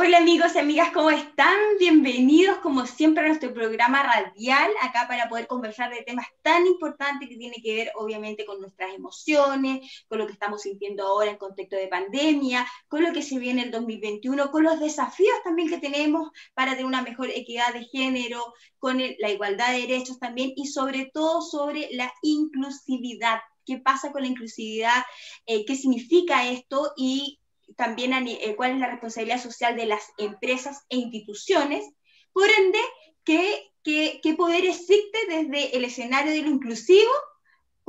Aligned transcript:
Hola 0.00 0.18
amigos 0.18 0.54
y 0.54 0.58
amigas, 0.58 0.92
¿cómo 0.92 1.10
están? 1.10 1.58
Bienvenidos 1.80 2.58
como 2.58 2.86
siempre 2.86 3.24
a 3.24 3.26
nuestro 3.26 3.52
programa 3.52 4.00
radial, 4.04 4.70
acá 4.80 5.06
para 5.08 5.28
poder 5.28 5.48
conversar 5.48 5.90
de 5.90 6.04
temas 6.04 6.28
tan 6.42 6.68
importantes 6.68 7.28
que 7.28 7.36
tienen 7.36 7.60
que 7.60 7.74
ver 7.74 7.90
obviamente 7.96 8.46
con 8.46 8.60
nuestras 8.60 8.94
emociones, 8.94 10.04
con 10.06 10.18
lo 10.18 10.26
que 10.28 10.34
estamos 10.34 10.62
sintiendo 10.62 11.04
ahora 11.04 11.32
en 11.32 11.36
contexto 11.36 11.74
de 11.74 11.88
pandemia, 11.88 12.64
con 12.86 13.02
lo 13.02 13.12
que 13.12 13.22
se 13.22 13.40
viene 13.40 13.64
el 13.64 13.72
2021, 13.72 14.52
con 14.52 14.62
los 14.62 14.78
desafíos 14.78 15.36
también 15.42 15.68
que 15.68 15.78
tenemos 15.78 16.30
para 16.54 16.70
tener 16.70 16.86
una 16.86 17.02
mejor 17.02 17.30
equidad 17.30 17.74
de 17.74 17.84
género, 17.86 18.54
con 18.78 18.98
la 18.98 19.30
igualdad 19.30 19.72
de 19.72 19.80
derechos 19.80 20.20
también 20.20 20.52
y 20.54 20.68
sobre 20.68 21.10
todo 21.12 21.42
sobre 21.42 21.88
la 21.90 22.12
inclusividad. 22.22 23.40
¿Qué 23.66 23.78
pasa 23.78 24.12
con 24.12 24.22
la 24.22 24.28
inclusividad? 24.28 25.02
Eh, 25.44 25.64
¿Qué 25.64 25.74
significa 25.74 26.48
esto? 26.48 26.92
Y 26.96 27.40
también 27.78 28.12
eh, 28.26 28.56
cuál 28.56 28.72
es 28.72 28.78
la 28.78 28.90
responsabilidad 28.90 29.40
social 29.40 29.76
de 29.76 29.86
las 29.86 30.02
empresas 30.18 30.84
e 30.88 30.96
instituciones, 30.96 31.88
por 32.32 32.50
ende, 32.50 32.80
qué, 33.22 33.70
qué, 33.84 34.18
qué 34.20 34.34
poder 34.34 34.64
existe 34.64 35.18
desde 35.28 35.76
el 35.76 35.84
escenario 35.84 36.32
de 36.32 36.42
lo 36.42 36.50
inclusivo 36.50 37.08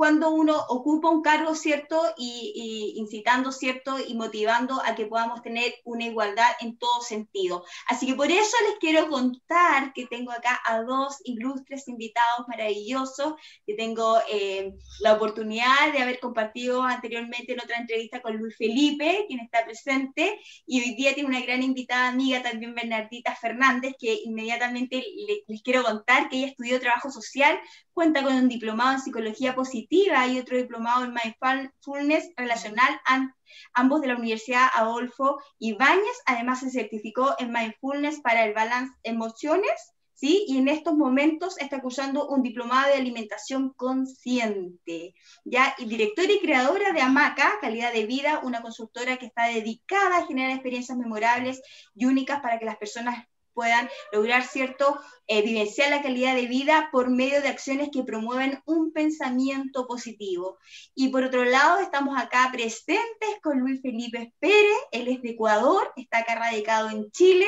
cuando 0.00 0.30
uno 0.30 0.56
ocupa 0.70 1.10
un 1.10 1.20
cargo, 1.20 1.54
¿cierto? 1.54 2.00
Y, 2.16 2.94
incitando, 2.96 3.52
¿cierto? 3.52 3.98
Y 3.98 4.14
motivando 4.14 4.80
a 4.82 4.94
que 4.94 5.04
podamos 5.04 5.42
tener 5.42 5.74
una 5.84 6.06
igualdad 6.06 6.52
en 6.62 6.78
todo 6.78 7.02
sentido. 7.02 7.66
Así 7.86 8.06
que 8.06 8.14
por 8.14 8.30
eso 8.30 8.56
les 8.66 8.78
quiero 8.78 9.10
contar 9.10 9.92
que 9.92 10.06
tengo 10.06 10.32
acá 10.32 10.58
a 10.64 10.80
dos 10.80 11.18
ilustres 11.24 11.86
invitados 11.86 12.48
maravillosos, 12.48 13.34
que 13.66 13.74
tengo 13.74 14.18
eh, 14.32 14.72
la 15.00 15.12
oportunidad 15.12 15.92
de 15.92 15.98
haber 15.98 16.18
compartido 16.18 16.82
anteriormente 16.82 17.52
en 17.52 17.60
otra 17.60 17.76
entrevista 17.76 18.22
con 18.22 18.38
Luis 18.38 18.56
Felipe, 18.56 19.26
quien 19.28 19.40
está 19.40 19.66
presente, 19.66 20.40
y 20.64 20.80
hoy 20.80 20.94
día 20.94 21.12
tiene 21.12 21.28
una 21.28 21.42
gran 21.42 21.62
invitada 21.62 22.08
amiga 22.08 22.42
también, 22.42 22.74
Bernardita 22.74 23.36
Fernández, 23.36 23.96
que 23.98 24.18
inmediatamente 24.24 25.04
les 25.46 25.62
quiero 25.62 25.82
contar 25.82 26.30
que 26.30 26.38
ella 26.38 26.46
estudió 26.46 26.80
trabajo 26.80 27.10
social, 27.10 27.60
cuenta 27.92 28.22
con 28.22 28.32
un 28.32 28.48
diplomado 28.48 28.92
en 28.94 29.00
psicología 29.00 29.54
positiva 29.54 29.89
y 29.90 30.38
otro 30.38 30.56
diplomado 30.56 31.04
en 31.04 31.14
mindfulness 31.14 32.30
relacional, 32.36 33.00
ambos 33.74 34.00
de 34.00 34.08
la 34.08 34.16
Universidad 34.16 34.68
Adolfo 34.74 35.40
Ibáñez. 35.58 36.22
Además, 36.26 36.60
se 36.60 36.70
certificó 36.70 37.34
en 37.38 37.52
mindfulness 37.52 38.20
para 38.20 38.44
el 38.44 38.54
balance 38.54 38.94
emociones. 39.02 39.94
¿Sí? 40.14 40.44
Y 40.48 40.58
en 40.58 40.68
estos 40.68 40.98
momentos 40.98 41.58
está 41.60 41.80
cursando 41.80 42.28
un 42.28 42.42
diplomado 42.42 42.88
de 42.88 42.98
alimentación 42.98 43.72
consciente, 43.72 45.14
¿ya? 45.46 45.74
Y 45.78 45.86
directora 45.86 46.30
y 46.30 46.40
creadora 46.40 46.92
de 46.92 47.00
Amaca, 47.00 47.54
Calidad 47.58 47.90
de 47.94 48.04
Vida, 48.04 48.40
una 48.42 48.60
consultora 48.60 49.16
que 49.16 49.24
está 49.24 49.46
dedicada 49.46 50.18
a 50.18 50.26
generar 50.26 50.50
experiencias 50.50 50.98
memorables 50.98 51.62
y 51.94 52.04
únicas 52.04 52.42
para 52.42 52.58
que 52.58 52.66
las 52.66 52.76
personas 52.76 53.29
puedan 53.54 53.88
lograr 54.12 54.44
cierto, 54.44 54.98
eh, 55.26 55.42
vivenciar 55.42 55.90
la 55.90 56.02
calidad 56.02 56.34
de 56.34 56.46
vida 56.46 56.88
por 56.92 57.10
medio 57.10 57.40
de 57.42 57.48
acciones 57.48 57.90
que 57.92 58.04
promueven 58.04 58.62
un 58.66 58.92
pensamiento 58.92 59.86
positivo. 59.86 60.58
Y 60.94 61.08
por 61.08 61.24
otro 61.24 61.44
lado, 61.44 61.80
estamos 61.80 62.18
acá 62.18 62.48
presentes 62.52 63.30
con 63.42 63.60
Luis 63.60 63.80
Felipe 63.82 64.32
Pérez, 64.38 64.78
él 64.92 65.08
es 65.08 65.22
de 65.22 65.30
Ecuador, 65.30 65.92
está 65.96 66.18
acá 66.18 66.34
radicado 66.34 66.90
en 66.90 67.10
Chile, 67.10 67.46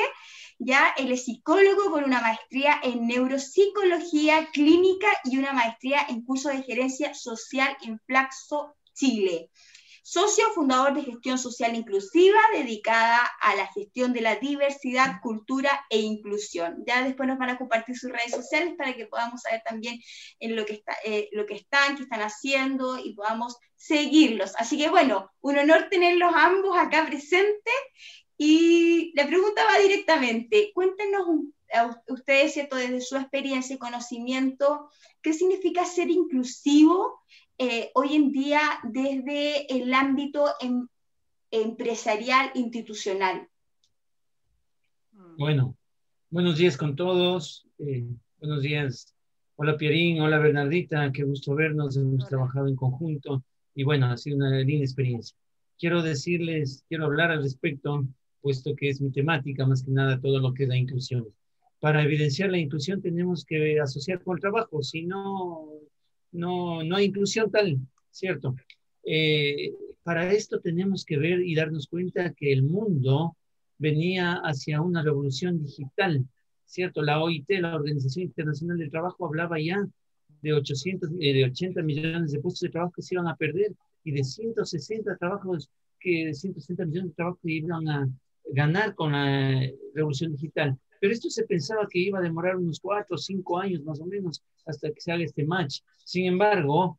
ya 0.59 0.93
él 0.97 1.11
es 1.11 1.25
psicólogo 1.25 1.91
con 1.91 2.03
una 2.03 2.21
maestría 2.21 2.79
en 2.83 3.07
neuropsicología 3.07 4.49
clínica 4.53 5.07
y 5.25 5.37
una 5.37 5.53
maestría 5.53 6.05
en 6.07 6.23
curso 6.23 6.49
de 6.49 6.63
gerencia 6.63 7.13
social 7.13 7.75
en 7.81 7.99
Flaxo, 8.05 8.75
Chile 8.93 9.49
socio 10.03 10.49
fundador 10.49 10.93
de 10.93 11.01
Gestión 11.01 11.37
Social 11.37 11.73
Inclusiva, 11.75 12.37
dedicada 12.53 13.25
a 13.39 13.55
la 13.55 13.67
gestión 13.67 14.11
de 14.11 14.19
la 14.19 14.35
diversidad, 14.35 15.21
cultura 15.21 15.85
e 15.89 15.99
inclusión. 15.99 16.83
Ya 16.85 17.03
después 17.03 17.27
nos 17.27 17.39
van 17.39 17.51
a 17.51 17.57
compartir 17.57 17.97
sus 17.97 18.11
redes 18.11 18.31
sociales 18.31 18.75
para 18.77 18.93
que 18.93 19.07
podamos 19.07 19.41
saber 19.41 19.61
también 19.65 19.99
en 20.39 20.57
lo 20.57 20.65
que, 20.65 20.73
está, 20.73 20.93
eh, 21.05 21.29
lo 21.31 21.45
que 21.45 21.55
están, 21.55 21.95
qué 21.95 22.03
están 22.03 22.21
haciendo 22.21 22.99
y 22.99 23.13
podamos 23.13 23.55
seguirlos. 23.77 24.51
Así 24.57 24.77
que 24.77 24.89
bueno, 24.89 25.31
un 25.39 25.57
honor 25.57 25.87
tenerlos 25.89 26.33
ambos 26.35 26.77
acá 26.77 27.05
presentes. 27.05 27.73
Y 28.35 29.13
la 29.15 29.25
pregunta 29.25 29.63
va 29.63 29.79
directamente, 29.79 30.71
cuéntenos 30.73 31.27
ustedes, 32.07 32.53
¿cierto? 32.53 32.75
desde 32.75 32.99
su 32.99 33.15
experiencia 33.15 33.75
y 33.75 33.79
conocimiento, 33.79 34.89
¿qué 35.21 35.33
significa 35.33 35.85
ser 35.85 36.09
inclusivo 36.09 37.23
eh, 37.57 37.91
hoy 37.93 38.15
en 38.15 38.31
día 38.31 38.61
desde 38.83 39.73
el 39.73 39.93
ámbito 39.93 40.45
em, 40.59 40.87
empresarial 41.51 42.51
institucional? 42.55 43.47
Bueno, 45.37 45.75
buenos 46.29 46.57
días 46.57 46.77
con 46.77 46.95
todos. 46.95 47.67
Eh, 47.79 48.05
buenos 48.39 48.63
días. 48.63 49.13
Hola 49.55 49.77
Pierín, 49.77 50.19
hola 50.21 50.39
Bernardita, 50.39 51.11
qué 51.11 51.23
gusto 51.23 51.53
vernos. 51.53 51.95
Hemos 51.95 52.27
trabajado 52.27 52.67
en 52.67 52.75
conjunto 52.75 53.43
y 53.75 53.83
bueno, 53.83 54.07
ha 54.07 54.17
sido 54.17 54.37
una 54.37 54.49
linda 54.59 54.83
experiencia. 54.83 55.37
Quiero 55.77 56.01
decirles, 56.01 56.83
quiero 56.87 57.05
hablar 57.05 57.31
al 57.31 57.43
respecto, 57.43 58.07
puesto 58.41 58.75
que 58.75 58.89
es 58.89 59.01
mi 59.01 59.11
temática, 59.11 59.65
más 59.65 59.83
que 59.83 59.91
nada 59.91 60.19
todo 60.19 60.39
lo 60.39 60.53
que 60.53 60.63
es 60.63 60.69
la 60.69 60.77
inclusión. 60.77 61.27
Para 61.79 62.03
evidenciar 62.03 62.49
la 62.49 62.57
inclusión 62.57 63.01
tenemos 63.01 63.45
que 63.45 63.79
asociar 63.79 64.23
con 64.23 64.37
el 64.37 64.41
trabajo, 64.41 64.81
si 64.81 65.05
no, 65.05 65.72
no, 66.33 66.83
no 66.83 66.95
hay 66.95 67.05
inclusión 67.05 67.49
tal, 67.51 67.79
¿cierto? 68.11 68.55
Eh, 69.05 69.71
para 70.03 70.31
esto 70.31 70.59
tenemos 70.59 71.05
que 71.05 71.17
ver 71.17 71.41
y 71.41 71.55
darnos 71.55 71.87
cuenta 71.87 72.33
que 72.33 72.51
el 72.51 72.63
mundo 72.63 73.37
venía 73.77 74.33
hacia 74.43 74.81
una 74.81 75.01
revolución 75.01 75.63
digital, 75.63 76.25
¿cierto? 76.65 77.01
La 77.01 77.21
OIT, 77.21 77.49
la 77.59 77.75
Organización 77.75 78.25
Internacional 78.25 78.77
del 78.77 78.91
Trabajo, 78.91 79.25
hablaba 79.25 79.59
ya 79.59 79.85
de, 80.41 80.53
800, 80.53 81.09
eh, 81.19 81.33
de 81.33 81.45
80 81.45 81.81
millones 81.81 82.31
de 82.31 82.39
puestos 82.39 82.61
de 82.61 82.69
trabajo 82.69 82.93
que 82.95 83.01
se 83.01 83.15
iban 83.15 83.27
a 83.27 83.35
perder 83.35 83.73
y 84.03 84.11
de 84.11 84.23
160 84.23 85.15
trabajos 85.17 85.69
que 85.99 86.25
de 86.25 86.33
160 86.33 86.85
millones 86.85 87.11
de 87.11 87.15
trabajos 87.15 87.39
que 87.41 87.51
iban 87.51 87.87
a 87.87 88.09
ganar 88.51 88.93
con 88.95 89.13
la 89.13 89.61
revolución 89.93 90.33
digital. 90.33 90.77
Pero 91.03 91.15
esto 91.15 91.29
se 91.29 91.43
pensaba 91.43 91.85
que 91.91 91.99
iba 91.99 92.19
a 92.19 92.21
demorar 92.21 92.55
unos 92.55 92.79
cuatro 92.79 93.15
o 93.15 93.17
cinco 93.17 93.59
años 93.59 93.83
más 93.83 93.99
o 93.99 94.05
menos 94.05 94.41
hasta 94.65 94.89
que 94.89 95.01
se 95.01 95.11
haga 95.11 95.25
este 95.25 95.43
match. 95.43 95.81
Sin 95.97 96.27
embargo, 96.27 96.97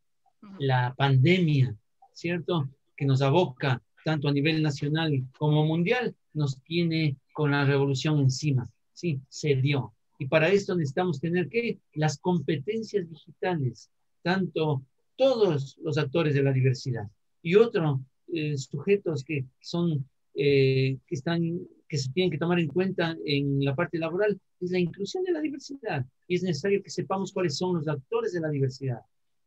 la 0.58 0.94
pandemia, 0.94 1.74
¿cierto? 2.12 2.68
Que 2.94 3.06
nos 3.06 3.22
aboca 3.22 3.82
tanto 4.04 4.28
a 4.28 4.32
nivel 4.32 4.62
nacional 4.62 5.26
como 5.38 5.64
mundial, 5.64 6.14
nos 6.34 6.60
tiene 6.64 7.16
con 7.32 7.52
la 7.52 7.64
revolución 7.64 8.18
encima. 8.20 8.68
Sí, 8.92 9.22
se 9.30 9.54
dio. 9.54 9.94
Y 10.18 10.26
para 10.26 10.50
esto 10.50 10.74
necesitamos 10.74 11.18
tener 11.18 11.48
que 11.48 11.78
las 11.94 12.18
competencias 12.18 13.08
digitales, 13.08 13.90
tanto 14.20 14.82
todos 15.16 15.78
los 15.82 15.96
actores 15.96 16.34
de 16.34 16.42
la 16.42 16.52
diversidad 16.52 17.08
y 17.40 17.54
otros 17.54 18.00
eh, 18.34 18.58
sujetos 18.58 19.24
que 19.24 19.46
son, 19.62 20.06
eh, 20.34 20.98
que 21.06 21.14
están 21.14 21.66
que 21.88 21.98
se 21.98 22.10
tienen 22.10 22.30
que 22.30 22.38
tomar 22.38 22.58
en 22.58 22.68
cuenta 22.68 23.16
en 23.24 23.64
la 23.64 23.74
parte 23.74 23.98
laboral 23.98 24.40
es 24.60 24.70
la 24.70 24.78
inclusión 24.78 25.24
de 25.24 25.32
la 25.32 25.40
diversidad 25.40 26.04
y 26.26 26.36
es 26.36 26.42
necesario 26.42 26.82
que 26.82 26.90
sepamos 26.90 27.32
cuáles 27.32 27.56
son 27.56 27.76
los 27.76 27.88
actores 27.88 28.32
de 28.32 28.40
la 28.40 28.48
diversidad. 28.48 29.00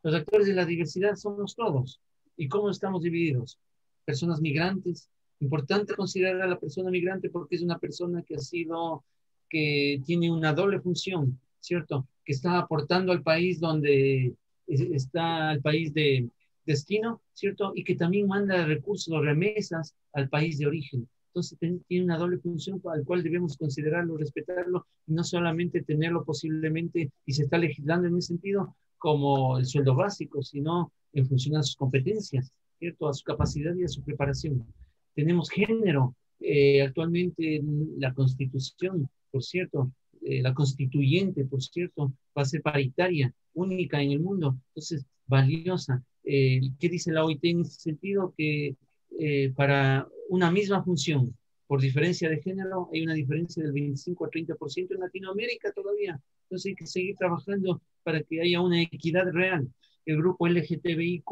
Los 0.03 0.13
actores 0.13 0.47
de 0.47 0.53
la 0.53 0.65
diversidad 0.65 1.15
somos 1.15 1.55
todos. 1.55 1.99
¿Y 2.37 2.47
cómo 2.47 2.69
estamos 2.69 3.01
divididos? 3.01 3.59
Personas 4.05 4.39
migrantes. 4.39 5.09
Importante 5.39 5.95
considerar 5.95 6.41
a 6.41 6.47
la 6.47 6.59
persona 6.59 6.89
migrante 6.89 7.29
porque 7.29 7.55
es 7.55 7.61
una 7.61 7.79
persona 7.79 8.23
que 8.23 8.35
ha 8.35 8.39
sido, 8.39 9.03
que 9.49 10.01
tiene 10.05 10.31
una 10.31 10.53
doble 10.53 10.79
función, 10.79 11.39
¿cierto? 11.59 12.07
Que 12.23 12.33
está 12.33 12.59
aportando 12.59 13.11
al 13.11 13.23
país 13.23 13.59
donde 13.59 14.35
está 14.67 15.51
el 15.51 15.61
país 15.61 15.93
de 15.93 16.29
destino, 16.65 17.21
¿cierto? 17.33 17.71
Y 17.75 17.83
que 17.83 17.95
también 17.95 18.27
manda 18.27 18.65
recursos 18.65 19.13
o 19.13 19.21
remesas 19.21 19.95
al 20.13 20.29
país 20.29 20.57
de 20.59 20.67
origen. 20.67 21.07
Entonces 21.37 21.59
tiene 21.87 22.03
una 22.03 22.17
doble 22.17 22.39
función 22.39 22.81
al 22.91 23.05
cual 23.05 23.21
debemos 23.21 23.57
considerarlo, 23.57 24.17
respetarlo 24.17 24.87
y 25.05 25.13
no 25.13 25.23
solamente 25.23 25.83
tenerlo 25.83 26.25
posiblemente, 26.25 27.11
y 27.27 27.33
se 27.33 27.43
está 27.43 27.59
legislando 27.59 28.07
en 28.07 28.17
ese 28.17 28.29
sentido, 28.29 28.75
como 28.97 29.59
el 29.59 29.67
sueldo 29.67 29.93
básico, 29.93 30.41
sino 30.41 30.91
en 31.13 31.27
función 31.27 31.57
a 31.57 31.61
sus 31.61 31.75
competencias, 31.75 32.51
¿cierto? 32.79 33.07
A 33.07 33.13
su 33.13 33.23
capacidad 33.23 33.75
y 33.75 33.83
a 33.83 33.87
su 33.87 34.01
preparación. 34.01 34.65
Tenemos 35.13 35.51
género. 35.51 36.15
Eh, 36.39 36.81
actualmente 36.81 37.61
la 37.99 38.15
constitución, 38.15 39.07
por 39.29 39.43
cierto, 39.43 39.91
eh, 40.23 40.41
la 40.41 40.55
constituyente, 40.55 41.45
por 41.45 41.61
cierto, 41.61 42.13
va 42.35 42.41
a 42.41 42.45
ser 42.45 42.63
paritaria, 42.63 43.31
única 43.53 44.01
en 44.01 44.11
el 44.11 44.21
mundo, 44.21 44.57
entonces 44.69 45.05
valiosa. 45.27 46.03
Eh, 46.23 46.61
¿Qué 46.79 46.89
dice 46.89 47.11
la 47.11 47.23
OIT 47.23 47.43
en 47.43 47.61
ese 47.61 47.79
sentido? 47.79 48.33
Que 48.35 48.75
para 49.55 50.07
una 50.29 50.51
misma 50.51 50.83
función. 50.83 51.35
Por 51.67 51.81
diferencia 51.81 52.29
de 52.29 52.41
género, 52.41 52.89
hay 52.93 53.03
una 53.03 53.13
diferencia 53.13 53.61
del 53.61 53.73
25 53.73 54.25
a 54.25 54.29
30% 54.29 54.93
en 54.93 54.99
Latinoamérica 55.01 55.71
todavía. 55.73 56.19
Entonces 56.43 56.69
hay 56.69 56.75
que 56.75 56.87
seguir 56.87 57.15
trabajando 57.17 57.81
para 58.03 58.23
que 58.23 58.41
haya 58.41 58.61
una 58.61 58.81
equidad 58.81 59.29
real. 59.31 59.67
El 60.05 60.17
grupo 60.17 60.47
LGTBIQ 60.47 61.25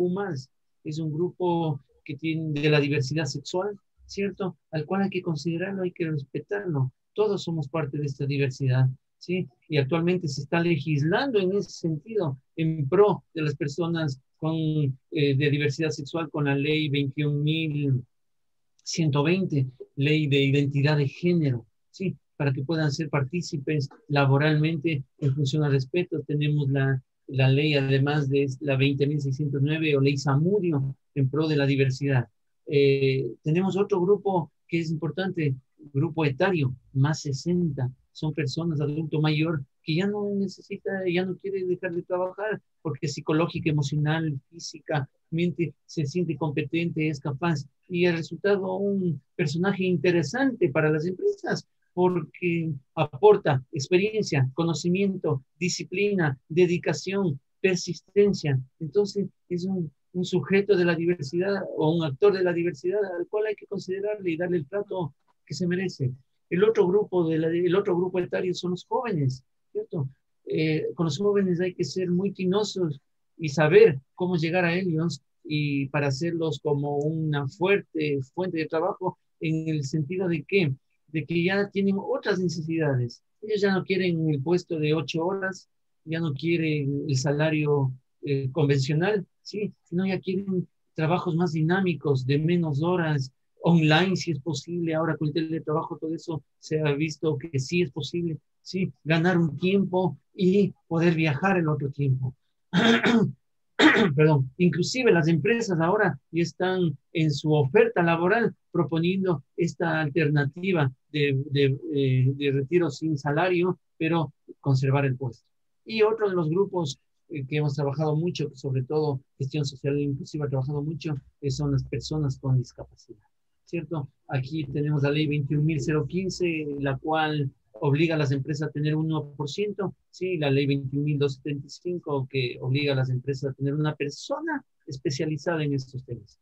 es 0.84 1.00
un 1.00 1.14
grupo 1.14 1.80
que 2.04 2.16
tiene 2.16 2.60
de 2.60 2.70
la 2.70 2.82
diversidad 2.82 3.26
sexual, 3.26 3.80
¿cierto? 4.06 4.58
Al 4.72 4.86
cual 4.86 5.04
hay 5.04 5.10
que 5.10 5.22
considerarlo, 5.22 5.84
hay 5.84 5.92
que 5.92 6.12
respetarlo. 6.12 6.92
Todos 7.14 7.44
somos 7.44 7.70
parte 7.70 7.98
de 7.98 8.06
esta 8.06 8.26
diversidad, 8.26 8.90
¿sí? 9.18 9.48
Y 9.70 9.78
actualmente 9.78 10.28
se 10.28 10.42
está 10.42 10.60
legislando 10.60 11.40
en 11.40 11.54
ese 11.54 11.72
sentido, 11.72 12.38
en 12.58 12.88
pro 12.90 13.24
de 13.34 13.44
las 13.44 13.56
personas 13.56 14.20
con, 14.38 14.56
eh, 14.56 15.36
de 15.36 15.50
diversidad 15.50 15.90
sexual 15.90 16.30
con 16.30 16.46
la 16.46 16.56
ley 16.56 16.90
21.120, 16.90 19.72
ley 19.96 20.28
de 20.28 20.44
identidad 20.44 20.98
de 20.98 21.08
género, 21.08 21.66
¿sí? 21.92 22.16
Para 22.38 22.54
que 22.54 22.64
puedan 22.64 22.92
ser 22.92 23.10
partícipes 23.10 23.90
laboralmente 24.08 25.04
en 25.20 25.36
función 25.36 25.64
al 25.64 25.72
respeto. 25.72 26.22
Tenemos 26.28 26.70
la, 26.70 27.02
la 27.28 27.50
ley, 27.50 27.76
además 27.76 28.30
de 28.30 28.48
la 28.60 28.78
20.609 28.78 29.98
o 29.98 30.02
ley 30.02 30.18
Samudio, 30.18 30.96
en 31.16 31.30
pro 31.30 31.48
de 31.48 31.56
la 31.56 31.66
diversidad. 31.66 32.28
Eh, 32.68 33.32
tenemos 33.44 33.78
otro 33.78 34.02
grupo 34.02 34.52
que 34.68 34.80
es 34.80 34.92
importante, 34.92 35.56
grupo 35.94 36.26
etario, 36.26 36.76
más 36.94 37.22
60, 37.22 37.92
son 38.12 38.34
personas 38.34 38.82
adulto 38.82 39.22
mayor 39.22 39.64
que 39.84 39.96
ya 39.96 40.08
no 40.08 40.30
necesita, 40.36 40.92
ya 41.08 41.26
no 41.26 41.38
quiere 41.38 41.64
dejar 41.66 41.94
de 41.94 42.04
trabajar 42.04 42.62
porque 42.86 43.08
psicológica, 43.08 43.72
emocional, 43.72 44.40
físicamente 44.52 45.74
se 45.88 46.06
siente 46.06 46.38
competente, 46.38 47.10
es 47.10 47.20
capaz. 47.20 47.66
Y 47.90 48.06
el 48.06 48.18
resultado, 48.18 48.76
un 48.76 49.20
personaje 49.36 49.86
interesante 49.86 50.70
para 50.70 50.92
las 50.92 51.08
empresas 51.08 51.68
porque 51.96 52.74
aporta 52.94 53.64
experiencia, 53.72 54.48
conocimiento, 54.54 55.44
disciplina, 55.58 56.38
dedicación, 56.48 57.40
persistencia. 57.60 58.60
Entonces, 58.80 59.30
es 59.50 59.66
un 59.66 59.92
un 60.16 60.24
sujeto 60.24 60.78
de 60.78 60.86
la 60.86 60.96
diversidad 60.96 61.62
o 61.76 61.92
un 61.92 62.04
actor 62.06 62.34
de 62.34 62.44
la 62.44 62.54
diversidad 62.54 63.04
al 63.20 63.28
cual 63.28 63.48
hay 63.48 63.56
que 63.56 63.68
considerarle 63.68 64.32
y 64.32 64.38
darle 64.38 64.58
el 64.58 64.68
trato 64.68 65.14
que 65.46 65.54
se 65.54 65.68
merece. 65.68 66.12
El 66.50 66.64
otro 66.64 66.88
grupo, 66.88 67.28
de 67.28 67.36
el 67.36 67.76
otro 67.76 67.98
grupo 67.98 68.20
etario 68.20 68.54
son 68.54 68.72
los 68.72 68.86
jóvenes, 68.86 69.44
¿cierto? 69.74 70.08
Eh, 70.48 70.88
con 70.96 71.06
los 71.06 71.18
jóvenes 71.18 71.60
hay 71.60 71.74
que 71.74 71.84
ser 71.84 72.10
muy 72.10 72.32
tinosos 72.32 73.02
y 73.38 73.50
saber 73.50 74.00
cómo 74.14 74.38
llegar 74.38 74.66
a 74.66 74.76
ellos 74.76 75.22
y 75.44 75.88
para 75.88 76.08
hacerlos 76.08 76.60
como 76.62 76.98
una 76.98 77.48
fuerte 77.48 78.20
fuente 78.34 78.58
de 78.58 78.66
trabajo 78.68 79.18
en 79.40 79.68
el 79.70 79.84
sentido 79.84 80.28
de 80.28 80.44
que, 80.44 80.74
de 81.08 81.26
que 81.26 81.44
ya 81.44 81.70
tienen 81.70 81.98
otras 82.00 82.40
necesidades. 82.40 83.24
Ellos 83.42 83.62
ya 83.62 83.74
no 83.74 83.84
quieren 83.84 84.30
el 84.30 84.42
puesto 84.42 84.80
de 84.80 84.94
ocho 84.94 85.26
horas, 85.26 85.70
ya 86.04 86.20
no 86.20 86.34
quieren 86.34 87.06
el 87.08 87.18
salario 87.18 87.92
eh, 88.24 88.50
convencional, 88.52 89.26
¿sí? 89.42 89.74
sino 89.84 90.06
ya 90.06 90.20
quieren 90.20 90.68
trabajos 90.94 91.36
más 91.36 91.52
dinámicos, 91.52 92.26
de 92.26 92.40
menos 92.40 92.82
horas, 92.82 93.32
online 93.62 94.16
si 94.16 94.32
es 94.32 94.40
posible, 94.40 94.94
ahora 94.94 95.18
con 95.18 95.28
el 95.30 95.34
teletrabajo 95.34 95.98
todo 95.98 96.14
eso 96.14 96.44
se 96.60 96.80
ha 96.80 96.94
visto 96.94 97.38
que 97.38 97.60
sí 97.60 97.82
es 97.82 97.92
posible, 97.92 98.38
¿sí? 98.66 98.92
ganar 99.04 99.38
un 99.38 99.58
tiempo 99.58 100.18
y 100.34 100.74
poder 100.88 101.14
viajar 101.16 101.58
el 101.58 101.70
otro 101.70 101.92
tiempo. 101.92 102.36
Perdón, 104.16 104.52
inclusive 104.58 105.12
las 105.12 105.28
empresas 105.28 105.80
ahora 105.80 106.20
están 106.32 106.98
en 107.14 107.32
su 107.32 107.54
oferta 107.54 108.02
laboral 108.02 108.56
proponiendo 108.72 109.44
esta 109.56 110.02
alternativa 110.02 110.92
de, 111.12 111.44
de, 111.52 111.78
eh, 111.94 112.34
de 112.36 112.52
retiro 112.52 112.90
sin 112.90 113.18
salario, 113.18 113.80
pero 113.98 114.34
conservar 114.60 115.06
el 115.06 115.16
puesto. 115.16 115.46
Y 115.86 116.02
otro 116.02 116.30
de 116.30 116.36
los 116.36 116.50
grupos 116.50 117.00
eh, 117.30 117.46
que 117.46 117.58
hemos 117.58 117.76
trabajado 117.76 118.16
mucho, 118.16 118.50
sobre 118.56 118.84
todo 118.84 119.22
gestión 119.38 119.66
social 119.66 120.00
inclusiva, 120.00 120.50
trabajado 120.50 120.82
mucho, 120.82 121.16
que 121.40 121.52
son 121.52 121.72
las 121.72 121.84
personas 121.84 122.40
con 122.40 122.58
discapacidad, 122.58 123.28
¿cierto? 123.66 124.10
Aquí 124.28 124.66
tenemos 124.66 125.04
la 125.04 125.12
ley 125.12 125.28
21.015, 125.28 126.80
la 126.80 126.98
cual 126.98 127.52
obliga 127.80 128.16
a 128.16 128.18
las 128.18 128.32
empresas 128.32 128.70
a 128.70 128.72
tener 128.72 128.96
un 128.96 129.10
1%, 129.10 129.96
¿sí? 130.10 130.38
La 130.38 130.50
ley 130.50 130.66
21.275, 130.68 132.28
que 132.30 132.58
obliga 132.62 132.94
a 132.94 132.98
las 132.98 133.10
empresas 133.10 133.52
a 133.52 133.54
tener 133.54 133.74
una 133.74 133.96
persona 133.96 134.64
especializada 134.86 135.64
en 135.64 135.74
estos 135.74 136.04
temas. 136.06 136.40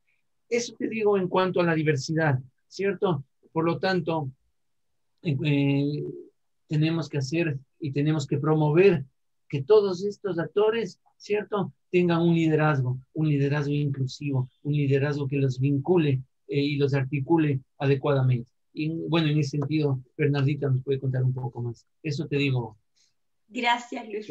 Eso 0.49 0.75
te 0.77 0.87
digo 0.87 1.17
en 1.17 1.27
cuanto 1.27 1.61
a 1.61 1.63
la 1.63 1.73
diversidad, 1.73 2.39
¿cierto? 2.67 3.23
Por 3.51 3.65
lo 3.65 3.79
tanto, 3.79 4.29
eh, 5.23 6.03
tenemos 6.67 7.09
que 7.09 7.17
hacer 7.17 7.57
y 7.79 7.91
tenemos 7.91 8.27
que 8.27 8.37
promover 8.37 9.05
que 9.49 9.63
todos 9.63 10.03
estos 10.03 10.39
actores, 10.39 10.99
¿cierto?, 11.17 11.73
tengan 11.91 12.21
un 12.21 12.33
liderazgo, 12.33 12.99
un 13.13 13.29
liderazgo 13.29 13.73
inclusivo, 13.73 14.49
un 14.63 14.73
liderazgo 14.73 15.27
que 15.27 15.37
los 15.37 15.59
vincule 15.59 16.23
eh, 16.47 16.59
y 16.59 16.75
los 16.77 16.93
articule 16.95 17.61
adecuadamente. 17.77 18.52
Y 18.73 18.89
bueno, 19.07 19.27
en 19.27 19.37
ese 19.39 19.57
sentido, 19.57 20.01
Bernardita 20.17 20.69
nos 20.69 20.83
puede 20.83 20.99
contar 20.99 21.23
un 21.23 21.33
poco 21.33 21.61
más. 21.61 21.85
Eso 22.01 22.27
te 22.27 22.37
digo. 22.37 22.77
Gracias, 23.47 24.07
Luis. 24.07 24.27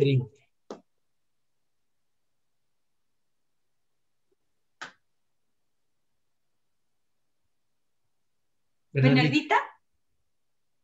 Bernardita. 8.93 9.56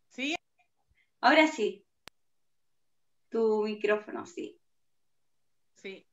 Sí. 0.09 0.35
Ahora 1.21 1.47
sí 1.49 1.85
tu 3.29 3.63
micrófono, 3.65 4.27
sí. 4.27 4.59
Sí. 5.75 6.07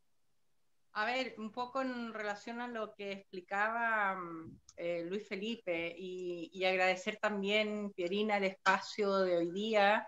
A 0.97 1.03
ver, 1.03 1.35
un 1.39 1.51
poco 1.51 1.81
en 1.81 2.13
relación 2.13 2.61
a 2.61 2.69
lo 2.69 2.93
que 2.93 3.11
explicaba 3.11 4.15
mm, 4.15 4.59
eh, 4.77 5.03
Luis 5.05 5.27
Felipe 5.27 5.93
y, 5.97 6.63
agradecer 6.63 7.17
también, 7.17 7.91
Pierina, 7.91 8.37
el 8.37 8.45
espacio 8.45 9.17
de 9.17 9.35
hoy 9.35 9.51
día, 9.51 10.07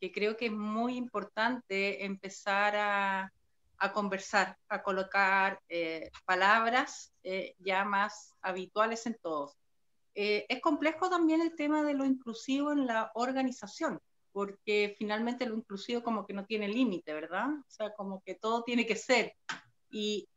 que 0.00 0.10
creo 0.10 0.36
que 0.36 0.46
es 0.46 0.52
muy 0.52 0.96
importante 0.96 2.04
empezar 2.04 2.74
a, 2.76 3.32
conversar, 3.92 4.56
a 4.68 4.82
colocar 4.82 5.60
eh, 5.68 6.10
palabras 6.24 7.12
eh, 7.22 7.54
ya 7.60 7.84
más 7.84 8.34
habituales 8.42 9.06
en 9.06 9.16
todos. 9.22 9.56
es 10.14 10.60
complejo 10.60 11.08
también 11.08 11.42
el 11.42 11.54
tema 11.54 11.84
de 11.84 11.94
lo 11.94 12.04
inclusivo 12.04 12.72
en 12.72 12.86
la 12.86 13.12
organización 13.14 14.00
porque 14.32 14.96
finalmente 14.98 15.46
lo 15.46 15.54
inclusivo 15.54 16.02
como 16.02 16.26
que 16.26 16.32
no 16.34 16.44
tiene 16.44 16.66
límite, 16.66 17.12
¿verdad? 17.12 17.50
O 17.50 17.70
sea, 17.70 17.94
como 17.94 18.20
que 18.20 18.34
todo 18.34 18.64
tiene 18.64 18.84
que 18.84 18.96
ser. 18.96 19.32
Y 19.96 20.28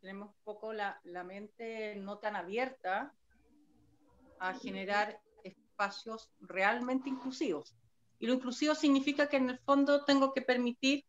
tenemos 0.00 0.30
un 0.30 0.42
poco 0.42 0.72
la, 0.72 1.00
la 1.04 1.22
mente 1.22 1.94
no 1.94 2.18
tan 2.18 2.34
abierta 2.34 3.14
a 4.40 4.54
generar 4.54 5.20
espacios 5.44 6.28
realmente 6.40 7.08
inclusivos. 7.08 7.76
Y 8.18 8.26
lo 8.26 8.34
inclusivo 8.34 8.74
significa 8.74 9.28
que 9.28 9.36
en 9.36 9.50
el 9.50 9.60
fondo 9.60 10.04
tengo 10.04 10.34
que 10.34 10.42
permitir 10.42 11.04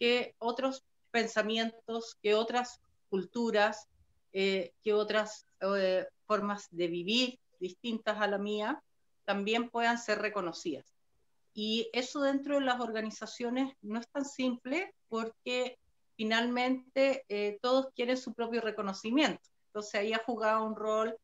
que 0.00 0.34
otros 0.40 0.84
pensamientos, 1.12 2.16
que 2.20 2.34
otras 2.34 2.80
culturas, 3.10 3.88
eh, 4.32 4.74
que 4.82 4.92
otras 4.92 5.46
eh, 5.60 6.04
formas 6.26 6.66
de 6.72 6.88
vivir 6.88 7.38
distintas 7.58 8.20
a 8.20 8.26
la 8.26 8.38
mía 8.38 8.82
también 9.24 9.70
puedan 9.70 9.98
ser 9.98 10.18
reconocidas. 10.18 10.94
Y 11.52 11.88
eso 11.92 12.20
dentro 12.20 12.56
de 12.56 12.64
las 12.64 12.80
organizaciones 12.80 13.74
no 13.82 13.98
es 13.98 14.08
tan 14.08 14.24
simple 14.24 14.94
porque 15.08 15.78
finalmente 16.16 17.24
eh, 17.28 17.58
todos 17.62 17.88
quieren 17.94 18.16
su 18.16 18.34
propio 18.34 18.60
reconocimiento. 18.60 19.48
Entonces 19.68 19.94
ahí 20.00 20.12
ha 20.12 20.22
jugado 20.24 20.64
un 20.64 20.76
rol 20.76 21.16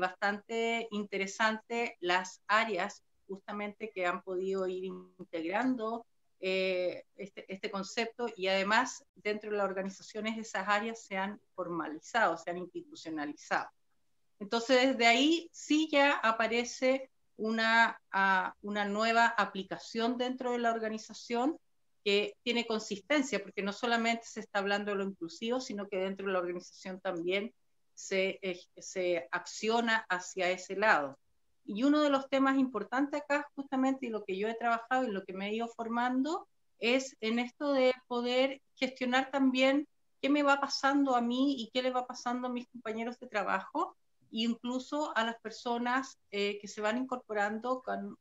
bastante 0.00 0.88
interesante 0.90 1.96
las 2.00 2.42
áreas 2.48 3.04
justamente 3.28 3.92
que 3.94 4.04
han 4.04 4.22
podido 4.22 4.66
ir 4.66 4.84
integrando 4.84 6.04
eh, 6.42 7.04
este, 7.16 7.44
este, 7.52 7.70
concepto 7.70 8.26
y 8.34 8.46
además 8.48 9.04
dentro 9.14 9.50
de 9.50 9.58
las 9.58 9.66
organizaciones 9.66 10.38
esas 10.38 10.66
áreas 10.66 11.04
se 11.04 11.18
han 11.18 11.38
formalizado, 11.54 12.38
se 12.38 12.50
han 12.50 12.56
institucionalizado. 12.56 13.68
Entonces 14.40 14.88
desde 14.88 15.06
ahí 15.06 15.48
sí 15.52 15.88
ya 15.90 16.14
aparece 16.14 17.10
una, 17.36 18.00
una 18.62 18.84
nueva 18.86 19.26
aplicación 19.26 20.18
dentro 20.18 20.52
de 20.52 20.58
la 20.58 20.72
organización 20.72 21.58
que 22.04 22.34
tiene 22.42 22.66
consistencia, 22.66 23.42
porque 23.42 23.62
no 23.62 23.72
solamente 23.72 24.24
se 24.24 24.40
está 24.40 24.58
hablando 24.58 24.90
de 24.90 24.98
lo 24.98 25.04
inclusivo, 25.04 25.60
sino 25.60 25.86
que 25.88 25.98
dentro 25.98 26.26
de 26.26 26.32
la 26.32 26.38
organización 26.38 27.00
también 27.00 27.52
se, 27.94 28.38
eh, 28.42 28.60
se 28.78 29.28
acciona 29.30 30.06
hacia 30.08 30.50
ese 30.50 30.76
lado. 30.76 31.18
Y 31.64 31.82
uno 31.82 32.00
de 32.00 32.10
los 32.10 32.28
temas 32.28 32.58
importantes 32.58 33.20
acá, 33.20 33.48
justamente, 33.54 34.06
y 34.06 34.08
lo 34.08 34.24
que 34.24 34.38
yo 34.38 34.48
he 34.48 34.54
trabajado 34.54 35.04
y 35.04 35.10
lo 35.10 35.24
que 35.24 35.34
me 35.34 35.48
he 35.48 35.54
ido 35.54 35.68
formando, 35.68 36.48
es 36.78 37.16
en 37.20 37.38
esto 37.38 37.72
de 37.72 37.94
poder 38.06 38.62
gestionar 38.74 39.30
también 39.30 39.86
qué 40.22 40.30
me 40.30 40.42
va 40.42 40.60
pasando 40.60 41.14
a 41.14 41.20
mí 41.20 41.56
y 41.58 41.70
qué 41.72 41.82
le 41.82 41.90
va 41.90 42.06
pasando 42.06 42.48
a 42.48 42.50
mis 42.50 42.66
compañeros 42.68 43.18
de 43.18 43.28
trabajo, 43.28 43.96
incluso 44.30 45.16
a 45.16 45.24
las 45.24 45.38
personas 45.40 46.18
eh, 46.30 46.58
que 46.60 46.68
se 46.68 46.80
van 46.80 46.98
incorporando 46.98 47.82
con, 47.82 48.16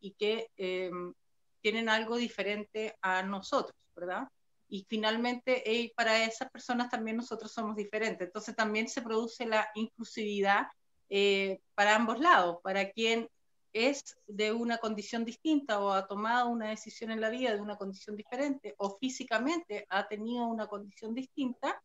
y 0.00 0.12
que 0.12 0.50
em, 0.56 1.14
tienen 1.60 1.88
algo 1.88 2.16
diferente 2.16 2.96
a 3.00 3.22
nosotros, 3.22 3.76
¿verdad? 3.96 4.28
Y 4.68 4.86
finalmente, 4.88 5.92
para 5.96 6.24
esas 6.24 6.50
personas 6.50 6.90
también 6.90 7.16
nosotros 7.16 7.52
somos 7.52 7.76
diferentes. 7.76 8.26
Entonces 8.26 8.56
también 8.56 8.88
se 8.88 9.02
produce 9.02 9.46
la 9.46 9.68
inclusividad 9.74 10.66
eh, 11.08 11.60
para 11.74 11.94
ambos 11.94 12.18
lados, 12.18 12.58
para 12.62 12.90
quien 12.90 13.28
es 13.72 14.16
de 14.26 14.52
una 14.52 14.78
condición 14.78 15.24
distinta 15.24 15.80
o 15.80 15.92
ha 15.92 16.06
tomado 16.06 16.48
una 16.48 16.70
decisión 16.70 17.10
en 17.10 17.20
la 17.20 17.28
vida 17.28 17.52
de 17.52 17.60
una 17.60 17.76
condición 17.76 18.16
diferente 18.16 18.74
o 18.78 18.96
físicamente 18.98 19.84
ha 19.90 20.06
tenido 20.06 20.46
una 20.46 20.68
condición 20.68 21.12
distinta 21.12 21.82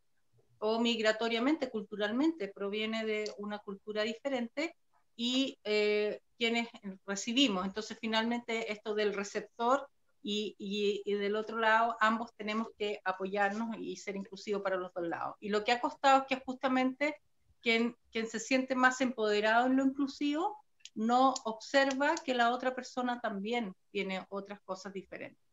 o 0.60 0.80
migratoriamente, 0.80 1.70
culturalmente, 1.70 2.48
proviene 2.48 3.06
de 3.06 3.32
una 3.38 3.60
cultura 3.60 4.04
diferente 4.04 4.76
y 5.16 5.58
eh, 5.64 6.22
quienes 6.38 6.70
recibimos. 7.06 7.66
Entonces, 7.66 7.98
finalmente, 8.00 8.72
esto 8.72 8.94
del 8.94 9.14
receptor 9.14 9.88
y, 10.22 10.56
y, 10.58 11.14
del 11.14 11.36
otro 11.36 11.58
lado, 11.58 11.96
ambos 12.00 12.34
tenemos 12.36 12.70
que 12.78 13.02
apoyarnos 13.04 13.78
y 13.78 13.96
ser 13.98 14.16
inclusivos 14.16 14.62
para 14.62 14.78
los 14.78 14.94
dos 14.94 15.08
lados. 15.08 15.36
Y 15.40 15.50
lo 15.50 15.64
que 15.64 15.72
ha 15.72 15.82
costado 15.82 16.22
es 16.22 16.28
que 16.28 16.44
justamente 16.46 17.16
quien, 17.62 17.96
quien 18.12 18.28
se 18.28 18.40
siente 18.40 18.76
más 18.76 19.02
empoderado 19.02 19.68
en 19.68 19.78
lo 19.78 19.84
inclusivo 19.84 20.58
no 20.96 21.34
observa 21.46 22.16
que 22.16 22.34
la 22.34 22.52
otra 22.52 22.76
persona 22.76 23.20
también 23.22 23.74
tiene 23.92 24.26
otras 24.30 24.60
cosas 24.62 24.94
diferentes. 24.94 25.49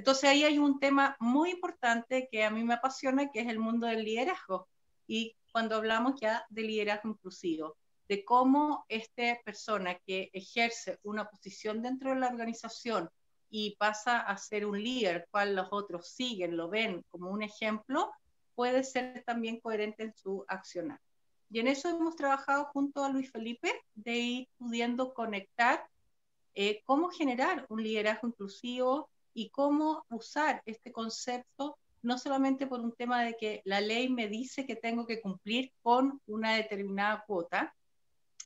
Entonces 0.00 0.30
ahí 0.30 0.44
hay 0.44 0.58
un 0.58 0.80
tema 0.80 1.14
muy 1.20 1.50
importante 1.50 2.26
que 2.32 2.42
a 2.42 2.48
mí 2.48 2.64
me 2.64 2.72
apasiona, 2.72 3.30
que 3.30 3.40
es 3.40 3.48
el 3.48 3.58
mundo 3.58 3.86
del 3.86 4.02
liderazgo. 4.02 4.66
Y 5.06 5.36
cuando 5.52 5.76
hablamos 5.76 6.18
ya 6.18 6.46
de 6.48 6.62
liderazgo 6.62 7.10
inclusivo, 7.10 7.76
de 8.08 8.24
cómo 8.24 8.86
esta 8.88 9.38
persona 9.44 9.98
que 10.06 10.30
ejerce 10.32 10.98
una 11.02 11.28
posición 11.28 11.82
dentro 11.82 12.14
de 12.14 12.16
la 12.18 12.28
organización 12.28 13.10
y 13.50 13.76
pasa 13.76 14.20
a 14.20 14.38
ser 14.38 14.64
un 14.64 14.82
líder, 14.82 15.28
cual 15.30 15.54
los 15.54 15.68
otros 15.70 16.08
siguen, 16.08 16.56
lo 16.56 16.70
ven 16.70 17.04
como 17.10 17.28
un 17.28 17.42
ejemplo, 17.42 18.10
puede 18.54 18.84
ser 18.84 19.22
también 19.26 19.60
coherente 19.60 20.04
en 20.04 20.16
su 20.16 20.46
accionar. 20.48 20.98
Y 21.50 21.60
en 21.60 21.68
eso 21.68 21.90
hemos 21.90 22.16
trabajado 22.16 22.70
junto 22.72 23.04
a 23.04 23.10
Luis 23.10 23.30
Felipe, 23.30 23.70
de 23.94 24.16
ir 24.16 24.48
pudiendo 24.56 25.12
conectar 25.12 25.86
eh, 26.54 26.80
cómo 26.86 27.10
generar 27.10 27.66
un 27.68 27.82
liderazgo 27.82 28.28
inclusivo 28.28 29.10
y 29.34 29.50
cómo 29.50 30.04
usar 30.10 30.62
este 30.66 30.92
concepto, 30.92 31.78
no 32.02 32.18
solamente 32.18 32.66
por 32.66 32.80
un 32.80 32.92
tema 32.92 33.22
de 33.22 33.36
que 33.36 33.62
la 33.64 33.80
ley 33.80 34.08
me 34.08 34.28
dice 34.28 34.66
que 34.66 34.76
tengo 34.76 35.06
que 35.06 35.20
cumplir 35.20 35.72
con 35.82 36.20
una 36.26 36.54
determinada 36.54 37.24
cuota, 37.26 37.74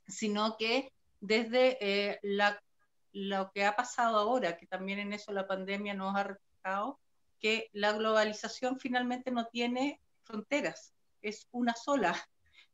sino 0.07 0.57
que 0.57 0.93
desde 1.21 1.79
eh, 1.81 2.19
la, 2.23 2.63
lo 3.13 3.51
que 3.53 3.65
ha 3.65 3.77
pasado 3.77 4.19
ahora, 4.19 4.57
que 4.57 4.67
también 4.67 4.99
en 4.99 5.13
eso 5.13 5.33
la 5.33 5.47
pandemia 5.47 5.95
nos 5.95 6.15
ha 6.17 6.25
reflejado, 6.25 6.99
que 7.39 7.69
la 7.73 7.93
globalización 7.93 8.79
finalmente 8.79 9.31
no 9.31 9.47
tiene 9.47 10.01
fronteras, 10.23 10.93
es 11.23 11.49
una 11.53 11.75
sola. 11.75 12.15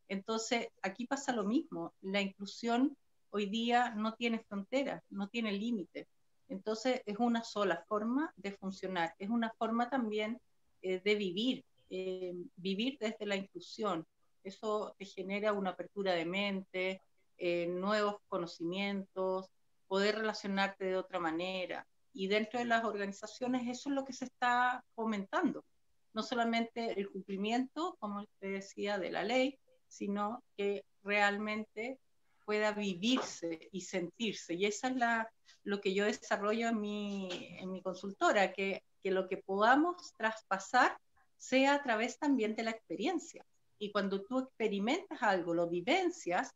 Entonces, 0.09 0.69
aquí 0.83 1.07
pasa 1.07 1.33
lo 1.33 1.45
mismo. 1.45 1.95
La 2.01 2.21
inclusión 2.21 2.97
hoy 3.31 3.47
día 3.47 3.91
no 3.91 4.15
tiene 4.15 4.41
fronteras, 4.41 5.03
no 5.11 5.29
tiene 5.29 5.53
límites. 5.53 6.09
Entonces, 6.51 7.01
es 7.07 7.19
una 7.19 7.45
sola 7.45 7.85
forma 7.89 8.33
de 8.37 8.51
funcionar. 8.53 9.15
Es 9.19 9.31
una 9.31 9.51
forma 9.57 9.89
también 9.89 10.41
eh, 10.83 11.01
de 11.03 11.15
vivir, 11.15 11.65
eh, 11.89 12.35
vivir 12.57 12.99
desde 13.01 13.25
la 13.25 13.37
inclusión. 13.37 14.05
Eso 14.43 14.95
te 14.99 15.05
genera 15.05 15.53
una 15.53 15.71
apertura 15.71 16.13
de 16.13 16.25
mente, 16.25 17.03
eh, 17.39 17.69
nuevos 17.69 18.17
conocimientos, 18.29 19.49
poder 19.87 20.17
relacionarte 20.17 20.87
de 20.87 20.97
otra 20.97 21.21
manera. 21.21 21.87
Y 22.13 22.27
dentro 22.27 22.59
de 22.59 22.67
las 22.67 22.85
organizaciones 22.85 23.69
eso 23.69 23.89
es 23.89 23.95
lo 23.95 24.05
que 24.05 24.13
se 24.13 24.25
está 24.25 24.85
fomentando. 24.97 25.65
No 26.13 26.25
solamente 26.25 26.99
el 26.99 27.09
cumplimiento, 27.11 27.97
como 28.01 28.27
te 28.41 28.49
decía, 28.49 28.99
de 28.99 29.13
la 29.13 29.23
ley, 29.23 29.57
sino 29.87 30.43
que 30.57 30.85
realmente 31.05 32.01
pueda 32.51 32.73
vivirse 32.73 33.69
y 33.71 33.83
sentirse. 33.83 34.55
Y 34.55 34.67
eso 34.67 34.89
es 34.89 34.97
la, 34.97 35.31
lo 35.63 35.81
que 35.81 35.95
yo 35.95 36.05
desarrollo 36.05 36.67
en 36.71 36.81
mi, 36.81 37.29
en 37.61 37.71
mi 37.71 37.81
consultora, 37.81 38.53
que, 38.53 38.83
que 39.05 39.13
lo 39.13 39.29
que 39.29 39.37
podamos 39.37 40.13
traspasar 40.17 40.99
sea 41.37 41.75
a 41.75 41.83
través 41.85 42.19
también 42.19 42.57
de 42.57 42.65
la 42.65 42.73
experiencia. 42.73 43.47
Y 43.79 43.93
cuando 43.93 44.23
tú 44.23 44.41
experimentas 44.41 45.23
algo, 45.23 45.55
lo 45.55 45.69
vivencias, 45.69 46.53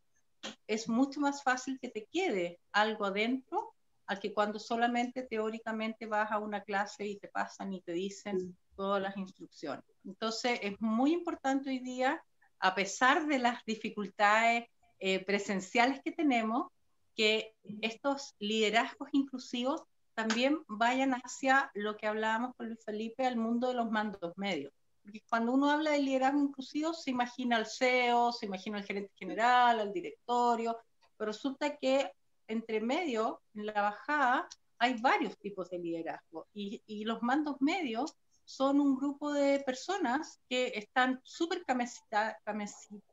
es 0.67 0.89
mucho 0.89 1.21
más 1.21 1.45
fácil 1.45 1.79
que 1.81 1.91
te 1.91 2.07
quede 2.07 2.59
algo 2.73 3.05
adentro 3.05 3.73
a 4.09 4.17
que 4.17 4.35
cuando 4.35 4.59
solamente 4.59 5.23
teóricamente 5.23 6.07
vas 6.07 6.33
a 6.33 6.41
una 6.41 6.65
clase 6.65 7.07
y 7.07 7.19
te 7.21 7.29
pasan 7.29 7.73
y 7.73 7.83
te 7.83 7.93
dicen 7.93 8.59
todas 8.75 9.01
las 9.01 9.17
instrucciones. 9.17 9.85
Entonces 10.05 10.59
es 10.61 10.75
muy 10.81 11.13
importante 11.13 11.71
hoy 11.71 11.79
día 11.79 12.21
a 12.59 12.75
pesar 12.75 13.29
de 13.29 13.39
las 13.39 13.65
dificultades 13.65 14.67
eh, 15.07 15.23
presenciales 15.23 16.01
que 16.03 16.13
tenemos, 16.13 16.73
que 17.15 17.55
estos 17.83 18.35
liderazgos 18.39 19.11
inclusivos 19.13 19.83
también 20.15 20.63
vayan 20.67 21.13
hacia 21.13 21.71
lo 21.75 21.99
que 21.99 22.07
hablábamos 22.07 22.57
con 22.57 22.69
Luis 22.69 22.83
Felipe, 22.87 23.27
al 23.27 23.37
mundo 23.37 23.69
de 23.69 23.75
los 23.75 23.91
mandos 23.91 24.33
medios. 24.37 24.73
Porque 25.03 25.21
cuando 25.29 25.53
uno 25.53 25.69
habla 25.69 25.91
de 25.91 25.99
liderazgo 25.99 26.41
inclusivo, 26.41 26.95
se 26.95 27.11
imagina 27.11 27.57
al 27.57 27.67
CEO, 27.67 28.33
se 28.33 28.47
imagina 28.47 28.79
al 28.79 28.85
gerente 28.85 29.13
general, 29.17 29.79
al 29.79 29.93
directorio, 29.93 30.79
pero 31.19 31.33
resulta 31.33 31.77
que 31.77 32.11
entre 32.49 32.81
medio, 32.81 33.43
en 33.55 33.67
la 33.67 33.83
bajada, 33.83 34.49
hay 34.79 34.95
varios 35.03 35.37
tipos 35.37 35.69
de 35.69 35.81
liderazgo 35.81 36.47
y, 36.55 36.81
y 36.87 37.05
los 37.05 37.23
mandos 37.23 37.61
medios 37.61 38.17
son 38.47 38.81
un 38.81 38.97
grupo 38.97 39.35
de 39.35 39.61
personas 39.61 40.41
que 40.49 40.73
están 40.77 41.21
súper 41.25 41.63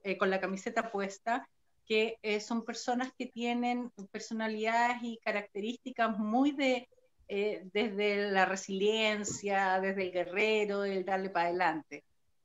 eh, 0.03 0.17
con 0.17 0.29
la 0.29 0.39
camiseta 0.39 0.89
puesta, 0.89 1.45
que 1.85 2.17
eh, 2.21 2.39
son 2.39 2.63
personas 2.63 3.11
que 3.17 3.25
tienen 3.25 3.91
personalidades 4.11 4.97
y 5.01 5.17
características 5.17 6.17
muy 6.17 6.51
de, 6.51 6.87
eh, 7.27 7.61
desde 7.73 8.29
la 8.31 8.45
resiliencia, 8.45 9.79
desde 9.79 10.03
el 10.03 10.11
guerrero, 10.11 10.83
el 10.83 11.05
darle 11.05 11.29
para 11.29 11.47
adelante, 11.47 12.03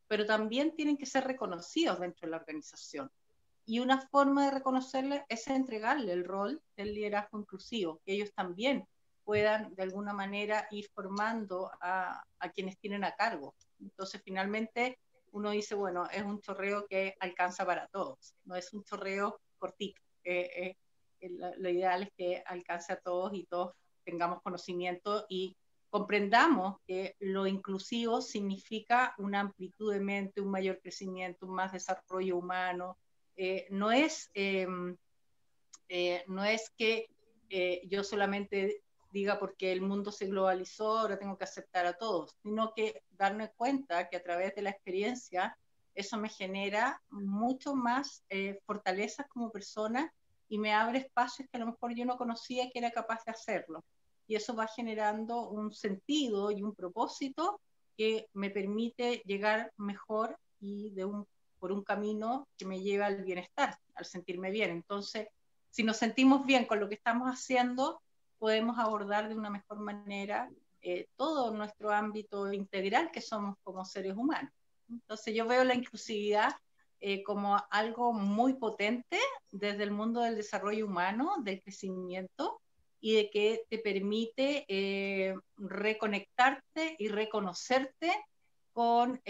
pero 0.08 0.26
también 0.26 0.74
tienen 0.74 0.96
que 0.96 1.06
ser 1.06 1.24
reconocidos 1.24 2.00
dentro 2.00 2.26
de 2.26 2.30
la 2.30 2.36
organización. 2.38 3.10
Y 3.64 3.80
una 3.80 4.00
forma 4.00 4.44
de 4.44 4.52
reconocerles 4.52 5.22
es 5.28 5.48
entregarle 5.48 6.12
el 6.12 6.24
rol 6.24 6.62
del 6.76 6.94
liderazgo 6.94 7.40
inclusivo, 7.40 8.00
que 8.04 8.12
ellos 8.12 8.32
también 8.32 8.86
puedan 9.24 9.74
de 9.74 9.82
alguna 9.82 10.12
manera 10.12 10.68
ir 10.70 10.88
formando 10.94 11.68
a, 11.80 12.22
a, 12.38 12.50
quienes 12.50 12.78
tienen 12.78 13.02
a 13.02 13.16
cargo. 13.16 13.56
Entonces, 13.80 14.22
finalmente, 14.24 15.00
uno 15.36 15.50
dice, 15.50 15.74
bueno, 15.74 16.08
es 16.10 16.22
un 16.22 16.40
chorreo 16.40 16.86
que 16.86 17.14
alcanza 17.20 17.66
para 17.66 17.88
todos, 17.88 18.34
no 18.44 18.56
es 18.56 18.72
un 18.72 18.82
chorreo 18.84 19.38
cortito. 19.58 20.00
Eh, 20.24 20.74
eh, 21.20 21.28
lo, 21.58 21.68
ideal 21.68 22.04
es 22.04 22.10
que 22.16 22.42
alcance 22.46 22.94
a 22.94 23.00
todos 23.00 23.34
y 23.34 23.44
todos 23.44 23.74
tengamos 24.02 24.40
conocimiento 24.40 25.26
y 25.28 25.54
comprendamos 25.90 26.78
que 26.86 27.16
lo 27.18 27.46
inclusivo 27.46 28.22
significa 28.22 29.14
una 29.18 29.40
amplitud 29.40 29.92
de 29.92 30.00
mente, 30.00 30.40
un 30.40 30.50
mayor 30.50 30.80
crecimiento, 30.80 31.44
un 31.44 31.54
más 31.54 31.72
desarrollo 31.72 32.38
humano. 32.38 32.96
Eh, 33.36 33.66
no, 33.68 33.92
es, 33.92 34.30
em, 34.32 34.96
no 36.28 36.44
es 36.44 36.70
que 36.78 37.10
yo 37.88 38.02
solamente 38.02 38.82
diga 39.10 39.38
porque 39.38 39.72
el 39.72 39.82
mundo 39.82 40.12
se 40.12 40.26
globalizó, 40.26 40.98
ahora 40.98 41.18
tengo 41.18 41.36
que 41.38 41.44
aceptar 41.44 41.86
a 41.86 41.94
todos, 41.94 42.36
sino 42.42 42.72
que 42.74 43.02
darme 43.10 43.50
cuenta 43.56 44.08
que 44.08 44.16
a 44.16 44.22
través 44.22 44.54
de 44.54 44.62
la 44.62 44.70
experiencia 44.70 45.56
eso 45.94 46.18
me 46.18 46.28
genera 46.28 47.00
mucho 47.10 47.74
más 47.74 48.22
eh, 48.28 48.60
fortalezas 48.66 49.26
como 49.28 49.50
persona 49.50 50.12
y 50.48 50.58
me 50.58 50.72
abre 50.72 50.98
espacios 50.98 51.48
que 51.50 51.56
a 51.56 51.60
lo 51.60 51.66
mejor 51.66 51.94
yo 51.94 52.04
no 52.04 52.16
conocía 52.16 52.70
que 52.70 52.78
era 52.78 52.90
capaz 52.90 53.24
de 53.24 53.32
hacerlo. 53.32 53.84
Y 54.28 54.34
eso 54.36 54.54
va 54.54 54.66
generando 54.66 55.48
un 55.48 55.72
sentido 55.72 56.50
y 56.50 56.62
un 56.62 56.74
propósito 56.74 57.60
que 57.96 58.28
me 58.34 58.50
permite 58.50 59.22
llegar 59.24 59.72
mejor 59.76 60.38
y 60.60 60.90
de 60.90 61.04
un, 61.04 61.26
por 61.58 61.72
un 61.72 61.82
camino 61.82 62.46
que 62.58 62.66
me 62.66 62.82
lleva 62.82 63.06
al 63.06 63.24
bienestar, 63.24 63.78
al 63.94 64.04
sentirme 64.04 64.50
bien. 64.50 64.70
Entonces, 64.70 65.28
si 65.70 65.82
nos 65.82 65.96
sentimos 65.96 66.44
bien 66.46 66.66
con 66.66 66.80
lo 66.80 66.88
que 66.88 66.94
estamos 66.96 67.28
haciendo, 67.28 68.02
podemos 68.38 68.78
abordar 68.78 69.28
de 69.28 69.34
una 69.34 69.50
mejor 69.50 69.78
manera 69.78 70.50
eh, 70.82 71.08
todo 71.16 71.50
nuestro 71.52 71.90
ámbito 71.90 72.52
integral 72.52 73.10
que 73.10 73.20
somos 73.20 73.56
como 73.64 73.84
seres 73.84 74.16
humanos. 74.16 74.52
Entonces 74.88 75.34
yo 75.34 75.46
veo 75.46 75.64
la 75.64 75.74
inclusividad 75.74 76.54
eh, 77.00 77.24
como 77.24 77.60
algo 77.70 78.12
muy 78.12 78.54
potente 78.54 79.18
desde 79.50 79.82
el 79.82 79.90
mundo 79.90 80.20
del 80.20 80.36
desarrollo 80.36 80.86
humano, 80.86 81.34
del 81.42 81.60
crecimiento 81.60 82.60
y 83.00 83.14
de 83.14 83.30
que 83.30 83.64
te 83.68 83.78
permite 83.78 84.64
eh, 84.68 85.34
reconectarte 85.56 86.96
y 86.98 87.08
reconocerte 87.08 88.12
con 88.72 89.20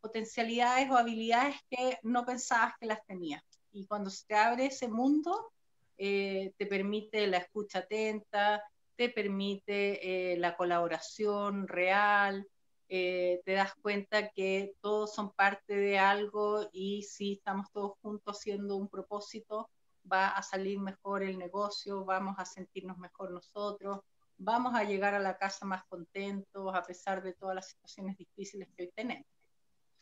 potencialidades 0.00 0.90
o 0.90 0.96
habilidades 0.96 1.56
que 1.68 1.98
no 2.02 2.24
pensabas 2.24 2.72
que 2.80 2.86
las 2.86 3.04
tenías. 3.04 3.42
Y 3.70 3.86
cuando 3.86 4.08
se 4.08 4.24
te 4.26 4.34
abre 4.34 4.66
ese 4.66 4.88
mundo, 4.88 5.52
eh, 5.98 6.52
te 6.56 6.66
permite 6.66 7.26
la 7.26 7.38
escucha 7.38 7.80
atenta, 7.80 8.62
te 8.96 9.08
permite 9.10 10.32
eh, 10.32 10.38
la 10.38 10.56
colaboración 10.56 11.68
real, 11.68 12.46
eh, 12.88 13.40
te 13.44 13.52
das 13.52 13.74
cuenta 13.82 14.30
que 14.30 14.74
todos 14.80 15.14
son 15.14 15.32
parte 15.32 15.74
de 15.74 15.98
algo 15.98 16.68
y 16.72 17.02
si 17.02 17.32
estamos 17.34 17.70
todos 17.72 17.92
juntos 18.00 18.38
haciendo 18.38 18.76
un 18.76 18.88
propósito, 18.88 19.68
va 20.10 20.28
a 20.28 20.42
salir 20.42 20.78
mejor 20.78 21.22
el 21.22 21.36
negocio, 21.36 22.04
vamos 22.04 22.36
a 22.38 22.44
sentirnos 22.44 22.96
mejor 22.98 23.32
nosotros, 23.32 24.00
vamos 24.38 24.74
a 24.74 24.84
llegar 24.84 25.14
a 25.14 25.18
la 25.18 25.36
casa 25.36 25.66
más 25.66 25.84
contentos 25.86 26.74
a 26.74 26.82
pesar 26.82 27.22
de 27.22 27.32
todas 27.32 27.56
las 27.56 27.68
situaciones 27.68 28.16
difíciles 28.16 28.68
que 28.76 28.84
hoy 28.84 28.90
tenemos. 28.94 29.26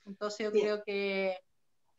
Entonces 0.05 0.45
yo 0.45 0.53
creo 0.53 0.85
que 0.85 1.39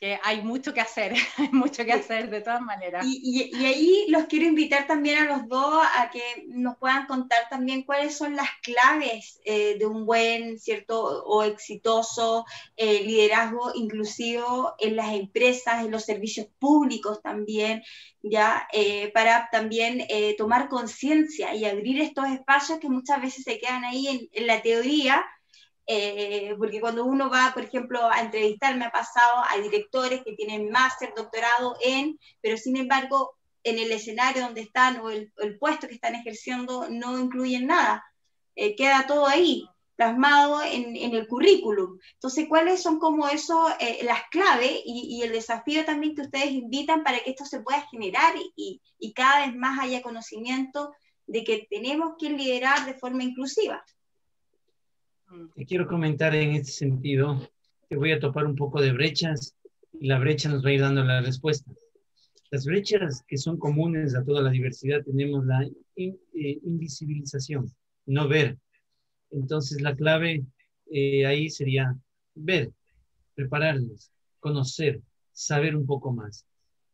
que 0.00 0.18
hay 0.22 0.42
mucho 0.42 0.74
que 0.74 0.80
hacer, 0.80 1.14
hay 1.38 1.48
mucho 1.52 1.84
que 1.84 1.92
hacer 1.92 2.28
de 2.28 2.40
todas 2.40 2.60
maneras. 2.60 3.04
Y, 3.06 3.50
y, 3.52 3.64
ahí 3.64 4.04
los 4.08 4.24
quiero 4.24 4.44
invitar 4.44 4.86
también 4.86 5.18
a 5.18 5.36
los 5.36 5.48
dos 5.48 5.82
a 5.96 6.10
que 6.10 6.44
nos 6.48 6.76
puedan 6.76 7.06
contar 7.06 7.48
también 7.48 7.82
cuáles 7.82 8.16
son 8.16 8.36
las 8.36 8.48
claves 8.62 9.40
eh, 9.44 9.76
de 9.78 9.86
un 9.86 10.04
buen, 10.04 10.58
cierto, 10.58 11.24
o 11.24 11.42
exitoso 11.42 12.44
eh, 12.76 13.02
liderazgo 13.04 13.72
inclusivo 13.74 14.74
en 14.78 14.96
las 14.96 15.14
empresas, 15.14 15.84
en 15.84 15.90
los 15.90 16.04
servicios 16.04 16.46
públicos 16.58 17.22
también, 17.22 17.82
ya, 18.22 18.68
eh, 18.72 19.10
para 19.12 19.48
también 19.50 20.06
tomar 20.36 20.68
conciencia 20.68 21.54
y 21.54 21.64
abrir 21.64 22.00
estos 22.00 22.26
espacios 22.28 22.80
que 22.80 22.88
muchas 22.88 23.22
veces 23.22 23.44
se 23.44 23.58
quedan 23.58 23.84
ahí 23.84 24.08
en, 24.08 24.28
en 24.32 24.46
la 24.46 24.60
teoría, 24.62 25.24
eh, 25.86 26.54
porque 26.58 26.80
cuando 26.80 27.04
uno 27.04 27.30
va, 27.30 27.52
por 27.54 27.62
ejemplo, 27.62 28.10
a 28.10 28.20
entrevistar, 28.20 28.76
me 28.76 28.86
ha 28.86 28.90
pasado 28.90 29.44
a 29.48 29.56
directores 29.58 30.22
que 30.24 30.32
tienen 30.32 30.70
máster, 30.70 31.12
doctorado 31.14 31.76
en, 31.80 32.18
pero 32.40 32.56
sin 32.56 32.76
embargo, 32.76 33.36
en 33.62 33.78
el 33.78 33.92
escenario 33.92 34.42
donde 34.42 34.62
están 34.62 35.00
o 35.00 35.10
el, 35.10 35.32
puesto 35.60 35.86
que 35.88 35.94
están 35.94 36.14
ejerciendo 36.14 36.88
no 36.90 37.18
incluyen 37.18 37.66
nada. 37.66 38.04
Eh, 38.56 38.74
queda 38.74 39.06
todo 39.06 39.26
ahí, 39.26 39.68
plasmado 39.94 40.60
en, 40.62 40.96
el 40.96 41.28
currículum. 41.28 41.98
Entonces, 42.14 42.46
¿cuáles 42.48 42.82
son 42.82 42.98
como 42.98 43.28
eso, 43.28 43.68
eh, 43.78 44.00
las 44.02 44.22
claves 44.30 44.72
y, 44.84 45.22
el 45.22 45.32
desafío 45.32 45.84
también 45.84 46.14
que 46.16 46.22
ustedes 46.22 46.50
invitan 46.50 47.04
para 47.04 47.20
que 47.20 47.30
esto 47.30 47.44
se 47.44 47.60
pueda 47.60 47.86
generar 47.90 48.34
y 48.56 49.12
cada 49.14 49.46
vez 49.46 49.54
más 49.54 49.78
haya 49.80 50.02
conocimiento 50.02 50.92
de 51.26 51.44
que 51.44 51.66
tenemos 51.70 52.14
que 52.18 52.30
liderar 52.30 52.86
de 52.86 52.94
forma 52.94 53.22
inclusiva? 53.22 53.84
Te 55.54 55.66
quiero 55.66 55.88
comentar 55.88 56.34
en 56.34 56.50
este 56.52 56.70
sentido, 56.70 57.40
te 57.88 57.96
voy 57.96 58.12
a 58.12 58.20
topar 58.20 58.46
un 58.46 58.54
poco 58.54 58.80
de 58.80 58.92
brechas 58.92 59.56
y 59.98 60.06
la 60.06 60.18
brecha 60.18 60.48
nos 60.48 60.64
va 60.64 60.68
a 60.68 60.72
ir 60.72 60.80
dando 60.80 61.02
la 61.02 61.20
respuesta. 61.20 61.70
Las 62.50 62.64
brechas 62.64 63.24
que 63.26 63.36
son 63.36 63.58
comunes 63.58 64.14
a 64.14 64.24
toda 64.24 64.40
la 64.40 64.50
diversidad 64.50 65.02
tenemos 65.02 65.44
la 65.44 65.68
eh, 65.96 66.16
invisibilización, 66.62 67.74
no 68.06 68.28
ver. 68.28 68.56
Entonces 69.30 69.80
la 69.80 69.96
clave 69.96 70.44
eh, 70.92 71.26
ahí 71.26 71.50
sería 71.50 71.96
ver, 72.34 72.70
prepararnos, 73.34 74.12
conocer, 74.38 75.00
saber 75.32 75.74
un 75.74 75.86
poco 75.86 76.12
más, 76.12 76.46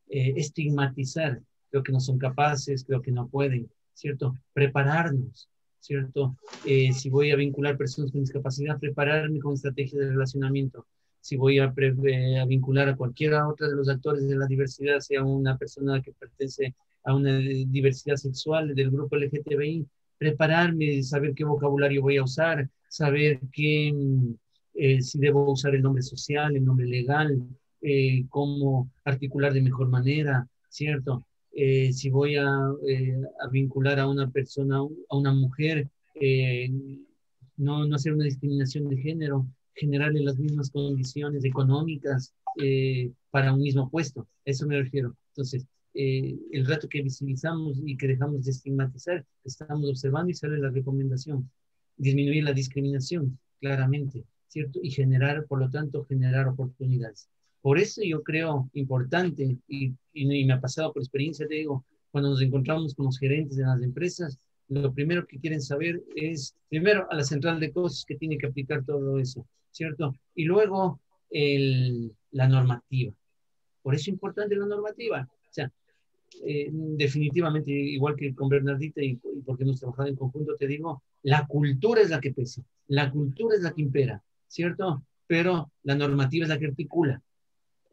eh, 0.09 0.33
estigmatizar 0.37 1.41
lo 1.71 1.83
que 1.83 1.93
no 1.93 2.01
son 2.01 2.19
capaces, 2.19 2.87
lo 2.89 3.03
que 3.03 3.13
no 3.13 3.29
pueden, 3.29 3.71
¿cierto? 3.93 4.35
Prepararnos, 4.55 5.49
¿cierto? 5.83 6.37
Eh, 6.65 6.93
si 6.93 7.11
voy 7.11 7.33
a 7.33 7.37
vincular 7.37 7.77
personas 7.77 8.13
con 8.13 8.21
discapacidad, 8.21 8.79
prepararme 8.79 9.41
con 9.41 9.55
estrategias 9.55 10.01
de 10.01 10.11
relacionamiento. 10.11 10.87
Si 11.21 11.37
voy 11.37 11.59
a, 11.59 11.75
eh, 11.77 12.45
vincular 12.47 12.89
a 12.89 12.97
cualquiera 12.97 13.49
otra 13.49 13.69
de 13.69 13.75
los 13.75 13.89
actores 13.89 14.29
de 14.29 14.37
la 14.37 14.47
diversidad, 14.47 15.01
sea 15.01 15.25
una 15.25 15.59
persona 15.59 16.01
que 16.01 16.13
pertenece 16.13 16.75
a 17.05 17.15
una 17.15 17.37
diversidad 17.37 18.17
sexual 18.17 18.75
del 18.77 18.91
grupo 18.93 19.17
LGTBI, 19.17 19.85
prepararme, 20.19 21.03
saber 21.03 21.35
qué 21.35 21.45
vocabulario 21.45 22.01
voy 22.03 22.17
a 22.17 22.25
usar, 22.25 22.69
saber 22.89 23.41
qué, 23.53 23.93
mm, 23.93 24.35
eh, 24.75 25.03
si 25.03 25.19
debo 25.19 25.51
usar 25.51 25.75
el 25.75 25.83
nombre 25.83 26.03
social, 26.03 26.55
el 26.57 26.65
nombre 26.65 26.87
legal, 26.87 27.43
cómo 28.29 28.93
articular 29.05 29.53
de 29.53 29.61
mejor 29.61 29.89
manera, 29.89 30.47
¿cierto? 30.69 31.27
Eh, 31.55 31.93
si 31.93 32.09
voy 32.11 32.37
a, 32.37 32.47
eh, 32.89 33.21
a, 33.41 33.49
vincular 33.49 33.99
a 33.99 34.09
una 34.09 34.31
persona, 34.31 34.79
a 34.79 35.17
una 35.17 35.33
mujer, 35.33 35.89
eh, 36.21 36.71
no, 37.57 37.87
no 37.87 37.97
hacer 37.97 38.15
una 38.15 38.25
discriminación 38.25 38.89
de 38.89 38.97
género, 38.97 39.47
generarle 39.75 40.21
las 40.21 40.39
mismas 40.39 40.71
condiciones 40.71 41.45
económicas 41.45 42.35
para 43.31 43.55
un 43.55 43.61
mismo 43.63 43.91
puesto. 43.91 44.29
eso 44.45 44.67
me 44.67 44.79
refiero. 44.79 45.17
Entonces, 45.29 45.67
el 45.95 46.67
rato 46.67 46.89
que 46.89 47.03
visibilizamos 47.03 47.79
y 47.85 47.97
que 47.97 48.09
dejamos 48.09 48.45
de 48.45 48.51
estigmatizar, 48.51 49.25
estamos 49.45 49.89
observando 49.89 50.31
y 50.31 50.35
sale 50.35 50.59
la 50.59 50.71
recomendación. 50.71 51.51
Disminuir 51.97 52.45
la 52.45 52.53
discriminación, 52.53 53.39
claramente, 53.61 54.25
¿cierto? 54.49 54.81
Y 54.83 54.91
generar, 54.91 55.47
por 55.47 55.61
lo 55.61 55.71
tanto, 55.71 56.05
generar 56.05 56.49
oportunidades. 56.49 57.29
Por 57.63 57.79
eso 57.79 58.03
yo 58.05 58.23
creo 58.25 58.69
importante, 58.75 59.57
y, 59.69 59.95
me 60.15 60.53
ha 60.53 60.61
pasado 60.61 60.93
por 60.93 61.01
experiencia, 61.01 61.47
te 61.47 61.55
digo, 61.55 61.85
cuando 62.11 62.31
nos 62.31 62.43
encontramos 62.43 62.95
con 62.95 63.07
los 63.07 63.19
gerentes 63.19 63.57
de 63.57 63.65
las 63.65 63.81
empresas, 63.83 64.37
lo 64.69 64.93
primero 64.93 65.27
que 65.27 65.39
quieren 65.39 65.63
saber 65.63 66.03
es, 66.17 66.57
primero, 66.69 67.07
a 67.11 67.15
la 67.15 67.23
central 67.23 67.61
de 67.61 67.73
costos 67.73 68.05
que 68.05 68.17
tiene 68.17 68.37
que 68.37 68.47
aplicar 68.47 68.85
todo 68.85 69.19
eso, 69.19 69.47
¿cierto? 69.71 70.15
Y 70.35 70.45
luego, 70.45 71.01
la 72.33 72.49
normativa. 72.49 73.15
Por 73.81 73.95
eso 73.95 74.03
es 74.03 74.09
importante 74.09 74.57
la 74.57 74.67
normativa. 74.67 75.29
O 75.31 75.53
sea, 75.53 75.73
eh, 76.45 76.69
definitivamente, 76.73 77.71
igual 77.71 78.17
que 78.17 78.35
con 78.35 78.49
Bernardita 78.49 79.03
y, 79.03 79.21
y, 79.23 79.41
porque 79.47 79.63
hemos 79.63 79.79
trabajado 79.79 80.09
en 80.09 80.17
conjunto, 80.17 80.57
te 80.57 80.67
digo, 80.67 81.03
la 81.23 81.47
cultura 81.47 82.03
es 82.03 82.11
la 82.11 82.21
que 82.21 82.33
pesa, 82.33 82.63
la 82.89 83.11
cultura 83.11 83.55
es 83.55 83.63
la 83.63 83.73
que 83.73 83.83
impera, 83.83 84.23
¿cierto? 84.49 85.05
Pero 85.27 85.71
la 85.85 85.95
normativa 85.95 86.45
es 86.45 86.49
la 86.49 86.59
que 86.59 86.67
articula 86.67 87.23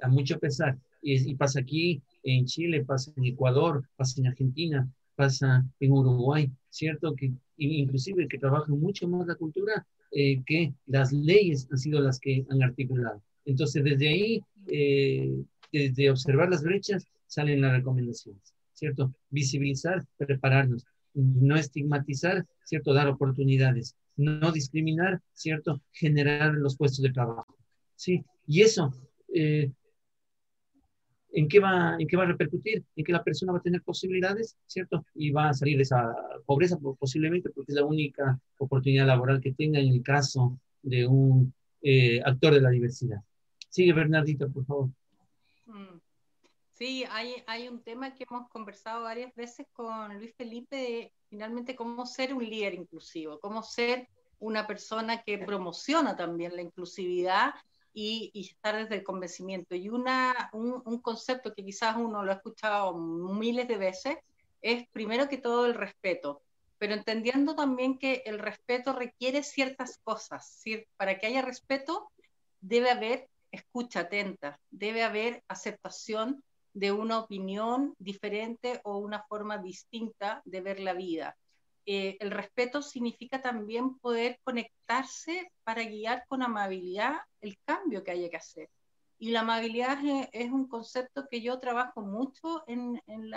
a 0.02 0.08
mucho 0.08 0.40
pesar. 0.40 0.78
Y, 1.02 1.36
pasa 1.36 1.62
aquí 1.62 2.02
en 2.24 2.46
Chile, 2.46 2.84
pasa 2.84 3.12
en 3.16 3.26
Ecuador, 3.26 3.88
pasa 3.96 4.20
en 4.20 4.28
Argentina, 4.28 4.90
pasa 5.16 5.66
en 5.80 5.92
Uruguay, 5.92 6.52
¿cierto? 6.70 7.16
Que 7.16 7.32
inclusive 7.58 8.28
que 8.28 8.38
trabajan 8.38 8.80
mucho 8.80 9.08
más 9.08 9.28
la 9.28 9.36
cultura 9.36 9.86
eh, 10.12 10.42
que 10.46 10.74
las 10.88 11.12
leyes 11.12 11.68
han 11.72 11.78
sido 11.78 12.02
las 12.02 12.20
que 12.20 12.46
han 12.50 12.64
articulado. 12.64 13.22
Entonces, 13.46 13.84
desde 13.84 14.10
ahí, 14.10 14.44
eh, 14.68 15.44
desde 15.72 16.10
observar 16.10 16.50
las 16.50 16.64
brechas, 16.64 17.06
salen 17.28 17.62
las 17.62 17.74
recomendaciones, 17.74 18.54
¿cierto? 18.74 19.14
Visibilizar, 19.30 20.06
prepararnos, 20.18 20.86
no 21.14 21.56
estigmatizar, 21.56 22.46
¿cierto? 22.64 22.94
Dar 22.94 23.08
oportunidades, 23.08 23.96
no 24.18 24.52
discriminar, 24.52 25.22
¿cierto? 25.34 25.82
Generar 25.92 26.54
los 26.56 26.76
puestos 26.76 27.04
de 27.04 27.12
trabajo, 27.12 27.56
¿sí? 27.96 28.24
Y 28.48 28.62
eso 28.62 28.94
eh, 29.34 29.72
¿en 31.32 31.48
qué, 31.48 31.60
va, 31.60 31.96
¿en 31.98 32.08
qué 32.08 32.18
va 32.18 32.24
a 32.24 32.28
repercutir? 32.28 32.84
En 32.96 33.06
que 33.06 33.12
la 33.12 33.24
persona 33.24 33.52
va 33.52 33.60
a 33.60 33.62
tener 33.62 33.82
posibilidades, 33.82 34.58
¿cierto? 34.66 35.06
Y 35.14 35.32
va 35.32 35.50
a 35.50 35.54
salir 35.54 35.78
de 35.78 35.84
esa 35.84 36.16
pobreza 36.46 36.78
posiblemente 36.98 37.50
porque 37.50 37.72
es 37.72 37.76
la 37.76 37.86
única 37.86 38.40
oportunidad 38.58 39.08
laboral 39.08 39.42
que 39.42 39.54
tenga 39.54 39.80
en 39.80 39.90
el 39.90 40.04
caso 40.04 40.60
de 40.82 41.08
un 41.08 41.54
eh, 41.82 42.22
actor 42.26 42.54
de 42.54 42.62
la 42.62 42.70
diversidad. 42.70 43.18
Sigue 43.70 43.94
Bernardita, 43.94 44.48
por 44.48 44.66
favor. 44.66 44.90
Mm. 45.66 46.00
Sí, 46.72 47.04
hay, 47.12 47.44
hay 47.46 47.68
un 47.68 47.82
tema 47.84 48.16
que 48.16 48.26
hemos 48.30 48.48
conversado 48.50 49.04
varias 49.04 49.36
veces 49.36 49.68
con 49.74 50.18
Luis 50.18 50.34
Felipe 50.36 50.76
de 50.78 51.14
finalmente 51.30 51.76
cómo 51.76 52.06
ser 52.06 52.34
un 52.34 52.44
líder 52.44 52.74
inclusivo, 52.74 53.38
cómo 53.40 53.62
ser 53.64 54.08
una 54.40 54.66
persona 54.66 55.22
que 55.22 55.38
promociona 55.40 56.16
también 56.16 56.56
la 56.56 56.62
inclusividad 56.62 57.54
y, 57.94 58.32
estar 58.34 58.76
desde 58.76 58.96
el 58.96 59.04
convencimiento. 59.04 59.76
Y 59.76 59.90
una, 59.90 60.50
un, 60.54 61.00
concepto 61.02 61.54
que 61.54 61.66
quizás 61.66 61.96
uno 61.98 62.24
lo 62.24 62.32
ha 62.32 62.36
escuchado 62.36 62.98
miles 62.98 63.68
de 63.68 63.78
veces 63.78 64.18
es 64.62 64.88
primero 64.90 65.30
que 65.30 65.38
todo 65.38 65.66
el 65.66 65.74
respeto, 65.74 66.42
pero 66.78 66.94
entendiendo 66.94 67.56
también 67.56 67.98
que 67.98 68.24
el 68.26 68.40
respeto 68.40 68.94
requiere 68.94 69.44
ciertas 69.44 70.00
cosas. 70.04 70.64
Para 70.98 71.18
que 71.18 71.28
haya 71.28 71.42
respeto 71.42 72.12
debe 72.62 72.92
haber 72.92 73.30
escucha 73.52 74.02
atenta, 74.02 74.60
debe 74.70 75.04
haber 75.04 75.44
aceptación 75.48 76.44
de 76.74 76.92
una 76.92 77.20
opinión 77.20 77.96
diferente 77.98 78.80
o 78.84 78.98
una 78.98 79.24
forma 79.24 79.58
distinta 79.58 80.42
de 80.46 80.62
ver 80.62 80.80
la 80.80 80.94
vida. 80.94 81.36
Eh, 81.92 82.18
el 82.20 82.30
respeto 82.30 82.84
significa 82.84 83.42
también 83.42 83.98
poder 83.98 84.40
conectarse 84.44 85.52
para 85.64 85.82
guiar 85.82 86.24
con 86.28 86.44
amabilidad 86.44 87.16
el 87.42 87.58
cambio 87.66 88.04
que 88.04 88.12
haya 88.12 88.30
que 88.30 88.38
hacer. 88.38 88.70
Y 89.18 89.32
la 89.32 89.40
amabilidad 89.40 89.98
es, 90.32 90.52
un 90.52 90.68
concepto 90.68 91.28
que 91.28 91.42
yo 91.42 91.60
trabajo 91.60 92.02
mucho 92.02 92.64
en, 92.68 93.02
en, 93.08 93.34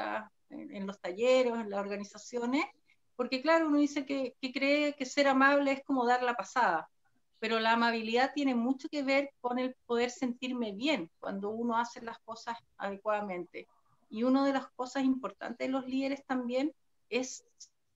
en, 0.51 0.87
los 0.87 1.01
talleres, 1.01 1.55
en 1.55 1.71
las 1.71 1.81
organizaciones, 1.81 2.67
porque 3.17 3.41
claro, 3.41 3.69
uno 3.69 3.79
dice 3.79 4.05
que, 4.05 4.35
que 4.39 4.53
cree 4.53 4.93
que 4.97 5.07
ser 5.07 5.29
amable 5.29 5.73
es 5.73 5.83
como 5.85 6.05
dar 6.05 6.23
la 6.23 6.35
pasada, 6.35 6.91
pero 7.39 7.59
la 7.59 7.73
amabilidad 7.73 8.35
tiene 8.35 8.55
mucho 8.55 8.87
que 8.91 9.03
ver 9.03 9.31
con 9.41 9.59
el 9.59 9.75
poder 9.87 10.11
sentirme 10.11 10.73
bien 10.73 11.11
cuando 11.21 11.49
uno 11.49 11.79
hace 11.79 12.03
las 12.03 12.19
cosas 12.19 12.59
adecuadamente. 12.77 13.67
Y 14.11 14.25
una 14.25 14.45
de 14.45 14.53
las 14.53 14.69
cosas 14.73 15.05
importantes 15.05 15.67
de 15.67 15.73
los 15.73 15.87
líderes 15.87 16.23
también 16.27 16.71
es 17.09 17.47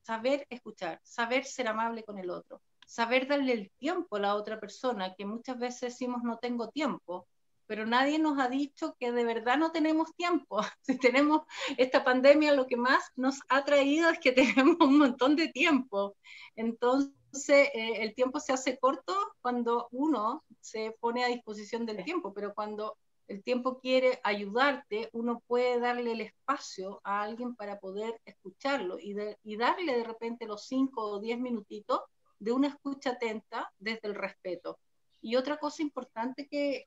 saber 0.07 0.47
escuchar, 0.51 1.01
saber 1.03 1.45
ser 1.45 1.67
amable 1.67 2.05
con 2.05 2.19
el 2.19 2.31
otro, 2.31 2.63
saber 2.87 3.27
darle 3.27 3.53
el 3.53 3.71
tiempo 3.73 4.17
a 4.17 4.21
la 4.21 4.37
otra 4.37 4.61
persona, 4.61 5.15
que 5.17 5.27
muchas 5.27 5.59
veces 5.59 5.81
decimos 5.93 6.23
no 6.23 6.39
tengo 6.39 6.69
tiempo, 6.69 7.27
pero 7.67 7.85
nadie 7.85 8.21
nos 8.21 8.39
ha 8.39 8.49
dicho 8.49 8.95
que 9.01 9.11
de 9.11 9.25
verdad 9.25 9.59
no 9.59 9.73
tenemos 9.73 10.15
tiempo. 10.15 10.61
Si 10.83 10.97
tenemos 10.99 11.43
esta 11.77 12.05
pandemia, 12.05 12.55
lo 12.55 12.69
que 12.69 12.77
más 12.77 13.03
nos 13.17 13.41
ha 13.49 13.65
traído 13.65 14.09
es 14.09 14.21
que 14.21 14.31
tenemos 14.41 14.77
un 14.79 14.99
montón 14.99 15.35
de 15.35 15.49
tiempo. 15.49 16.17
Entonces, 16.55 17.69
eh, 17.75 18.03
el 18.03 18.15
tiempo 18.15 18.39
se 18.39 18.53
hace 18.53 18.79
corto 18.79 19.13
cuando 19.43 19.89
uno 19.91 20.45
se 20.61 20.97
pone 21.01 21.25
a 21.25 21.29
disposición 21.29 21.85
del 21.85 22.05
tiempo, 22.05 22.33
pero 22.33 22.55
cuando 22.55 22.97
el 23.29 23.43
tiempo 23.43 23.81
quiere 23.81 24.21
ayudarte, 24.23 25.09
uno 25.13 25.43
puede 25.47 25.81
darle 25.81 26.13
el 26.13 26.21
espacio 26.21 27.01
a 27.03 27.23
alguien 27.23 27.57
para 27.57 27.81
poder 27.81 28.21
escucharlo 28.25 28.99
y, 29.01 29.15
darle 29.57 29.97
de 29.97 30.05
repente 30.05 30.47
los 30.47 30.67
cinco 30.67 31.03
o 31.03 31.21
diez 31.21 31.39
minutitos 31.39 32.01
de 32.39 32.53
una 32.53 32.69
escucha 32.69 33.11
atenta 33.11 33.73
desde 33.79 34.09
el 34.09 34.15
respeto. 34.15 34.79
Y 35.21 35.35
otra 35.35 35.57
cosa 35.57 35.83
importante 35.83 36.47
que, 36.47 36.87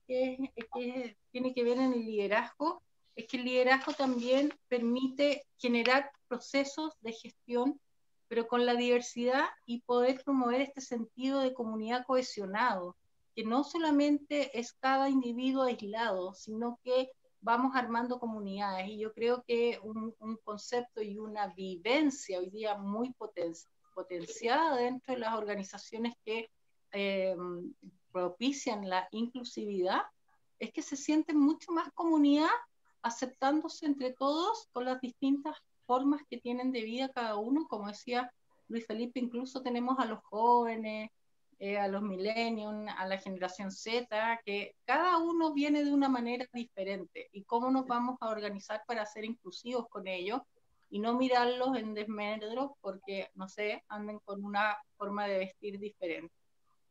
tiene 1.31 1.53
que 1.53 1.63
ver 1.63 1.77
en 1.77 1.93
el 1.93 2.05
liderazgo 2.05 2.81
es 3.15 3.27
que 3.27 3.37
el 3.37 3.43
liderazgo 3.43 3.91
también 3.93 4.53
permite 4.69 5.45
generar 5.57 6.09
procesos 6.29 6.93
de 7.01 7.11
gestión, 7.11 7.81
pero 8.29 8.47
con 8.47 8.65
la 8.65 8.75
diversidad 8.75 9.45
y 9.65 9.81
poder 9.81 10.23
promover 10.23 10.61
este 10.61 10.79
sentido 10.79 11.41
de 11.41 11.53
comunidad 11.53 12.05
cohesionado, 12.05 12.95
que 13.39 13.45
no 13.45 13.63
solamente 13.63 14.59
es 14.59 14.73
cada 14.73 15.07
individuo 15.07 15.63
aislado, 15.63 16.33
sino 16.33 16.77
que 16.83 17.09
vamos 17.39 17.73
armando 17.73 18.19
comunidades. 18.19 18.89
Y 18.89 18.99
yo 18.99 19.13
creo 19.13 19.45
que 19.47 19.79
un, 19.81 20.13
concepto 20.43 21.01
y 21.01 21.17
una 21.17 21.47
vivencia 21.47 22.37
hoy 22.37 22.49
día 22.49 22.75
muy 22.75 23.15
potenciada 23.93 24.75
dentro 24.75 25.13
de 25.13 25.21
las 25.21 25.35
organizaciones 25.35 26.15
que 26.25 26.49
eh, 26.91 27.33
propician 28.11 28.89
la 28.89 29.07
inclusividad 29.11 30.01
es 30.59 30.73
que 30.73 30.81
se 30.81 30.97
sienten 30.97 31.39
mucho 31.39 31.71
más 31.71 31.93
comunidad 31.93 32.49
aceptándose 33.03 33.85
entre 33.85 34.11
todos 34.11 34.67
con 34.73 34.83
las 34.83 34.99
distintas 34.99 35.55
formas 35.85 36.23
que 36.29 36.39
tienen 36.39 36.73
de 36.73 36.81
vida 36.81 37.07
cada 37.07 37.37
uno. 37.37 37.69
Como 37.69 37.87
decía 37.87 38.33
Luis 38.67 38.85
Felipe, 38.85 39.21
incluso 39.21 39.61
tenemos 39.61 39.97
a 39.97 40.03
los 40.03 40.19
jóvenes, 40.25 41.09
eh, 41.61 41.77
a 41.77 41.89
los 41.89 42.01
millennials, 42.01 42.89
a 42.97 43.05
la 43.05 43.17
generación 43.17 43.69
Z, 43.69 44.39
que 44.45 44.75
cada 44.85 45.17
uno 45.17 45.53
viene 45.53 45.83
de 45.83 45.91
una 45.91 46.07
manera 46.07 46.47
diferente. 46.53 47.27
¿Y 47.33 47.43
cómo 47.43 47.69
nos 47.69 47.85
vamos 47.85 48.17
a 48.21 48.29
organizar 48.29 48.81
para 48.87 49.05
ser 49.05 49.25
inclusivos 49.25 49.87
con 49.89 50.07
ellos? 50.07 50.41
Y 50.89 50.99
no 50.99 51.17
mirarlos 51.17 51.77
en 51.77 51.93
desmedro 51.93 52.77
porque, 52.79 53.29
no 53.35 53.49
sé, 53.49 53.83
anden 53.89 54.19
con 54.19 54.43
una 54.43 54.77
forma 54.97 55.27
de 55.27 55.39
vestir 55.39 55.77
diferente. 55.79 56.33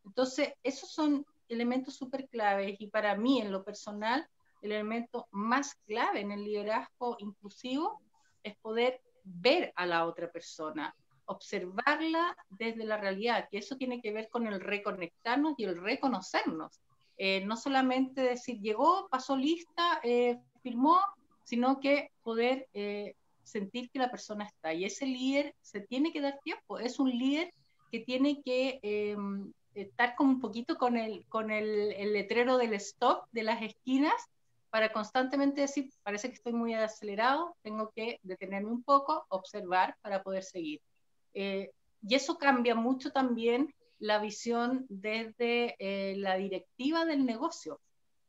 Entonces, 0.04 0.52
esos 0.62 0.90
son 0.90 1.24
elementos 1.48 1.96
súper 1.96 2.28
claves 2.28 2.76
y 2.78 2.88
para 2.88 3.16
mí, 3.16 3.40
en 3.40 3.50
lo 3.50 3.64
personal, 3.64 4.28
el 4.60 4.72
elemento 4.72 5.28
más 5.30 5.76
clave 5.86 6.20
en 6.20 6.30
el 6.30 6.44
liderazgo 6.44 7.16
inclusivo 7.20 8.02
es 8.42 8.54
poder 8.58 9.00
ver 9.24 9.72
a 9.76 9.86
la 9.86 10.06
otra 10.06 10.30
persona, 10.30 10.94
observarla 11.28 12.36
desde 12.48 12.84
la 12.84 12.96
realidad, 12.96 13.48
que 13.50 13.58
eso 13.58 13.76
tiene 13.76 14.00
que 14.00 14.12
ver 14.12 14.28
con 14.28 14.46
el 14.46 14.60
reconectarnos 14.60 15.54
y 15.58 15.64
el 15.64 15.80
reconocernos. 15.80 16.80
Eh, 17.18 17.44
no 17.44 17.56
solamente 17.56 18.22
decir 18.22 18.60
llegó, 18.60 19.08
pasó 19.10 19.36
lista, 19.36 20.00
eh, 20.02 20.38
firmó, 20.62 20.98
sino 21.44 21.80
que 21.80 22.10
poder 22.22 22.68
eh, 22.74 23.14
sentir 23.42 23.90
que 23.90 23.98
la 23.98 24.10
persona 24.10 24.44
está. 24.44 24.72
Y 24.72 24.84
ese 24.84 25.06
líder 25.06 25.54
se 25.60 25.80
tiene 25.80 26.12
que 26.12 26.20
dar 26.20 26.38
tiempo, 26.42 26.78
es 26.78 26.98
un 26.98 27.10
líder 27.10 27.52
que 27.90 28.00
tiene 28.00 28.42
que 28.42 28.78
em, 28.82 29.52
estar 29.74 30.14
como 30.14 30.30
un 30.30 30.40
poquito 30.40 30.76
con 30.76 30.96
el, 30.96 31.24
con 31.28 31.50
el, 31.50 31.92
el, 31.92 32.12
letrero 32.12 32.58
del 32.58 32.74
stop 32.74 33.26
de 33.32 33.42
las 33.42 33.62
esquinas 33.62 34.14
para 34.70 34.92
constantemente 34.92 35.62
decir, 35.62 35.90
parece 36.02 36.28
que 36.28 36.34
estoy 36.34 36.52
muy 36.52 36.74
acelerado, 36.74 37.56
tengo 37.62 37.90
que 37.94 38.20
detenerme 38.22 38.70
un 38.70 38.82
poco, 38.82 39.24
observar 39.30 39.96
para 40.02 40.22
poder 40.22 40.42
seguir. 40.42 40.80
Eh, 41.40 41.70
y 42.02 42.16
eso 42.16 42.36
cambia 42.36 42.74
mucho 42.74 43.12
también 43.12 43.72
la 44.00 44.18
visión 44.18 44.86
desde 44.88 45.76
eh, 45.78 46.16
la 46.16 46.34
directiva 46.34 47.04
del 47.04 47.24
negocio, 47.24 47.80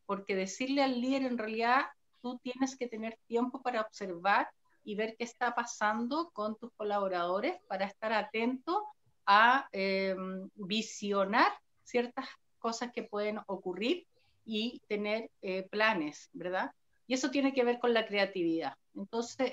porque 0.06 0.36
decirle 0.36 0.84
al 0.84 1.00
líder 1.00 1.22
en 1.22 1.36
realidad, 1.36 1.86
tú 2.22 2.38
tienes 2.38 2.76
que 2.76 2.86
tener 2.86 3.18
tiempo 3.26 3.62
para 3.62 3.80
observar 3.80 4.48
y 4.84 4.94
ver 4.94 5.16
qué 5.16 5.24
está 5.24 5.56
pasando 5.56 6.30
con 6.32 6.56
tus 6.56 6.70
colaboradores 6.76 7.60
para 7.66 7.86
estar 7.86 8.12
atento 8.12 8.86
a 9.26 9.68
em, 9.72 10.48
visionar 10.54 11.50
ciertas 11.82 12.28
cosas 12.60 12.92
que 12.92 13.02
pueden 13.02 13.40
ocurrir 13.48 14.06
y 14.44 14.80
tener 14.86 15.32
eh, 15.42 15.66
planes, 15.68 16.30
¿verdad? 16.32 16.70
Y 17.08 17.14
eso 17.14 17.32
tiene 17.32 17.52
que 17.52 17.64
ver 17.64 17.80
con 17.80 17.92
la 17.92 18.06
creatividad. 18.06 18.74
Entonces, 18.94 19.50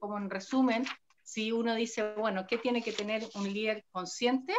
como 0.00 0.18
en 0.18 0.28
resumen, 0.28 0.84
si 1.26 1.50
uno 1.50 1.74
dice, 1.74 2.14
bueno, 2.14 2.46
¿qué 2.46 2.56
tiene 2.56 2.80
que 2.80 2.92
tener 2.92 3.26
un 3.34 3.52
líder 3.52 3.84
consciente? 3.90 4.54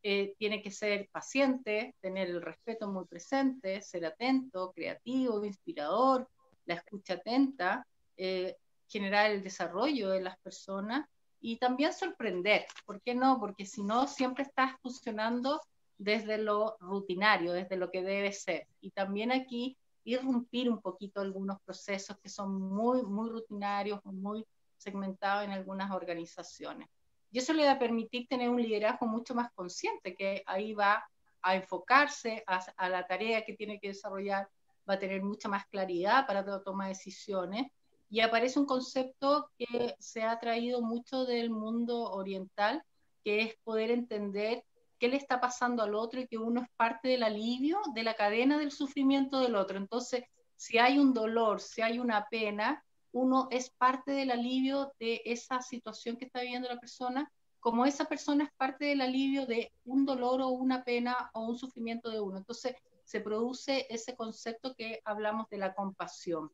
Eh, 0.00 0.32
tiene 0.38 0.62
que 0.62 0.70
ser 0.70 1.08
paciente, 1.10 1.96
tener 2.00 2.30
el 2.30 2.40
respeto 2.40 2.86
muy 2.86 3.04
presente, 3.04 3.82
ser 3.82 4.06
atento, 4.06 4.70
creativo, 4.72 5.44
inspirador, 5.44 6.28
la 6.66 6.74
escucha 6.74 7.14
atenta, 7.14 7.84
eh, 8.16 8.54
generar 8.88 9.32
el 9.32 9.42
desarrollo 9.42 10.10
de 10.10 10.20
las 10.20 10.38
personas 10.38 11.04
y 11.40 11.56
también 11.56 11.92
sorprender. 11.92 12.64
¿Por 12.86 13.02
qué 13.02 13.16
no? 13.16 13.40
Porque 13.40 13.66
si 13.66 13.82
no, 13.82 14.06
siempre 14.06 14.44
estás 14.44 14.76
funcionando 14.80 15.60
desde 15.98 16.38
lo 16.38 16.76
rutinario, 16.78 17.52
desde 17.52 17.76
lo 17.76 17.90
que 17.90 18.04
debe 18.04 18.32
ser. 18.32 18.68
Y 18.80 18.92
también 18.92 19.32
aquí 19.32 19.76
irrumpir 20.04 20.70
un 20.70 20.80
poquito 20.80 21.20
algunos 21.20 21.60
procesos 21.62 22.16
que 22.22 22.28
son 22.28 22.60
muy, 22.60 23.02
muy 23.02 23.30
rutinarios, 23.30 24.00
muy 24.04 24.46
segmentados 24.84 25.44
en 25.44 25.50
algunas 25.50 25.90
organizaciones. 25.90 26.88
Y 27.32 27.38
eso 27.38 27.52
le 27.52 27.64
va 27.64 27.72
a 27.72 27.78
permitir 27.78 28.28
tener 28.28 28.48
un 28.48 28.62
liderazgo 28.62 29.06
mucho 29.06 29.34
más 29.34 29.50
consciente, 29.52 30.14
que 30.14 30.44
ahí 30.46 30.72
va 30.72 31.04
a 31.42 31.56
enfocarse 31.56 32.44
a, 32.46 32.64
a 32.76 32.88
la 32.88 33.06
tarea 33.06 33.44
que 33.44 33.54
tiene 33.54 33.80
que 33.80 33.88
desarrollar, 33.88 34.48
va 34.88 34.94
a 34.94 34.98
tener 34.98 35.22
mucha 35.22 35.48
más 35.48 35.66
claridad 35.66 36.26
para 36.26 36.44
tomar 36.62 36.88
decisiones 36.88 37.66
y 38.08 38.20
aparece 38.20 38.60
un 38.60 38.66
concepto 38.66 39.50
que 39.58 39.96
se 39.98 40.22
ha 40.22 40.38
traído 40.38 40.80
mucho 40.82 41.24
del 41.24 41.50
mundo 41.50 42.12
oriental, 42.12 42.84
que 43.24 43.42
es 43.42 43.56
poder 43.64 43.90
entender 43.90 44.62
qué 45.00 45.08
le 45.08 45.16
está 45.16 45.40
pasando 45.40 45.82
al 45.82 45.94
otro 45.94 46.20
y 46.20 46.28
que 46.28 46.38
uno 46.38 46.62
es 46.62 46.68
parte 46.76 47.08
del 47.08 47.24
alivio 47.24 47.80
de 47.94 48.04
la 48.04 48.14
cadena 48.14 48.58
del 48.58 48.70
sufrimiento 48.70 49.40
del 49.40 49.56
otro. 49.56 49.78
Entonces, 49.78 50.22
si 50.54 50.78
hay 50.78 50.98
un 50.98 51.12
dolor, 51.12 51.60
si 51.60 51.82
hay 51.82 51.98
una 51.98 52.26
pena, 52.30 52.84
uno 53.14 53.46
es 53.50 53.70
parte 53.70 54.10
del 54.10 54.32
alivio 54.32 54.92
de 54.98 55.22
esa 55.24 55.62
situación 55.62 56.16
que 56.16 56.24
está 56.24 56.40
viviendo 56.40 56.68
la 56.68 56.80
persona, 56.80 57.30
como 57.60 57.86
esa 57.86 58.06
persona 58.06 58.44
es 58.44 58.50
parte 58.56 58.86
del 58.86 59.00
alivio 59.00 59.46
de 59.46 59.72
un 59.84 60.04
dolor 60.04 60.42
o 60.42 60.48
una 60.48 60.84
pena 60.84 61.30
o 61.32 61.46
un 61.46 61.56
sufrimiento 61.56 62.10
de 62.10 62.20
uno. 62.20 62.38
Entonces, 62.38 62.74
se 63.04 63.20
produce 63.20 63.86
ese 63.88 64.16
concepto 64.16 64.74
que 64.74 65.00
hablamos 65.04 65.48
de 65.48 65.58
la 65.58 65.74
compasión. 65.74 66.50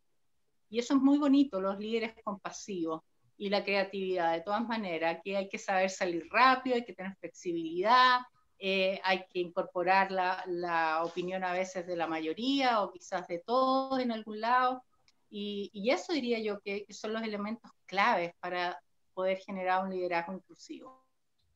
Y 0.68 0.79
eso 0.79 0.94
es 0.94 1.01
muy 1.01 1.16
bonito, 1.16 1.61
los 1.61 1.79
líderes 1.79 2.14
compasivos 2.23 3.03
y 3.38 3.49
la 3.49 3.64
creatividad, 3.64 4.35
de 4.35 4.42
todas 4.42 4.68
maneras, 4.68 5.20
que 5.25 5.38
hay 5.38 5.49
que 5.49 5.59
saber 5.59 5.88
salir 5.88 6.29
rápido, 6.31 6.77
hay 6.77 6.85
que 6.85 6.92
tener 6.92 7.16
flexibilidad, 7.16 8.20
eh, 8.59 9.01
hay 9.03 9.25
que 9.31 9.38
incorporar 9.38 10.12
la, 10.12 10.44
la, 10.46 11.03
opinión 11.05 11.42
a 11.42 11.55
veces 11.55 11.87
de 11.87 11.96
la 11.96 12.07
mayoría 12.07 12.83
o 12.83 12.92
quizás 12.92 13.27
de 13.29 13.38
todos 13.38 13.99
en 13.99 14.12
algún 14.12 14.42
lado. 14.42 14.85
Y, 15.31 15.90
eso 15.90 16.12
diría 16.12 16.40
yo 16.40 16.61
que, 16.61 16.85
que 16.85 16.93
son 16.93 17.12
los 17.12 17.23
elementos 17.23 17.71
claves 17.87 18.35
para 18.40 18.81
poder 19.14 19.38
generar 19.38 19.85
un 19.85 19.90
liderazgo 19.90 20.33
inclusivo. 20.33 21.05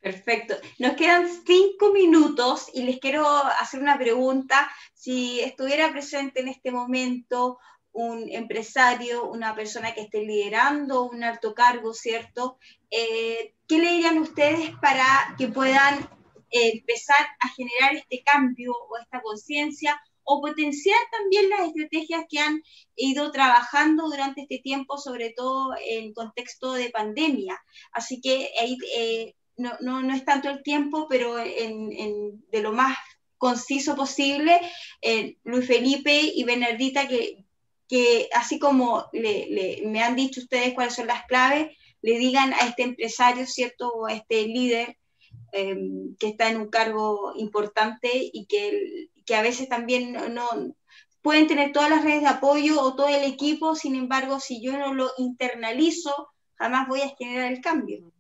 Perfecto. 0.01 0.55
Nos 0.79 0.97
quedan 0.97 1.27
cinco 1.47 1.91
minutos 1.93 2.71
y 2.75 2.83
les 2.83 3.01
quiero 3.01 3.27
hacer 3.27 3.81
una 3.81 3.97
pregunta. 3.97 4.71
Si 4.93 5.41
estuviera 5.41 5.91
presente 5.93 6.41
en 6.41 6.49
este 6.49 6.71
momento 6.71 7.59
un 7.93 8.29
empresario, 8.29 9.25
una 9.25 9.55
persona 9.55 9.95
que 9.95 10.03
esté 10.03 10.23
liderando 10.23 11.05
un 11.05 11.25
alto 11.25 11.55
cargo, 11.55 11.95
¿cierto? 11.95 12.59
Eh, 12.91 13.55
¿Qué 13.67 13.79
le 13.79 13.93
dirían 13.93 14.19
ustedes 14.19 14.73
para 14.83 15.35
que 15.39 15.49
puedan 15.49 16.01
eh, 16.51 16.73
empezar 16.75 17.25
a 17.41 17.49
generar 17.49 17.95
este 17.95 18.23
cambio 18.23 18.73
o 18.73 18.99
esta 18.99 19.23
conciencia 19.23 19.99
o 20.25 20.41
potenciar 20.41 20.99
también 21.11 21.51
las 21.51 21.69
estrategias 21.69 22.25
que 22.29 22.39
han 22.39 22.63
ido 22.97 23.31
trabajando 23.31 24.07
durante 24.07 24.43
este 24.43 24.59
tiempo, 24.59 24.99
sobre 24.99 25.31
todo 25.31 25.75
en 25.87 26.13
contexto 26.13 26.73
de 26.73 26.91
pandemia? 26.91 27.61
Así 27.93 28.21
que 28.21 28.51
ahí 28.61 28.77
eh, 28.97 29.35
no, 29.57 29.73
no, 29.81 30.03
no, 30.03 30.15
es 30.15 30.25
tanto 30.25 30.51
el 30.51 30.63
tiempo, 30.63 31.07
pero 31.09 31.39
en, 31.39 31.93
en, 31.93 32.45
de 32.51 32.63
lo 32.63 32.73
más 32.73 32.97
conciso 33.39 33.95
posible, 33.95 34.59
Luis 35.45 35.67
Felipe 35.67 36.19
y 36.35 36.45
Bernardita, 36.45 37.07
que 37.07 37.45
que 37.89 38.29
así 38.33 38.59
como 38.59 39.09
me 39.13 40.03
han 40.03 40.17
dicho 40.17 40.41
ustedes 40.41 40.75
cuáles 40.75 40.95
son 40.95 41.07
las 41.07 41.27
claves, 41.27 41.77
le 42.03 42.19
digan 42.19 42.53
a 42.55 42.67
este 42.67 42.83
empresario, 42.83 43.47
¿cierto? 43.47 43.89
O 43.89 44.07
a 44.07 44.15
este 44.15 44.47
líder 44.47 44.99
em, 45.53 46.17
que 46.17 46.29
está 46.29 46.51
en 46.51 46.61
un 46.61 46.69
cargo 46.69 47.33
importante 47.37 48.11
y 48.13 48.47
que, 48.47 49.09
que 49.25 49.35
a 49.35 49.43
veces 49.43 49.69
también 49.69 50.13
no, 50.13 50.75
pueden 51.23 51.47
tener 51.47 51.73
todas 51.73 51.89
las 51.89 52.05
redes 52.05 52.21
de 52.21 52.29
apoyo 52.29 52.81
o 52.81 52.95
todo 52.95 53.09
el 53.09 53.25
equipo, 53.25 53.75
sin 53.75 53.95
embargo, 53.95 54.41
si 54.41 54.63
yo 54.63 54.79
no 54.79 54.93
lo 54.93 55.11
internalizo, 55.17 56.13
jamás 56.55 56.87
voy 56.87 57.01
a 57.01 57.15
generar 57.17 57.51
el 57.53 57.61
cambio. 57.61 58.13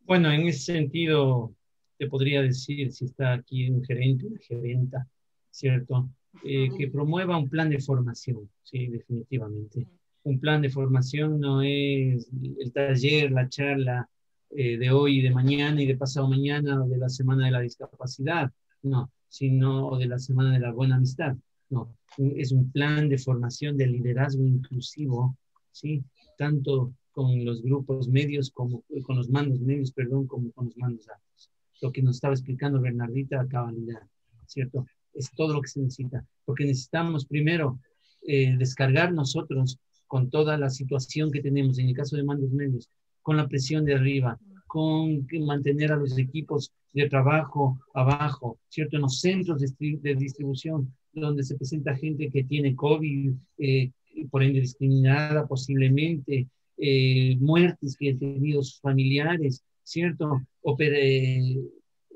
Bueno, 0.00 0.30
en 0.32 0.48
ese 0.48 0.72
sentido, 0.72 1.54
te 1.98 2.08
podría 2.08 2.42
decir, 2.42 2.92
si 2.92 3.04
está 3.06 3.34
aquí 3.34 3.70
un 3.70 3.84
gerente, 3.84 4.26
una 4.26 4.40
gerenta, 4.40 5.08
¿cierto? 5.50 6.08
Eh, 6.44 6.68
que 6.76 6.88
promueva 6.88 7.36
un 7.36 7.48
plan 7.48 7.70
de 7.70 7.80
formación, 7.80 8.50
sí, 8.62 8.88
definitivamente. 8.88 9.86
Un 10.24 10.40
plan 10.40 10.60
de 10.62 10.70
formación 10.70 11.40
no 11.40 11.62
es 11.62 12.28
el 12.58 12.72
taller, 12.72 13.30
la 13.30 13.48
charla 13.48 14.08
eh, 14.50 14.76
de 14.78 14.90
hoy 14.90 15.18
y 15.18 15.22
de 15.22 15.30
mañana 15.30 15.80
y 15.80 15.86
de 15.86 15.96
pasado 15.96 16.28
mañana 16.28 16.82
o 16.82 16.88
de 16.88 16.98
la 16.98 17.08
semana 17.08 17.46
de 17.46 17.52
la 17.52 17.60
discapacidad, 17.60 18.50
no, 18.82 19.10
sino 19.36 19.98
de 19.98 20.06
la 20.06 20.18
semana 20.18 20.52
de 20.52 20.60
la 20.60 20.72
buena 20.72 20.96
amistad, 20.96 21.36
no. 21.68 21.94
Es 22.16 22.52
un 22.52 22.70
plan 22.70 23.08
de 23.10 23.18
formación 23.18 23.76
de 23.76 23.86
liderazgo 23.86 24.42
inclusivo, 24.42 25.36
sí, 25.72 26.02
tanto 26.38 26.94
con 27.10 27.44
los 27.44 27.62
grupos 27.62 28.08
medios 28.08 28.50
como 28.50 28.82
con 29.02 29.16
los 29.16 29.28
mandos 29.28 29.60
medios, 29.60 29.92
perdón, 29.92 30.26
como 30.26 30.50
con 30.52 30.66
los 30.66 30.76
mandos 30.78 31.06
altos. 31.08 31.50
Lo 31.82 31.92
que 31.92 32.02
nos 32.02 32.16
estaba 32.16 32.32
explicando 32.32 32.80
Bernardita 32.80 33.40
a 33.40 33.46
cabalidad, 33.46 34.02
¿cierto? 34.46 34.86
Es 35.12 35.30
todo 35.32 35.52
lo 35.52 35.60
que 35.60 35.68
se 35.68 35.80
necesita, 35.80 36.24
porque 36.46 36.64
necesitamos 36.64 37.26
primero 37.26 37.78
eh, 38.22 38.56
descargar 38.56 39.12
nosotros 39.12 39.78
con 40.06 40.30
toda 40.30 40.56
la 40.56 40.70
situación 40.70 41.30
que 41.30 41.42
tenemos, 41.42 41.78
en 41.78 41.88
el 41.88 41.94
caso 41.94 42.16
de 42.16 42.24
mandos 42.24 42.52
medios, 42.52 42.88
con 43.20 43.36
la 43.36 43.48
presión 43.48 43.84
de 43.84 43.94
arriba, 43.94 44.38
con 44.76 45.26
mantener 45.46 45.90
a 45.90 45.96
los 45.96 46.18
equipos 46.18 46.70
de 46.92 47.08
trabajo 47.08 47.78
abajo, 47.94 48.58
¿cierto? 48.68 48.96
En 48.96 49.02
los 49.02 49.20
centros 49.20 49.58
de, 49.58 50.14
distribución, 50.16 50.92
donde 51.14 51.44
se 51.44 51.56
presenta 51.56 51.96
gente 51.96 52.30
que 52.30 52.44
tiene 52.44 52.76
COVID, 52.76 53.32
eh, 53.56 53.90
por 54.30 54.42
ende 54.42 54.60
discriminada 54.60 55.46
posiblemente, 55.46 56.46
eh, 56.76 57.38
muertes 57.40 57.96
que 57.96 58.10
han 58.10 58.18
tenido 58.18 58.62
sus 58.62 58.78
familiares, 58.82 59.64
¿cierto? 59.82 60.42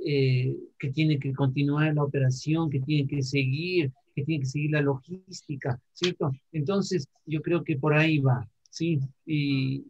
Eh, 0.02 0.56
que 0.78 0.90
tiene 0.90 1.18
que 1.18 1.32
continuar 1.32 1.94
la 1.94 2.04
operación, 2.04 2.68
que 2.68 2.80
tiene 2.80 3.08
que 3.08 3.22
seguir, 3.22 3.90
que 4.14 4.24
tiene 4.24 4.40
que 4.40 4.50
seguir 4.50 4.72
la 4.72 4.82
logística, 4.82 5.80
¿cierto? 5.94 6.30
Entonces, 6.52 7.08
yo 7.24 7.40
creo 7.40 7.64
que 7.64 7.78
por 7.78 7.94
ahí 7.94 8.18
va, 8.18 8.46
¿sí? 8.68 9.00
Y 9.24 9.82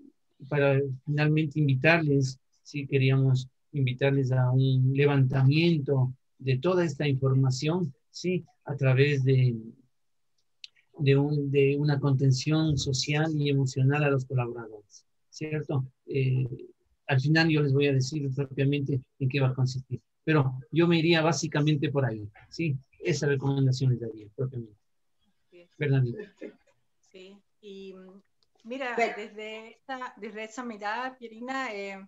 para 0.49 0.81
finalmente 1.05 1.59
invitarles, 1.59 2.40
sí, 2.71 2.87
queríamos 2.87 3.49
invitarles 3.73 4.31
a 4.31 4.51
un 4.51 4.93
levantamiento 4.95 6.13
de 6.39 6.59
toda 6.59 6.85
esta 6.85 7.07
información, 7.07 7.93
sí, 8.11 8.45
a 8.65 8.77
través 8.77 9.25
de, 9.25 9.57
de, 10.99 11.17
un, 11.17 11.51
de 11.51 11.77
una 11.77 11.99
contención 11.99 12.79
social 12.79 13.33
y 13.37 13.51
emocional 13.51 14.05
a 14.05 14.11
los 14.11 14.25
colaboradores, 14.25 15.05
¿cierto? 15.29 15.85
Eh, 16.07 16.47
al 17.09 17.21
final 17.21 17.49
yo 17.49 17.61
les 17.63 17.73
voy 17.73 17.89
a 17.89 17.93
decir 17.93 18.31
propiamente 18.35 19.01
en 19.19 19.29
qué 19.29 19.41
va 19.41 19.49
a 19.49 19.55
consistir, 19.55 20.01
pero 20.25 20.55
yo 20.71 20.87
me 20.87 20.99
iría 20.99 21.23
básicamente 21.23 21.91
por 21.91 22.05
ahí, 22.05 22.29
¿sí? 22.49 22.77
Esa 23.01 23.27
recomendación 23.27 23.91
les 23.91 24.01
daría 24.01 24.27
propiamente. 24.37 24.79
Fernando. 25.77 26.17
Sí, 27.11 27.37
y 27.61 27.95
mira, 28.65 28.95
desde, 28.97 29.71
esta, 29.71 30.15
desde 30.19 30.45
esa 30.45 30.65
mirada, 30.65 31.17
Pierina, 31.17 31.75
eh, 31.75 32.07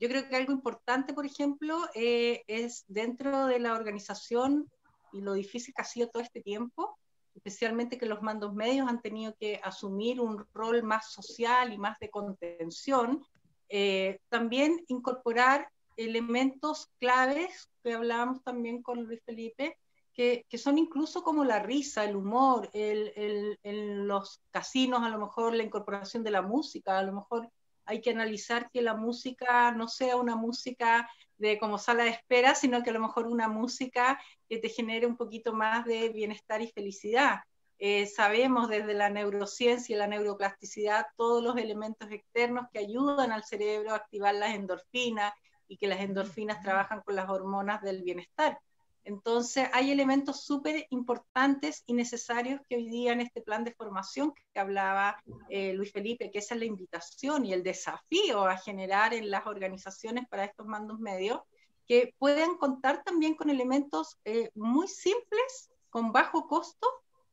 yo 0.00 0.08
creo 0.08 0.28
que 0.28 0.36
algo 0.36 0.52
importante, 0.52 1.12
por 1.12 1.26
ejemplo, 1.26 1.78
eh, 1.94 2.42
es 2.46 2.84
dentro 2.88 3.46
de 3.46 3.60
la 3.60 3.74
organización 3.74 4.66
y 5.12 5.20
lo 5.20 5.34
difícil 5.34 5.74
que 5.74 5.82
ha 5.82 5.84
sido 5.84 6.08
todo 6.08 6.22
este 6.22 6.40
tiempo, 6.40 6.98
especialmente 7.34 7.98
que 7.98 8.06
los 8.06 8.22
mandos 8.22 8.54
medios 8.54 8.88
han 8.88 9.02
tenido 9.02 9.34
que 9.38 9.60
asumir 9.62 10.20
un 10.20 10.46
rol 10.54 10.82
más 10.82 11.12
social 11.12 11.72
y 11.74 11.78
más 11.78 11.98
de 11.98 12.08
contención, 12.08 13.22
eh, 13.68 14.20
también 14.30 14.82
incorporar 14.88 15.68
elementos 15.98 16.88
claves 16.98 17.68
que 17.82 17.92
hablábamos 17.92 18.42
también 18.42 18.82
con 18.82 19.04
Luis 19.04 19.20
Felipe, 19.26 19.76
que, 20.14 20.46
que 20.48 20.58
son 20.58 20.78
incluso 20.78 21.22
como 21.22 21.44
la 21.44 21.60
risa, 21.60 22.04
el 22.04 22.16
humor, 22.16 22.70
el, 22.72 23.58
en 23.62 24.08
los 24.08 24.40
casinos 24.50 25.02
a 25.02 25.10
lo 25.10 25.18
mejor 25.18 25.54
la 25.54 25.62
incorporación 25.62 26.24
de 26.24 26.30
la 26.30 26.42
música, 26.42 26.98
a 26.98 27.02
lo 27.02 27.12
mejor 27.12 27.50
hay 27.90 28.00
que 28.00 28.10
analizar 28.10 28.70
que 28.70 28.82
la 28.82 28.94
música 28.94 29.72
no 29.72 29.88
sea 29.88 30.14
una 30.14 30.36
música 30.36 31.10
de 31.38 31.58
como 31.58 31.76
sala 31.76 32.04
de 32.04 32.10
espera, 32.10 32.54
sino 32.54 32.84
que 32.84 32.90
a 32.90 32.92
lo 32.92 33.00
mejor 33.00 33.26
una 33.26 33.48
música 33.48 34.20
que 34.48 34.58
te 34.58 34.68
genere 34.68 35.06
un 35.06 35.16
poquito 35.16 35.52
más 35.52 35.84
de 35.86 36.08
bienestar 36.10 36.62
y 36.62 36.70
felicidad. 36.70 37.40
Eh, 37.78 38.06
sabemos 38.06 38.68
desde 38.68 38.94
la 38.94 39.10
neurociencia 39.10 39.96
y 39.96 39.98
la 39.98 40.06
neuroplasticidad 40.06 41.06
todos 41.16 41.42
los 41.42 41.56
elementos 41.56 42.12
externos 42.12 42.66
que 42.72 42.78
ayudan 42.78 43.32
al 43.32 43.42
cerebro 43.42 43.90
a 43.90 43.96
activar 43.96 44.36
las 44.36 44.54
endorfinas 44.54 45.32
y 45.66 45.76
que 45.76 45.88
las 45.88 46.00
endorfinas 46.00 46.62
trabajan 46.62 47.00
con 47.00 47.16
las 47.16 47.28
hormonas 47.28 47.82
del 47.82 48.02
bienestar. 48.02 48.60
Entonces, 49.04 49.68
hay 49.72 49.90
elementos 49.90 50.44
súper 50.44 50.86
importantes 50.90 51.82
y 51.86 51.94
necesarios 51.94 52.60
que 52.68 52.76
hoy 52.76 52.88
día 52.88 53.12
en 53.12 53.20
este 53.20 53.40
plan 53.40 53.64
de 53.64 53.74
formación 53.74 54.32
que 54.34 54.60
hablaba 54.60 55.22
eh, 55.48 55.72
Luis 55.72 55.92
Felipe, 55.92 56.30
que 56.30 56.38
esa 56.38 56.54
es 56.54 56.60
la 56.60 56.66
invitación 56.66 57.46
y 57.46 57.52
el 57.52 57.62
desafío 57.62 58.44
a 58.44 58.56
generar 58.58 59.14
en 59.14 59.30
las 59.30 59.46
organizaciones 59.46 60.28
para 60.28 60.44
estos 60.44 60.66
mandos 60.66 61.00
medios, 61.00 61.40
que 61.86 62.14
pueden 62.18 62.56
contar 62.56 63.02
también 63.02 63.34
con 63.34 63.50
elementos 63.50 64.18
eh, 64.24 64.50
muy 64.54 64.86
simples, 64.86 65.70
con 65.88 66.12
bajo 66.12 66.46
costo, 66.46 66.86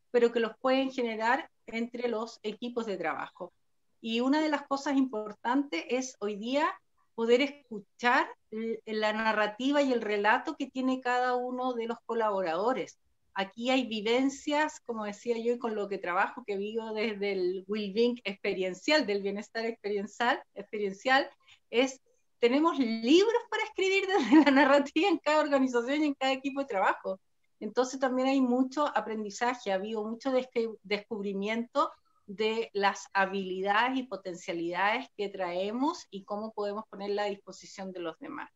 pero 0.09 0.31
que 0.31 0.39
los 0.39 0.57
pueden 0.57 0.91
generar 0.91 1.49
entre 1.67 2.07
los 2.07 2.39
equipos 2.43 2.85
de 2.85 2.97
trabajo. 2.97 3.53
Y 4.01 4.21
una 4.21 4.41
de 4.41 4.49
las 4.49 4.65
cosas 4.65 4.95
importantes 4.95 5.83
es 5.89 6.15
hoy 6.19 6.37
día 6.37 6.73
poder 7.17 7.41
escuchar 7.41 8.27
la 8.85 9.11
narrativa 9.11 9.81
y 9.81 9.91
el 9.91 10.01
relato 10.01 10.55
que 10.55 10.67
tiene 10.67 11.01
cada 11.01 11.35
uno 11.35 11.73
de 11.73 11.87
los 11.87 11.97
colaboradores. 12.05 12.99
Aquí 13.33 13.71
hay 13.71 13.87
vivencias, 13.87 14.81
como 14.85 15.03
decía 15.03 15.35
yo, 15.39 15.53
y 15.53 15.57
con 15.57 15.73
lo 15.73 15.89
que 15.89 15.97
trabajo, 15.97 16.43
que 16.45 16.57
vivo 16.57 16.93
desde 16.93 17.31
el 17.31 17.65
well-being 17.67 18.21
experiencial, 18.23 19.07
del 19.07 19.23
bienestar 19.23 19.65
experiencial, 19.65 20.39
experiencial, 20.53 21.27
es, 21.71 21.99
tenemos 22.37 22.77
libros 22.77 23.41
para 23.49 23.63
escribir 23.63 24.05
desde 24.19 24.45
la 24.45 24.51
narrativa 24.51 25.09
en 25.09 25.17
cada 25.17 25.41
organización 25.41 26.03
y 26.03 26.05
en 26.05 26.13
cada 26.13 26.33
equipo 26.33 26.59
de 26.59 26.67
trabajo. 26.67 27.19
Entonces 27.59 27.99
también 27.99 28.27
hay 28.27 28.41
mucho 28.41 28.95
aprendizaje, 28.95 29.71
ha 29.71 29.75
habido 29.75 30.03
mucho 30.03 30.31
descubrimiento 30.83 31.91
de 32.27 32.69
las 32.73 33.07
habilidades 33.13 33.97
y 33.97 34.03
potencialidades 34.03 35.07
que 35.15 35.29
traemos 35.29 36.05
y 36.11 36.23
cómo 36.23 36.51
podemos 36.53 36.85
ponerla 36.89 37.23
a 37.23 37.29
disposición 37.29 37.91
de 37.93 38.01
los 38.01 38.19
demás. 38.19 38.51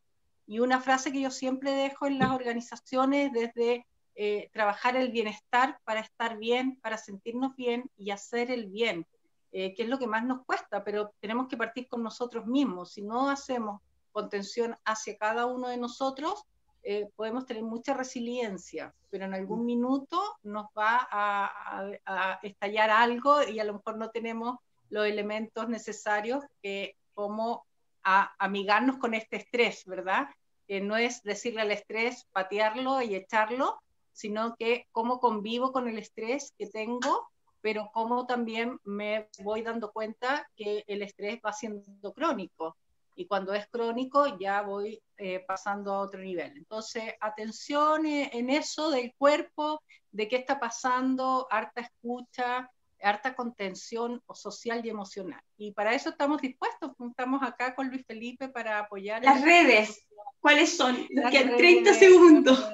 Y 0.45 0.59
una 0.59 0.81
frase 0.81 1.11
que 1.11 1.21
yo 1.21 1.31
siempre 1.31 1.71
dejo 1.71 2.05
en 2.05 2.19
las 2.19 2.31
organizaciones 2.31 3.31
desde 3.31 3.87
eh, 4.15 4.49
trabajar 4.51 4.97
el 4.97 5.09
bienestar 5.11 5.79
para 5.85 6.01
estar 6.01 6.37
bien, 6.37 6.75
para 6.81 6.97
sentirnos 6.97 7.55
bien 7.55 7.89
y 7.97 8.11
hacer 8.11 8.51
el 8.51 8.67
bien, 8.67 9.07
eh, 9.53 9.73
que 9.73 9.83
es 9.83 9.89
lo 9.89 9.97
que 9.97 10.07
más 10.07 10.25
nos 10.25 10.45
cuesta, 10.45 10.83
pero 10.83 11.13
tenemos 11.21 11.47
que 11.47 11.55
partir 11.55 11.87
con 11.87 12.03
nosotros 12.03 12.45
mismos. 12.45 12.91
Si 12.91 13.01
no 13.01 13.29
hacemos 13.29 13.81
contención 14.11 14.77
hacia 14.83 15.17
cada 15.17 15.45
uno 15.45 15.69
de 15.69 15.77
nosotros, 15.77 16.43
eh, 16.83 17.09
podemos 17.15 17.45
tener 17.45 17.63
mucha 17.63 17.93
resiliencia, 17.93 18.93
pero 19.09 19.25
en 19.25 19.33
algún 19.33 19.65
minuto 19.65 20.19
nos 20.43 20.65
va 20.77 21.07
a, 21.11 22.39
estallar 22.41 22.89
algo 22.89 23.43
y 23.43 23.59
a 23.59 23.63
lo 23.63 23.73
mejor 23.73 23.97
no 23.97 24.09
tenemos 24.09 24.57
los 24.89 25.05
elementos 25.05 25.69
necesarios 25.69 26.43
que 26.63 26.95
como 27.13 27.65
a, 28.03 28.33
amigarnos 28.39 28.97
con 28.97 29.13
este 29.13 29.37
estrés, 29.37 29.85
¿verdad? 29.85 30.27
Que 30.67 30.81
no 30.81 30.97
es 30.97 31.21
decirle 31.21 31.61
al 31.61 31.71
estrés, 31.71 32.25
patearlo 32.31 33.01
y 33.01 33.15
echarlo, 33.15 33.79
sino 34.11 34.55
que 34.55 34.87
cómo 34.91 35.19
convivo 35.19 35.71
con 35.71 35.87
el 35.87 35.99
estrés 35.99 36.53
que 36.57 36.67
tengo, 36.67 37.29
pero 37.61 37.91
cómo 37.93 38.25
también 38.25 38.79
me 38.83 39.29
voy 39.43 39.61
dando 39.61 39.91
cuenta 39.91 40.49
que 40.55 40.83
el 40.87 41.03
estrés 41.03 41.39
va 41.45 41.53
siendo 41.53 42.11
crónico 42.13 42.75
y 43.15 43.27
cuando 43.27 43.53
es 43.53 43.67
crónico 43.67 44.37
ya 44.39 44.61
voy 44.61 45.01
eh, 45.17 45.43
pasando 45.47 45.93
a 45.93 45.99
otro 45.99 46.21
nivel. 46.21 46.57
Entonces, 46.57 47.13
atención 47.19 48.05
en 48.05 48.49
eso 48.49 48.89
del 48.89 49.13
cuerpo, 49.17 49.81
de 50.11 50.27
qué 50.27 50.37
está 50.37 50.59
pasando, 50.59 51.47
harta 51.49 51.81
escucha, 51.81 52.69
harta 53.01 53.35
contención 53.35 54.21
social 54.33 54.85
y 54.85 54.89
emocional. 54.89 55.41
Y 55.57 55.71
para 55.71 55.93
eso 55.93 56.09
estamos 56.09 56.41
dispuestos, 56.41 56.91
estamos 57.09 57.41
acá 57.43 57.75
con 57.75 57.89
Luis 57.89 58.05
Felipe 58.05 58.49
para 58.49 58.79
apoyar. 58.79 59.23
Las 59.23 59.41
redes, 59.41 60.07
¿cuáles 60.39 60.75
son? 60.75 61.07
30 61.07 61.93
segundos. 61.93 62.71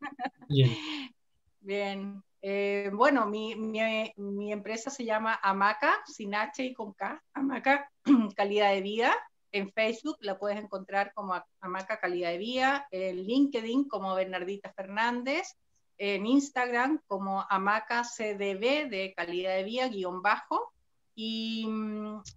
Bien. 1.60 2.22
Eh, 2.44 2.90
bueno, 2.92 3.26
mi, 3.26 3.54
mi, 3.54 4.52
empresa 4.52 4.90
se 4.90 5.04
llama 5.04 5.38
Amaca, 5.40 6.02
sin 6.06 6.34
H 6.34 6.64
y 6.64 6.74
con 6.74 6.92
K, 6.92 7.22
Amaca 7.34 7.88
Calidad 8.36 8.72
de 8.72 8.80
Vida. 8.80 9.14
En 9.52 9.70
Facebook 9.70 10.16
la 10.20 10.38
puedes 10.38 10.58
encontrar 10.58 11.12
como 11.14 11.34
Amaca 11.60 12.00
Calidad 12.00 12.30
de 12.30 12.38
Vida, 12.38 12.88
en 12.90 13.22
LinkedIn 13.22 13.86
como 13.86 14.14
Bernardita 14.14 14.72
Fernández, 14.72 15.56
en 15.98 16.26
Instagram 16.26 17.00
como 17.06 17.44
Amaca 17.48 18.02
CDB 18.02 18.88
de 18.88 19.12
Calidad 19.16 19.54
de 19.56 19.64
Vida, 19.64 19.88
guion 19.88 20.22
bajo. 20.22 20.72
Y, 21.14 21.68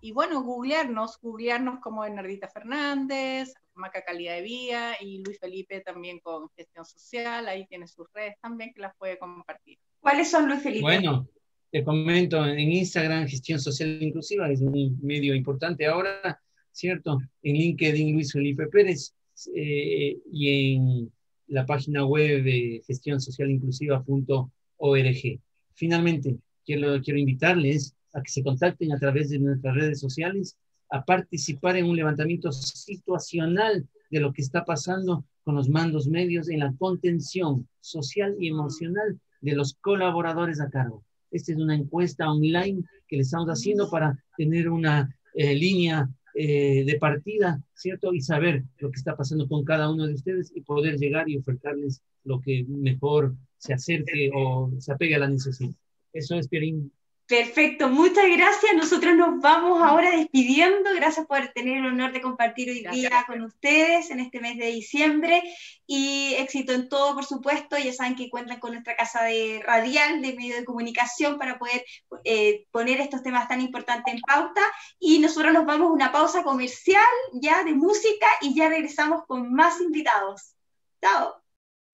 y, 0.02 0.12
bueno, 0.12 0.44
googlearnos, 0.44 1.18
googlearnos 1.22 1.80
como 1.80 2.02
Bernardita 2.02 2.50
Fernández, 2.50 3.54
Maca 3.76 4.04
Calidad 4.04 4.36
de 4.36 4.42
Vida 4.42 4.96
y 5.00 5.24
Luis 5.24 5.40
Felipe 5.40 5.80
también 5.82 6.20
con 6.20 6.50
gestión 6.58 6.86
social, 6.86 7.48
ahí 7.48 7.66
tiene 7.68 7.88
sus 7.88 8.08
redes 8.14 8.36
también 8.42 8.74
que 8.74 8.82
las 8.82 8.96
puede 8.98 9.18
compartir. 9.18 9.78
¿Cuáles 10.00 10.30
son 10.30 10.48
Luis 10.48 10.62
Felipe? 10.62 10.82
Bueno, 10.82 11.28
te 11.72 11.84
comento 11.84 12.46
en 12.46 12.60
Instagram, 12.60 13.28
gestión 13.28 13.60
social 13.60 14.02
inclusiva, 14.02 14.50
es 14.50 14.62
un 14.62 15.00
medio 15.02 15.34
importante 15.36 15.86
ahora, 15.86 16.42
¿cierto? 16.76 17.18
En 17.42 17.56
LinkedIn, 17.56 18.14
Luis 18.14 18.34
Felipe 18.34 18.68
Pérez, 18.68 19.16
eh, 19.54 20.18
y 20.32 20.76
en 20.76 21.12
la 21.48 21.66
página 21.66 22.06
web 22.06 22.44
de 22.44 22.84
gestionsocialinclusiva.org. 22.86 25.40
Finalmente, 25.74 26.38
quiero, 26.66 27.02
quiero 27.02 27.20
invitarles 27.20 27.96
a 28.14 28.22
que 28.22 28.30
se 28.30 28.44
contacten 28.44 28.92
a 28.92 29.00
través 29.00 29.30
de 29.30 29.40
nuestras 29.40 29.76
redes 29.76 30.00
sociales 30.00 30.58
a 30.90 31.04
participar 31.04 31.78
en 31.78 31.86
un 31.86 31.96
levantamiento 31.96 32.52
situacional 32.52 33.88
de 34.10 34.20
lo 34.20 34.34
que 34.34 34.42
está 34.42 34.66
pasando 34.66 35.26
con 35.44 35.56
los 35.56 35.70
mandos 35.70 36.08
medios 36.08 36.50
en 36.50 36.60
la 36.60 36.74
contención 36.78 37.68
social 37.80 38.36
y 38.40 38.50
emocional 38.50 39.20
de 39.42 39.56
los 39.56 39.76
colaboradores 39.76 40.60
a 40.60 40.70
cargo. 40.70 41.04
Esta 41.32 41.54
es 41.54 41.58
una 41.58 41.76
encuesta 41.76 42.30
online 42.30 42.84
que 43.08 43.16
le 43.18 43.24
estamos 43.24 43.48
haciendo 43.48 43.90
para 43.90 44.18
tener 44.38 44.70
una 44.70 45.16
eh, 45.36 45.56
línea 45.56 46.10
eh, 46.38 46.84
de 46.86 47.00
partida, 47.00 47.62
¿cierto? 47.74 48.14
Y 48.14 48.20
saber 48.20 48.64
lo 48.80 48.92
que 48.92 48.98
está 48.98 49.16
pasando 49.16 49.48
con 49.48 49.64
cada 49.64 49.90
uno 49.90 50.06
de 50.06 50.16
ustedes 50.16 50.52
y 50.54 50.60
poder 50.60 50.98
llegar 50.98 51.30
y 51.30 51.38
ofertarles 51.38 52.02
lo 52.26 52.42
que 52.42 52.66
mejor 52.68 53.34
se 53.58 53.74
acerque 53.74 54.30
o 54.36 54.70
se 54.80 54.92
apegue 54.92 55.16
a 55.16 55.20
la 55.20 55.30
necesidad. 55.30 55.72
Eso 56.12 56.36
es, 56.36 56.50
Pierín. 56.50 56.92
Perfecto, 57.28 57.90
muchas 57.90 58.26
gracias. 58.36 58.76
Nosotros 58.76 59.16
nos 59.16 59.42
vamos 59.42 59.82
ahora 59.82 60.12
despidiendo. 60.12 60.94
Gracias 60.94 61.26
por 61.26 61.48
tener 61.56 61.78
el 61.78 61.86
honor 61.86 62.12
de 62.12 62.22
compartir 62.22 62.70
hoy 62.70 62.86
día 62.92 63.24
con 63.26 63.42
ustedes 63.42 64.12
en 64.12 64.20
este 64.20 64.40
mes 64.40 64.58
de 64.58 64.68
diciembre 64.68 65.42
y 65.88 66.25
éxito 66.46 66.72
en 66.74 66.90
todo, 66.90 67.14
por 67.16 67.26
supuesto. 67.26 67.78
Ya 67.78 67.94
saben 67.94 68.16
que 68.16 68.30
cuentan 68.30 68.60
con 68.60 68.72
nuestra 68.72 68.96
casa 68.96 69.24
de 69.24 69.62
radial, 69.64 70.22
de 70.22 70.34
medio 70.34 70.56
de 70.56 70.66
comunicación, 70.66 71.38
para 71.38 71.60
poder 71.60 71.84
eh, 72.24 72.66
poner 72.72 73.02
estos 73.02 73.22
temas 73.22 73.48
tan 73.48 73.62
importantes 73.62 74.14
en 74.14 74.22
pauta. 74.22 74.62
Y 75.00 75.20
nosotros 75.20 75.54
nos 75.54 75.66
vamos 75.66 75.88
a 75.88 75.94
una 75.94 76.12
pausa 76.12 76.44
comercial 76.44 77.04
ya 77.34 77.64
de 77.64 77.74
música 77.74 78.28
y 78.42 78.56
ya 78.56 78.70
regresamos 78.70 79.24
con 79.28 79.54
más 79.54 79.82
invitados. 79.82 80.56
Chao. 81.02 81.45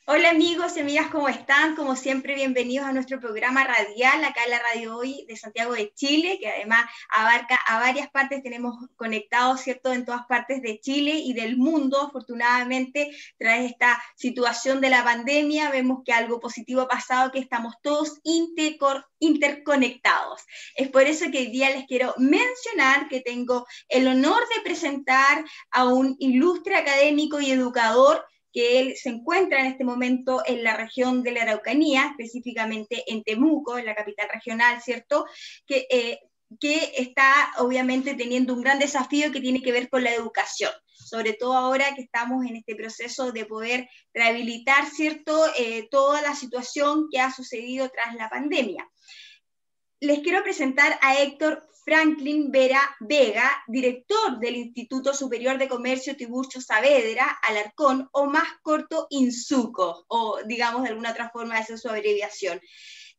Hola 0.08 0.32
amigos 0.32 0.76
y 0.76 0.80
amigas, 0.80 1.10
¿cómo 1.12 1.30
están? 1.30 1.76
Como 1.76 1.96
siempre, 1.96 2.34
bienvenidos 2.34 2.88
a 2.88 2.92
nuestro 2.92 3.20
programa 3.20 3.64
radial 3.64 4.24
acá 4.24 4.44
en 4.44 4.50
la 4.50 4.60
Radio 4.60 4.98
Hoy 4.98 5.26
de 5.28 5.38
Santiago 5.38 5.74
de 5.74 5.94
Chile, 5.94 6.40
que 6.42 6.50
además 6.50 6.86
abarca 7.08 7.56
a 7.68 7.80
varias 7.80 8.10
partes, 8.10 8.42
tenemos 8.42 8.74
conectados, 8.96 9.62
¿cierto?, 9.62 9.94
en 9.94 10.04
todas 10.04 10.26
partes 10.26 10.64
de 10.64 10.80
Chile 10.80 11.22
y 11.24 11.34
del 11.34 11.56
mundo. 11.56 12.02
Afortunadamente, 12.02 13.16
tras 13.38 13.60
esta 13.60 14.02
situación 14.16 14.82
de 14.82 14.90
la 14.90 15.04
pandemia, 15.04 15.70
vemos 15.70 16.00
que 16.04 16.14
algo 16.14 16.40
positivo 16.40 16.82
ha 16.82 16.88
pasado, 16.88 17.32
que 17.32 17.38
estamos 17.38 17.76
todos 17.84 18.20
interconectados. 18.24 20.42
Es 20.76 20.90
por 20.90 21.04
eso 21.04 21.30
que 21.32 21.38
hoy 21.38 21.52
día 21.52 21.70
les 21.70 21.86
quiero 21.86 22.16
mencionar 22.18 23.08
que 23.08 23.22
tengo 23.22 23.68
el 23.88 24.08
honor 24.08 24.42
de 24.56 24.62
presentar 24.64 25.46
a 25.70 25.86
un 25.86 26.16
ilustre 26.18 26.76
académico 26.76 27.40
y 27.40 27.52
educador 27.52 28.26
que 28.54 28.80
él 28.80 28.96
se 28.96 29.10
encuentra 29.10 29.62
en 29.62 29.68
este 29.68 29.84
momento 29.84 30.42
en 30.46 30.64
la 30.64 30.76
región 30.76 31.24
de 31.24 31.32
la 31.32 31.44
Araucanía, 31.44 32.08
específicamente 32.10 33.04
en 33.08 33.24
Temuco, 33.24 33.78
en 33.78 33.86
la 33.86 33.96
capital 33.96 34.30
regional, 34.34 34.82
¿cierto? 34.82 35.26
Que, 35.66 35.88
eh, 35.90 36.20
que 36.60 36.94
está 36.98 37.52
obviamente 37.60 38.14
teniendo 38.14 38.54
un 38.54 38.62
gran 38.62 38.80
desafío 38.80 39.32
que 39.32 39.40
tiene 39.40 39.62
que 39.62 39.72
ver 39.72 39.90
con 39.90 40.04
la 40.04 40.14
educación, 40.14 40.72
sobre 40.94 41.34
todo 41.34 41.54
ahora 41.54 41.96
que 41.96 42.02
estamos 42.02 42.46
en 42.46 42.58
este 42.58 42.76
proceso 42.76 43.32
de 43.32 43.46
poder 43.46 43.90
rehabilitar, 44.14 44.86
¿cierto?, 44.90 45.46
eh, 45.58 45.88
toda 45.90 46.22
la 46.22 46.36
situación 46.36 47.08
que 47.10 47.20
ha 47.20 47.32
sucedido 47.32 47.90
tras 47.90 48.16
la 48.16 48.30
pandemia. 48.30 48.90
Les 50.02 50.20
quiero 50.20 50.44
presentar 50.44 50.98
a 51.02 51.22
Héctor 51.22 51.64
Franklin 51.84 52.52
Vera 52.52 52.96
Vega, 53.00 53.64
director 53.68 54.40
del 54.40 54.56
Instituto 54.56 55.14
Superior 55.14 55.58
de 55.58 55.68
Comercio 55.68 56.16
Tiburcio 56.16 56.62
Saavedra, 56.62 57.40
Alarcón, 57.42 58.08
o 58.12 58.26
más 58.26 58.48
corto 58.62 59.08
INSUCO, 59.10 60.06
o 60.08 60.40
digamos 60.46 60.84
de 60.84 60.90
alguna 60.90 61.12
otra 61.12 61.30
forma 61.30 61.60
esa 61.60 61.74
es 61.74 61.82
su 61.82 61.90
abreviación. 61.90 62.62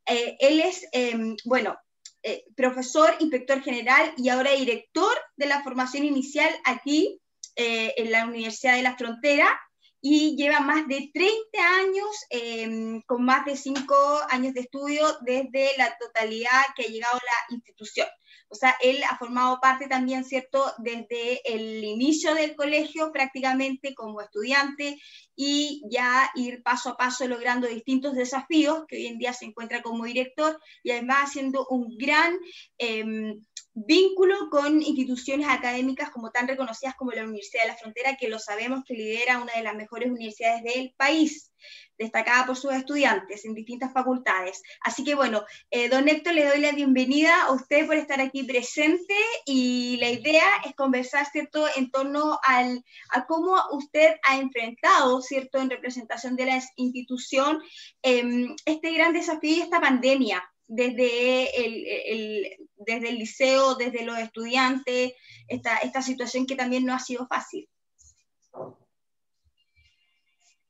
Eh, 0.06 0.36
él 0.40 0.60
es, 0.60 0.86
em, 0.92 1.36
bueno, 1.44 1.76
eh, 2.22 2.44
profesor, 2.54 3.16
inspector 3.18 3.62
general 3.62 4.14
y 4.16 4.28
ahora 4.28 4.52
director 4.52 5.16
de 5.36 5.46
la 5.46 5.62
formación 5.62 6.04
inicial 6.04 6.50
aquí 6.64 7.20
eh, 7.56 7.94
en 7.96 8.12
la 8.12 8.26
Universidad 8.26 8.76
de 8.76 8.82
la 8.82 8.96
Frontera 8.96 9.60
y 10.00 10.36
lleva 10.36 10.60
más 10.60 10.86
de 10.88 11.10
30 11.12 11.78
años, 11.78 12.06
em, 12.30 13.02
con 13.02 13.24
más 13.24 13.44
de 13.44 13.56
5 13.56 13.94
años 14.30 14.54
de 14.54 14.60
estudio 14.60 15.06
desde 15.22 15.70
la 15.76 15.96
totalidad 15.98 16.62
que 16.76 16.84
ha 16.84 16.88
llegado 16.88 17.14
la 17.14 17.54
institución. 17.54 18.08
O 18.52 18.54
sea, 18.54 18.76
él 18.82 19.02
ha 19.08 19.16
formado 19.16 19.58
parte 19.60 19.88
también, 19.88 20.24
¿cierto?, 20.24 20.72
desde 20.76 21.40
el 21.50 21.82
inicio 21.82 22.34
del 22.34 22.54
colegio 22.54 23.10
prácticamente 23.10 23.94
como 23.94 24.20
estudiante 24.20 25.00
y 25.34 25.82
ya 25.90 26.30
ir 26.34 26.62
paso 26.62 26.90
a 26.90 26.96
paso 26.98 27.26
logrando 27.26 27.66
distintos 27.66 28.12
desafíos 28.14 28.84
que 28.86 28.96
hoy 28.96 29.06
en 29.06 29.18
día 29.18 29.32
se 29.32 29.46
encuentra 29.46 29.80
como 29.80 30.04
director 30.04 30.60
y 30.82 30.90
además 30.90 31.30
haciendo 31.30 31.66
un 31.70 31.96
gran... 31.96 32.38
Em, 32.76 33.42
vínculo 33.74 34.50
con 34.50 34.82
instituciones 34.82 35.48
académicas 35.48 36.10
como 36.10 36.30
tan 36.30 36.46
reconocidas 36.46 36.94
como 36.94 37.12
la 37.12 37.24
Universidad 37.24 37.62
de 37.62 37.68
la 37.68 37.76
Frontera, 37.76 38.16
que 38.16 38.28
lo 38.28 38.38
sabemos 38.38 38.84
que 38.86 38.94
lidera 38.94 39.40
una 39.40 39.54
de 39.54 39.62
las 39.62 39.74
mejores 39.74 40.10
universidades 40.10 40.62
del 40.62 40.94
país 40.96 41.52
destacada 41.98 42.46
por 42.46 42.56
sus 42.56 42.72
estudiantes 42.72 43.44
en 43.44 43.54
distintas 43.54 43.92
facultades. 43.92 44.62
Así 44.80 45.04
que 45.04 45.14
bueno, 45.14 45.44
eh, 45.70 45.88
don 45.88 46.08
Héctor, 46.08 46.34
le 46.34 46.46
doy 46.46 46.58
la 46.58 46.72
bienvenida 46.72 47.42
a 47.42 47.52
usted 47.52 47.86
por 47.86 47.96
estar 47.96 48.20
aquí 48.20 48.42
presente 48.42 49.14
y 49.46 49.96
la 49.98 50.10
idea 50.10 50.44
es 50.64 50.74
conversar, 50.74 51.26
¿cierto?, 51.30 51.66
en 51.76 51.90
torno 51.90 52.38
al, 52.42 52.84
a 53.10 53.26
cómo 53.26 53.56
usted 53.72 54.16
ha 54.24 54.38
enfrentado, 54.38 55.20
¿cierto?, 55.22 55.58
en 55.58 55.70
representación 55.70 56.36
de 56.36 56.46
la 56.46 56.62
institución, 56.76 57.62
em, 58.02 58.54
este 58.66 58.92
gran 58.92 59.12
desafío 59.12 59.56
y 59.56 59.60
esta 59.60 59.80
pandemia 59.80 60.42
desde 60.74 61.66
el, 61.66 62.46
desde 62.76 63.10
el 63.10 63.18
liceo, 63.18 63.74
desde 63.74 64.04
los 64.04 64.18
estudiantes, 64.18 65.12
esta, 65.46 65.76
esta 65.78 66.00
situación 66.00 66.46
que 66.46 66.56
también 66.56 66.86
no 66.86 66.94
ha 66.94 66.98
sido 66.98 67.26
fácil. 67.26 67.68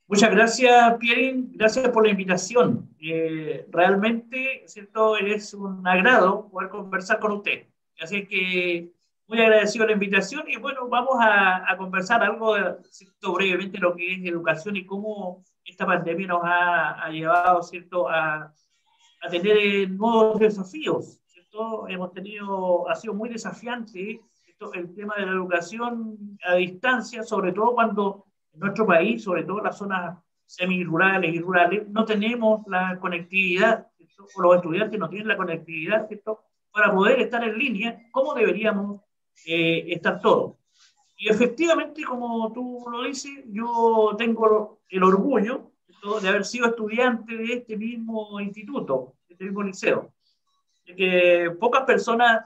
Muchas 0.07 0.29
gracias, 0.29 0.97
Pierin. 0.99 1.51
Gracias 1.53 1.87
por 1.89 2.05
la 2.05 2.11
invitación. 2.11 2.93
Eh, 3.01 3.65
realmente, 3.69 4.63
¿cierto? 4.67 5.15
Es 5.15 5.53
un 5.53 5.87
agrado 5.87 6.49
poder 6.49 6.69
conversar 6.69 7.19
con 7.19 7.31
usted. 7.31 7.67
Así 7.99 8.27
que 8.27 8.91
muy 9.27 9.39
agradecido 9.39 9.85
la 9.85 9.93
invitación 9.93 10.43
y 10.47 10.57
bueno, 10.57 10.89
vamos 10.89 11.15
a, 11.21 11.75
conversar 11.77 12.21
algo, 12.21 12.55
¿cierto? 12.83 13.33
brevemente, 13.33 13.79
lo 13.79 13.95
que 13.95 14.13
es 14.13 14.25
educación 14.25 14.75
y 14.75 14.85
cómo 14.85 15.43
esta 15.63 15.85
pandemia 15.85 16.27
nos 16.27 16.41
ha, 16.43 17.09
llevado, 17.09 17.63
¿cierto?, 17.63 18.09
a, 18.09 18.53
a, 19.23 19.29
tener 19.29 19.89
nuevos 19.89 20.39
desafíos, 20.39 21.19
¿cierto? 21.25 21.87
Hemos 21.87 22.11
tenido, 22.13 22.89
ha 22.89 22.95
sido 22.95 23.13
muy 23.13 23.29
desafiante 23.29 24.21
el 24.73 24.93
tema 24.95 25.15
de 25.17 25.25
la 25.25 25.33
educación 25.33 26.37
a 26.45 26.55
distancia, 26.55 27.23
sobre 27.23 27.51
todo 27.51 27.73
cuando 27.73 28.25
en 28.53 28.59
nuestro 28.59 28.85
país, 28.85 29.23
sobre 29.23 29.43
todo 29.43 29.57
en 29.57 29.65
las 29.65 29.77
zonas 29.77 30.17
semirurales 30.45 31.33
y 31.33 31.39
rurales, 31.39 31.87
no 31.89 32.05
tenemos 32.05 32.65
la 32.67 32.97
conectividad, 32.99 33.87
o 34.35 34.41
los 34.41 34.55
estudiantes 34.55 34.99
no 34.99 35.09
tienen 35.09 35.27
la 35.27 35.37
conectividad 35.37 36.07
para 36.71 36.93
poder 36.93 37.19
estar 37.19 37.43
en 37.43 37.57
línea 37.57 37.99
como 38.11 38.33
deberíamos 38.33 39.01
eh, 39.45 39.85
estar 39.87 40.21
todos. 40.21 40.55
Y 41.17 41.29
efectivamente, 41.29 42.03
como 42.03 42.51
tú 42.53 42.85
lo 42.89 43.03
dices, 43.03 43.43
yo 43.47 44.15
tengo 44.17 44.79
el 44.89 45.03
orgullo 45.03 45.71
de 46.21 46.29
haber 46.29 46.45
sido 46.45 46.67
estudiante 46.67 47.35
de 47.35 47.53
este 47.53 47.77
mismo 47.77 48.39
instituto, 48.39 49.15
de 49.27 49.33
este 49.33 49.45
mismo 49.45 49.63
liceo. 49.63 50.13
De 50.85 50.95
que 50.95 51.51
pocas 51.59 51.83
personas 51.83 52.45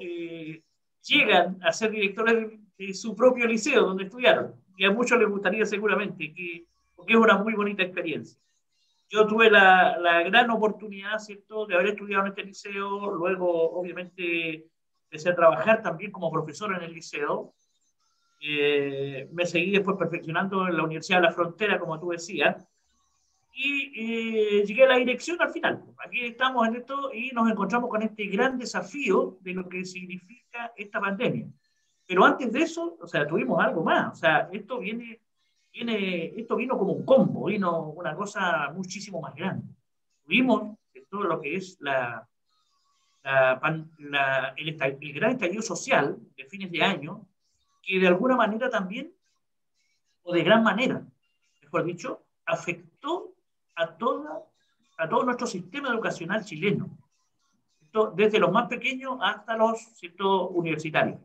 eh, 0.00 0.62
llegan 1.02 1.58
a 1.62 1.72
ser 1.72 1.90
directores 1.90 2.52
de 2.76 2.94
su 2.94 3.16
propio 3.16 3.46
liceo 3.46 3.82
donde 3.82 4.04
estudiaron 4.04 4.54
y 4.78 4.84
a 4.84 4.92
muchos 4.92 5.18
les 5.18 5.28
gustaría 5.28 5.66
seguramente, 5.66 6.32
que, 6.32 6.64
porque 6.94 7.14
es 7.14 7.18
una 7.18 7.36
muy 7.38 7.54
bonita 7.54 7.82
experiencia. 7.82 8.38
yo 9.10 9.26
tuve 9.26 9.50
la, 9.50 9.98
la, 9.98 10.22
gran 10.22 10.48
oportunidad, 10.50 11.18
¿cierto?, 11.18 11.66
de 11.66 11.74
haber 11.74 11.88
estudiado 11.88 12.22
en 12.22 12.28
este 12.28 12.44
liceo, 12.44 13.10
luego, 13.10 13.72
obviamente, 13.72 14.68
empecé 15.04 15.30
a 15.30 15.34
trabajar 15.34 15.82
también 15.82 16.12
como 16.12 16.30
profesor 16.30 16.72
en 16.76 16.82
el 16.82 16.92
liceo. 16.92 17.54
Eh, 18.40 19.28
me 19.32 19.46
seguí 19.46 19.72
después 19.72 19.96
perfeccionando 19.96 20.68
en 20.68 20.76
la 20.76 20.84
Universidad 20.84 21.18
de 21.18 21.26
la 21.26 21.32
Frontera, 21.32 21.78
como 21.78 21.98
tú 21.98 22.10
decías, 22.10 22.66
y 23.52 24.60
eh, 24.60 24.64
llegué 24.64 24.84
a 24.84 24.88
la 24.88 24.96
dirección 24.96 25.40
al 25.40 25.50
final. 25.50 25.82
Aquí 26.04 26.26
estamos 26.26 26.66
en 26.68 26.76
esto 26.76 27.12
y 27.12 27.30
nos 27.30 27.50
encontramos 27.50 27.90
con 27.90 28.02
este 28.02 28.26
gran 28.26 28.56
desafío 28.56 29.38
de 29.40 29.54
lo 29.54 29.68
que 29.68 29.84
significa 29.84 30.72
esta 30.76 31.00
pandemia. 31.00 31.48
Pero 32.06 32.24
antes 32.24 32.52
de 32.52 32.62
eso, 32.62 32.96
o 33.00 33.06
sea, 33.06 33.26
tuvimos 33.26 33.62
algo 33.62 33.82
más. 33.82 34.12
O 34.12 34.16
sea, 34.16 34.48
esto 34.52 34.78
viene 34.78 35.20
viene, 35.72 36.32
esto 36.36 36.56
vino 36.56 36.76
como 36.76 36.92
un 36.92 37.04
combo, 37.04 37.46
vino 37.46 37.90
una 37.90 38.14
cosa 38.14 38.70
muchísimo 38.74 39.20
más 39.20 39.34
grande. 39.34 39.74
Tuvimos 40.24 40.76
todo 41.10 41.22
lo 41.22 41.40
que 41.40 41.56
es 41.56 41.78
la, 41.80 42.28
la, 43.24 44.54
el, 44.56 44.76
el, 45.00 45.12
gran 45.12 45.32
estallido 45.32 45.62
social 45.62 46.18
de 46.36 46.44
fines 46.44 46.70
de 46.70 46.82
año, 46.82 47.26
que 47.88 47.98
de 47.98 48.06
alguna 48.06 48.36
manera 48.36 48.68
también, 48.68 49.10
o 50.22 50.34
de 50.34 50.44
gran 50.44 50.62
manera, 50.62 51.02
mejor 51.62 51.84
dicho, 51.84 52.22
afectó 52.44 53.32
a, 53.74 53.96
toda, 53.96 54.42
a 54.98 55.08
todo 55.08 55.24
nuestro 55.24 55.46
sistema 55.46 55.88
educacional 55.88 56.44
chileno, 56.44 56.90
desde 58.14 58.38
los 58.38 58.52
más 58.52 58.68
pequeños 58.68 59.18
hasta 59.22 59.56
los 59.56 59.80
universitarios. 60.50 61.18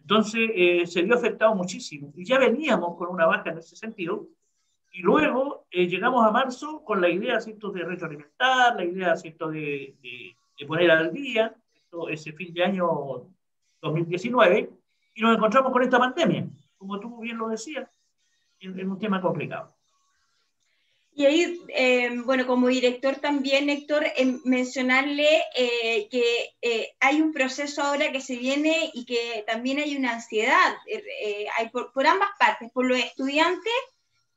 Entonces 0.00 0.50
eh, 0.52 0.86
se 0.88 1.02
vio 1.02 1.14
afectado 1.14 1.54
muchísimo. 1.54 2.12
Y 2.16 2.24
ya 2.24 2.40
veníamos 2.40 2.96
con 2.96 3.08
una 3.08 3.26
baja 3.26 3.50
en 3.50 3.58
ese 3.58 3.76
sentido. 3.76 4.26
Y 4.92 5.02
luego 5.02 5.66
eh, 5.70 5.86
llegamos 5.86 6.26
a 6.26 6.32
marzo 6.32 6.82
con 6.84 7.00
la 7.00 7.08
idea 7.08 7.40
¿cierto? 7.40 7.70
de 7.70 7.84
retroalimentar, 7.84 8.74
la 8.74 8.84
idea 8.84 9.14
¿cierto? 9.14 9.48
De, 9.48 9.94
de, 10.02 10.66
poner 10.66 10.90
al 10.90 11.12
día 11.12 11.54
ese 12.10 12.32
fin 12.32 12.52
de 12.52 12.64
año 12.64 12.88
2019. 13.80 14.79
Y 15.14 15.22
nos 15.22 15.36
encontramos 15.36 15.72
con 15.72 15.82
esta 15.82 15.98
pandemia, 15.98 16.48
como 16.76 16.98
tú 17.00 17.20
bien 17.20 17.38
lo 17.38 17.48
decías, 17.48 17.88
en 18.60 18.90
un 18.90 18.98
tema 18.98 19.20
complicado. 19.20 19.74
Y 21.12 21.26
ahí, 21.26 21.60
eh, 21.68 22.10
bueno, 22.24 22.46
como 22.46 22.68
director 22.68 23.16
también, 23.16 23.68
Héctor, 23.68 24.06
eh, 24.16 24.38
mencionarle 24.44 25.28
eh, 25.54 26.08
que 26.10 26.94
hay 27.00 27.20
un 27.20 27.32
proceso 27.32 27.82
ahora 27.82 28.12
que 28.12 28.20
se 28.20 28.36
viene 28.36 28.90
y 28.94 29.04
que 29.04 29.44
también 29.46 29.80
hay 29.80 29.96
una 29.96 30.14
ansiedad, 30.14 30.76
hay 31.58 31.68
por, 31.68 32.06
ambas 32.06 32.30
partes, 32.38 32.70
por 32.72 32.86
los 32.86 32.98
estudiantes 32.98 33.72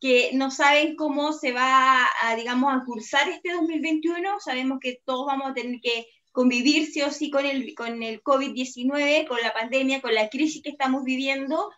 que 0.02 0.32
no 0.34 0.52
saben 0.52 0.98
cómo 0.98 1.32
se 1.32 1.54
va 1.54 2.06
a, 2.22 2.36
digamos, 2.36 2.74
a 2.74 2.84
cursar 2.84 3.30
este 3.30 3.54
2021, 3.54 4.40
sabemos 4.42 4.80
que 4.82 5.02
todos 5.06 5.28
vamos 5.28 5.52
a 5.52 5.54
tener 5.54 5.80
que 5.80 6.08
convivir 6.34 6.92
sí 6.92 7.02
o 7.04 7.12
sí 7.12 7.30
con 7.30 7.46
el, 7.46 7.74
con 7.76 8.04
el 8.04 8.22
COVID-19, 8.22 9.28
con 9.28 9.40
la 9.42 9.54
pandemia, 9.54 10.02
con 10.02 10.14
la 10.14 10.28
crisis 10.28 10.62
que 10.62 10.72
estamos 10.72 11.04
viviendo, 11.04 11.72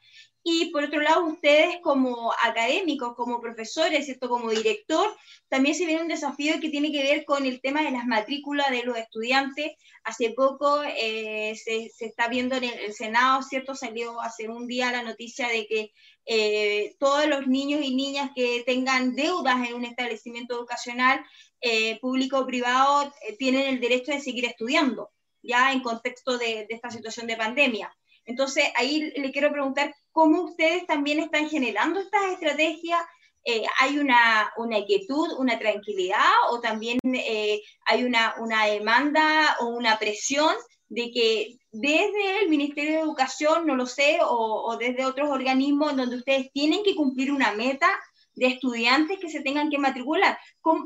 y 0.48 0.66
por 0.66 0.84
otro 0.84 1.02
lado, 1.02 1.26
ustedes 1.26 1.78
como 1.82 2.32
académicos, 2.44 3.16
como 3.16 3.42
profesores, 3.42 4.06
¿cierto? 4.06 4.30
como 4.30 4.52
director, 4.52 5.12
también 5.50 5.74
se 5.74 5.88
viene 5.88 6.04
un 6.04 6.08
desafío 6.08 6.60
que 6.62 6.70
tiene 6.70 6.92
que 6.92 7.02
ver 7.02 7.26
con 7.26 7.48
el 7.48 7.60
tema 7.62 7.82
de 7.82 7.90
las 7.90 8.06
matrículas 8.06 8.70
de 8.70 8.84
los 8.84 8.96
estudiantes. 8.96 9.72
Hace 10.04 10.34
poco 10.38 10.84
eh, 10.84 11.56
se, 11.56 11.90
está 12.00 12.28
viendo 12.28 12.56
en 12.58 12.66
el, 12.66 12.94
Senado, 12.94 13.42
¿cierto? 13.42 13.74
Salió 13.74 14.22
hace 14.22 14.48
un 14.48 14.68
día 14.68 14.92
la 14.92 15.02
noticia 15.02 15.48
de 15.48 15.66
que 15.66 15.92
eh, 16.28 16.96
todos 17.00 17.26
los 17.26 17.48
niños 17.48 17.82
y 17.84 17.96
niñas 17.96 18.30
que 18.36 18.62
tengan 18.68 19.16
deudas 19.16 19.68
en 19.68 19.74
un 19.74 19.86
establecimiento 19.86 20.54
educacional, 20.54 21.26
eh, 21.60 22.00
público 22.00 22.38
o 22.38 22.46
privado, 22.46 23.12
tienen 23.40 23.66
el 23.66 23.80
derecho 23.80 24.12
de 24.12 24.20
seguir 24.20 24.46
estudiando, 24.46 25.10
ya 25.42 25.72
en 25.72 25.80
contexto 25.80 26.38
de, 26.38 26.68
de 26.70 26.76
esta 26.76 26.92
situación 26.92 27.26
de 27.26 27.36
pandemia. 27.36 27.92
Entonces, 28.26 28.66
ahí 28.76 29.12
le 29.16 29.32
quiero 29.32 29.52
preguntar 29.52 29.94
cómo 30.12 30.44
ustedes 30.44 30.86
también 30.88 31.20
están 31.20 31.50
generando 31.50 32.00
estas 32.00 32.32
estrategias. 32.32 33.02
Eh, 33.44 33.64
¿Hay 33.80 34.00
una, 34.00 34.52
una, 34.58 34.80
inquietud, 34.80 35.34
una 35.38 35.60
tranquilidad 35.60 36.32
o 36.50 36.60
también 36.62 36.98
eh, 37.04 37.62
hay 37.86 38.04
una, 38.04 38.34
una 38.40 38.66
demanda 38.66 39.56
o 39.60 39.68
una 39.68 40.00
presión 40.00 40.56
de 40.90 41.12
que 41.12 41.58
desde 41.72 42.40
el 42.42 42.50
Ministerio 42.50 42.94
de 42.94 43.00
Educación, 43.02 43.68
no 43.68 43.76
lo 43.76 43.86
sé, 43.86 44.20
o, 44.22 44.78
desde 44.80 45.06
otros 45.06 45.30
organismos 45.30 45.96
donde 45.96 46.18
ustedes 46.18 46.52
tienen 46.54 46.84
que 46.84 46.96
cumplir 46.96 47.32
una 47.32 47.54
meta 47.54 47.90
de 48.34 48.48
estudiantes 48.48 49.20
que 49.20 49.30
se 49.30 49.42
tengan 49.42 49.70
que 49.70 49.78
matricular, 49.78 50.38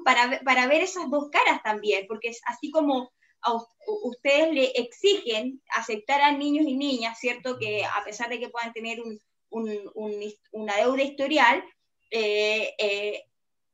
para, 0.03 0.41
para 0.41 0.67
ver 0.67 0.81
esas 0.81 1.09
dos 1.09 1.29
caras 1.31 1.61
también, 1.63 2.05
porque 2.07 2.29
es 2.29 2.41
así 2.45 2.71
como 2.71 3.11
ustedes 4.03 4.53
le 4.53 4.65
exigen 4.71 5.61
aceptar 5.75 6.21
a 6.21 6.31
niños 6.31 6.65
y 6.67 6.75
niñas, 6.75 7.19
¿cierto? 7.19 7.57
Que 7.57 7.83
a 7.83 8.03
pesar 8.03 8.29
de 8.29 8.39
que 8.39 8.49
puedan 8.49 8.73
tener 8.73 8.99
un, 9.01 9.19
una 10.51 10.75
deuda 10.77 11.03
historial, 11.03 11.63
eh, 12.11 12.73
eh, 12.77 13.23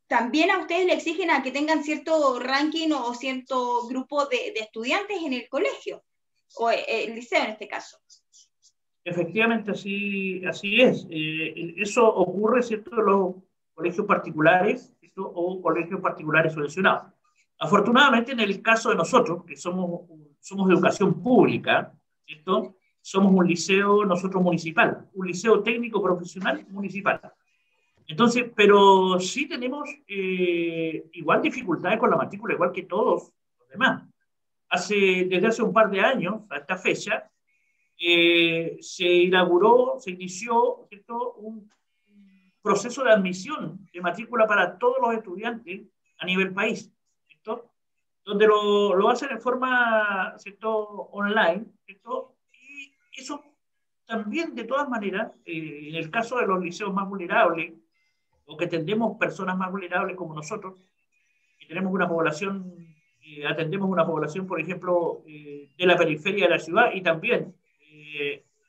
también 0.08 0.52
a 0.52 0.60
ustedes 0.60 0.86
le 0.86 0.94
exigen 0.94 1.32
a 1.32 1.42
que 1.42 1.52
tengan 1.52 1.84
cierto 1.84 2.40
ranking 2.40 2.92
o 2.92 3.14
cierto 3.14 3.88
grupo 3.88 4.26
de, 4.26 4.54
estudiantes 4.56 5.18
en 5.24 5.34
el 5.34 5.50
colegio, 5.50 6.04
o 6.58 6.70
eh, 6.70 6.86
el 6.88 7.16
liceo 7.16 7.44
en 7.44 7.52
este 7.52 7.68
caso. 7.68 7.98
Efectivamente, 9.04 9.72
así, 9.72 10.44
así 10.46 10.82
es. 10.82 11.06
eso 11.10 12.08
ocurre, 12.08 12.64
¿cierto?, 12.64 12.90
los 12.96 13.36
colegios 13.74 14.06
particulares 14.08 14.92
o 15.16 15.62
colegios 15.62 16.02
particulares 16.02 16.54
subvencionados. 16.54 17.14
Afortunadamente, 17.60 18.34
en 18.34 18.42
el 18.42 18.62
caso 18.62 18.90
de 18.90 18.96
nosotros, 18.96 19.46
que 19.46 19.56
somos, 19.56 20.02
somos 20.40 20.70
educación 20.70 21.22
pública, 21.22 21.94
¿cierto? 22.26 22.76
somos 23.06 23.32
un 23.32 23.48
liceo 23.48 24.04
nosotros 24.04 24.42
municipal, 24.42 25.08
un 25.14 25.28
liceo 25.28 25.62
técnico 25.62 26.02
profesional 26.02 26.66
municipal. 26.70 27.22
Entonces, 28.08 28.46
pero 28.56 29.20
sí 29.20 29.48
tenemos 29.48 29.88
eh, 30.08 31.08
igual 31.14 31.42
dificultades 31.42 32.00
con 32.00 32.10
la 32.10 32.18
matrícula, 32.18 32.56
igual 32.56 32.72
que 32.72 32.84
todos 32.84 33.32
los 33.60 33.70
demás. 33.70 34.04
Hace, 34.70 35.28
desde 35.30 35.48
hace 35.48 35.62
un 35.62 35.72
par 35.72 35.92
de 35.92 36.02
años, 36.02 36.42
a 36.50 36.58
esta 36.58 36.78
fecha, 36.78 37.30
eh, 37.98 38.78
se 38.82 39.08
inauguró, 39.08 39.98
se 40.00 40.10
inició 40.10 40.88
¿cierto? 40.90 41.34
un 41.36 41.72
proceso 42.60 43.04
de 43.04 43.12
admisión 43.12 43.88
de 43.94 44.02
matrícula 44.02 44.48
para 44.48 44.80
todos 44.80 44.98
los 45.00 45.14
estudiantes 45.14 45.84
a 46.18 46.26
nivel 46.26 46.52
país 46.54 46.92
donde 48.26 48.48
lo, 48.48 48.96
lo 48.96 49.10
hacen 49.10 49.30
en 49.32 49.40
forma 49.40 50.34
¿cierto? 50.38 50.72
online, 51.12 51.66
¿cierto? 51.86 52.36
y 52.52 53.22
eso 53.22 53.42
también 54.06 54.56
de 54.56 54.64
todas 54.64 54.88
maneras, 54.88 55.32
eh, 55.46 55.90
en 55.90 55.96
el 55.96 56.12
caso 56.12 56.38
de 56.38 56.48
los 56.48 56.62
liceos 56.62 56.94
más 56.94 57.08
vulnerables, 57.08 57.74
o 58.46 58.56
que 58.56 58.68
tendemos 58.68 59.18
personas 59.18 59.58
más 59.58 59.72
vulnerables 59.72 60.16
como 60.16 60.36
nosotros, 60.36 60.76
y 61.60 61.68
tenemos 61.68 61.92
una 61.92 62.08
población, 62.08 62.72
eh, 63.22 63.46
atendemos 63.48 63.90
una 63.90 64.06
población, 64.06 64.46
por 64.46 64.62
ejemplo, 64.62 65.24
eh, 65.26 65.72
de 65.76 65.86
la 65.86 65.98
periferia 65.98 66.46
de 66.46 66.52
la 66.52 66.60
ciudad 66.60 66.92
y 66.94 67.02
también 67.02 67.56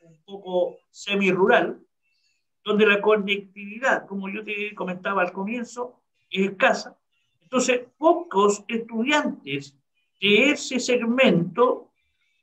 un 0.00 0.16
poco 0.24 0.78
semi-rural, 0.90 1.78
donde 2.64 2.84
la 2.84 3.00
conectividad, 3.00 4.06
como 4.06 4.28
yo 4.28 4.42
te 4.42 4.74
comentaba 4.74 5.22
al 5.22 5.32
comienzo, 5.32 6.00
es 6.28 6.50
escasa, 6.50 6.98
entonces, 7.46 7.86
pocos 7.96 8.64
estudiantes 8.66 9.78
de 10.20 10.50
ese 10.50 10.80
segmento 10.80 11.92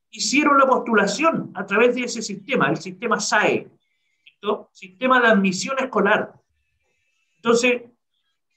hicieron 0.10 0.58
la 0.58 0.66
postulación 0.66 1.51
a 1.56 1.66
través 1.66 1.95
de 1.95 2.06
ese 2.06 2.22
sistema, 2.22 2.70
el 2.70 2.78
sistema 2.78 3.20
SAE, 3.20 3.70
¿no? 4.41 4.70
Sistema 4.72 5.20
de 5.20 5.28
Admisión 5.28 5.76
Escolar. 5.78 6.34
Entonces, 7.36 7.82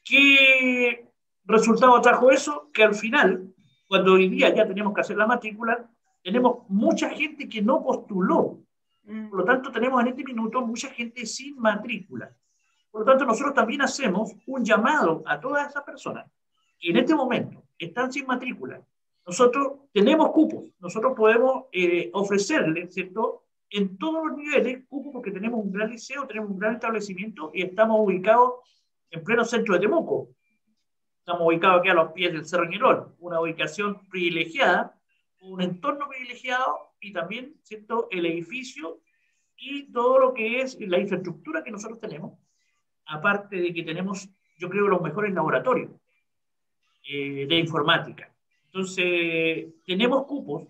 ¿qué 0.05 1.09
resultado 1.47 2.01
trajo 2.01 2.31
eso? 2.31 2.71
Que 2.73 2.85
al 2.85 2.95
final, 2.95 3.53
cuando 3.89 4.13
hoy 4.13 4.29
día 4.29 4.55
ya 4.55 4.69
tenemos 4.69 4.95
que 4.95 5.01
hacer 5.01 5.17
la 5.17 5.27
matrícula, 5.27 5.91
tenemos 6.23 6.59
mucha 6.69 7.11
gente 7.11 7.49
que 7.49 7.61
no 7.61 7.83
postuló. 7.83 8.61
Mm. 9.03 9.31
Por 9.31 9.41
lo 9.41 9.45
tanto, 9.45 9.73
tenemos 9.73 10.01
en 10.01 10.09
este 10.09 10.23
minuto 10.23 10.65
mucha 10.65 10.91
gente 10.91 11.27
sin 11.27 11.59
matrícula. 11.59 12.33
Por 12.97 13.05
lo 13.05 13.13
tanto, 13.13 13.27
nosotros 13.27 13.53
también 13.53 13.83
hacemos 13.83 14.33
un 14.47 14.65
llamado 14.65 15.23
a 15.27 15.39
todas 15.39 15.69
esas 15.69 15.83
personas 15.83 16.31
que 16.81 16.89
en 16.89 16.97
este 16.97 17.15
momento 17.15 17.63
están 17.77 18.11
sin 18.11 18.25
matrícula. 18.25 18.81
Nosotros 19.27 19.81
tenemos 19.93 20.31
cupos, 20.31 20.71
nosotros 20.81 21.13
podemos 21.15 21.67
eh, 21.73 22.09
ofrecerles, 22.15 22.95
¿cierto? 22.95 23.45
En 23.69 23.99
todos 23.99 24.29
los 24.29 24.39
niveles, 24.39 24.87
cupos 24.89 25.13
porque 25.13 25.31
tenemos 25.31 25.63
un 25.63 25.71
gran 25.71 25.91
liceo, 25.91 26.27
tenemos 26.27 26.51
un 26.51 26.59
gran 26.59 26.77
establecimiento 26.77 27.51
y 27.53 27.65
estamos 27.65 28.01
ubicados 28.01 28.55
en 29.11 29.23
pleno 29.23 29.45
centro 29.45 29.75
de 29.75 29.81
Temuco. 29.81 30.31
Estamos 31.19 31.47
ubicados 31.49 31.81
aquí 31.81 31.91
a 31.91 31.95
los 31.95 32.13
pies 32.13 32.33
del 32.33 32.47
Cerro 32.47 32.65
Ñirol, 32.65 33.15
una 33.19 33.43
ubicación 33.43 34.09
privilegiada, 34.09 34.99
un 35.43 35.61
entorno 35.61 36.09
privilegiado 36.09 36.95
y 36.99 37.13
también, 37.13 37.57
¿cierto? 37.63 38.09
El 38.11 38.25
edificio 38.25 39.03
y 39.55 39.93
todo 39.93 40.19
lo 40.19 40.33
que 40.33 40.63
es 40.63 40.81
la 40.81 40.99
infraestructura 40.99 41.63
que 41.63 41.71
nosotros 41.71 42.01
tenemos 42.01 42.46
aparte 43.07 43.57
de 43.57 43.73
que 43.73 43.83
tenemos, 43.83 44.29
yo 44.59 44.69
creo, 44.69 44.89
los 44.89 45.01
mejores 45.01 45.33
laboratorios. 45.33 45.91
eh, 47.09 47.47
de 47.49 47.59
informática. 47.59 48.33
Entonces, 48.67 49.67
tenemos 49.87 50.27
cupos 50.27 50.65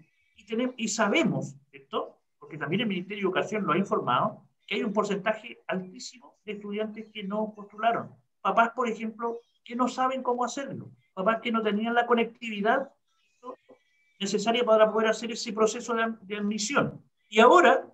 y, 0.77 0.89
sabemos 0.89 1.57
esto, 1.73 2.19
porque 2.39 2.59
también 2.59 2.83
el 2.83 2.89
Ministerio 2.89 3.23
de 3.23 3.29
Educación 3.29 3.67
lo 3.67 3.73
ha 3.73 3.79
informado, 3.79 4.45
que 4.67 4.77
hay 4.77 4.83
un 4.83 4.93
porcentaje 4.93 5.63
altísimo 5.67 6.37
de 6.45 6.53
estudiantes 6.53 7.11
que 7.11 7.25
no 7.25 7.53
postularon. 7.55 8.15
Papás, 8.41 8.71
por 8.77 8.89
ejemplo, 8.89 9.41
que 9.65 9.75
no 9.75 9.89
saben 9.89 10.23
cómo 10.23 10.45
hacerlo. 10.45 10.91
Papás 11.15 11.41
que 11.41 11.51
no 11.51 11.63
tenían 11.63 11.95
la 11.95 12.07
conectividad 12.07 12.93
necesaria 14.21 14.65
para 14.65 14.93
poder 14.93 15.09
hacer 15.09 15.31
ese 15.33 15.53
proceso 15.53 15.95
de, 15.95 16.37
admisión. 16.37 17.03
Y 17.29 17.41
ahora, 17.41 17.87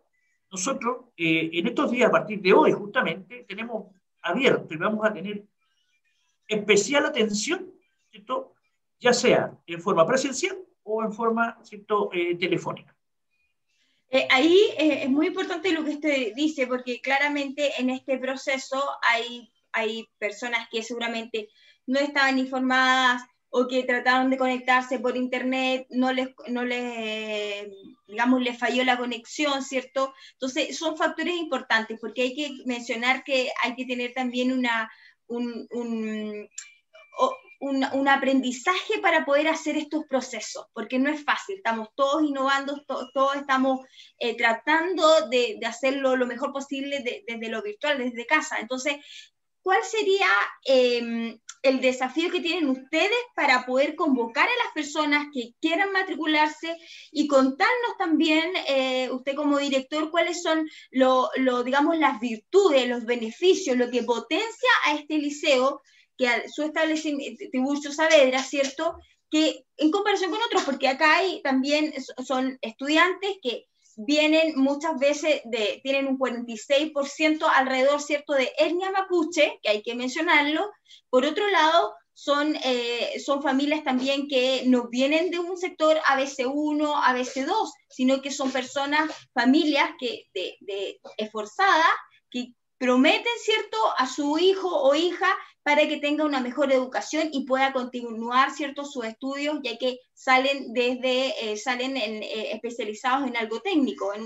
nosotros, 0.50 1.06
eh, 1.16 1.50
en 1.52 1.66
estos 1.68 1.90
días, 1.90 2.08
a 2.08 2.12
partir 2.12 2.40
de 2.40 2.52
hoy, 2.52 2.72
justamente, 2.72 3.44
tenemos 3.48 3.86
abierto 4.22 4.74
y 4.74 4.76
vamos 4.76 5.04
a 5.04 5.12
tener 5.12 5.44
especial 6.48 7.06
atención, 7.06 7.72
ya 9.00 9.12
sea 9.12 9.56
en 9.66 9.80
forma 9.80 10.06
presencial 10.06 10.56
o 10.84 11.02
en 11.02 11.12
forma 11.12 11.58
¿cierto? 11.62 12.10
Eh, 12.12 12.36
telefónica. 12.36 12.96
Eh, 14.10 14.28
ahí 14.30 14.58
es 14.76 15.08
muy 15.08 15.28
importante 15.28 15.72
lo 15.72 15.82
que 15.84 15.92
usted 15.92 16.34
dice, 16.34 16.66
porque 16.66 17.00
claramente 17.00 17.80
en 17.80 17.88
este 17.88 18.18
proceso 18.18 18.82
hay, 19.00 19.50
hay 19.72 20.06
personas 20.18 20.68
que 20.70 20.82
seguramente 20.82 21.48
no 21.86 21.98
estaban 21.98 22.38
informadas, 22.38 23.22
o 23.54 23.68
que 23.68 23.84
trataron 23.84 24.30
de 24.30 24.38
conectarse 24.38 24.98
por 24.98 25.14
internet, 25.14 25.86
no 25.90 26.10
les, 26.10 26.30
no 26.48 26.64
les, 26.64 27.68
digamos, 28.06 28.40
les 28.40 28.58
falló 28.58 28.82
la 28.82 28.96
conexión, 28.96 29.62
¿cierto? 29.62 30.14
Entonces, 30.32 30.78
son 30.78 30.96
factores 30.96 31.34
importantes 31.34 31.98
porque 32.00 32.22
hay 32.22 32.34
que 32.34 32.50
mencionar 32.64 33.22
que 33.24 33.50
hay 33.62 33.76
que 33.76 33.84
tener 33.84 34.14
también 34.14 34.52
una, 34.52 34.90
un, 35.26 35.68
un, 35.70 36.48
un, 37.60 38.08
aprendizaje 38.08 39.00
para 39.02 39.26
poder 39.26 39.48
hacer 39.48 39.76
estos 39.76 40.06
procesos, 40.08 40.68
porque 40.72 40.98
no 40.98 41.10
es 41.10 41.22
fácil, 41.22 41.56
estamos 41.56 41.88
todos 41.94 42.22
innovando, 42.22 42.82
todos 42.86 43.36
estamos 43.36 43.80
eh, 44.18 44.34
tratando 44.34 45.28
de, 45.28 45.58
de, 45.60 45.66
hacerlo 45.66 46.16
lo 46.16 46.26
mejor 46.26 46.52
posible 46.52 47.04
desde 47.26 47.48
lo 47.50 47.60
virtual, 47.60 47.98
desde 47.98 48.24
casa. 48.24 48.56
Entonces, 48.60 48.96
¿cuál 49.60 49.84
sería 49.84 50.28
em, 50.64 51.38
el 51.62 51.80
desafío 51.80 52.30
que 52.30 52.40
tienen 52.40 52.68
ustedes 52.68 53.18
para 53.34 53.64
poder 53.64 53.94
convocar 53.94 54.48
a 54.48 54.64
las 54.64 54.74
personas 54.74 55.26
que 55.32 55.54
quieran 55.60 55.92
matricularse 55.92 56.76
y 57.12 57.28
contarnos 57.28 57.96
también, 57.98 58.52
eh, 58.68 59.08
usted 59.10 59.34
como 59.34 59.58
director, 59.58 60.10
cuáles 60.10 60.42
son 60.42 60.68
lo, 60.90 61.30
digamos, 61.64 61.98
las 61.98 62.20
virtudes, 62.20 62.88
los 62.88 63.04
beneficios, 63.04 63.76
lo 63.76 63.90
que 63.90 64.02
potencia 64.02 64.70
a 64.86 64.94
este 64.94 65.18
liceo, 65.18 65.80
que 66.18 66.28
a 66.28 66.48
su 66.48 66.64
establecimiento, 66.64 67.44
Tiburcio 67.50 67.92
Saavedra, 67.92 68.42
¿cierto? 68.42 68.96
Que 69.30 69.64
en 69.76 69.90
comparación 69.90 70.30
con 70.30 70.42
otros, 70.42 70.64
porque 70.64 70.88
acá 70.88 71.18
hay 71.18 71.40
también 71.42 71.94
son 72.24 72.58
estudiantes 72.60 73.36
que 73.40 73.66
vienen 73.96 74.54
muchas 74.56 74.98
veces 74.98 75.40
de, 75.44 75.80
tienen 75.82 76.06
un 76.06 76.18
46% 76.18 77.44
alrededor, 77.54 78.00
¿cierto?, 78.00 78.32
de 78.34 78.52
etnia 78.58 78.90
mapuche, 78.90 79.58
que 79.62 79.70
hay 79.70 79.82
que 79.82 79.94
mencionarlo. 79.94 80.70
Por 81.10 81.24
otro 81.24 81.48
lado, 81.48 81.94
son, 82.14 82.56
eh, 82.64 83.20
son 83.24 83.42
familias 83.42 83.84
también 83.84 84.28
que 84.28 84.64
no 84.66 84.88
vienen 84.88 85.30
de 85.30 85.38
un 85.38 85.56
sector 85.56 85.98
ABC1, 86.06 87.02
ABC2, 87.02 87.70
sino 87.88 88.20
que 88.20 88.30
son 88.30 88.50
personas, 88.52 89.10
familias 89.32 89.90
que, 89.98 90.26
de, 90.34 90.56
de 90.60 91.00
esforzadas, 91.16 91.92
que 92.30 92.54
prometen, 92.82 93.32
¿cierto?, 93.40 93.78
a 93.96 94.08
su 94.08 94.40
hijo 94.40 94.68
o 94.68 94.92
hija 94.96 95.32
para 95.62 95.86
que 95.86 95.98
tenga 95.98 96.24
una 96.24 96.40
mejor 96.40 96.72
educación 96.72 97.28
y 97.30 97.46
pueda 97.46 97.72
continuar 97.72 98.50
ciertos 98.50 98.92
sus 98.92 99.04
estudios, 99.04 99.60
ya 99.62 99.78
que 99.78 100.00
salen 100.14 100.72
desde, 100.72 101.52
eh, 101.52 101.56
salen 101.56 101.96
eh, 101.96 102.50
especializados 102.50 103.28
en 103.28 103.36
algo 103.36 103.60
técnico. 103.60 104.12
En 104.12 104.24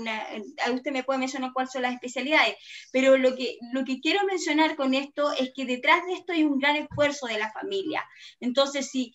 usted 0.73 0.91
me 0.91 1.03
puede 1.03 1.19
mencionar 1.19 1.53
cuáles 1.53 1.71
son 1.71 1.83
las 1.83 1.93
especialidades, 1.93 2.55
pero 2.91 3.15
lo 3.15 3.35
que, 3.35 3.59
lo 3.73 3.85
que 3.85 3.99
quiero 3.99 4.25
mencionar 4.25 4.75
con 4.75 4.95
esto 4.95 5.31
es 5.33 5.51
que 5.55 5.65
detrás 5.65 6.03
de 6.07 6.13
esto 6.13 6.33
hay 6.33 6.43
un 6.43 6.57
gran 6.57 6.77
esfuerzo 6.77 7.27
de 7.27 7.37
la 7.37 7.51
familia. 7.51 8.03
Entonces, 8.39 8.89
si 8.89 9.13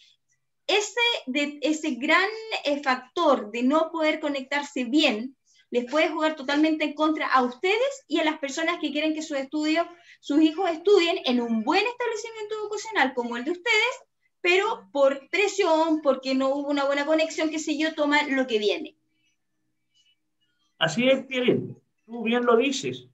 ese, 0.69 1.59
ese 1.63 1.97
gran 1.97 2.31
eh, 2.63 2.81
factor 2.81 3.51
de 3.51 3.65
no 3.65 3.91
poder 3.91 4.21
conectarse 4.21 4.85
bien 4.85 5.37
les 5.73 5.91
puede 5.91 6.11
jugar 6.11 6.37
totalmente 6.37 6.85
en 6.85 6.93
contra 6.93 7.27
a 7.33 7.43
ustedes 7.43 8.05
y 8.07 8.21
a 8.21 8.25
las 8.25 8.39
personas 8.39 8.79
que 8.79 8.93
quieren 8.93 9.15
que 9.15 9.23
sus 9.23 9.39
estudios, 9.39 9.87
sus 10.21 10.43
hijos 10.43 10.71
estudien 10.71 11.21
en 11.25 11.41
un 11.41 11.65
buen 11.65 11.83
establecimiento 11.87 12.55
educacional 12.61 13.15
como 13.15 13.39
el 13.39 13.45
de 13.45 13.53
ustedes, 13.53 14.03
pero 14.43 14.87
por 14.93 15.31
presión, 15.31 16.03
porque 16.03 16.35
no 16.35 16.51
hubo 16.51 16.69
una 16.69 16.85
buena 16.85 17.07
conexión, 17.07 17.49
qué 17.49 17.59
sé 17.59 17.79
yo, 17.79 17.95
toman 17.95 18.37
lo 18.37 18.47
que 18.47 18.59
viene. 18.59 18.97
Así 20.79 21.09
es, 21.09 21.25
Pierre. 21.25 21.61
Tú 22.05 22.23
bien 22.23 22.45
lo 22.45 22.59
dices. 22.59 23.09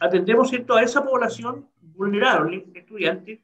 atendemos 0.00 0.48
¿cierto? 0.48 0.74
a 0.74 0.82
esa 0.82 1.04
población 1.04 1.68
vulnerable, 1.82 2.64
estudiante. 2.74 3.42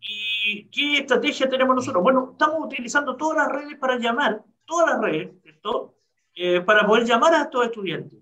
¿Y 0.00 0.64
qué 0.68 0.98
estrategia 1.00 1.46
tenemos 1.46 1.76
nosotros? 1.76 2.02
Bueno, 2.02 2.30
estamos 2.32 2.64
utilizando 2.64 3.16
todas 3.16 3.36
las 3.36 3.48
redes 3.48 3.76
para 3.78 3.98
llamar, 3.98 4.42
todas 4.64 4.92
las 4.92 5.00
redes, 5.02 5.30
¿cierto? 5.42 5.95
Eh, 6.38 6.60
para 6.60 6.86
poder 6.86 7.06
llamar 7.06 7.32
a 7.32 7.42
estos 7.44 7.64
estudiantes. 7.64 8.20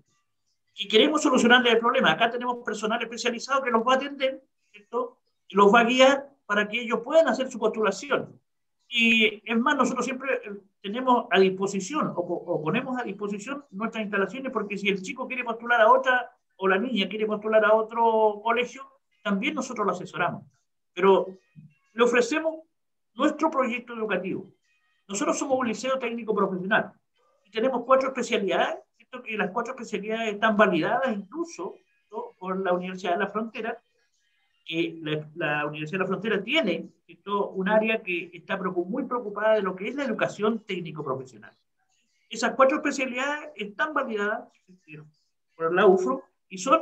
Y 0.73 0.87
queremos 0.87 1.21
solucionarles 1.21 1.73
el 1.73 1.79
problema. 1.79 2.11
Acá 2.11 2.31
tenemos 2.31 2.63
personal 2.63 3.01
especializado 3.01 3.61
que 3.61 3.69
los 3.69 3.85
va 3.85 3.93
a 3.93 3.95
atender 3.97 4.41
¿cierto? 4.71 5.17
y 5.49 5.55
los 5.55 5.73
va 5.73 5.81
a 5.81 5.83
guiar 5.83 6.29
para 6.45 6.65
que 6.65 6.79
ellos 6.79 7.01
puedan 7.03 7.27
hacer 7.27 7.51
su 7.51 7.59
postulación. 7.59 8.39
Y 8.87 9.41
es 9.43 9.59
más, 9.59 9.75
nosotros 9.75 10.05
siempre 10.05 10.33
eh, 10.33 10.53
tenemos 10.81 11.25
a 11.29 11.39
disposición 11.39 12.13
o, 12.15 12.21
o, 12.21 12.63
ponemos 12.63 12.97
a 12.97 13.03
disposición 13.03 13.65
nuestras 13.71 14.03
instalaciones 14.03 14.49
porque 14.49 14.77
si 14.77 14.87
el 14.87 15.01
chico 15.01 15.27
quiere 15.27 15.43
postular 15.43 15.81
a 15.81 15.91
otra 15.91 16.31
o 16.55 16.69
la 16.69 16.77
niña 16.77 17.09
quiere 17.09 17.25
postular 17.25 17.65
a 17.65 17.73
otro 17.73 18.39
colegio, 18.41 18.87
también 19.23 19.55
nosotros 19.55 19.85
lo 19.85 19.91
asesoramos. 19.91 20.45
Pero 20.93 21.27
le 21.91 22.03
ofrecemos 22.03 22.61
nuestro 23.13 23.51
proyecto 23.51 23.93
educativo. 23.93 24.53
Nosotros 25.05 25.37
somos 25.37 25.59
un 25.59 25.67
liceo 25.67 25.99
técnico 25.99 26.33
profesional 26.33 26.93
tenemos 27.55 27.85
cuatro 27.85 28.09
especialidades, 28.09 28.79
¿cierto? 28.97 29.23
que 29.23 29.37
las 29.37 29.49
cuatro 29.51 29.73
especialidades 29.73 30.33
están 30.33 30.57
validadas 30.57 31.15
incluso 31.15 31.75
por 32.37 32.59
la 32.59 32.73
Universidad 32.73 33.13
de 33.13 33.19
la 33.19 33.27
Frontera, 33.27 33.81
que 34.65 34.99
la, 35.35 35.65
Universidad 35.65 35.99
de 35.99 36.03
la 36.03 36.07
Frontera 36.07 36.43
tiene 36.43 36.89
¿cierto? 37.05 37.51
un 37.51 37.69
área 37.69 38.03
que 38.03 38.29
está 38.33 38.57
muy 38.57 39.03
preocupada 39.05 39.55
de 39.55 39.61
lo 39.61 39.73
que 39.73 39.87
es 39.87 39.95
la 39.95 40.03
educación 40.03 40.59
técnico-profesional. 40.65 41.53
Esas 42.29 42.55
cuatro 42.55 42.77
especialidades 42.77 43.51
están 43.55 43.93
validadas 43.93 44.49
por 45.55 45.73
la 45.73 45.85
UFRO 45.85 46.23
y 46.49 46.57
son 46.57 46.81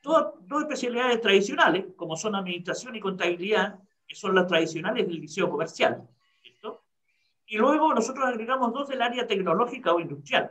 todas 0.00 0.32
dos 0.48 0.62
especialidades 0.62 1.20
tradicionales, 1.20 1.84
como 1.94 2.16
son 2.16 2.34
administración 2.34 2.96
y 2.96 3.00
contabilidad, 3.00 3.78
que 4.08 4.16
son 4.16 4.34
las 4.34 4.48
tradicionales 4.48 5.06
del 5.06 5.20
liceo 5.20 5.48
comercial. 5.48 6.08
Y 7.46 7.56
luego 7.58 7.94
nosotros 7.94 8.26
agregamos 8.26 8.72
dos 8.72 8.88
del 8.88 9.02
área 9.02 9.26
tecnológica 9.26 9.94
o 9.94 10.00
industrial. 10.00 10.50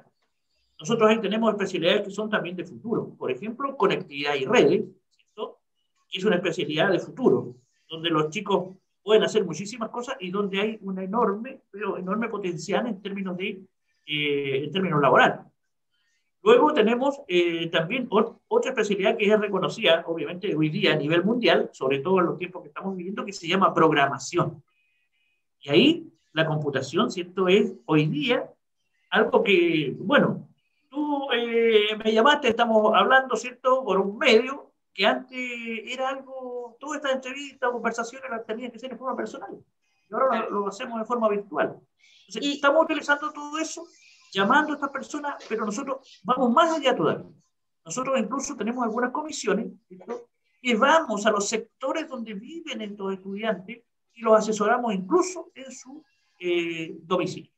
Nosotros 0.80 1.10
ahí 1.10 1.20
tenemos 1.20 1.52
especialidades 1.52 2.04
que 2.04 2.12
son 2.12 2.30
también 2.30 2.56
de 2.56 2.66
futuro. 2.66 3.16
Por 3.18 3.32
ejemplo, 3.32 3.76
conectividad 3.78 4.36
y 4.36 4.46
redes, 4.46 4.86
¿cierto? 5.10 5.60
es 6.12 6.24
una 6.24 6.36
especialidad 6.38 6.92
de 6.92 7.00
futuro, 7.00 7.56
donde 7.90 8.10
los 8.10 8.30
chicos 8.30 8.78
pueden 9.04 9.24
hacer 9.24 9.46
muchísimas 9.46 9.90
cosas 9.90 10.16
y 10.20 10.32
donde 10.32 10.60
hay 10.60 10.78
un 10.82 11.00
enorme, 11.00 11.62
pero 11.70 11.98
enorme 11.98 12.30
potencial 12.30 12.88
en 12.88 13.02
términos, 13.02 13.38
de, 13.38 13.62
eh, 14.06 14.64
en 14.64 14.72
términos 14.72 15.02
laborales. 15.02 15.40
Luego 16.42 16.74
tenemos 16.74 17.22
eh, 17.28 17.70
también 17.72 18.08
otra 18.10 18.72
especialidad 18.72 19.18
que 19.18 19.26
es 19.26 19.40
reconocida, 19.40 20.04
obviamente, 20.08 20.56
hoy 20.56 20.70
día 20.70 20.94
a 20.94 20.96
nivel 20.96 21.24
mundial, 21.24 21.70
sobre 21.74 22.00
todo 22.00 22.20
en 22.20 22.26
los 22.28 22.38
tiempos 22.38 22.62
que 22.62 22.68
estamos 22.68 22.96
viviendo, 22.96 23.26
que 23.26 23.34
se 23.34 23.48
llama 23.48 23.74
programación. 23.74 24.64
Y 25.62 25.70
ahí 25.70 26.14
la 26.36 26.46
computación, 26.46 27.10
¿cierto? 27.10 27.48
Es 27.48 27.74
hoy 27.86 28.08
día 28.08 28.52
algo 29.10 29.42
que, 29.42 29.96
bueno, 29.98 30.50
tú 30.90 31.32
eh, 31.32 31.96
me 32.04 32.12
llamaste, 32.12 32.50
estamos 32.50 32.94
hablando, 32.94 33.38
¿cierto? 33.38 33.86
Por 33.86 34.02
un 34.02 34.18
medio 34.18 34.74
que 34.94 35.06
antes 35.06 35.40
era 35.86 36.10
algo, 36.10 36.76
todas 36.78 36.98
estas 36.98 37.14
entrevistas, 37.14 37.72
conversaciones 37.72 38.30
las 38.30 38.46
tenían 38.46 38.70
que 38.70 38.80
ser 38.80 38.90
de 38.90 38.98
forma 38.98 39.16
personal. 39.16 39.58
Y 40.10 40.14
ahora 40.14 40.50
lo, 40.50 40.68
hacemos 40.68 41.00
de 41.00 41.06
forma 41.06 41.30
virtual. 41.30 41.80
y, 42.28 42.56
estamos 42.56 42.84
utilizando 42.84 43.32
todo 43.32 43.58
eso, 43.58 43.88
llamando 44.34 44.74
a 44.74 44.76
estas 44.76 44.90
personas, 44.92 45.36
pero 45.48 45.66
nosotros 45.66 46.22
vamos 46.26 46.52
más 46.52 46.78
allá 46.78 46.94
todavía. 46.94 47.32
Nosotros 47.86 48.20
incluso 48.20 48.58
tenemos 48.58 48.84
algunas 48.84 49.12
comisiones 49.12 49.68
¿cierto? 49.88 50.28
que 50.62 50.76
vamos 50.76 51.26
a 51.26 51.32
los 51.32 51.48
sectores 51.48 52.10
donde 52.10 52.34
viven 52.34 52.82
estos 52.82 53.14
estudiantes 53.14 53.84
y 54.14 54.22
los 54.22 54.38
asesoramos 54.38 54.94
incluso 54.94 55.52
en 55.56 55.72
su 55.72 56.04
eh, 56.40 56.92
domicilio. 57.02 57.52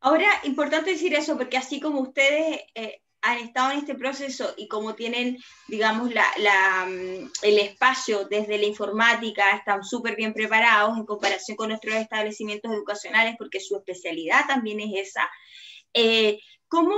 Ahora, 0.00 0.28
importante 0.44 0.90
decir 0.90 1.14
eso, 1.14 1.36
porque 1.36 1.56
así 1.56 1.80
como 1.80 2.00
ustedes 2.00 2.60
eh, 2.74 3.00
han 3.22 3.38
estado 3.38 3.72
en 3.72 3.78
este 3.78 3.94
proceso 3.94 4.54
y 4.56 4.68
como 4.68 4.94
tienen, 4.94 5.38
digamos, 5.68 6.12
la, 6.14 6.86
mm, 6.86 7.30
el 7.42 7.58
espacio 7.58 8.26
desde 8.26 8.58
la 8.58 8.66
informática, 8.66 9.50
están 9.56 9.82
súper 9.82 10.16
bien 10.16 10.32
preparados 10.32 10.96
en 10.96 11.06
comparación 11.06 11.56
con 11.56 11.68
nuestros 11.68 11.96
establecimientos 11.96 12.72
educacionales, 12.72 13.34
porque 13.38 13.60
su 13.60 13.76
especialidad 13.76 14.46
también 14.46 14.80
es 14.80 15.08
esa. 15.08 15.28
Eh, 15.92 16.40
¿Cómo 16.68 16.96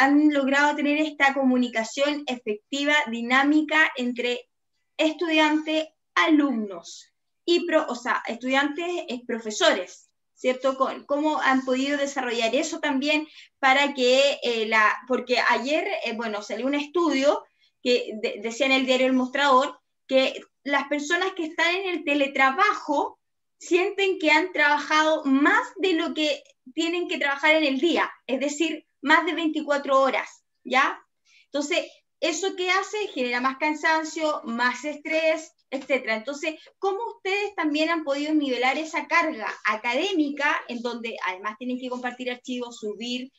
han 0.00 0.32
logrado 0.32 0.76
tener 0.76 0.98
esta 0.98 1.34
comunicación 1.34 2.22
efectiva, 2.28 2.94
dinámica 3.10 3.90
entre 3.96 4.48
estudiantes, 4.96 5.88
alumnos 6.14 7.15
y, 7.46 7.64
pro, 7.66 7.86
o 7.88 7.94
sea, 7.94 8.22
estudiantes, 8.26 8.86
profesores? 9.26 10.10
¿cierto? 10.36 10.76
¿Cómo 11.06 11.40
han 11.40 11.64
podido 11.64 11.96
desarrollar 11.96 12.54
eso 12.54 12.78
también 12.78 13.26
para 13.58 13.94
que 13.94 14.38
eh, 14.42 14.66
la, 14.66 14.94
porque 15.08 15.38
ayer, 15.48 15.88
eh, 16.04 16.12
bueno, 16.14 16.42
salió 16.42 16.66
un 16.66 16.74
estudio 16.74 17.42
que 17.82 18.12
decía 18.42 18.66
en 18.66 18.72
el 18.72 18.86
diario 18.86 19.06
El 19.06 19.14
Mostrador 19.14 19.80
que 20.06 20.40
las 20.62 20.88
personas 20.88 21.32
que 21.32 21.44
están 21.44 21.74
en 21.74 21.88
el 21.88 22.04
teletrabajo 22.04 23.18
sienten 23.58 24.18
que 24.18 24.30
han 24.30 24.52
trabajado 24.52 25.24
más 25.24 25.66
de 25.76 25.94
lo 25.94 26.12
que 26.12 26.42
tienen 26.74 27.08
que 27.08 27.18
trabajar 27.18 27.54
en 27.54 27.64
el 27.64 27.80
día, 27.80 28.10
es 28.26 28.40
decir, 28.40 28.86
más 29.00 29.24
de 29.24 29.34
24 29.34 30.00
horas, 30.00 30.44
¿ya? 30.64 31.00
Entonces, 31.46 31.86
¿eso 32.20 32.56
qué 32.56 32.70
hace? 32.70 33.08
Genera 33.08 33.40
más 33.40 33.56
cansancio, 33.56 34.42
más 34.44 34.84
estrés, 34.84 35.52
etcétera. 35.70 36.16
Entonces, 36.16 36.54
¿cómo 36.78 36.98
ustedes 37.16 37.54
también 37.54 37.90
han 37.90 38.04
podido 38.04 38.32
nivelar 38.34 38.78
esa 38.78 39.06
carga 39.06 39.48
académica 39.64 40.62
en 40.68 40.80
donde 40.82 41.16
además 41.26 41.56
tienen 41.58 41.78
que 41.78 41.88
compartir 41.88 42.30
archivos, 42.30 42.78
subir 42.78 43.32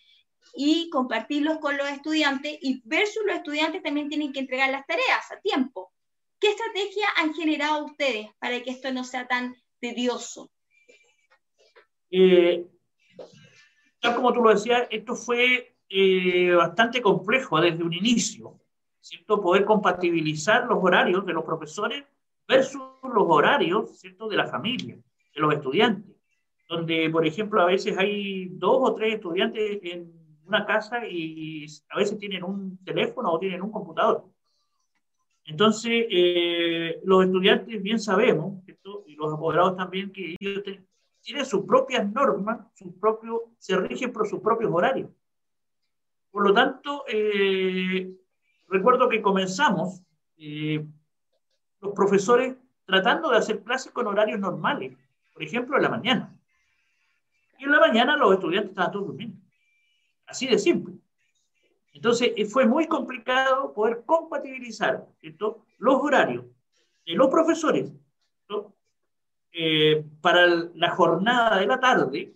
y 0.56 0.90
compartirlos 0.90 1.60
con 1.60 1.78
los 1.78 1.88
estudiantes 1.90 2.58
y 2.62 2.82
versus 2.86 3.24
los 3.26 3.38
estudiantes 3.38 3.84
también 3.84 4.10
tienen 4.10 4.34
que 4.34 4.40
entregar 4.40 4.70
las 4.70 4.86
tareas 4.86 5.32
a 5.32 5.40
tiempo? 5.40 5.92
¿Qué 6.40 6.50
estrategia 6.50 7.08
han 7.16 7.34
generado 7.34 7.86
ustedes 7.86 8.28
para 8.40 8.62
que 8.62 8.72
esto 8.72 8.92
no 8.92 9.04
sea 9.04 9.28
tan 9.28 9.56
tedioso? 9.80 10.52
Eh, 12.12 12.66
tal 14.00 14.16
como 14.16 14.34
tú 14.34 14.42
lo 14.42 14.52
decías, 14.52 14.88
esto 14.92 15.16
fue 15.16 15.78
eh, 15.90 16.52
bastante 16.52 17.02
complejo 17.02 17.60
desde 17.60 17.84
un 17.84 17.94
inicio, 17.94 18.60
¿cierto? 19.00 19.42
Poder 19.42 19.66
compatibilizar 19.66 20.66
los 20.66 20.78
horarios 20.82 21.26
de 21.26 21.34
los 21.34 21.44
profesores 21.44 22.04
versus 22.48 22.82
los 23.04 23.26
horarios 23.28 24.00
¿cierto? 24.00 24.28
de 24.28 24.38
la 24.38 24.48
familia, 24.48 24.96
de 24.96 25.42
los 25.42 25.54
estudiantes, 25.54 26.16
donde, 26.68 27.10
por 27.10 27.26
ejemplo, 27.26 27.62
a 27.62 27.66
veces 27.66 27.98
hay 27.98 28.50
dos 28.50 28.78
o 28.80 28.96
tres 28.96 29.16
estudiantes 29.16 29.80
en 29.84 30.12
una 30.46 30.66
casa 30.66 31.06
y 31.08 31.66
a 31.90 31.98
veces 31.98 32.18
tienen 32.18 32.44
un 32.44 32.78
teléfono 32.84 33.32
o 33.32 33.40
tienen 33.40 33.62
un 33.62 33.72
computador. 33.72 34.26
Entonces, 35.46 36.06
eh, 36.10 37.00
los 37.04 37.26
estudiantes 37.26 37.82
bien 37.82 38.00
sabemos, 38.00 38.62
y 39.06 39.16
los 39.16 39.34
apoderados 39.34 39.78
también, 39.78 40.12
que 40.12 40.36
ellos 40.40 40.64
tienen 41.22 41.46
sus 41.46 41.66
propias 41.66 42.10
normas, 42.12 42.68
sus 42.76 42.94
propios, 42.96 43.42
se 43.58 43.78
rigen 43.78 44.12
por 44.12 44.28
sus 44.28 44.42
propios 44.42 44.72
horarios. 44.74 45.10
Por 46.32 46.48
lo 46.48 46.54
tanto, 46.54 47.04
eh, 47.08 48.14
recuerdo 48.68 49.08
que 49.10 49.22
comenzamos 49.22 50.02
eh, 50.38 50.86
los 51.82 51.94
profesores 51.94 52.56
tratando 52.86 53.30
de 53.30 53.38
hacer 53.38 53.64
clases 53.64 53.92
con 53.92 54.08
horarios 54.08 54.40
normales, 54.40 54.98
por 55.34 55.44
ejemplo, 55.44 55.76
en 55.76 55.84
la 55.84 55.90
mañana. 55.90 56.40
Y 57.60 57.66
en 57.66 57.72
la 57.72 57.80
mañana 57.80 58.16
los 58.16 58.34
estudiantes 58.34 58.72
estaban 58.72 58.92
todos 58.92 59.08
durmiendo. 59.08 59.38
Así 60.26 60.48
de 60.48 60.58
simple. 60.58 60.96
Entonces, 61.94 62.34
eh, 62.36 62.46
fue 62.46 62.66
muy 62.66 62.88
complicado 62.88 63.74
poder 63.74 64.04
compatibilizar 64.06 65.08
los 65.80 65.96
horarios 65.96 66.46
de 67.06 67.14
los 67.14 67.28
profesores 67.30 67.92
eh, 69.52 70.06
para 70.22 70.46
la 70.46 70.92
jornada 70.92 71.60
de 71.60 71.66
la 71.66 71.80
tarde 71.80 72.36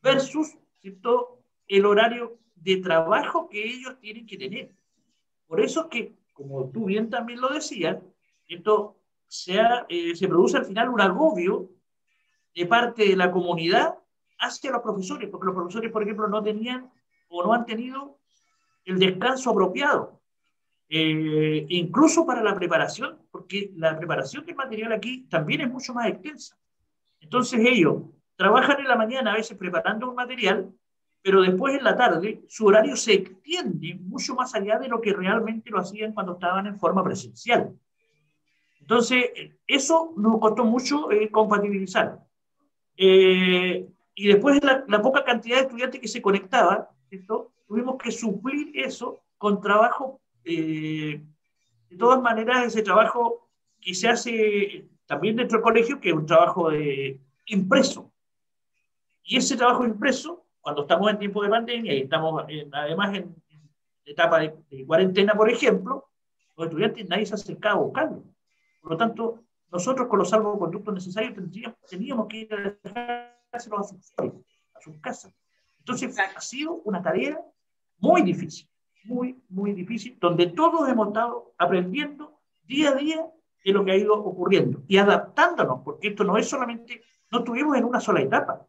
versus 0.00 0.56
el 1.66 1.84
horario 1.84 2.38
de 2.54 2.76
trabajo 2.76 3.48
que 3.48 3.64
ellos 3.64 3.98
tienen 3.98 4.26
que 4.26 4.38
tener. 4.38 4.70
Por 5.48 5.60
eso 5.60 5.82
es 5.82 5.86
que, 5.88 6.14
como 6.32 6.70
tú 6.70 6.84
bien 6.84 7.10
también 7.10 7.40
lo 7.40 7.48
decías, 7.48 7.98
esto 8.48 8.96
sea, 9.26 9.86
eh, 9.88 10.14
se 10.14 10.28
produce 10.28 10.56
al 10.56 10.64
final 10.64 10.88
un 10.88 11.00
agobio 11.00 11.70
de 12.54 12.66
parte 12.66 13.08
de 13.08 13.16
la 13.16 13.30
comunidad 13.30 13.98
hacia 14.38 14.70
los 14.70 14.82
profesores, 14.82 15.28
porque 15.28 15.46
los 15.46 15.54
profesores, 15.54 15.90
por 15.90 16.02
ejemplo, 16.02 16.28
no 16.28 16.42
tenían 16.42 16.90
o 17.28 17.44
no 17.44 17.52
han 17.52 17.66
tenido 17.66 18.18
el 18.84 18.98
descanso 18.98 19.50
apropiado, 19.50 20.20
eh, 20.88 21.66
incluso 21.68 22.24
para 22.24 22.42
la 22.42 22.54
preparación, 22.54 23.18
porque 23.30 23.72
la 23.76 23.98
preparación 23.98 24.46
del 24.46 24.54
material 24.54 24.92
aquí 24.92 25.26
también 25.28 25.62
es 25.62 25.70
mucho 25.70 25.92
más 25.92 26.08
extensa. 26.08 26.56
Entonces 27.20 27.60
ellos 27.64 28.02
trabajan 28.36 28.78
en 28.78 28.88
la 28.88 28.96
mañana 28.96 29.32
a 29.32 29.36
veces 29.36 29.56
preparando 29.56 30.08
un 30.08 30.14
material, 30.14 30.72
pero 31.22 31.42
después 31.42 31.74
en 31.74 31.82
la 31.82 31.96
tarde 31.96 32.44
su 32.48 32.66
horario 32.66 32.94
se 32.94 33.14
extiende 33.14 33.98
mucho 34.00 34.36
más 34.36 34.54
allá 34.54 34.78
de 34.78 34.88
lo 34.88 35.00
que 35.00 35.12
realmente 35.12 35.70
lo 35.70 35.80
hacían 35.80 36.12
cuando 36.12 36.34
estaban 36.34 36.66
en 36.68 36.78
forma 36.78 37.02
presencial. 37.02 37.76
Entonces, 38.86 39.24
eso 39.66 40.12
nos 40.16 40.38
costó 40.38 40.64
mucho 40.64 41.10
eh, 41.10 41.28
compatibilizar. 41.28 42.20
Eh, 42.96 43.84
y 44.14 44.28
después 44.28 44.62
la, 44.62 44.84
la, 44.86 45.02
poca 45.02 45.24
cantidad 45.24 45.56
de 45.56 45.62
estudiantes 45.62 46.00
que 46.00 46.06
se 46.06 46.22
conectaban, 46.22 46.86
tuvimos 47.66 47.96
que 47.96 48.12
suplir 48.12 48.70
eso 48.78 49.18
con 49.38 49.60
trabajo, 49.60 50.20
eh, 50.44 51.20
de 51.90 51.96
todas 51.96 52.22
maneras, 52.22 52.64
ese 52.64 52.82
trabajo 52.82 53.50
que 53.80 53.92
se 53.92 54.08
hace 54.08 54.88
también 55.04 55.34
dentro 55.34 55.58
del 55.58 55.64
colegio, 55.64 56.00
que 56.00 56.10
es 56.10 56.14
un 56.14 56.24
trabajo 56.24 56.70
de, 56.70 57.20
impreso. 57.46 58.12
Y 59.24 59.36
ese 59.36 59.56
trabajo 59.56 59.84
impreso, 59.84 60.46
cuando 60.60 60.82
estamos 60.82 61.10
en 61.10 61.18
tiempo 61.18 61.42
de 61.42 61.48
pandemia 61.48 61.92
y 61.92 62.02
estamos 62.02 62.44
además 62.72 63.16
en, 63.16 63.34
etapa 64.04 64.38
de, 64.38 64.54
de, 64.70 64.86
cuarentena, 64.86 65.34
por 65.34 65.50
ejemplo, 65.50 66.08
los 66.56 66.68
estudiantes 66.68 67.08
nadie 67.08 67.26
se 67.26 67.34
acercaba 67.34 67.74
a 67.74 67.82
buscarlo. 67.82 68.35
Por 68.86 68.92
lo 68.92 68.98
tanto, 68.98 69.40
nosotros 69.72 70.06
con 70.06 70.20
los 70.20 70.30
salvoconductos 70.30 70.94
necesarios 70.94 71.34
tendríamos, 71.34 71.76
teníamos 71.90 72.28
que 72.28 72.36
ir 72.36 72.54
a 72.54 72.78
dejárselo 73.50 73.80
a 73.80 73.82
sus, 73.82 74.14
a 74.16 74.80
sus 74.80 75.00
casas. 75.00 75.34
Entonces, 75.80 76.16
ha 76.16 76.40
sido 76.40 76.74
una 76.84 77.02
tarea 77.02 77.36
muy 77.98 78.22
difícil, 78.22 78.70
muy, 79.02 79.42
muy 79.48 79.72
difícil, 79.72 80.16
donde 80.20 80.46
todos 80.46 80.88
hemos 80.88 81.08
estado 81.08 81.52
aprendiendo 81.58 82.38
día 82.62 82.90
a 82.90 82.94
día 82.94 83.26
de 83.64 83.72
lo 83.72 83.84
que 83.84 83.90
ha 83.90 83.96
ido 83.96 84.14
ocurriendo 84.14 84.84
y 84.86 84.98
adaptándonos, 84.98 85.80
porque 85.82 86.06
esto 86.06 86.22
no 86.22 86.36
es 86.36 86.48
solamente, 86.48 87.02
no 87.32 87.40
estuvimos 87.40 87.76
en 87.76 87.86
una 87.86 87.98
sola 87.98 88.20
etapa. 88.20 88.64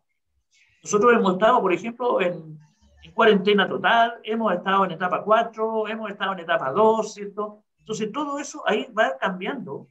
Nosotros 0.81 1.13
hemos 1.13 1.33
estado, 1.33 1.61
por 1.61 1.73
ejemplo, 1.73 2.21
en, 2.21 2.57
en 3.03 3.11
cuarentena 3.11 3.69
total, 3.69 4.19
hemos 4.23 4.51
estado 4.51 4.83
en 4.83 4.91
etapa 4.93 5.23
4, 5.23 5.87
hemos 5.89 6.09
estado 6.09 6.33
en 6.33 6.39
etapa 6.39 6.71
2, 6.71 7.13
¿cierto? 7.13 7.65
Entonces, 7.77 8.11
todo 8.11 8.39
eso 8.39 8.63
ahí 8.65 8.91
va 8.97 9.15
cambiando 9.19 9.87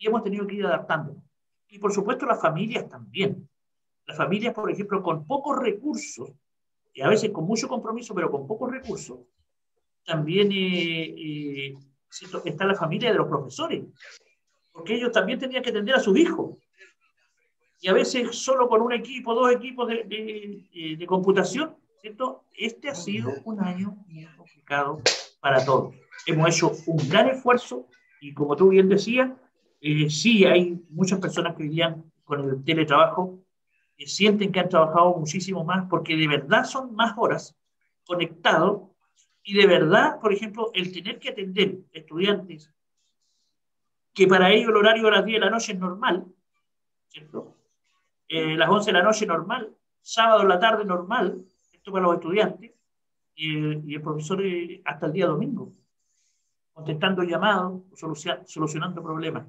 y 0.00 0.06
hemos 0.06 0.24
tenido 0.24 0.46
que 0.46 0.56
ir 0.56 0.66
adaptando. 0.66 1.14
Y 1.68 1.78
por 1.78 1.92
supuesto 1.92 2.26
las 2.26 2.40
familias 2.40 2.88
también. 2.88 3.48
Las 4.06 4.16
familias, 4.16 4.54
por 4.54 4.68
ejemplo, 4.68 5.02
con 5.02 5.24
pocos 5.26 5.56
recursos, 5.58 6.30
y 6.92 7.02
a 7.02 7.08
veces 7.08 7.30
con 7.30 7.44
mucho 7.44 7.68
compromiso, 7.68 8.14
pero 8.14 8.30
con 8.30 8.46
pocos 8.46 8.72
recursos, 8.72 9.18
también 10.04 10.50
eh, 10.50 11.14
eh, 11.16 11.78
está 12.44 12.64
la 12.64 12.74
familia 12.74 13.12
de 13.12 13.18
los 13.18 13.28
profesores, 13.28 13.84
porque 14.72 14.94
ellos 14.94 15.12
también 15.12 15.38
tenían 15.38 15.62
que 15.62 15.70
atender 15.70 15.94
a 15.94 16.00
sus 16.00 16.18
hijos. 16.18 16.56
Y 17.82 17.88
a 17.88 17.92
veces 17.92 18.34
solo 18.36 18.68
con 18.68 18.80
un 18.80 18.92
equipo, 18.92 19.34
dos 19.34 19.52
equipos 19.52 19.86
de, 19.86 20.04
de, 20.04 20.68
eh, 20.72 20.96
de 20.96 21.06
computación, 21.06 21.76
¿cierto? 22.00 22.44
Este 22.56 22.88
ha 22.88 22.94
sido 22.94 23.32
un 23.44 23.60
año 23.60 23.96
muy 24.08 24.26
complicado 24.36 25.02
para 25.40 25.64
todos. 25.64 25.94
Hemos 26.26 26.56
hecho 26.56 26.72
un 26.86 27.08
gran 27.08 27.28
esfuerzo 27.28 27.86
y 28.20 28.34
como 28.34 28.56
tú 28.56 28.70
bien 28.70 28.88
decías, 28.88 29.30
eh, 29.80 30.10
sí 30.10 30.44
hay 30.44 30.78
muchas 30.90 31.18
personas 31.18 31.56
que 31.56 31.62
vivían 31.62 32.04
con 32.24 32.48
el 32.48 32.64
teletrabajo, 32.64 33.40
que 33.96 34.06
sienten 34.06 34.52
que 34.52 34.60
han 34.60 34.68
trabajado 34.68 35.14
muchísimo 35.16 35.64
más 35.64 35.88
porque 35.88 36.16
de 36.16 36.28
verdad 36.28 36.64
son 36.64 36.94
más 36.94 37.14
horas 37.16 37.56
conectados 38.06 38.82
y 39.42 39.54
de 39.54 39.66
verdad, 39.66 40.20
por 40.20 40.32
ejemplo, 40.32 40.70
el 40.74 40.92
tener 40.92 41.18
que 41.18 41.30
atender 41.30 41.78
estudiantes 41.92 42.70
que 44.12 44.26
para 44.26 44.50
ellos 44.50 44.68
el 44.68 44.76
horario 44.76 45.04
de 45.04 45.10
las 45.10 45.24
10 45.24 45.40
de 45.40 45.44
la 45.46 45.50
noche 45.50 45.72
es 45.72 45.78
normal. 45.78 46.26
Eh, 48.28 48.56
las 48.56 48.68
11 48.68 48.86
de 48.92 48.98
la 48.98 49.02
noche 49.02 49.26
normal, 49.26 49.74
sábado 50.02 50.42
en 50.42 50.48
la 50.48 50.58
tarde 50.58 50.84
normal, 50.84 51.42
esto 51.72 51.90
para 51.90 52.04
los 52.04 52.14
estudiantes, 52.16 52.72
y, 53.34 53.90
y 53.90 53.94
el 53.94 54.02
profesor 54.02 54.44
eh, 54.44 54.82
hasta 54.84 55.06
el 55.06 55.12
día 55.12 55.26
domingo, 55.26 55.72
contestando 56.72 57.22
llamados, 57.22 57.82
solucionando 58.46 59.02
problemas 59.02 59.46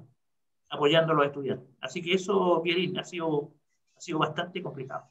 apoyando 0.72 1.12
a 1.12 1.16
los 1.16 1.26
estudiantes. 1.26 1.68
Así 1.80 2.02
que 2.02 2.14
eso, 2.14 2.60
Pierín, 2.64 2.98
ha 2.98 3.04
sido, 3.04 3.52
ha 3.94 4.00
sido 4.00 4.18
bastante 4.18 4.62
complicado. 4.62 5.04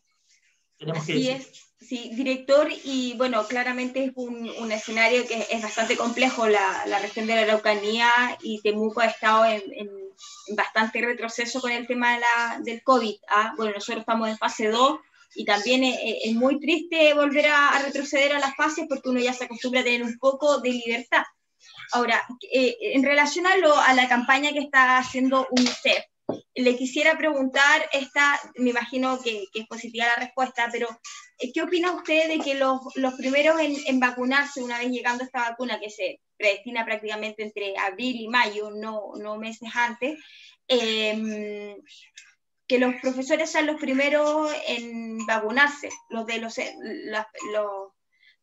tenemos 0.77 1.05
que. 1.05 1.31
Es. 1.31 1.67
Sí, 1.79 2.11
director, 2.13 2.69
y 2.83 3.15
bueno, 3.17 3.43
claramente 3.47 4.03
es 4.03 4.11
un, 4.13 4.47
un 4.59 4.71
escenario 4.71 5.25
que 5.25 5.47
es 5.49 5.61
bastante 5.63 5.97
complejo. 5.97 6.47
La, 6.47 6.83
la, 6.85 6.99
región 6.99 7.25
de 7.25 7.35
la 7.35 7.41
Araucanía 7.41 8.11
y 8.43 8.61
Temuco 8.61 9.01
ha 9.01 9.07
estado 9.07 9.45
en, 9.45 9.61
en, 9.73 9.89
bastante 10.55 11.01
retroceso 11.01 11.59
con 11.59 11.71
el 11.71 11.87
tema 11.87 12.13
de 12.13 12.19
la, 12.19 12.59
del 12.63 12.83
COVID. 12.83 13.15
¿ah? 13.29 13.53
Bueno, 13.57 13.73
nosotros 13.73 14.01
estamos 14.01 14.29
en 14.29 14.37
fase 14.37 14.69
2 14.69 14.99
y 15.35 15.43
también 15.43 15.83
es, 15.83 15.97
es 16.23 16.35
muy 16.35 16.59
triste 16.59 17.15
volver 17.15 17.47
a, 17.47 17.69
a, 17.69 17.81
retroceder 17.81 18.33
a 18.33 18.39
las 18.39 18.55
fases 18.55 18.85
porque 18.87 19.09
uno 19.09 19.19
ya 19.19 19.33
se 19.33 19.45
acostumbra 19.45 19.81
a 19.81 19.83
tener 19.83 20.03
un 20.03 20.19
poco 20.19 20.59
de 20.59 20.69
libertad. 20.69 21.23
Ahora, 21.93 22.21
eh, 22.51 22.77
en 22.81 23.03
relación 23.03 23.45
a, 23.47 23.93
la 23.93 24.07
campaña 24.07 24.51
que 24.51 24.59
está 24.59 24.97
haciendo 24.97 25.47
UNICEF, 25.51 26.03
le 26.55 26.77
quisiera 26.77 27.17
preguntar, 27.17 27.89
esta, 27.91 28.39
me 28.55 28.69
imagino 28.69 29.21
que, 29.21 29.45
es 29.53 29.67
positiva 29.67 30.05
la 30.05 30.15
respuesta, 30.15 30.69
pero 30.71 30.87
eh, 31.39 31.51
¿qué 31.53 31.61
opina 31.61 31.91
usted 31.91 32.29
de 32.29 32.39
que 32.39 32.55
los, 32.55 32.79
los 32.95 33.13
primeros 33.15 33.59
en, 33.59 33.99
vacunarse, 33.99 34.63
una 34.63 34.79
vez 34.79 34.89
llegando 34.89 35.23
esta 35.23 35.49
vacuna 35.49 35.79
que 35.79 35.89
se 35.89 36.21
predestina 36.37 36.85
prácticamente 36.85 37.43
entre 37.43 37.77
abril 37.77 38.15
y 38.21 38.27
mayo, 38.27 38.71
no, 38.71 39.11
no 39.17 39.37
meses 39.37 39.69
antes, 39.73 40.19
eh, 40.67 41.75
que 42.67 42.79
los 42.79 42.95
profesores 43.01 43.51
sean 43.51 43.65
los 43.67 43.79
primeros 43.81 44.49
en 44.67 45.25
vacunarse, 45.25 45.89
los 46.09 46.25
de 46.25 46.37
los, 46.37 46.57
los 47.51 47.91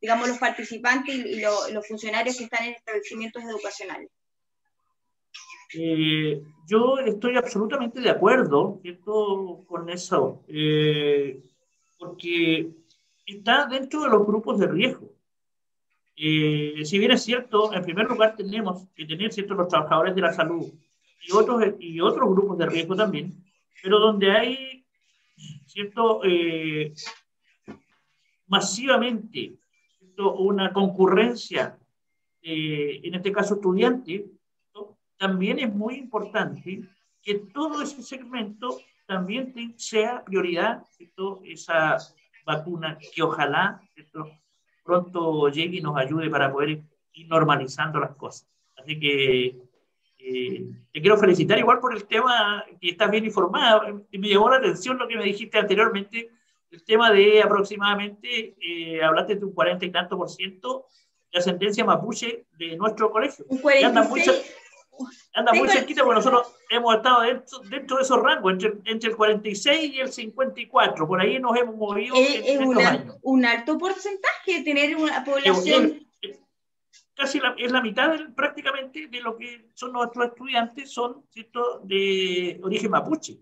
digamos, 0.00 0.28
los 0.28 0.38
participantes 0.38 1.14
y, 1.14 1.40
lo, 1.40 1.68
los 1.70 1.86
funcionarios 1.86 2.36
que 2.36 2.44
están 2.44 2.64
en 2.64 2.74
establecimientos 2.74 3.42
educacionales? 3.42 4.10
Eh, 5.74 6.40
yo 6.66 6.98
estoy 6.98 7.36
absolutamente 7.36 8.00
de 8.00 8.10
acuerdo 8.10 8.80
con 9.66 9.90
eso, 9.90 10.42
eh, 10.48 11.42
porque 11.98 12.70
está 13.26 13.66
dentro 13.66 14.02
de 14.02 14.08
los 14.08 14.26
grupos 14.26 14.58
de 14.58 14.66
riesgo. 14.66 15.12
Eh, 16.16 16.84
si 16.84 16.98
bien 16.98 17.12
es 17.12 17.22
cierto, 17.22 17.72
en 17.72 17.82
primer 17.82 18.06
lugar 18.06 18.34
tenemos 18.34 18.86
que 18.94 19.04
tener 19.04 19.32
¿cierto? 19.32 19.54
los 19.54 19.68
trabajadores 19.68 20.14
de 20.14 20.20
la 20.20 20.32
salud 20.32 20.66
y 21.22 21.32
otros, 21.32 21.62
y 21.78 22.00
otros 22.00 22.28
grupos 22.30 22.58
de 22.58 22.66
riesgo 22.66 22.96
también, 22.96 23.44
pero 23.82 23.98
donde 24.00 24.30
hay 24.32 24.84
cierto 25.66 26.22
eh, 26.24 26.92
masivamente 30.18 30.42
una 30.42 30.72
concurrencia, 30.72 31.78
eh, 32.42 33.00
en 33.02 33.14
este 33.14 33.32
caso 33.32 33.54
estudiante, 33.54 34.26
también 35.16 35.58
es 35.58 35.72
muy 35.72 35.96
importante 35.96 36.82
que 37.22 37.34
todo 37.52 37.82
ese 37.82 38.02
segmento 38.02 38.78
también 39.06 39.52
sea 39.76 40.22
prioridad, 40.24 40.84
esa 41.44 41.96
vacuna 42.46 42.98
que 43.14 43.22
ojalá 43.22 43.82
pronto 44.84 45.48
llegue 45.48 45.78
y 45.78 45.80
nos 45.80 45.96
ayude 45.96 46.30
para 46.30 46.52
poder 46.52 46.80
ir 47.12 47.28
normalizando 47.28 47.98
las 47.98 48.14
cosas. 48.14 48.48
Así 48.76 48.98
que 48.98 49.58
eh, 50.18 50.70
te 50.92 51.00
quiero 51.00 51.18
felicitar 51.18 51.58
igual 51.58 51.80
por 51.80 51.94
el 51.94 52.06
tema 52.06 52.64
que 52.80 52.90
estás 52.90 53.10
bien 53.10 53.24
informada. 53.24 53.92
Me 54.12 54.28
llamó 54.28 54.50
la 54.50 54.58
atención 54.58 54.98
lo 54.98 55.08
que 55.08 55.16
me 55.16 55.24
dijiste 55.24 55.58
anteriormente 55.58 56.30
el 56.70 56.84
tema 56.84 57.10
de 57.10 57.42
aproximadamente, 57.42 58.56
eh, 58.60 59.02
hablaste 59.02 59.36
de 59.36 59.44
un 59.44 59.52
40 59.52 59.86
y 59.86 59.90
tanto 59.90 60.16
por 60.16 60.28
ciento 60.28 60.86
de 61.32 61.38
ascendencia 61.38 61.84
mapuche 61.84 62.46
de 62.58 62.76
nuestro 62.76 63.10
colegio. 63.10 63.44
Un 63.48 63.58
46, 63.58 63.84
anda 63.84 64.02
muy, 64.08 64.22
anda 65.34 65.52
muy 65.52 65.68
cerquita 65.68 66.02
porque 66.02 66.16
nosotros 66.16 66.54
hemos 66.70 66.96
estado 66.96 67.22
dentro, 67.22 67.58
dentro, 67.70 67.96
de 67.96 68.02
esos 68.02 68.20
rangos, 68.20 68.52
entre, 68.52 68.74
entre, 68.84 69.10
el 69.10 69.16
46 69.16 69.94
y 69.94 70.00
el 70.00 70.12
54, 70.12 71.06
por 71.06 71.20
ahí 71.20 71.38
nos 71.38 71.56
hemos 71.56 71.76
movido. 71.76 72.14
Es, 72.16 72.46
en, 72.46 72.62
es 72.62 72.66
una, 72.66 72.88
años. 72.88 73.16
un 73.22 73.44
alto 73.44 73.78
porcentaje 73.78 74.58
de 74.58 74.62
tener 74.62 74.96
una 74.96 75.24
población. 75.24 76.06
Es, 76.20 76.38
casi 77.14 77.40
la, 77.40 77.54
es 77.58 77.72
la 77.72 77.82
mitad 77.82 78.10
del, 78.10 78.32
prácticamente 78.32 79.08
de 79.08 79.20
lo 79.20 79.36
que 79.36 79.70
son 79.74 79.92
nuestros 79.92 80.26
estudiantes, 80.26 80.90
son 80.90 81.24
¿cierto? 81.30 81.80
de 81.84 82.60
origen 82.62 82.90
mapuche. 82.90 83.38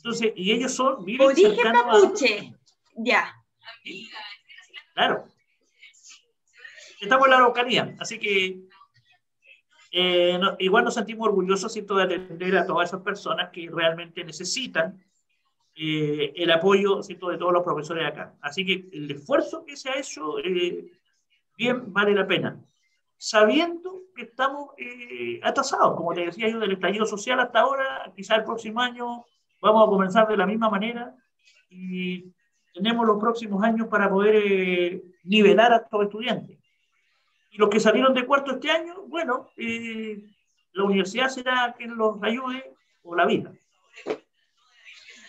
Entonces, 0.00 0.32
y 0.34 0.50
ellos 0.52 0.72
son, 0.72 1.04
viven 1.04 1.26
Origen 1.26 1.72
mapuche, 1.72 2.54
ya. 2.96 3.34
Claro. 4.94 5.26
Estamos 7.02 7.26
en 7.26 7.30
la 7.30 7.36
Araucanía, 7.36 7.94
así 7.98 8.18
que 8.18 8.62
eh, 9.92 10.38
no, 10.40 10.56
igual 10.58 10.84
nos 10.84 10.94
sentimos 10.94 11.28
orgullosos 11.28 11.72
¿cierto? 11.72 11.96
de 11.96 12.04
atender 12.04 12.56
a 12.56 12.66
todas 12.66 12.88
esas 12.88 13.02
personas 13.02 13.50
que 13.50 13.68
realmente 13.70 14.24
necesitan 14.24 15.04
eh, 15.76 16.32
el 16.34 16.50
apoyo 16.50 17.02
¿cierto? 17.02 17.28
de 17.28 17.36
todos 17.36 17.52
los 17.52 17.62
profesores 17.62 18.06
acá. 18.06 18.34
Así 18.40 18.64
que 18.64 18.88
el 18.96 19.10
esfuerzo 19.10 19.66
que 19.66 19.76
se 19.76 19.90
ha 19.90 19.98
hecho, 19.98 20.38
eh, 20.38 20.92
bien 21.58 21.92
vale 21.92 22.14
la 22.14 22.26
pena. 22.26 22.58
Sabiendo 23.18 24.04
que 24.14 24.22
estamos 24.22 24.70
eh, 24.78 25.40
atrasados, 25.42 25.94
como 25.94 26.14
te 26.14 26.24
decía 26.24 26.48
yo, 26.48 26.58
del 26.58 26.72
estallido 26.72 27.04
social 27.04 27.38
hasta 27.38 27.60
ahora, 27.60 28.10
quizá 28.16 28.36
el 28.36 28.44
próximo 28.44 28.80
año 28.80 29.26
Vamos 29.60 29.86
a 29.86 29.90
comenzar 29.90 30.28
de 30.28 30.36
la 30.36 30.46
misma 30.46 30.70
manera 30.70 31.14
y 31.68 32.32
tenemos 32.72 33.06
los 33.06 33.18
próximos 33.18 33.62
años 33.62 33.88
para 33.88 34.08
poder 34.08 34.34
eh, 34.36 35.02
nivelar 35.24 35.72
a 35.72 35.76
estos 35.76 36.04
estudiantes. 36.04 36.58
Y 37.50 37.58
los 37.58 37.68
que 37.68 37.80
salieron 37.80 38.14
de 38.14 38.26
cuarto 38.26 38.52
este 38.52 38.70
año, 38.70 39.02
bueno, 39.08 39.50
eh, 39.56 40.22
la 40.72 40.84
universidad 40.84 41.28
será 41.28 41.74
quien 41.76 41.96
los 41.96 42.22
ayude 42.22 42.72
o 43.02 43.14
la 43.14 43.26
vida. 43.26 43.52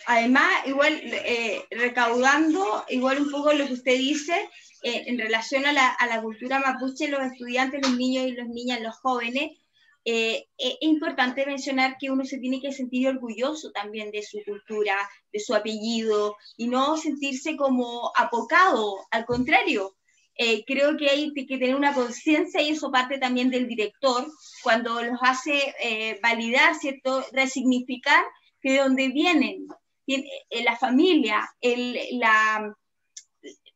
Además, 0.06 0.66
igual 0.66 1.00
eh, 1.02 1.64
recaudando, 1.70 2.84
igual 2.88 3.20
un 3.20 3.30
poco 3.30 3.52
lo 3.52 3.66
que 3.66 3.74
usted 3.74 3.98
dice, 3.98 4.34
eh, 4.82 5.04
en 5.06 5.18
relación 5.18 5.64
a 5.64 5.72
la, 5.72 5.88
a 5.88 6.06
la, 6.06 6.20
cultura 6.20 6.58
mapuche, 6.58 7.08
los 7.08 7.22
estudiantes, 7.22 7.82
los 7.82 7.96
niños 7.96 8.26
y 8.26 8.32
las 8.32 8.48
niñas, 8.48 8.80
los 8.80 8.96
jóvenes, 8.96 9.52
eh, 10.04 10.48
es 10.58 10.76
importante 10.80 11.46
mencionar 11.46 11.96
que 11.98 12.10
uno 12.10 12.24
se 12.24 12.38
tiene 12.38 12.60
que 12.60 12.72
sentir 12.72 13.08
orgulloso 13.08 13.70
también 13.70 14.10
de 14.10 14.22
su 14.22 14.40
cultura, 14.44 14.96
de 15.32 15.40
su 15.40 15.54
apellido, 15.54 16.36
y 16.56 16.68
no 16.68 16.96
sentirse 16.96 17.56
como 17.56 18.12
apocado, 18.16 19.06
al 19.10 19.24
contrario. 19.24 19.96
Eh, 20.34 20.64
creo 20.64 20.96
que 20.96 21.10
hay 21.10 21.32
que 21.34 21.58
tener 21.58 21.74
una 21.76 21.94
conciencia 21.94 22.62
y 22.62 22.70
eso 22.70 22.90
parte 22.90 23.18
también 23.18 23.50
del 23.50 23.68
director 23.68 24.26
cuando 24.62 25.02
los 25.02 25.18
hace 25.20 25.74
eh, 25.82 26.18
validar, 26.22 26.74
¿cierto? 26.74 27.24
Resignificar 27.32 28.24
que 28.60 28.72
de 28.72 28.78
dónde 28.78 29.08
vienen, 29.08 29.66
eh, 30.06 30.64
la 30.64 30.76
familia, 30.76 31.48
el, 31.60 31.98
la, 32.18 32.74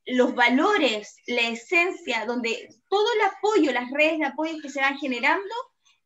los 0.07 0.35
valores, 0.35 1.16
la 1.27 1.43
esencia, 1.43 2.24
donde 2.24 2.68
todo 2.89 3.07
el 3.14 3.20
apoyo, 3.22 3.72
las 3.72 3.91
redes 3.91 4.18
de 4.18 4.27
apoyo 4.27 4.57
que 4.62 4.70
se 4.70 4.81
van 4.81 4.99
generando, 4.99 5.55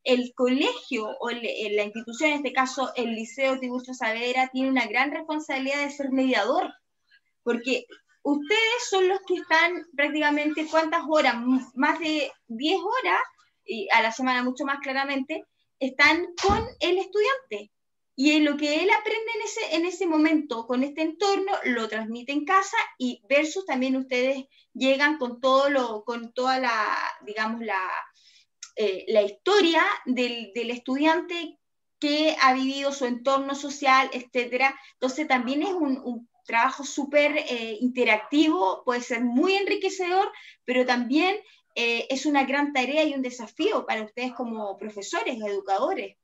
el 0.05 0.33
colegio 0.35 1.07
o 1.21 1.31
la 1.31 1.85
institución, 1.85 2.31
en 2.31 2.37
este 2.37 2.53
caso 2.53 2.93
el 2.97 3.15
Liceo 3.15 3.59
Tiburcio 3.59 3.95
Saavedra, 3.95 4.49
tiene 4.53 4.71
una 4.71 4.87
gran 4.87 5.11
responsabilidad 5.11 5.85
de 5.85 5.91
ser 5.91 6.11
mediador, 6.11 6.73
porque 7.43 7.87
ustedes 8.23 8.89
son 8.89 9.09
los 9.09 9.21
que 9.27 9.35
están 9.35 9.87
prácticamente 9.95 10.67
cuántas 10.71 11.03
horas, 11.09 11.37
más 11.75 11.99
de 11.99 12.31
10 12.49 12.81
horas, 12.81 13.21
y 13.65 13.89
a 13.93 14.03
la 14.03 14.13
semana 14.13 14.43
mucho 14.43 14.65
más 14.65 14.81
claramente, 14.81 15.45
están 15.79 16.27
con 16.43 16.67
el 16.81 16.99
estudiante. 16.99 17.73
Y 18.17 18.33
en 18.33 18.45
lo 18.45 18.57
que 18.59 18.83
él 18.83 18.91
aprende 18.91 19.31
en 19.35 19.43
ese, 19.43 19.77
en 19.77 19.87
ese 19.87 20.07
momento, 20.07 20.67
con 20.67 20.83
este 20.83 21.01
entorno, 21.03 21.53
lo 21.65 21.89
transmite 21.89 22.33
en 22.33 22.45
casa 22.45 22.77
y 22.99 23.23
versus 23.29 23.65
también 23.65 23.97
ustedes 23.97 24.45
llegan 24.75 25.17
con 25.17 25.41
todo 25.41 25.71
lo, 25.71 26.05
con 26.05 26.33
toda 26.35 26.59
la, 26.59 26.99
digamos, 27.25 27.63
la, 27.63 27.81
eh, 28.83 29.05
la 29.09 29.21
historia 29.21 29.83
del, 30.07 30.53
del, 30.55 30.71
estudiante 30.71 31.59
que 31.99 32.35
ha 32.41 32.55
vivido 32.55 32.93
su 32.93 33.05
entorno 33.05 33.55
social, 33.55 34.09
etcétera. 34.15 34.75
Entonces 34.95 35.29
también 35.29 35.61
es 35.61 35.75
un, 35.75 36.27
trabajo 36.47 36.83
súper 36.83 37.37
eh, 37.37 37.77
interactivo, 37.83 38.83
puede 38.83 39.03
ser 39.03 39.23
muy 39.23 39.53
enriquecedor, 39.53 40.31
pero 40.65 40.87
también 40.87 41.37
eh, 41.75 42.07
es 42.09 42.25
una 42.25 42.47
gran 42.47 42.73
tarea 42.73 43.05
y 43.05 43.13
un 43.13 43.21
desafío 43.21 43.85
para 43.85 44.03
ustedes 44.03 44.33
como 44.33 44.79
profesores, 44.79 45.37
educadores. 45.37 46.17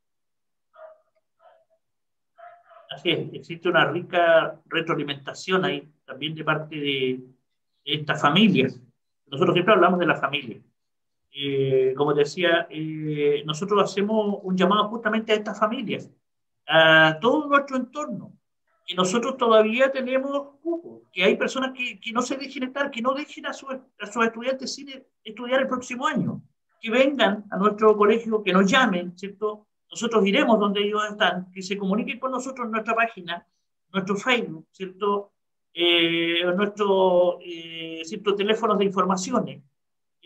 Así 2.90 3.11
es, 3.11 3.34
existe 3.34 3.68
una 3.68 3.84
rica 3.90 4.59
retroalimentación 4.64 5.62
ahí 5.66 5.86
también 6.07 6.34
de 6.34 6.42
parte 6.42 6.74
de, 6.74 7.20
de 7.84 7.94
estas 7.94 8.22
familias. 8.22 8.80
Nosotros 9.26 9.52
siempre 9.52 9.74
hablamos 9.74 10.00
de 10.00 10.07
la 10.07 10.16
familia 10.16 10.59
eh, 11.37 11.95
como 11.97 12.14
decía, 12.14 12.66
eh, 12.70 13.43
nosotros 13.45 13.82
hacemos 13.82 14.39
un 14.43 14.57
llamado 14.57 14.89
justamente 14.89 15.32
a 15.32 15.37
estas 15.37 15.59
familias, 15.59 16.11
a 16.66 17.18
todo 17.20 17.47
nuestro 17.47 17.76
entorno, 17.76 18.32
que 18.87 18.95
nosotros 18.95 19.37
todavía 19.37 19.91
tenemos 19.91 20.57
que 21.12 21.24
hay 21.24 21.37
personas 21.37 21.72
que, 21.72 21.99
que, 22.01 22.12
no 22.12 22.22
se 22.22 22.37
dejen 22.37 22.64
estar, 22.64 22.91
que 22.91 23.03
no 23.03 23.14
dejen 23.14 23.47
a, 23.47 23.53
su, 23.53 23.68
a 23.68 24.07
sus 24.07 24.24
estudiantes 24.24 24.74
sin 24.74 24.89
estudiar 25.24 25.62
el 25.62 25.68
próximo 25.68 26.07
año, 26.07 26.43
que 26.80 26.91
vengan 26.91 27.45
a 27.51 27.57
nuestro 27.57 27.97
colegio, 27.97 28.43
que 28.43 28.53
nos 28.53 28.70
llamen, 28.70 29.16
¿cierto? 29.18 29.66
Nosotros 29.91 30.26
iremos 30.26 30.59
donde 30.59 30.82
ellos 30.82 31.03
están, 31.11 31.51
que 31.53 31.62
se 31.62 31.76
comuniquen 31.76 32.18
con 32.18 32.30
nosotros 32.30 32.66
en 32.66 32.72
nuestra 32.72 32.95
página, 32.95 33.47
nuestro 33.93 34.16
Facebook, 34.16 34.66
¿cierto? 34.72 35.32
eh, 35.78 36.43
nuestros 36.57 37.37
eh, 37.45 38.03
teléfonos 38.37 38.78
de 38.78 38.87
informaciones. 38.87 39.62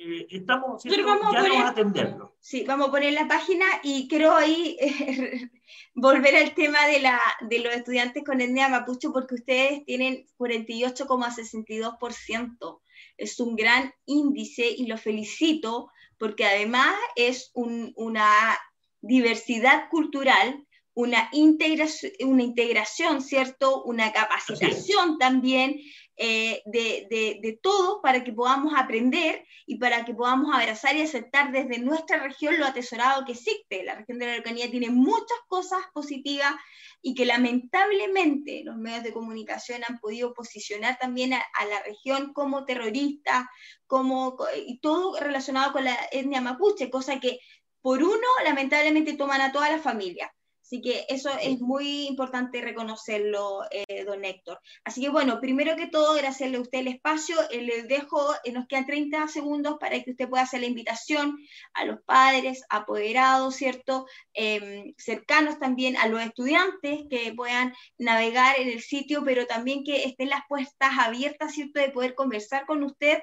Eh, 0.03 0.27
estamos 0.31 0.83
ya 0.83 0.97
vamos 1.05 1.37
a 1.37 1.69
atenderlo. 1.69 2.35
Sí, 2.41 2.65
vamos 2.65 2.89
a 2.89 2.91
poner 2.91 3.13
la 3.13 3.29
página 3.29 3.67
y 3.83 4.09
quiero 4.09 4.35
ahí 4.35 4.79
eh, 4.81 5.51
volver 5.95 6.37
al 6.37 6.55
tema 6.55 6.87
de, 6.87 7.01
la, 7.01 7.21
de 7.43 7.59
los 7.59 7.75
estudiantes 7.75 8.25
con 8.25 8.41
etnia 8.41 8.71
mapuche 8.71 9.11
porque 9.11 9.35
ustedes 9.35 9.85
tienen 9.85 10.27
48,62%. 10.39 12.81
Es 13.19 13.39
un 13.41 13.57
gran 13.57 13.93
índice 14.07 14.71
y 14.75 14.87
lo 14.87 14.97
felicito 14.97 15.91
porque 16.17 16.47
además 16.47 16.95
es 17.15 17.51
una 17.55 18.59
diversidad 19.03 19.91
cultural 19.91 20.67
una 20.95 21.29
integración, 21.33 22.13
una 22.25 22.43
integración, 22.43 23.23
¿cierto? 23.23 23.83
Una 23.85 24.13
capacitación 24.13 25.19
también 25.19 25.81
eh, 26.23 26.61
de, 26.67 27.07
de, 27.09 27.41
de 27.41 27.59
todo 27.63 28.03
para 28.03 28.23
que 28.23 28.35
podamos 28.35 28.75
aprender 28.77 29.47
y 29.65 29.79
para 29.79 30.05
que 30.05 30.13
podamos 30.13 30.55
abrazar 30.55 30.95
y 30.95 31.01
aceptar 31.01 31.51
desde 31.51 31.79
nuestra 31.79 32.19
región 32.23 32.59
lo 32.59 32.67
atesorado 32.67 33.25
que 33.25 33.33
existe. 33.33 33.85
La 33.85 33.95
región 33.95 34.19
de 34.19 34.27
la 34.27 34.33
Araucanía 34.33 34.71
tiene 34.71 34.91
muchas 34.91 35.39
cosas 35.49 35.81
positivas 35.95 36.53
y 37.01 37.15
que 37.15 37.25
lamentablemente 37.25 38.61
los 38.67 38.77
medios 38.77 39.03
de 39.03 39.15
comunicación 39.15 39.81
han 39.89 39.99
podido 39.99 40.35
posicionar 40.35 40.99
también 40.99 41.33
a, 41.33 41.43
a 41.55 41.65
la 41.65 41.83
región 41.85 42.35
como 42.35 42.67
terrorista, 42.67 43.51
como, 43.87 44.37
y 44.67 44.79
todo 44.81 45.19
relacionado 45.19 45.73
con 45.73 45.85
la 45.85 45.97
etnia 46.13 46.43
mapuche, 46.43 46.91
cosa 46.91 47.19
que 47.19 47.41
por 47.81 48.03
uno 48.03 48.29
lamentablemente 48.45 49.15
toman 49.15 49.41
a 49.41 49.53
toda 49.53 49.71
la 49.71 49.79
familia 49.79 50.31
Así 50.71 50.83
que 50.83 51.05
eso 51.09 51.31
es 51.43 51.61
muy 51.61 52.07
importante 52.07 52.61
reconocerlo, 52.61 53.63
eh, 53.73 54.05
don 54.05 54.25
Héctor. 54.25 54.61
Así 54.85 55.01
que 55.01 55.09
bueno, 55.09 55.41
primero 55.41 55.75
que 55.75 55.89
todo, 55.89 56.13
agradecerle 56.13 56.59
a 56.59 56.61
usted 56.61 56.79
el 56.79 56.87
espacio. 56.87 57.35
Eh, 57.51 57.63
les 57.63 57.89
dejo, 57.89 58.33
eh, 58.45 58.53
nos 58.53 58.69
quedan 58.69 58.87
30 58.87 59.27
segundos 59.27 59.79
para 59.81 60.01
que 60.01 60.13
usted 60.13 60.29
pueda 60.29 60.45
hacer 60.45 60.61
la 60.61 60.69
invitación 60.69 61.37
a 61.75 61.85
los 61.87 62.01
padres, 62.03 62.63
apoderados, 62.69 63.57
¿cierto? 63.57 64.07
Em, 64.33 64.95
cercanos 64.97 65.59
también 65.59 65.97
a 65.97 66.07
los 66.07 66.23
estudiantes 66.23 67.01
que 67.11 67.35
puedan 67.35 67.75
navegar 67.99 68.57
en 68.61 68.69
el 68.69 68.81
sitio, 68.81 69.25
pero 69.25 69.49
también 69.49 69.83
que 69.83 70.05
estén 70.05 70.29
las 70.29 70.43
puertas 70.49 70.93
abiertas, 71.01 71.53
¿cierto? 71.53 71.81
De 71.81 71.91
poder 71.91 72.15
conversar 72.15 72.65
con 72.67 72.85
usted 72.85 73.21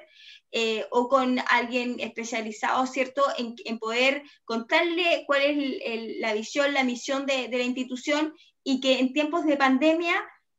eh, 0.50 0.86
o 0.90 1.08
con 1.08 1.38
alguien 1.50 2.00
especializado, 2.00 2.86
¿cierto?, 2.86 3.22
en, 3.36 3.78
poder 3.78 4.22
contarle 4.44 5.24
cuál 5.26 5.42
es 5.42 6.18
la 6.20 6.32
visión, 6.32 6.72
la 6.72 6.84
misión 6.84 7.26
de, 7.26 7.48
la 7.50 7.62
institución 7.62 8.34
y 8.64 8.80
que 8.80 8.98
en 8.98 9.12
tiempos 9.12 9.44
de 9.44 9.56
pandemia 9.56 10.14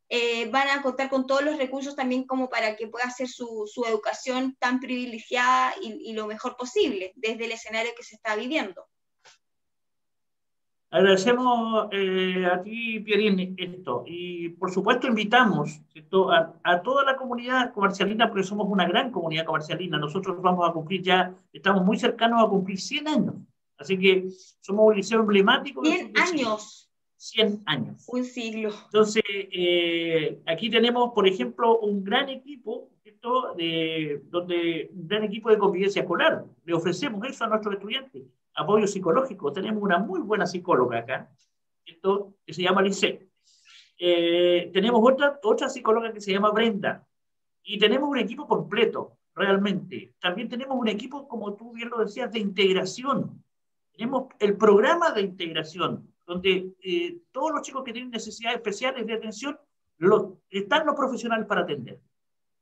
eh, 0.09 0.49
van 0.49 0.69
a 0.69 0.81
contar 0.81 1.09
con 1.09 1.27
todos 1.27 1.43
los 1.43 1.57
recursos 1.57 1.95
también 1.95 2.25
como 2.25 2.49
para 2.49 2.75
que 2.75 2.87
pueda 2.87 3.05
hacer 3.05 3.27
su, 3.27 3.65
educación 3.87 4.55
tan 4.59 4.79
privilegiada 4.79 5.73
y 5.81 6.13
lo 6.13 6.27
mejor 6.27 6.55
posible 6.55 7.13
desde 7.15 7.45
el 7.45 7.51
escenario 7.51 7.91
que 7.95 8.03
se 8.03 8.15
está 8.15 8.35
viviendo. 8.35 8.85
Agradecemos 10.91 11.87
eh, 11.91 12.47
a 12.51 12.63
ti, 12.63 12.99
Pierín, 13.01 13.55
esto. 13.57 14.03
Y 14.07 14.49
por 14.49 14.71
supuesto 14.71 15.07
invitamos 15.07 15.79
A, 16.63 16.81
toda 16.81 17.03
la 17.05 17.15
comunidad 17.15 17.71
comercialina, 17.73 18.27
porque 18.27 18.43
somos 18.43 18.67
una 18.67 18.87
gran 18.87 19.11
comunidad 19.11 19.45
comercialina. 19.45 19.99
Nosotros 19.99 20.41
vamos 20.41 20.67
a 20.67 20.73
cumplir 20.73 21.03
ya, 21.03 21.35
estamos 21.53 21.85
muy 21.85 21.99
cercanos 21.99 22.43
a 22.43 22.49
cumplir 22.49 22.79
100 22.79 23.07
años. 23.07 23.35
Así 23.77 23.99
que 23.99 24.29
somos 24.61 24.87
un 24.87 24.95
liceo 24.95 25.19
emblemático. 25.19 25.85
100 25.85 26.13
años. 26.17 26.89
100 27.17 27.63
años. 27.67 28.05
Un 28.07 28.25
siglo. 28.25 28.71
Entonces, 28.85 29.23
eh, 29.27 30.41
aquí 30.47 30.71
tenemos, 30.71 31.11
por 31.13 31.27
ejemplo, 31.27 31.79
un 31.79 32.03
gran 32.03 32.29
equipo, 32.29 32.89
De, 33.57 34.21
donde 34.29 34.89
un 34.93 35.07
gran 35.07 35.23
equipo 35.25 35.49
de 35.49 35.57
convivencia 35.57 36.01
escolar. 36.01 36.45
Le 36.63 36.73
ofrecemos 36.73 37.21
eso 37.27 37.43
a 37.43 37.47
nuestros 37.47 37.75
estudiantes 37.75 38.23
apoyo 38.59 38.87
psicológico. 38.87 39.51
Tenemos 39.53 39.81
una 39.81 39.97
muy 39.97 40.19
buena 40.19 40.45
psicóloga 40.45 40.99
acá, 40.99 41.31
esto, 41.85 42.35
que 42.45 42.53
se 42.53 42.61
llama 42.61 42.81
Lice. 42.81 43.29
Eh, 43.97 44.69
tenemos 44.73 45.01
otra, 45.03 45.39
otra 45.43 45.69
psicóloga 45.69 46.11
que 46.13 46.21
se 46.21 46.31
llama 46.31 46.51
Brenda. 46.51 47.05
Y 47.63 47.79
tenemos 47.79 48.09
un 48.09 48.17
equipo 48.17 48.47
completo, 48.47 49.17
realmente. 49.33 50.13
También 50.19 50.49
tenemos 50.49 50.77
un 50.77 50.87
equipo, 50.87 51.27
como 51.27 51.55
tú 51.55 51.71
bien 51.73 51.89
lo 51.89 51.99
decías, 51.99 52.31
de 52.31 52.39
integración. 52.39 53.43
Tenemos 53.91 54.27
el 54.39 54.57
programa 54.57 55.11
de 55.11 55.21
integración, 55.21 56.13
donde 56.25 56.73
eh, 56.83 57.21
todos 57.31 57.51
los 57.51 57.61
chicos 57.61 57.83
que 57.83 57.93
tienen 57.93 58.11
necesidades 58.11 58.57
especiales 58.57 59.05
de 59.05 59.13
atención 59.13 59.57
los, 59.97 60.33
están 60.49 60.85
los 60.85 60.95
profesionales 60.95 61.45
para 61.45 61.61
atender. 61.61 61.99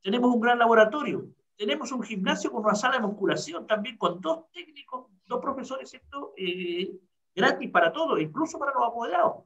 Tenemos 0.01 0.33
un 0.33 0.41
gran 0.41 0.57
laboratorio, 0.59 1.27
tenemos 1.57 1.91
un 1.91 2.03
gimnasio 2.03 2.51
con 2.51 2.63
una 2.63 2.75
sala 2.75 2.97
de 2.97 3.01
musculación 3.01 3.65
también 3.65 3.97
con 3.97 4.21
dos 4.21 4.49
técnicos, 4.51 5.07
dos 5.25 5.41
profesores, 5.41 5.91
esto 5.93 6.33
eh, 6.37 6.95
gratis 7.35 7.69
para 7.71 7.91
todos, 7.91 8.19
incluso 8.21 8.59
para 8.59 8.73
los 8.73 8.83
apoderados, 8.87 9.43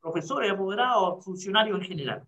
profesores, 0.00 0.52
apoderados, 0.52 1.24
funcionarios 1.24 1.80
en 1.80 1.86
general. 1.86 2.26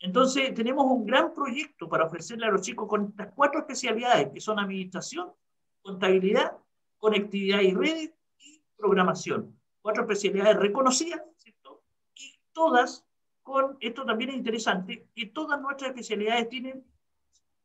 Entonces, 0.00 0.52
tenemos 0.52 0.84
un 0.84 1.06
gran 1.06 1.32
proyecto 1.32 1.88
para 1.88 2.06
ofrecerle 2.06 2.46
a 2.46 2.50
los 2.50 2.62
chicos 2.62 2.88
con 2.88 3.06
estas 3.10 3.32
cuatro 3.32 3.60
especialidades, 3.60 4.30
que 4.32 4.40
son 4.40 4.58
administración, 4.58 5.32
contabilidad, 5.80 6.56
conectividad 6.98 7.60
y 7.60 7.72
redes 7.72 8.12
y 8.38 8.60
programación. 8.76 9.56
Cuatro 9.80 10.02
especialidades 10.02 10.56
reconocidas, 10.56 11.22
¿cierto? 11.36 11.82
Y 12.16 12.34
todas 12.52 13.06
con, 13.42 13.76
esto 13.80 14.04
también 14.04 14.30
es 14.30 14.36
interesante, 14.36 15.08
que 15.14 15.26
todas 15.26 15.60
nuestras 15.60 15.90
especialidades 15.90 16.48
tienen 16.48 16.84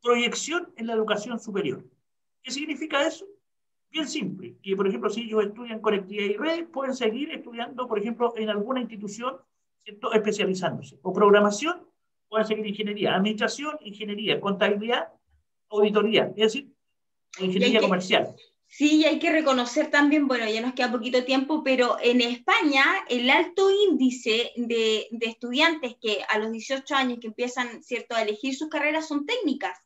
proyección 0.01 0.71
en 0.77 0.87
la 0.87 0.93
educación 0.93 1.39
superior. 1.39 1.83
¿Qué 2.43 2.51
significa 2.51 3.05
eso? 3.05 3.25
Bien 3.89 4.07
simple, 4.07 4.57
que 4.61 4.75
por 4.75 4.87
ejemplo 4.87 5.09
si 5.09 5.21
ellos 5.21 5.45
estudian 5.45 5.81
conectividad 5.81 6.25
y 6.25 6.37
redes, 6.37 6.67
pueden 6.71 6.95
seguir 6.95 7.31
estudiando, 7.31 7.87
por 7.87 7.99
ejemplo, 7.99 8.33
en 8.37 8.49
alguna 8.49 8.81
institución, 8.81 9.37
¿cierto? 9.83 10.11
especializándose. 10.13 10.99
O 11.01 11.13
programación, 11.13 11.87
pueden 12.27 12.47
seguir 12.47 12.67
ingeniería, 12.67 13.15
administración, 13.15 13.77
ingeniería, 13.81 14.39
contabilidad, 14.39 15.09
auditoría, 15.69 16.25
es 16.35 16.35
decir, 16.35 16.73
ingeniería 17.39 17.81
comercial. 17.81 18.35
Sí, 18.69 18.97
y 18.97 19.05
hay 19.05 19.17
que 19.17 19.31
reconocer 19.31 19.89
también, 19.89 20.27
bueno, 20.27 20.45
ya 20.47 20.61
nos 20.61 20.73
queda 20.73 20.91
poquito 20.91 21.23
tiempo, 21.23 21.63
pero 21.63 21.97
en 22.01 22.19
España 22.19 22.83
el 23.07 23.29
alto 23.29 23.69
índice 23.71 24.51
de, 24.57 25.07
de, 25.09 25.25
estudiantes 25.25 25.95
que 26.01 26.19
a 26.27 26.37
los 26.37 26.51
18 26.51 26.93
años 26.93 27.19
que 27.21 27.27
empiezan, 27.27 27.81
¿cierto?, 27.81 28.15
a 28.15 28.23
elegir 28.23 28.55
sus 28.55 28.67
carreras 28.67 29.07
son 29.07 29.25
técnicas. 29.25 29.79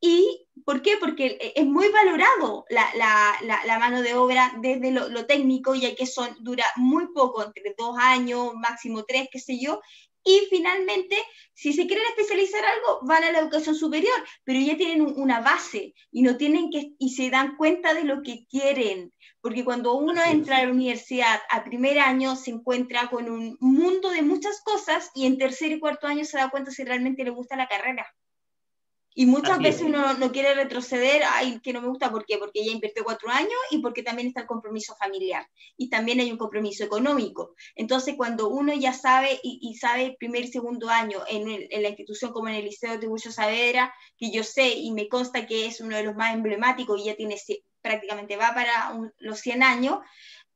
¿Y 0.00 0.46
por 0.64 0.82
qué? 0.82 0.96
Porque 0.98 1.52
es 1.54 1.66
muy 1.66 1.88
valorado 1.88 2.64
la, 2.70 2.88
la, 2.94 3.62
la, 3.64 3.78
mano 3.78 4.02
de 4.02 4.14
obra 4.14 4.52
desde 4.60 4.92
lo, 4.92 5.08
lo, 5.08 5.26
técnico, 5.26 5.74
ya 5.74 5.94
que 5.94 6.06
son, 6.06 6.34
dura 6.40 6.64
muy 6.76 7.08
poco, 7.12 7.44
entre 7.44 7.74
dos 7.76 7.96
años, 7.98 8.54
máximo 8.54 9.04
tres, 9.04 9.28
qué 9.30 9.38
sé 9.38 9.58
yo. 9.60 9.80
Y 10.24 10.38
finalmente, 10.50 11.16
si 11.54 11.72
se 11.72 11.86
quieren 11.86 12.04
especializar 12.08 12.62
algo, 12.64 13.00
van 13.02 13.24
a 13.24 13.32
la 13.32 13.38
educación 13.38 13.74
superior, 13.74 14.14
pero 14.44 14.60
ya 14.60 14.76
tienen 14.76 15.02
una 15.02 15.40
base 15.40 15.94
y 16.10 16.22
no 16.22 16.36
tienen 16.36 16.70
que 16.70 16.92
y 16.98 17.10
se 17.14 17.30
dan 17.30 17.56
cuenta 17.56 17.94
de 17.94 18.04
lo 18.04 18.22
que 18.22 18.46
quieren, 18.46 19.12
porque 19.40 19.64
cuando 19.64 19.94
uno 19.94 20.22
entra 20.22 20.58
a 20.58 20.64
la 20.64 20.72
universidad 20.72 21.40
a 21.50 21.64
primer 21.64 21.98
año 21.98 22.36
se 22.36 22.50
encuentra 22.50 23.08
con 23.08 23.30
un 23.30 23.56
mundo 23.60 24.10
de 24.10 24.22
muchas 24.22 24.60
cosas 24.62 25.10
y 25.14 25.24
en 25.26 25.38
tercer 25.38 25.72
y 25.72 25.80
cuarto 25.80 26.06
año 26.06 26.24
se 26.24 26.36
da 26.36 26.50
cuenta 26.50 26.70
si 26.70 26.84
realmente 26.84 27.24
le 27.24 27.30
gusta 27.30 27.56
la 27.56 27.68
carrera. 27.68 28.06
Y 29.14 29.26
muchas 29.26 29.58
veces 29.58 29.82
uno 29.82 30.14
no 30.14 30.30
quiere 30.30 30.54
retroceder, 30.54 31.22
ay, 31.28 31.58
que 31.60 31.72
no 31.72 31.80
me 31.80 31.88
gusta, 31.88 32.10
¿por 32.10 32.24
qué? 32.24 32.38
Porque 32.38 32.64
ya 32.64 32.70
invirtió 32.70 33.02
cuatro 33.02 33.28
años 33.30 33.58
y 33.70 33.78
porque 33.78 34.04
también 34.04 34.28
está 34.28 34.42
el 34.42 34.46
compromiso 34.46 34.94
familiar 34.96 35.46
y 35.76 35.90
también 35.90 36.20
hay 36.20 36.30
un 36.30 36.38
compromiso 36.38 36.84
económico. 36.84 37.54
Entonces, 37.74 38.14
cuando 38.16 38.48
uno 38.48 38.72
ya 38.72 38.92
sabe 38.92 39.40
y, 39.42 39.74
sabe 39.74 40.16
primer 40.18 40.44
y 40.44 40.48
segundo 40.52 40.88
año 40.88 41.20
en, 41.28 41.48
en, 41.48 41.82
la 41.82 41.88
institución 41.88 42.32
como 42.32 42.48
en 42.48 42.54
el 42.56 42.64
Liceo 42.66 42.92
de 42.92 42.98
Tiburcio 42.98 43.32
Saavedra, 43.32 43.92
que 44.16 44.30
yo 44.30 44.44
sé 44.44 44.68
y 44.68 44.92
me 44.92 45.08
consta 45.08 45.46
que 45.46 45.66
es 45.66 45.80
uno 45.80 45.96
de 45.96 46.04
los 46.04 46.14
más 46.14 46.32
emblemáticos 46.32 47.00
y 47.00 47.06
ya 47.06 47.16
tiene 47.16 47.36
prácticamente 47.82 48.36
va 48.36 48.54
para 48.54 48.96
los 49.18 49.40
100 49.40 49.62
años, 49.62 49.98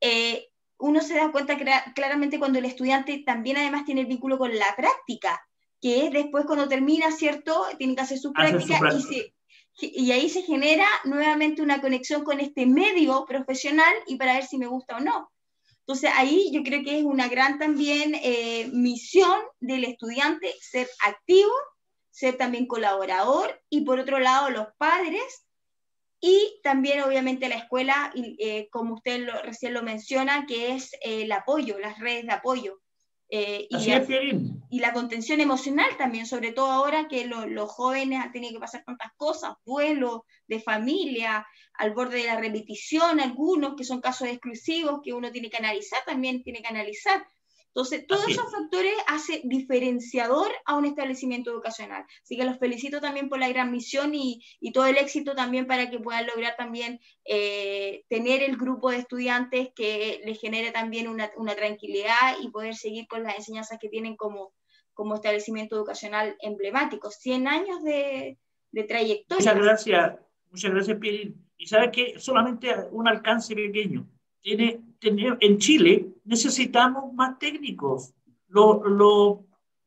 eh, 0.01 0.49
uno 0.79 1.01
se 1.01 1.15
da 1.15 1.33
cuenta 1.33 1.57
claramente 1.95 2.39
cuando 2.39 2.59
el 2.59 2.67
estudiante 2.67 3.23
también 3.25 3.57
además 3.57 3.85
tiene 3.85 4.03
el 4.03 4.07
vínculo 4.07 4.39
con 4.39 4.57
la 4.57 4.77
práctica 4.77 5.41
que 5.81 6.07
es 6.07 6.13
después 6.13 6.47
cuando 6.47 6.69
termina, 6.69 7.11
¿cierto? 7.13 7.67
Tiene 7.79 7.95
que 7.95 8.03
hacer 8.03 8.19
su 8.19 8.33
práctica, 8.33 8.81
y, 9.77 10.13
ahí 10.13 10.29
se 10.29 10.43
genera 10.43 10.87
nuevamente 11.05 11.61
una 11.61 11.81
conexión 11.81 12.23
con 12.23 12.41
este 12.41 12.65
medio 12.65 13.25
profesional 13.27 13.93
y 14.07 14.17
para 14.17 14.35
ver 14.35 14.47
si 14.47 14.57
me 14.57 14.67
gusta 14.67 14.99
o 14.99 15.01
no. 15.01 15.31
Entonces 15.81 16.11
ahí 16.15 16.51
yo 16.53 16.63
creo 16.63 16.83
que 16.85 16.99
es 16.99 17.05
una 17.05 17.29
gran 17.29 17.59
también 17.59 18.15
eh, 18.23 18.71
misión 18.73 19.39
del 19.61 19.85
estudiante 19.85 20.55
ser 20.61 20.89
activo, 21.05 21.53
ser 22.11 22.37
también 22.37 22.67
colaborador 22.67 23.61
y 23.69 23.83
por 23.83 23.99
otro 23.99 24.21
lado 24.21 24.49
los 24.51 24.69
padres 24.79 25.45
y 26.21 26.61
también 26.63 27.03
obviamente 27.03 27.49
la 27.49 27.57
escuela, 27.57 28.11
y, 28.15 28.37
eh, 28.39 28.69
como 28.71 28.95
usted 28.95 29.27
lo, 29.27 29.43
recién 29.43 29.75
lo 29.75 29.83
menciona, 29.83 30.47
que 30.47 30.73
es 30.73 30.95
eh, 30.95 31.23
el 31.23 31.33
apoyo, 31.33 31.79
las 31.79 31.99
redes 31.99 32.25
de 32.25 32.33
apoyo 32.33 32.81
Eh, 33.31 33.67
y, 34.71 34.81
la 34.81 34.93
contención 34.93 35.41
emocional 35.41 35.89
también, 35.97 36.27
sobre 36.27 36.53
todo 36.53 36.71
ahora 36.71 37.09
que 37.09 37.27
los 37.27 37.71
jóvenes 37.71 38.21
han 38.23 38.33
tenido 38.33 38.55
que 38.55 38.61
pasar 38.61 38.85
tantas 38.85 39.13
cosas, 39.17 39.55
vuelos 39.65 40.21
de 40.47 40.61
familia, 40.61 41.47
al 41.75 41.95
borde 41.95 42.19
de 42.19 42.27
la 42.27 42.39
repetición, 42.39 43.21
algunos 43.21 43.75
que 43.77 43.85
son 43.85 44.01
casos 44.01 44.29
exclusivos 44.29 45.01
que 45.03 45.13
uno 45.13 45.33
tiene 45.33 45.51
que 45.51 45.57
analizar, 45.57 46.01
también 46.05 46.43
tiene 46.43 46.61
que 46.61 46.69
analizar. 46.69 47.27
Entonces, 47.75 48.07
todos 48.07 48.29
esos 48.29 48.53
factores 48.53 48.95
hacen 49.09 49.41
diferenciador 49.49 50.47
a 50.65 50.77
un 50.77 50.85
establecimiento 50.85 51.51
educacional. 51.51 52.05
Así 52.23 52.37
que 52.37 52.45
los 52.45 52.59
felicito 52.59 53.01
también 53.01 53.29
por 53.29 53.41
la 53.41 53.49
gran 53.49 53.73
misión 53.73 54.15
y, 54.15 54.41
todo 54.73 54.87
el 54.87 54.97
éxito 54.97 55.35
también 55.35 55.67
para 55.67 55.91
que 55.91 55.99
puedan 55.99 56.27
lograr 56.27 56.55
también 56.57 57.01
eh, 57.25 58.05
tener 58.09 58.45
el 58.45 58.57
grupo 58.57 58.91
de 58.91 58.99
estudiantes 58.99 59.71
que 59.75 60.21
les 60.25 60.41
genere 60.41 60.71
también 60.71 61.09
una, 61.09 61.31
tranquilidad 61.57 62.37
y 62.41 62.51
poder 62.51 62.77
seguir 62.77 63.09
con 63.09 63.25
las 63.25 63.37
enseñanzas 63.39 63.79
que 63.81 63.89
tienen 63.89 64.15
como, 64.15 64.55
como 64.93 65.17
establecimiento 65.17 65.75
educacional 65.75 66.37
emblemático. 66.41 67.11
100 67.11 67.49
años 67.49 67.83
de, 67.83 68.39
trayectoria. 68.87 69.53
Muchas 69.53 69.65
gracias, 69.65 70.19
muchas 70.49 70.71
gracias, 70.71 70.99
Pierre. 70.99 71.35
Y 71.57 71.67
sabes 71.67 71.91
que 71.91 72.21
solamente 72.21 72.73
un 72.93 73.09
alcance 73.09 73.53
pequeño 73.53 74.07
tiene, 74.41 74.81
en 75.09 75.59
Chile 75.59 76.15
necesitamos 76.25 77.13
más 77.15 77.39
técnicos. 77.39 78.15
Los, 78.49 79.39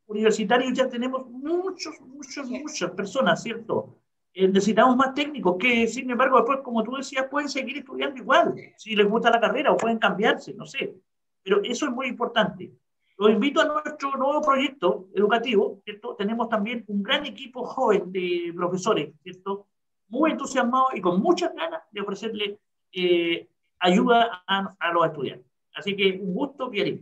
universitarios 0.10 0.72
ya 0.72 0.88
tenemos 0.88 1.28
muchos, 1.30 2.00
muchos, 2.00 2.50
muchas 2.50 2.92
personas, 2.92 3.44
¿cierto? 3.44 3.98
Eh, 4.34 4.48
necesitamos 4.48 4.96
más 4.96 5.14
técnicos 5.14 5.58
que, 5.60 5.86
sin 5.86 6.10
embargo, 6.10 6.38
después, 6.38 6.60
como 6.64 6.82
tú 6.82 6.96
decías, 6.96 7.28
pueden 7.30 7.50
seguir 7.50 7.80
estudiando 7.80 8.18
igual, 8.18 8.56
si 8.78 8.96
les 8.96 9.06
gusta 9.06 9.30
la 9.30 9.42
carrera 9.42 9.74
o 9.74 9.78
pueden 9.78 10.00
cambiarse, 10.00 10.54
no 10.54 10.66
sé. 10.66 10.96
Pero 11.44 11.62
eso 11.62 11.88
es 11.88 11.92
muy 11.92 12.08
importante. 12.08 12.72
Los 13.18 13.32
invito 13.32 13.60
a 13.60 13.66
nuestro 13.66 14.16
nuevo 14.16 14.42
proyecto 14.42 15.10
educativo, 15.14 15.82
¿cierto? 15.84 16.16
Tenemos 16.16 16.48
también 16.48 16.86
un 16.88 17.04
gran 17.04 17.26
equipo 17.26 17.66
joven 17.66 18.10
de 18.12 18.54
profesores, 18.56 19.14
¿cierto? 19.24 19.68
Muy 20.08 20.32
entusiasmados 20.32 20.96
y 20.96 21.02
con 21.02 21.20
muchas 21.20 21.54
ganas 21.54 21.82
de 21.92 22.02
ofrecerle 22.02 22.60
eh, 22.94 23.50
ayuda 23.80 24.44
a, 24.48 24.92
los 24.94 25.06
estudiantes. 25.06 25.52
Así 25.74 25.96
que 25.96 26.20
un 26.22 26.34
gusto, 26.34 26.70
Pierre. 26.70 27.00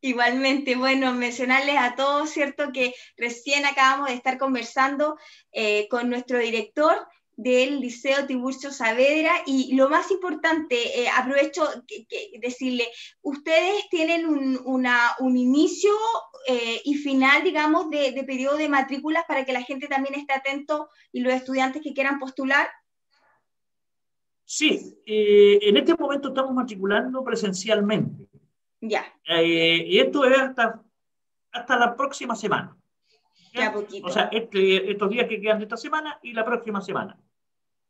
Igualmente, 0.00 0.76
bueno, 0.76 1.12
mencionarles 1.12 1.76
a 1.78 1.96
todos, 1.96 2.30
¿cierto? 2.30 2.72
Que 2.72 2.94
recién 3.16 3.64
acabamos 3.64 4.08
de 4.08 4.14
estar 4.14 4.38
conversando 4.38 5.16
eh, 5.52 5.88
con 5.88 6.10
nuestro 6.10 6.38
director 6.38 7.06
del 7.36 7.80
Liceo 7.80 8.26
Tiburcio 8.26 8.72
Saavedra 8.72 9.42
y 9.46 9.74
lo 9.74 9.90
más 9.90 10.10
importante, 10.10 11.02
eh, 11.02 11.08
aprovecho 11.08 11.68
que, 11.86 12.06
decirle, 12.40 12.88
ustedes 13.20 13.88
tienen 13.90 14.26
un, 14.26 14.58
un 14.64 15.36
inicio 15.36 15.92
eh, 16.48 16.80
y 16.84 16.94
final, 16.94 17.44
digamos, 17.44 17.90
de, 17.90 18.12
de 18.12 18.24
periodo 18.24 18.56
de 18.56 18.70
matrículas 18.70 19.24
para 19.28 19.44
que 19.44 19.52
la 19.52 19.62
gente 19.62 19.86
también 19.86 20.14
esté 20.14 20.32
atento 20.32 20.88
y 21.12 21.20
los 21.20 21.34
estudiantes 21.34 21.82
que 21.82 21.92
quieran 21.92 22.18
postular. 22.18 22.68
Sí, 24.48 24.96
eh, 25.04 25.58
en 25.60 25.76
este 25.76 25.96
momento 25.96 26.28
estamos 26.28 26.54
matriculando 26.54 27.24
presencialmente. 27.24 28.28
Ya. 28.80 29.04
Eh, 29.28 29.84
y 29.88 29.98
esto 29.98 30.24
es 30.24 30.38
hasta, 30.38 30.80
hasta 31.50 31.76
la 31.76 31.96
próxima 31.96 32.36
semana. 32.36 32.76
Ya 33.52 33.72
poquito. 33.72 34.06
O 34.06 34.10
sea, 34.10 34.28
este, 34.30 34.88
estos 34.88 35.10
días 35.10 35.26
que 35.26 35.40
quedan 35.40 35.58
de 35.58 35.64
esta 35.64 35.76
semana 35.76 36.20
y 36.22 36.32
la 36.32 36.44
próxima 36.44 36.80
semana. 36.80 37.18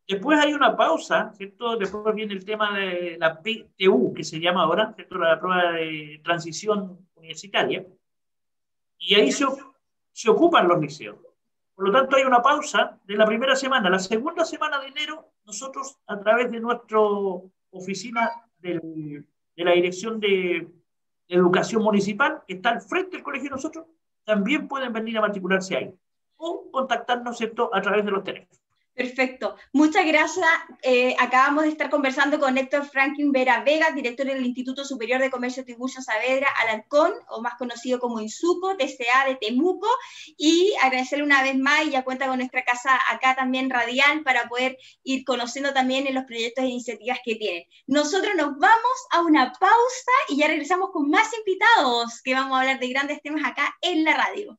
Después 0.09 0.39
hay 0.39 0.55
una 0.55 0.75
pausa, 0.75 1.31
¿cierto? 1.37 1.77
Después 1.77 2.15
viene 2.15 2.33
el 2.33 2.45
tema 2.45 2.79
de 2.79 3.19
la 3.19 3.39
PTU, 3.39 4.15
que 4.15 4.25
se 4.25 4.41
llama 4.41 4.63
ahora, 4.63 4.95
¿cierto? 4.95 5.19
La 5.19 5.39
prueba 5.39 5.73
de 5.73 6.23
transición 6.25 7.07
universitaria. 7.17 7.85
Y 8.97 9.15
ahí 9.15 9.31
se, 9.31 9.45
se 10.11 10.31
ocupan 10.31 10.69
los 10.69 10.81
liceos. 10.81 11.19
Por 11.75 11.89
lo 11.89 11.93
tanto, 11.93 12.17
hay 12.17 12.23
una 12.23 12.41
pausa 12.41 12.99
de 13.05 13.15
la 13.15 13.27
primera 13.27 13.55
semana. 13.55 13.91
La 13.91 13.99
segunda 13.99 14.47
semana 14.47 14.81
de 14.81 14.87
enero 14.87 15.33
nosotros 15.47 15.99
a 16.07 16.19
través 16.19 16.51
de 16.51 16.61
nuestra 16.61 16.99
oficina 17.71 18.31
de 18.59 19.25
la 19.57 19.73
Dirección 19.73 20.19
de 20.21 20.69
Educación 21.29 21.83
Municipal, 21.83 22.43
que 22.47 22.55
está 22.55 22.71
al 22.71 22.81
frente 22.81 23.17
del 23.17 23.23
colegio 23.23 23.51
de 23.51 23.57
nosotros, 23.57 23.87
también 24.25 24.67
pueden 24.67 24.93
venir 24.93 25.19
a 25.19 25.21
matricularse 25.21 25.77
ahí 25.77 25.95
o 26.37 26.71
contactarnos 26.71 27.41
a 27.73 27.81
través 27.81 28.05
de 28.05 28.11
los 28.11 28.25
teléfonos. 28.25 28.61
Perfecto. 28.97 29.57
Muchas 29.75 30.07
gracias. 30.07 30.47
Eh, 30.83 31.15
acabamos 31.19 31.65
de 31.65 31.69
estar 31.69 31.91
conversando 31.91 32.41
con 32.41 32.57
Héctor 32.57 32.87
Franklin 32.87 33.31
Vera 33.31 33.63
Vega, 33.63 33.91
director 33.91 34.25
del 34.25 34.47
Instituto 34.47 34.87
Superior 34.87 35.21
de 35.21 35.31
Comercio 35.31 35.67
Tiburcio 35.67 36.01
Saavedra, 36.01 36.49
Alarcón, 36.63 37.13
o 37.29 37.43
más 37.43 37.57
conocido 37.59 38.01
como 38.01 38.23
INSUCO, 38.23 38.79
TCA 38.79 39.27
de 39.29 39.35
Temuco, 39.35 39.87
y 40.39 40.73
agradecerle 40.83 41.25
una 41.25 41.43
vez 41.43 41.59
más, 41.59 41.85
y 41.85 41.91
ya 41.91 42.05
cuenta 42.05 42.27
con 42.27 42.39
nuestra 42.39 42.65
casa 42.65 42.99
acá 43.11 43.37
también 43.37 43.69
radial, 43.69 44.23
para 44.23 44.49
poder 44.49 44.79
ir 45.05 45.27
conociendo 45.27 45.75
también 45.75 46.07
en 46.07 46.15
los 46.15 46.25
proyectos 46.25 46.65
e 46.65 46.69
iniciativas 46.69 47.19
que 47.23 47.35
tienen. 47.35 47.65
Nosotros 47.87 48.35
nos 48.35 48.57
vamos 48.59 49.07
a 49.11 49.21
una 49.21 49.53
pausa 49.53 50.13
y 50.31 50.39
ya 50.39 50.47
regresamos 50.47 50.89
con 50.91 51.11
más 51.11 51.29
invitados, 51.37 52.23
que 52.25 52.33
vamos 52.33 52.57
a 52.57 52.61
hablar 52.61 52.79
de 52.79 52.89
grandes 52.89 53.21
temas 53.21 53.45
acá 53.45 53.77
en 53.83 54.05
la 54.05 54.17
radio. 54.17 54.59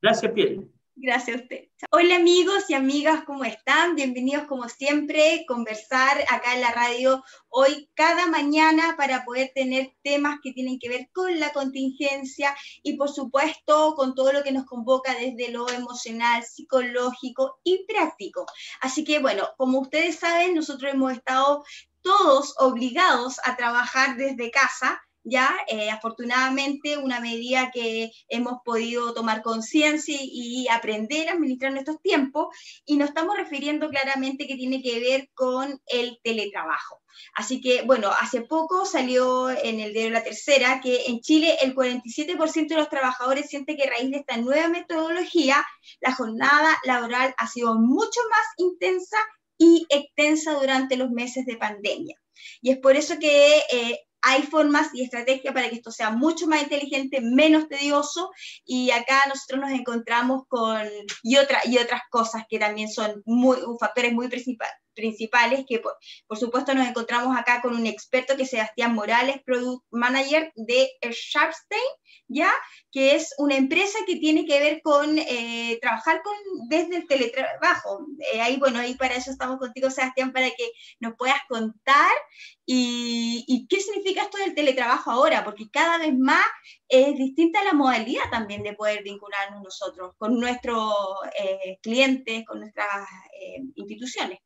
Gracias, 0.00 0.30
Pierre. 0.32 0.79
Gracias 1.02 1.38
a 1.38 1.40
usted. 1.40 1.64
Hola 1.92 2.16
amigos 2.16 2.68
y 2.68 2.74
amigas, 2.74 3.24
¿cómo 3.24 3.44
están? 3.44 3.94
Bienvenidos 3.94 4.44
como 4.44 4.68
siempre 4.68 5.46
conversar 5.48 6.22
acá 6.28 6.54
en 6.54 6.60
la 6.60 6.72
radio 6.72 7.24
hoy 7.48 7.88
cada 7.94 8.26
mañana 8.26 8.96
para 8.98 9.24
poder 9.24 9.50
tener 9.54 9.94
temas 10.04 10.40
que 10.42 10.52
tienen 10.52 10.78
que 10.78 10.90
ver 10.90 11.08
con 11.14 11.40
la 11.40 11.54
contingencia 11.54 12.54
y 12.82 12.98
por 12.98 13.08
supuesto 13.08 13.94
con 13.94 14.14
todo 14.14 14.34
lo 14.34 14.42
que 14.42 14.52
nos 14.52 14.66
convoca 14.66 15.14
desde 15.14 15.50
lo 15.50 15.70
emocional, 15.70 16.44
psicológico 16.44 17.60
y 17.64 17.86
práctico. 17.86 18.44
Así 18.82 19.02
que 19.02 19.20
bueno, 19.20 19.48
como 19.56 19.80
ustedes 19.80 20.18
saben, 20.18 20.54
nosotros 20.54 20.92
hemos 20.92 21.12
estado 21.12 21.64
todos 22.02 22.54
obligados 22.58 23.40
a 23.44 23.56
trabajar 23.56 24.16
desde 24.16 24.50
casa 24.50 25.00
ya 25.24 25.54
eh, 25.68 25.90
afortunadamente 25.90 26.96
una 26.98 27.20
medida 27.20 27.70
que 27.72 28.10
hemos 28.28 28.58
podido 28.64 29.12
tomar 29.14 29.42
conciencia 29.42 30.16
y 30.20 30.66
aprender 30.68 31.28
a 31.28 31.32
administrar 31.32 31.72
nuestros 31.72 32.00
tiempos 32.00 32.48
y 32.84 32.96
nos 32.96 33.08
estamos 33.08 33.36
refiriendo 33.36 33.88
claramente 33.88 34.46
que 34.46 34.56
tiene 34.56 34.82
que 34.82 35.00
ver 35.00 35.30
con 35.34 35.80
el 35.86 36.18
teletrabajo. 36.22 37.02
Así 37.34 37.60
que, 37.60 37.82
bueno, 37.82 38.10
hace 38.20 38.42
poco 38.42 38.84
salió 38.84 39.50
en 39.50 39.80
el 39.80 39.92
diario 39.92 40.10
La 40.10 40.24
Tercera 40.24 40.80
que 40.80 41.06
en 41.06 41.20
Chile 41.20 41.56
el 41.60 41.74
47% 41.74 42.68
de 42.68 42.76
los 42.76 42.88
trabajadores 42.88 43.48
siente 43.48 43.76
que 43.76 43.84
a 43.84 43.90
raíz 43.90 44.10
de 44.10 44.18
esta 44.18 44.36
nueva 44.36 44.68
metodología, 44.68 45.64
la 46.00 46.14
jornada 46.14 46.78
laboral 46.84 47.34
ha 47.36 47.46
sido 47.46 47.74
mucho 47.74 48.20
más 48.30 48.46
intensa 48.56 49.18
y 49.58 49.86
extensa 49.90 50.54
durante 50.54 50.96
los 50.96 51.10
meses 51.10 51.44
de 51.44 51.56
pandemia. 51.56 52.16
Y 52.62 52.70
es 52.70 52.78
por 52.78 52.96
eso 52.96 53.18
que 53.18 53.58
eh, 53.70 54.00
hay 54.22 54.42
formas 54.42 54.88
y 54.92 55.02
estrategias 55.02 55.54
para 55.54 55.68
que 55.68 55.76
esto 55.76 55.90
sea 55.90 56.10
mucho 56.10 56.46
más 56.46 56.62
inteligente, 56.62 57.20
menos 57.20 57.68
tedioso, 57.68 58.30
y 58.64 58.90
acá 58.90 59.22
nosotros 59.28 59.60
nos 59.60 59.70
encontramos 59.70 60.42
con, 60.48 60.82
y, 61.22 61.36
otra, 61.36 61.60
y 61.64 61.78
otras 61.78 62.02
cosas 62.10 62.44
que 62.48 62.58
también 62.58 62.88
son 62.88 63.22
muy, 63.24 63.58
factores 63.78 64.12
muy 64.12 64.28
principales 64.28 64.74
principales, 65.00 65.64
que 65.66 65.78
por, 65.78 65.96
por, 66.26 66.38
supuesto 66.38 66.74
nos 66.74 66.86
encontramos 66.86 67.36
acá 67.36 67.60
con 67.62 67.74
un 67.74 67.86
experto 67.86 68.36
que 68.36 68.42
es 68.44 68.50
Sebastián 68.50 68.94
Morales, 68.94 69.42
Product 69.44 69.84
Manager 69.90 70.52
de 70.56 70.90
Sharpstein, 71.02 71.80
¿ya? 72.28 72.52
que 72.92 73.14
es 73.16 73.34
una 73.38 73.56
empresa 73.56 73.98
que 74.06 74.16
tiene 74.16 74.46
que 74.46 74.60
ver 74.60 74.80
con 74.82 75.18
eh, 75.18 75.78
trabajar 75.80 76.22
con, 76.22 76.34
desde 76.68 76.96
el 76.96 77.06
teletrabajo. 77.06 78.06
Eh, 78.32 78.40
ahí, 78.40 78.56
bueno, 78.56 78.78
ahí 78.78 78.94
para 78.94 79.14
eso 79.16 79.30
estamos 79.30 79.58
contigo, 79.58 79.90
Sebastián, 79.90 80.32
para 80.32 80.48
que 80.50 80.70
nos 81.00 81.14
puedas 81.16 81.40
contar 81.48 82.10
y, 82.66 83.66
qué 83.68 83.80
significa 83.80 84.22
esto 84.22 84.38
del 84.38 84.54
teletrabajo 84.54 85.10
ahora, 85.10 85.44
porque 85.44 85.70
cada 85.70 85.98
vez 85.98 86.16
más 86.16 86.44
es 86.88 87.16
distinta 87.16 87.64
la 87.64 87.72
modalidad 87.72 88.30
también 88.30 88.62
de 88.62 88.74
poder 88.74 89.02
vincularnos 89.02 89.62
nosotros 89.62 90.12
con 90.18 90.38
nuestros 90.38 90.92
eh, 91.38 91.78
clientes, 91.82 92.44
con 92.46 92.60
nuestras 92.60 93.08
instituciones. 93.74 94.38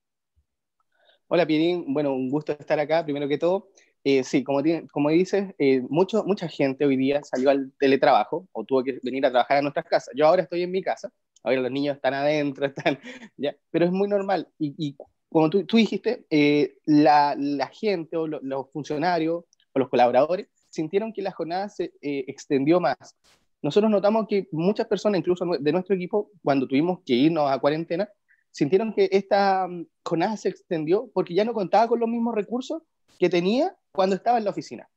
Hola 1.27 1.47
Pierín, 1.47 1.95
bueno, 1.95 2.13
un 2.13 2.29
gusto 2.29 2.53
estar 2.53 2.79
acá, 2.79 3.03
primero 3.03 3.27
que 3.27 3.39
todo. 3.39 3.69
Eh, 4.05 4.23
sí, 4.25 4.45
como, 4.45 4.61
como 4.93 5.09
dices, 5.09 5.55
eh, 5.59 5.81
mucho, 5.89 6.23
mucha 6.25 6.49
gente 6.49 6.85
hoy 6.85 6.99
día 6.99 7.23
salió 7.25 7.49
al 7.49 7.73
teletrabajo 7.79 8.47
o 8.53 8.65
tuvo 8.65 8.85
que 8.85 8.99
venir 9.03 9.25
a 9.25 9.31
trabajar 9.31 9.57
a 9.57 9.63
nuestras 9.63 9.87
casas. 9.87 10.15
Yo 10.15 10.27
ahora 10.27 10.43
estoy 10.43 10.63
en 10.63 10.71
mi 10.71 10.83
casa, 10.83 11.11
ahora 11.43 11.63
los 11.63 11.71
niños 11.71 11.97
están 11.97 12.13
adentro, 12.13 12.67
están, 12.67 12.99
¿ya? 13.39 13.57
pero 13.71 13.87
es 13.87 13.91
muy 13.91 14.07
normal. 14.07 14.49
Y, 14.59 14.97
como 15.31 15.49
tú, 15.49 15.65
tú 15.65 15.79
dijiste, 15.79 16.27
eh, 16.29 16.77
la, 16.85 17.35
la, 17.39 17.69
gente 17.69 18.19
o 18.19 18.27
los 18.27 18.71
funcionarios 18.71 19.45
o 19.73 19.79
los 19.79 19.89
colaboradores 19.89 20.49
sintieron 20.69 21.13
que 21.13 21.23
la 21.23 21.33
jornada 21.33 21.71
se 21.71 21.93
extendió 22.03 22.81
más. 22.81 23.17
Nosotros 23.63 23.91
notamos 23.91 24.27
que 24.29 24.47
muchas 24.53 24.87
personas, 24.87 25.21
incluso 25.21 25.47
de 25.59 25.73
nuestro 25.73 25.97
equipo, 25.97 26.31
cuando 26.43 26.69
tuvimos 26.69 27.01
que 27.05 27.15
irnos 27.15 27.51
a 27.51 27.59
cuarentena, 27.59 28.11
sintieron 28.55 28.95
que 28.95 29.09
esta 29.13 29.67
mm, 29.69 29.87
jornada 30.05 30.37
se 30.37 30.49
extendió 30.49 31.11
porque 31.13 31.35
ya 31.35 31.45
no 31.45 31.53
contaba 31.53 31.89
con 31.89 32.01
los 32.01 32.09
mismos 32.09 32.35
recursos 32.35 32.83
que 33.19 33.29
tenía 33.29 33.77
cuando 33.93 34.17
estaba 34.17 34.39
en 34.39 34.45
la 34.45 34.51
oficina. 34.51 34.89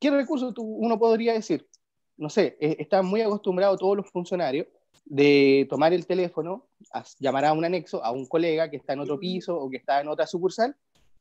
¿Qué 0.00 0.10
recursos 0.10 0.54
uno 0.56 0.98
podría 0.98 1.34
decir? 1.34 1.68
no 2.20 2.28
sé, 2.28 2.58
eh, 2.60 2.76
están 2.78 3.06
muy 3.06 3.22
acostumbrados 3.22 3.80
todos 3.80 3.96
los 3.96 4.10
funcionarios 4.10 4.66
de 5.06 5.66
tomar 5.70 5.94
el 5.94 6.06
teléfono, 6.06 6.68
llamar 7.18 7.46
a 7.46 7.54
un 7.54 7.64
anexo, 7.64 8.04
a 8.04 8.10
un 8.12 8.26
colega 8.26 8.70
que 8.70 8.76
está 8.76 8.92
en 8.92 9.00
otro 9.00 9.18
piso 9.18 9.58
o 9.58 9.70
que 9.70 9.78
está 9.78 10.02
en 10.02 10.08
otra 10.08 10.26
sucursal 10.26 10.76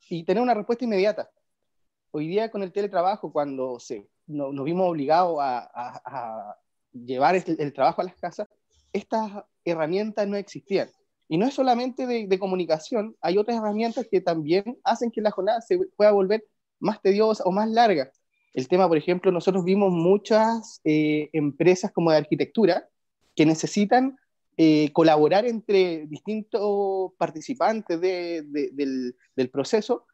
y 0.09 0.25
tener 0.25 0.43
una 0.43 0.53
respuesta 0.53 0.83
inmediata. 0.83 1.31
Hoy 2.11 2.27
día 2.27 2.51
con 2.51 2.63
el 2.63 2.73
teletrabajo, 2.73 3.31
cuando 3.31 3.79
se, 3.79 4.09
nos 4.27 4.65
vimos 4.65 4.89
obligados 4.89 5.37
a, 5.39 6.57
llevar 6.91 7.35
el, 7.35 7.73
trabajo 7.73 8.01
a 8.01 8.05
las 8.05 8.15
casas, 8.17 8.49
estas 8.91 9.31
herramientas 9.63 10.27
no 10.27 10.35
existían. 10.35 10.89
Y 11.29 11.37
no 11.37 11.45
es 11.45 11.53
solamente 11.53 12.07
de, 12.07 12.39
comunicación, 12.39 13.15
hay 13.21 13.37
otras 13.37 13.57
herramientas 13.57 14.07
que 14.09 14.19
también 14.19 14.79
hacen 14.83 15.11
que 15.11 15.21
la 15.21 15.29
jornada 15.29 15.61
se 15.61 15.77
pueda 15.95 16.11
volver 16.11 16.43
más 16.79 17.01
tediosa 17.01 17.43
o 17.45 17.51
más 17.51 17.69
larga. 17.69 18.11
El 18.53 18.67
tema, 18.67 18.87
por 18.87 18.97
ejemplo, 18.97 19.31
nosotros 19.31 19.63
vimos 19.63 19.91
muchas 19.91 20.81
eh, 20.83 21.29
empresas 21.33 21.91
como 21.91 22.09
de 22.09 22.17
arquitectura 22.17 22.89
que 23.35 23.45
necesitan 23.45 24.17
eh, 24.57 24.91
colaborar 24.91 25.45
entre 25.45 26.05
distintos 26.07 27.13
participantes 27.17 28.01
del, 28.01 29.49
proceso, 29.53 30.05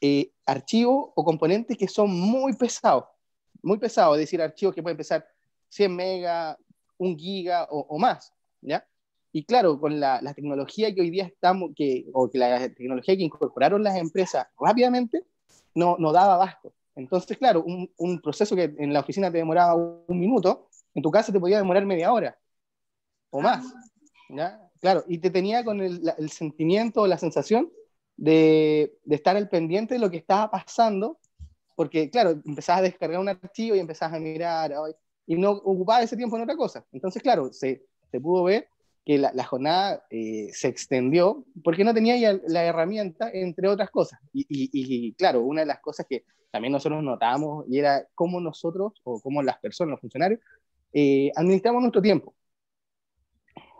eh, 0.00 0.32
archivos 0.44 1.12
o 1.14 1.24
componentes 1.24 1.78
que 1.78 1.88
son 1.88 2.10
muy 2.10 2.52
pesados, 2.54 3.04
muy 3.62 3.78
pesados, 3.78 4.16
es 4.16 4.24
decir, 4.24 4.42
archivos 4.42 4.74
que 4.74 4.82
pueden 4.82 4.98
pesar 4.98 5.26
100 5.70 5.96
megas, 5.96 6.58
1 6.98 7.16
giga 7.16 7.66
o, 7.70 7.96
más, 7.98 8.30
¿ya? 8.60 8.86
Y 9.36 9.44
claro, 9.44 9.80
con 9.80 9.98
la, 9.98 10.20
tecnología 10.32 10.94
que 10.94 11.00
hoy 11.00 11.10
día 11.10 11.24
estamos, 11.24 11.72
que, 11.74 12.06
o 12.12 12.30
que 12.30 12.38
la 12.38 12.68
tecnología 12.68 13.16
que 13.16 13.24
incorporaron 13.24 13.82
las 13.82 13.96
empresas 13.96 14.46
rápidamente, 14.56 15.24
no, 15.74 15.96
no 15.98 16.12
daba 16.12 16.34
abasto. 16.34 16.72
Entonces, 16.94 17.36
claro, 17.36 17.64
un, 17.64 17.90
un, 17.96 18.20
proceso 18.20 18.54
que 18.54 18.72
en 18.78 18.92
la 18.92 19.00
oficina 19.00 19.32
te 19.32 19.38
demoraba 19.38 19.74
un 19.74 20.20
minuto, 20.20 20.68
en 20.94 21.02
tu 21.02 21.10
casa 21.10 21.32
te 21.32 21.40
podía 21.40 21.58
demorar 21.58 21.84
media 21.84 22.12
hora 22.12 22.38
o 23.30 23.40
más. 23.40 23.74
¿ya? 24.28 24.70
Claro, 24.80 25.02
y 25.08 25.18
te 25.18 25.30
tenía 25.30 25.64
con 25.64 25.80
el, 25.80 26.00
el 26.16 26.30
sentimiento 26.30 27.02
o 27.02 27.08
la 27.08 27.18
sensación 27.18 27.72
de, 28.16 28.96
de, 29.04 29.16
estar 29.16 29.36
al 29.36 29.48
pendiente 29.48 29.94
de 29.94 30.00
lo 30.00 30.12
que 30.12 30.18
estaba 30.18 30.48
pasando, 30.48 31.18
porque, 31.74 32.08
claro, 32.08 32.40
empezabas 32.46 32.82
a 32.82 32.84
descargar 32.84 33.18
un 33.18 33.30
archivo 33.30 33.74
y 33.74 33.80
empezabas 33.80 34.14
a 34.14 34.20
mirar, 34.20 34.72
y 35.26 35.34
no 35.34 35.50
ocupaba 35.50 36.04
ese 36.04 36.16
tiempo 36.16 36.36
en 36.36 36.44
otra 36.44 36.54
cosa. 36.54 36.86
Entonces, 36.92 37.20
claro, 37.20 37.52
se, 37.52 37.84
se 38.12 38.20
pudo 38.20 38.44
ver 38.44 38.68
que 39.04 39.18
la, 39.18 39.32
la 39.34 39.44
jornada 39.44 40.04
eh, 40.10 40.48
se 40.52 40.68
extendió 40.68 41.44
porque 41.62 41.84
no 41.84 41.94
tenía 41.94 42.16
ya 42.16 42.38
la 42.48 42.64
herramienta, 42.64 43.30
entre 43.32 43.68
otras 43.68 43.90
cosas. 43.90 44.18
Y, 44.32 44.46
y, 44.48 44.70
y, 44.72 45.14
claro, 45.14 45.42
una 45.42 45.60
de 45.60 45.66
las 45.66 45.80
cosas 45.80 46.06
que 46.08 46.24
también 46.50 46.72
nosotros 46.72 47.02
notamos 47.02 47.64
y 47.68 47.78
era 47.78 48.06
cómo 48.14 48.40
nosotros, 48.40 48.92
o 49.04 49.20
cómo 49.20 49.42
las 49.42 49.58
personas, 49.58 49.92
los 49.92 50.00
funcionarios, 50.00 50.40
eh, 50.92 51.30
administramos 51.36 51.82
nuestro 51.82 52.00
tiempo. 52.02 52.34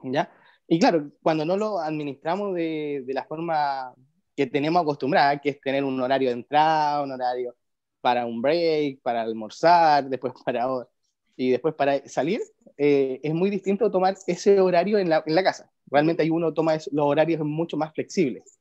¿Ya? 0.03 0.31
Y 0.69 0.79
claro, 0.79 1.11
cuando 1.23 1.45
no 1.45 1.57
lo 1.57 1.79
administramos 1.79 2.55
de, 2.55 3.03
de 3.07 3.15
la 3.15 3.25
forma 3.25 3.95
que 4.37 4.47
tenemos 4.47 4.83
acostumbrada, 4.83 5.41
que 5.41 5.51
es 5.51 5.61
tener 5.61 5.85
un 5.85 6.01
horario 6.01 6.29
de 6.29 6.35
entrada, 6.35 7.03
un 7.03 7.13
horario 7.13 7.55
para 8.01 8.27
un 8.27 8.43
break, 8.43 9.01
para 9.03 9.23
almorzar, 9.23 10.09
después 10.09 10.35
para 10.45 10.67
y 11.37 11.51
después 11.51 11.75
para 11.75 12.07
salir, 12.09 12.41
eh, 12.77 13.21
es 13.23 13.35
muy 13.35 13.51
distinto 13.51 13.91
tomar 13.91 14.17
ese 14.27 14.61
horario 14.61 14.99
en 14.99 15.09
la, 15.09 15.23
en 15.27 15.35
la 15.35 15.43
casa. 15.43 15.71
Realmente 15.91 16.23
hay 16.23 16.31
uno 16.31 16.55
toma 16.55 16.75
los 16.75 17.07
horarios 17.07 17.45
mucho 17.45 17.77
más 17.77 17.93
flexibles. 17.95 18.59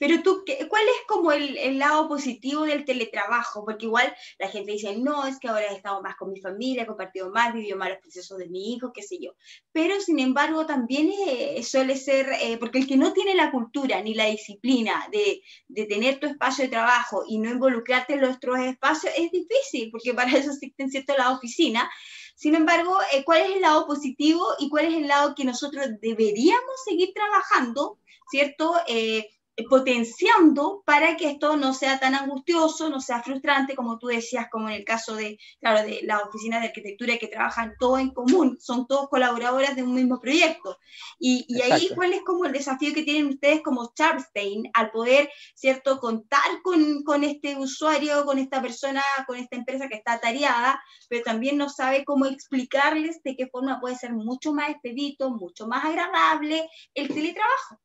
Pero 0.00 0.22
tú, 0.22 0.44
¿cuál 0.70 0.84
es 0.84 1.06
como 1.06 1.30
el, 1.30 1.58
el, 1.58 1.78
lado 1.78 2.08
positivo 2.08 2.62
del 2.62 2.86
teletrabajo? 2.86 3.66
Porque 3.66 3.84
igual 3.84 4.10
la 4.38 4.48
gente 4.48 4.72
dice, 4.72 4.96
no, 4.96 5.26
es 5.26 5.38
que 5.38 5.48
ahora 5.48 5.66
he 5.66 5.76
estado 5.76 6.00
más 6.00 6.16
con 6.16 6.32
mi 6.32 6.40
familia, 6.40 6.84
he 6.84 6.86
compartido 6.86 7.30
más, 7.30 7.52
vivido 7.52 7.76
más 7.76 7.90
los 7.90 7.98
procesos 7.98 8.38
de 8.38 8.48
mi 8.48 8.72
hijo, 8.72 8.94
qué 8.94 9.02
sé 9.02 9.18
yo. 9.20 9.32
Pero 9.72 10.00
sin 10.00 10.18
embargo 10.18 10.64
también 10.64 11.10
eh, 11.28 11.62
suele 11.62 11.98
ser, 11.98 12.30
eh, 12.40 12.56
porque 12.56 12.78
el 12.78 12.86
que 12.86 12.96
no 12.96 13.12
tiene 13.12 13.34
la 13.34 13.50
cultura 13.50 14.00
ni 14.00 14.14
la 14.14 14.24
disciplina 14.24 15.06
de, 15.12 15.42
de, 15.68 15.84
tener 15.84 16.18
tu 16.18 16.26
espacio 16.26 16.64
de 16.64 16.70
trabajo 16.70 17.24
y 17.28 17.36
no 17.36 17.50
involucrarte 17.50 18.14
en 18.14 18.22
los 18.22 18.36
otros 18.36 18.58
espacios, 18.60 19.12
es 19.18 19.30
difícil, 19.30 19.90
porque 19.90 20.14
para 20.14 20.32
eso 20.32 20.50
existen 20.50 20.90
cierto 20.90 21.14
la 21.18 21.30
oficina. 21.30 21.90
Sin 22.34 22.54
embargo, 22.54 22.96
eh, 23.12 23.22
¿cuál 23.22 23.42
es 23.42 23.50
el 23.50 23.60
lado 23.60 23.86
positivo 23.86 24.46
y 24.58 24.70
cuál 24.70 24.86
es 24.86 24.94
el 24.94 25.08
lado 25.08 25.34
que 25.34 25.44
nosotros 25.44 25.88
deberíamos 26.00 26.84
seguir 26.86 27.12
trabajando, 27.12 27.98
¿cierto? 28.30 28.76
Eh, 28.86 29.28
potenciando 29.68 30.82
para 30.84 31.16
que 31.16 31.30
esto 31.30 31.56
no 31.56 31.74
sea 31.74 31.98
tan 31.98 32.14
angustioso, 32.14 32.88
no 32.88 33.00
sea 33.00 33.22
frustrante, 33.22 33.74
como 33.74 33.98
tú 33.98 34.08
decías, 34.08 34.48
como 34.50 34.68
en 34.68 34.74
el 34.74 34.84
caso 34.84 35.14
de, 35.16 35.38
claro, 35.60 35.86
de 35.86 36.00
las 36.02 36.22
oficinas 36.22 36.60
de 36.60 36.68
arquitectura 36.68 37.18
que 37.18 37.28
trabajan 37.28 37.74
todo 37.78 37.98
en 37.98 38.10
común, 38.10 38.58
son 38.60 38.86
todos 38.86 39.08
colaboradores 39.08 39.76
de 39.76 39.82
un 39.82 39.94
mismo 39.94 40.20
proyecto. 40.20 40.78
Y, 41.18 41.44
y 41.48 41.60
ahí, 41.62 41.90
¿cuál 41.94 42.12
es 42.12 42.22
como 42.22 42.44
el 42.44 42.52
desafío 42.52 42.94
que 42.94 43.02
tienen 43.02 43.26
ustedes 43.26 43.62
como 43.62 43.92
Sharpstein 43.96 44.70
al 44.74 44.90
poder, 44.90 45.30
¿cierto?, 45.54 45.98
contar 45.98 46.62
con, 46.62 47.02
con 47.02 47.24
este 47.24 47.56
usuario, 47.56 48.24
con 48.24 48.38
esta 48.38 48.62
persona, 48.62 49.02
con 49.26 49.36
esta 49.36 49.56
empresa 49.56 49.88
que 49.88 49.96
está 49.96 50.20
tareada, 50.20 50.80
pero 51.08 51.22
también 51.22 51.56
no 51.56 51.68
sabe 51.68 52.04
cómo 52.04 52.26
explicarles 52.26 53.22
de 53.22 53.36
qué 53.36 53.46
forma 53.46 53.80
puede 53.80 53.96
ser 53.96 54.12
mucho 54.12 54.52
más 54.52 54.70
expedito, 54.70 55.30
mucho 55.30 55.66
más 55.66 55.84
agradable 55.84 56.68
el 56.94 57.08
teletrabajo. 57.08 57.80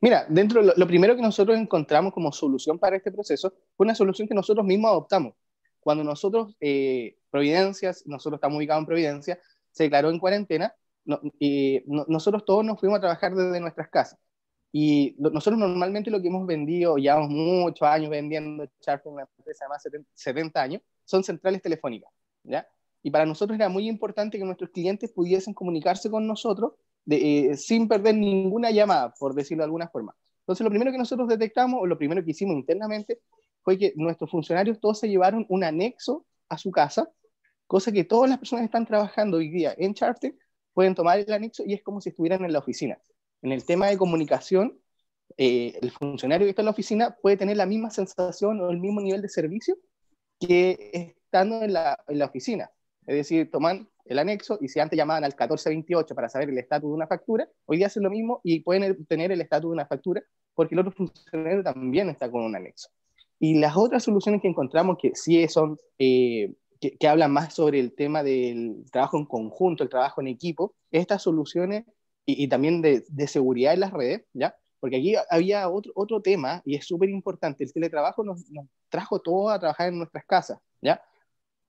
Mira, 0.00 0.26
dentro 0.28 0.62
lo, 0.62 0.74
lo, 0.76 0.86
primero 0.86 1.16
que 1.16 1.22
nosotros 1.22 1.58
encontramos 1.58 2.12
como 2.12 2.32
solución 2.32 2.78
para 2.78 2.96
este 2.96 3.10
proceso 3.10 3.52
fue 3.76 3.84
una 3.84 3.94
solución 3.94 4.28
que 4.28 4.34
nosotros 4.34 4.64
mismos 4.66 4.90
adoptamos. 4.90 5.34
Cuando 5.80 6.04
nosotros, 6.04 6.56
eh, 6.60 7.16
Providencia, 7.30 7.92
nosotros 8.06 8.38
estamos 8.38 8.56
ubicados 8.56 8.82
en 8.82 8.86
Providencia, 8.86 9.40
se 9.70 9.84
declaró 9.84 10.10
en 10.10 10.18
cuarentena, 10.18 10.74
no, 11.04 11.20
y 11.38 11.82
no, 11.86 12.04
nosotros 12.08 12.44
todos 12.44 12.64
nos 12.64 12.80
fuimos 12.80 12.98
a 12.98 13.00
trabajar 13.00 13.34
desde 13.34 13.60
nuestras 13.60 13.88
casas. 13.88 14.18
Y 14.72 15.14
lo, 15.18 15.30
nosotros 15.30 15.58
normalmente 15.58 16.10
lo 16.10 16.20
que 16.20 16.28
hemos 16.28 16.46
vendido, 16.46 16.96
llevamos 16.96 17.30
muchos 17.30 17.86
años 17.86 18.10
vendiendo 18.10 18.66
Charter, 18.80 19.12
una 19.12 19.28
empresa 19.38 19.66
de 19.66 19.68
más 19.68 19.82
de 19.82 20.04
70 20.14 20.62
años, 20.62 20.82
son 21.04 21.22
centrales 21.22 21.60
telefónicas. 21.60 22.10
¿ya? 22.44 22.66
Y 23.02 23.10
para 23.10 23.26
nosotros 23.26 23.56
era 23.56 23.68
muy 23.68 23.88
importante 23.88 24.38
que 24.38 24.44
nuestros 24.44 24.70
clientes 24.70 25.12
pudiesen 25.12 25.54
comunicarse 25.54 26.10
con 26.10 26.26
nosotros 26.26 26.72
de, 27.04 27.50
eh, 27.50 27.56
sin 27.56 27.88
perder 27.88 28.14
ninguna 28.14 28.70
llamada, 28.70 29.12
por 29.18 29.34
decirlo 29.34 29.62
de 29.62 29.66
alguna 29.66 29.88
forma. 29.88 30.14
Entonces, 30.40 30.64
lo 30.64 30.70
primero 30.70 30.92
que 30.92 30.98
nosotros 30.98 31.28
detectamos, 31.28 31.80
o 31.80 31.86
lo 31.86 31.96
primero 31.96 32.22
que 32.24 32.30
hicimos 32.30 32.54
internamente, 32.54 33.20
fue 33.62 33.78
que 33.78 33.92
nuestros 33.96 34.30
funcionarios 34.30 34.78
todos 34.78 34.98
se 35.00 35.08
llevaron 35.08 35.46
un 35.48 35.64
anexo 35.64 36.26
a 36.48 36.58
su 36.58 36.70
casa, 36.70 37.10
cosa 37.66 37.90
que 37.90 38.04
todas 38.04 38.28
las 38.28 38.38
personas 38.38 38.62
que 38.62 38.66
están 38.66 38.86
trabajando 38.86 39.38
hoy 39.38 39.50
día 39.50 39.74
en 39.78 39.94
Charter 39.94 40.34
pueden 40.74 40.94
tomar 40.94 41.18
el 41.18 41.32
anexo 41.32 41.62
y 41.66 41.72
es 41.72 41.82
como 41.82 42.00
si 42.00 42.10
estuvieran 42.10 42.44
en 42.44 42.52
la 42.52 42.58
oficina. 42.58 42.98
En 43.40 43.52
el 43.52 43.64
tema 43.64 43.88
de 43.88 43.96
comunicación, 43.96 44.78
eh, 45.36 45.78
el 45.80 45.90
funcionario 45.90 46.46
que 46.46 46.50
está 46.50 46.62
en 46.62 46.66
la 46.66 46.72
oficina 46.72 47.16
puede 47.22 47.36
tener 47.36 47.56
la 47.56 47.66
misma 47.66 47.90
sensación 47.90 48.60
o 48.60 48.70
el 48.70 48.78
mismo 48.78 49.00
nivel 49.00 49.22
de 49.22 49.28
servicio 49.28 49.76
que 50.38 51.14
estando 51.24 51.62
en 51.62 51.72
la, 51.72 51.98
en 52.06 52.18
la 52.18 52.26
oficina. 52.26 52.70
Es 53.06 53.16
decir, 53.16 53.50
toman 53.50 53.88
el 54.04 54.18
anexo 54.18 54.58
y 54.60 54.68
si 54.68 54.80
antes 54.80 54.96
llamaban 54.96 55.24
al 55.24 55.30
1428 55.30 56.14
para 56.14 56.28
saber 56.28 56.50
el 56.50 56.58
estatus 56.58 56.90
de 56.90 56.94
una 56.94 57.06
factura, 57.06 57.48
hoy 57.66 57.78
día 57.78 57.86
hacen 57.86 58.02
lo 58.02 58.10
mismo 58.10 58.40
y 58.44 58.60
pueden 58.60 59.04
tener 59.06 59.32
el 59.32 59.40
estatus 59.40 59.70
de 59.70 59.74
una 59.74 59.86
factura 59.86 60.22
porque 60.54 60.74
el 60.74 60.80
otro 60.80 60.92
funcionario 60.92 61.62
también 61.62 62.08
está 62.08 62.30
con 62.30 62.44
un 62.44 62.56
anexo. 62.56 62.88
Y 63.38 63.58
las 63.58 63.76
otras 63.76 64.04
soluciones 64.04 64.40
que 64.40 64.48
encontramos 64.48 64.96
que 65.00 65.12
sí 65.14 65.46
son, 65.48 65.76
eh, 65.98 66.54
que, 66.80 66.96
que, 66.96 67.08
hablan 67.08 67.32
más 67.32 67.54
sobre 67.54 67.80
el 67.80 67.94
tema 67.94 68.22
del 68.22 68.84
trabajo 68.90 69.18
en 69.18 69.26
conjunto, 69.26 69.82
el 69.82 69.90
trabajo 69.90 70.20
en 70.20 70.28
equipo, 70.28 70.74
estas 70.90 71.22
soluciones 71.22 71.84
y, 72.24 72.44
y 72.44 72.48
también 72.48 72.80
de, 72.80 73.04
de, 73.08 73.26
seguridad 73.26 73.74
en 73.74 73.80
las 73.80 73.92
redes, 73.92 74.24
¿ya? 74.32 74.54
Porque 74.80 74.96
aquí 74.96 75.14
había 75.30 75.68
otro, 75.68 75.92
otro 75.94 76.20
tema 76.20 76.62
y 76.64 76.76
es 76.76 76.86
súper 76.86 77.08
importante, 77.08 77.64
el 77.64 77.72
teletrabajo 77.72 78.22
nos, 78.22 78.48
nos 78.50 78.66
trajo 78.88 79.18
todo 79.18 79.50
a 79.50 79.58
trabajar 79.58 79.88
en 79.88 79.98
nuestras 79.98 80.24
casas, 80.24 80.58
¿ya? 80.80 81.02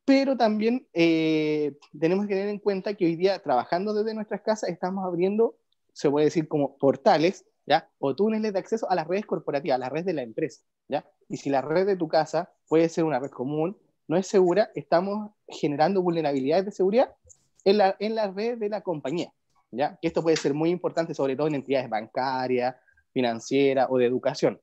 Pero 0.05 0.37
también 0.37 0.87
eh, 0.93 1.77
tenemos 1.99 2.27
que 2.27 2.35
tener 2.35 2.49
en 2.49 2.59
cuenta 2.59 2.93
que 2.93 3.05
hoy 3.05 3.15
día, 3.15 3.39
trabajando 3.39 3.93
desde 3.93 4.13
nuestras 4.13 4.41
casas, 4.41 4.69
estamos 4.69 5.03
abriendo, 5.03 5.57
se 5.93 6.09
puede 6.09 6.25
decir 6.25 6.47
como 6.47 6.77
portales, 6.77 7.45
¿ya? 7.65 7.89
O 7.97 8.15
túneles 8.15 8.53
de 8.53 8.59
acceso 8.59 8.89
a 8.89 8.95
las 8.95 9.07
redes 9.07 9.25
corporativas, 9.25 9.75
a 9.75 9.79
la 9.79 9.89
red 9.89 10.05
de 10.05 10.13
la 10.13 10.21
empresa, 10.21 10.61
¿ya? 10.87 11.05
Y 11.27 11.37
si 11.37 11.49
la 11.49 11.61
red 11.61 11.87
de 11.87 11.95
tu 11.95 12.07
casa 12.07 12.51
puede 12.67 12.87
ser 12.87 13.03
una 13.03 13.19
red 13.19 13.31
común, 13.31 13.77
no 14.07 14.15
es 14.15 14.27
segura, 14.27 14.69
estamos 14.75 15.31
generando 15.47 16.03
vulnerabilidades 16.03 16.65
de 16.65 16.71
seguridad 16.71 17.15
en 17.63 17.79
la, 17.79 17.95
en 17.99 18.13
la 18.13 18.29
red 18.29 18.59
de 18.59 18.69
la 18.69 18.81
compañía, 18.81 19.33
¿ya? 19.71 19.97
Esto 20.03 20.21
puede 20.21 20.37
ser 20.37 20.53
muy 20.53 20.69
importante, 20.69 21.15
sobre 21.15 21.35
todo 21.35 21.47
en 21.47 21.55
entidades 21.55 21.89
bancarias, 21.89 22.75
financieras 23.11 23.87
o 23.89 23.97
de 23.97 24.05
educación, 24.05 24.61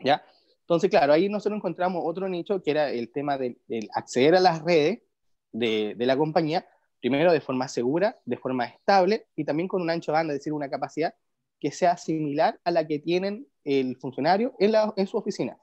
¿ya? 0.00 0.24
Entonces, 0.66 0.90
claro, 0.90 1.12
ahí 1.12 1.28
nosotros 1.28 1.58
encontramos 1.58 2.02
otro 2.04 2.28
nicho 2.28 2.60
que 2.60 2.72
era 2.72 2.90
el 2.90 3.12
tema 3.12 3.38
del, 3.38 3.56
acceder 3.94 4.34
a 4.34 4.40
las 4.40 4.64
redes 4.64 4.98
de, 5.52 5.94
la 5.96 6.16
compañía, 6.16 6.66
primero 7.00 7.32
de 7.32 7.40
forma 7.40 7.68
segura, 7.68 8.16
de 8.24 8.36
forma 8.36 8.64
estable 8.64 9.28
y 9.36 9.44
también 9.44 9.68
con 9.68 9.80
un 9.80 9.90
ancho 9.90 10.10
banda, 10.10 10.34
es 10.34 10.40
decir, 10.40 10.52
una 10.52 10.68
capacidad 10.68 11.14
que 11.60 11.70
sea 11.70 11.96
similar 11.96 12.58
a 12.64 12.72
la 12.72 12.84
que 12.84 12.98
tienen 12.98 13.46
el 13.62 13.96
funcionario 13.96 14.56
en, 14.58 15.06
su 15.06 15.16
oficina. 15.16 15.56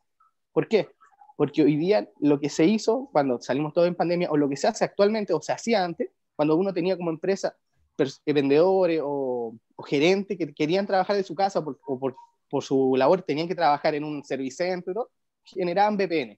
¿Por 0.53 0.69
qué? 0.69 0.88
Porque 1.35 1.63
hoy 1.63 1.75
día 1.75 2.09
lo 2.21 2.39
que 2.39 2.47
se 2.47 2.63
hizo 2.63 3.09
cuando 3.11 3.41
salimos 3.41 3.73
todos 3.73 3.89
en 3.89 3.95
pandemia, 3.95 4.31
o 4.31 4.38
lo 4.38 4.47
que 4.47 4.55
se 4.55 4.67
hace 4.67 4.85
actualmente, 4.85 5.34
o 5.34 5.41
se 5.41 5.51
hacía 5.51 5.84
antes, 5.84 6.11
cuando 6.38 6.55
uno 6.55 6.73
tenía 6.73 6.95
como 6.95 7.09
empresa 7.09 7.57
eh, 7.97 8.34
vendedores 8.34 9.01
o, 9.03 9.53
gerentes 9.85 10.38
que 10.38 10.53
querían 10.53 10.88
trabajar 10.88 11.17
de 11.17 11.23
su 11.23 11.35
casa 11.35 11.59
o 11.59 11.99
por, 11.99 12.15
por, 12.53 12.63
su 12.63 12.95
labor 12.95 13.23
tenían 13.23 13.47
que 13.47 13.55
trabajar 13.55 13.95
en 13.95 14.03
un 14.03 14.23
service 14.23 14.57
center, 14.57 14.95
generaban 15.43 15.97
VPN. 15.97 16.38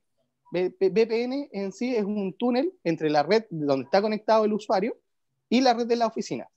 VPN 0.51 1.49
en 1.51 1.71
sí 1.73 1.93
es 1.93 2.05
un 2.05 2.33
túnel 2.37 2.71
entre 2.83 3.09
la 3.09 3.23
red 3.23 3.43
donde 3.49 3.83
está 3.83 4.01
conectado 4.01 4.45
el 4.45 4.53
usuario 4.53 4.97
y 5.49 5.59
la 5.59 5.73
red 5.73 5.85
de 5.85 5.97
la 5.97 6.07
oficina. 6.07 6.47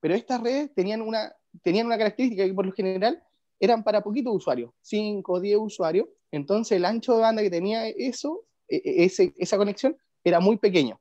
Pero 0.00 0.14
estas 0.14 0.40
redes 0.40 0.72
tenían 0.74 1.02
una, 1.02 1.34
tenían 1.62 1.86
una 1.86 1.98
característica 1.98 2.44
que 2.44 2.54
por 2.54 2.66
lo 2.66 2.72
general 2.72 3.20
eran 3.58 3.82
para 3.82 4.02
poquitos 4.02 4.36
usuarios, 4.36 4.70
5 4.82 5.32
o 5.32 5.40
10 5.40 5.58
usuarios, 5.58 6.06
entonces 6.30 6.76
el 6.76 6.84
ancho 6.84 7.14
de 7.14 7.22
banda 7.22 7.42
que 7.42 7.50
tenía 7.50 7.88
eso, 7.88 8.44
e, 8.68 8.76
e, 8.76 9.04
ese, 9.04 9.32
esa 9.36 9.56
conexión, 9.56 9.96
era 10.22 10.38
muy 10.38 10.58
pequeño. 10.58 11.00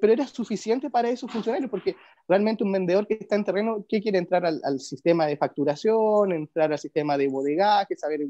Pero 0.00 0.12
era 0.12 0.26
suficiente 0.26 0.88
para 0.88 1.10
esos 1.10 1.30
funcionarios, 1.30 1.70
porque 1.70 1.96
realmente 2.26 2.64
un 2.64 2.72
vendedor 2.72 3.06
que 3.06 3.14
está 3.14 3.36
en 3.36 3.44
terreno, 3.44 3.84
¿qué 3.88 4.00
quiere 4.00 4.18
entrar 4.18 4.44
al, 4.46 4.80
sistema 4.80 5.26
de 5.26 5.36
facturación, 5.36 6.32
entrar 6.32 6.72
al 6.72 6.78
sistema 6.78 7.18
de 7.18 7.28
bodegaje, 7.28 7.96
saber 7.96 8.20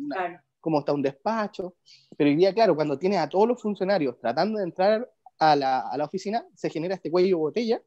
cómo 0.61 0.81
está 0.81 0.93
un 0.93 1.03
despacho? 1.03 1.77
Pero 2.17 2.31
hoy 2.31 2.37
día, 2.37 2.53
claro, 2.53 2.75
cuando 2.75 2.99
tiene 2.99 3.19
a 3.19 3.29
todos 3.29 3.47
los 3.47 3.63
funcionarios 3.63 4.19
tratando 4.19 4.59
de 4.59 4.65
entrar 4.65 5.09
a 5.39 5.55
la, 5.55 5.81
a 5.81 5.97
la 5.97 6.05
oficina, 6.05 6.45
se 6.55 6.71
genera 6.71 6.95
este 6.95 7.11
cuello 7.11 7.39
botella, 7.39 7.81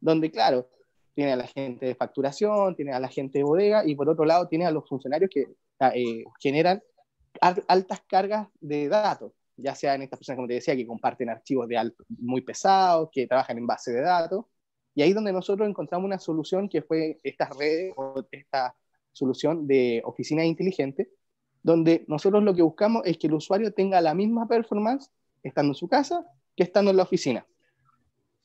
donde, 0.00 0.30
claro, 0.30 0.68
tiene 1.14 1.32
a 1.32 1.36
la 1.36 1.46
gente 1.46 1.86
de 1.86 1.94
facturación, 1.94 2.76
tiene 2.76 2.92
a 2.92 3.00
la 3.00 3.08
gente 3.08 3.38
de 3.38 3.44
bodega, 3.44 3.86
y 3.86 3.94
por 3.94 4.08
otro 4.08 4.24
lado 4.24 4.48
tiene 4.48 4.66
a 4.66 4.70
los 4.70 4.88
funcionarios 4.88 5.30
que 5.32 5.46
eh, 5.94 6.24
generan 6.40 6.82
altas 7.40 8.02
cargas 8.08 8.48
de 8.60 8.88
datos, 8.88 9.32
ya 9.56 9.74
sea 9.74 9.94
en 9.94 10.02
estas 10.02 10.18
personas, 10.18 10.36
como 10.36 10.48
te 10.48 10.54
decía, 10.54 10.76
que 10.76 10.86
comparten 10.86 11.30
archivos 11.30 11.68
de 11.68 11.78
alto, 11.78 12.04
muy 12.08 12.42
pesados, 12.42 13.08
que 13.12 13.26
trabajan 13.26 13.58
en 13.58 13.66
base 13.66 13.92
de 13.92 14.02
datos, 14.02 14.44
y 14.94 15.02
ahí 15.02 15.10
es 15.10 15.14
donde 15.14 15.32
nosotros 15.32 15.68
encontramos 15.68 16.06
una 16.06 16.18
solución 16.18 16.68
que 16.68 16.82
fue 16.82 17.20
esta 17.22 17.48
red, 17.58 17.90
o 17.96 18.24
esta 18.30 18.74
solución 19.12 19.66
de 19.66 20.02
oficina 20.04 20.44
inteligente, 20.44 21.10
donde 21.62 22.04
nosotros 22.08 22.42
lo 22.42 22.54
que 22.54 22.62
buscamos 22.62 23.02
es 23.04 23.18
que 23.18 23.26
el 23.26 23.34
usuario 23.34 23.72
tenga 23.72 24.00
la 24.00 24.14
misma 24.14 24.48
performance 24.48 25.10
estando 25.42 25.72
en 25.72 25.74
su 25.74 25.88
casa 25.88 26.24
que 26.56 26.62
estando 26.62 26.90
en 26.90 26.96
la 26.96 27.02
oficina. 27.02 27.46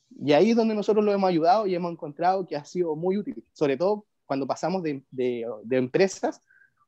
Y 0.10 0.34
ahí 0.34 0.52
es 0.52 0.56
donde 0.56 0.76
nosotros 0.76 1.06
lo 1.06 1.14
hemos 1.14 1.30
ayudado 1.30 1.68
y 1.68 1.76
hemos 1.76 1.92
encontrado 1.92 2.46
que 2.46 2.56
ha 2.56 2.66
sido 2.66 2.96
muy 2.96 3.18
útil, 3.18 3.44
sobre 3.54 3.78
todo 3.78 4.06
cuando 4.26 4.46
pasamos 4.46 4.84
de, 4.84 5.04
de, 5.12 5.46
de 5.64 5.78
empresas 5.78 6.42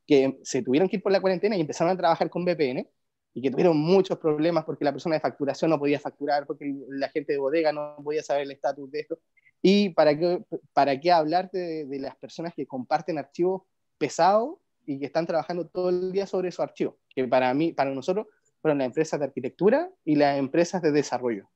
que 0.05 0.39
se 0.43 0.61
tuvieron 0.61 0.89
que 0.89 0.97
ir 0.97 1.03
por 1.03 1.11
la 1.11 1.21
cuarentena 1.21 1.55
y 1.55 1.61
empezaron 1.61 1.93
a 1.93 1.97
trabajar 1.97 2.29
con 2.29 2.43
VPN 2.43 2.87
y 3.33 3.41
que 3.41 3.49
tuvieron 3.49 3.77
muchos 3.77 4.17
problemas 4.19 4.63
porque 4.63 4.85
la 4.85 4.91
persona 4.91 5.15
de 5.15 5.21
facturación 5.21 5.71
no 5.71 5.79
podía 5.79 5.99
facturar, 5.99 6.45
porque 6.45 6.71
la 6.89 7.09
gente 7.09 7.33
de 7.33 7.39
bodega 7.39 7.71
no 7.71 7.95
podía 8.03 8.21
saber 8.21 8.43
el 8.43 8.51
estatus 8.51 8.91
de 8.91 8.99
esto. 8.99 9.19
¿Y 9.61 9.89
para 9.89 10.17
qué, 10.17 10.43
para 10.73 10.99
qué 10.99 11.11
hablar 11.11 11.49
de, 11.51 11.85
de, 11.85 11.99
las 11.99 12.15
personas 12.17 12.53
que 12.53 12.67
comparten 12.67 13.17
archivos 13.17 13.63
pesados 13.97 14.57
y 14.85 14.99
que 14.99 15.05
están 15.05 15.25
trabajando 15.25 15.67
todo 15.67 15.89
el 15.89 16.11
día 16.11 16.27
sobre 16.27 16.49
esos 16.49 16.59
archivos? 16.59 16.95
Que 17.09 17.27
para 17.27 17.53
mí, 17.53 17.71
para 17.71 17.91
nosotros, 17.91 18.27
fueron 18.61 18.77
las 18.77 18.87
empresas 18.87 19.19
de 19.19 19.25
arquitectura 19.25 19.89
y 20.05 20.15
las 20.15 20.37
empresas 20.37 20.81
de 20.81 20.91
desarrollo. 20.91 21.49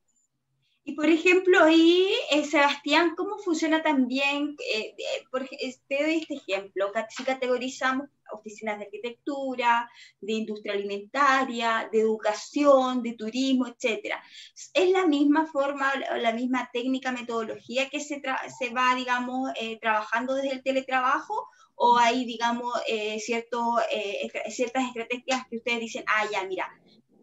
Y 0.88 0.94
por 0.94 1.04
ejemplo, 1.04 1.64
ahí, 1.64 2.08
eh, 2.30 2.46
Sebastián, 2.46 3.12
¿cómo 3.14 3.36
funciona 3.36 3.82
también? 3.82 4.56
Eh, 4.74 4.94
eh 4.96 5.24
por, 5.30 5.46
te 5.46 6.02
doy 6.02 6.14
este 6.22 6.36
ejemplo, 6.36 6.90
si 7.10 7.24
categorizamos 7.24 8.08
oficinas 8.32 8.78
de 8.78 8.86
arquitectura, 8.86 9.86
de 10.18 10.32
industria 10.32 10.72
alimentaria, 10.72 11.90
de 11.92 12.00
educación, 12.00 13.02
de 13.02 13.12
turismo, 13.12 13.66
etcétera. 13.66 14.22
¿Es 14.72 14.90
la 14.90 15.06
misma 15.06 15.44
forma, 15.44 15.92
la 16.16 16.32
misma 16.32 16.70
técnica, 16.72 17.12
metodología 17.12 17.90
que 17.90 18.00
se, 18.00 18.22
se 18.58 18.70
va, 18.70 18.94
digamos, 18.94 19.50
eh, 19.60 19.78
trabajando 19.78 20.36
desde 20.36 20.52
el 20.52 20.62
teletrabajo? 20.62 21.48
¿O 21.74 21.98
hay, 21.98 22.24
digamos, 22.24 22.72
cierto, 23.18 23.76
ciertas 24.48 24.84
estrategias 24.86 25.46
que 25.48 25.58
ustedes 25.58 25.80
dicen, 25.80 26.04
ah, 26.08 26.24
ya, 26.32 26.44
mira, 26.44 26.66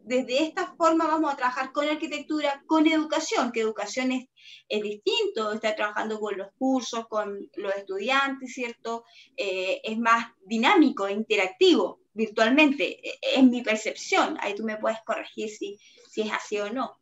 desde 0.05 0.43
esta 0.43 0.67
forma 0.75 1.07
vamos 1.07 1.33
a 1.33 1.35
trabajar 1.35 1.71
con 1.71 1.87
arquitectura, 1.89 2.63
con 2.67 2.85
educación, 2.85 3.51
que 3.51 3.61
educación 3.61 4.11
es, 4.11 4.27
distinto, 4.69 5.51
está 5.51 5.75
trabajando 5.75 6.19
con 6.19 6.37
los 6.37 6.49
cursos, 6.57 7.07
con 7.07 7.49
los 7.55 7.75
estudiantes, 7.75 8.53
¿cierto? 8.53 9.03
Eh, 9.35 9.81
es 9.83 9.97
más 9.97 10.27
dinámico, 10.45 11.09
interactivo, 11.09 12.01
virtualmente, 12.13 12.99
e, 13.07 13.19
es 13.35 13.43
mi 13.43 13.63
percepción, 13.63 14.37
ahí 14.41 14.53
tú 14.53 14.63
me 14.63 14.77
puedes 14.77 14.99
corregir 15.05 15.49
si, 15.49 15.77
si 16.07 16.21
es 16.21 16.31
así 16.31 16.59
o 16.59 16.71
no. 16.71 16.97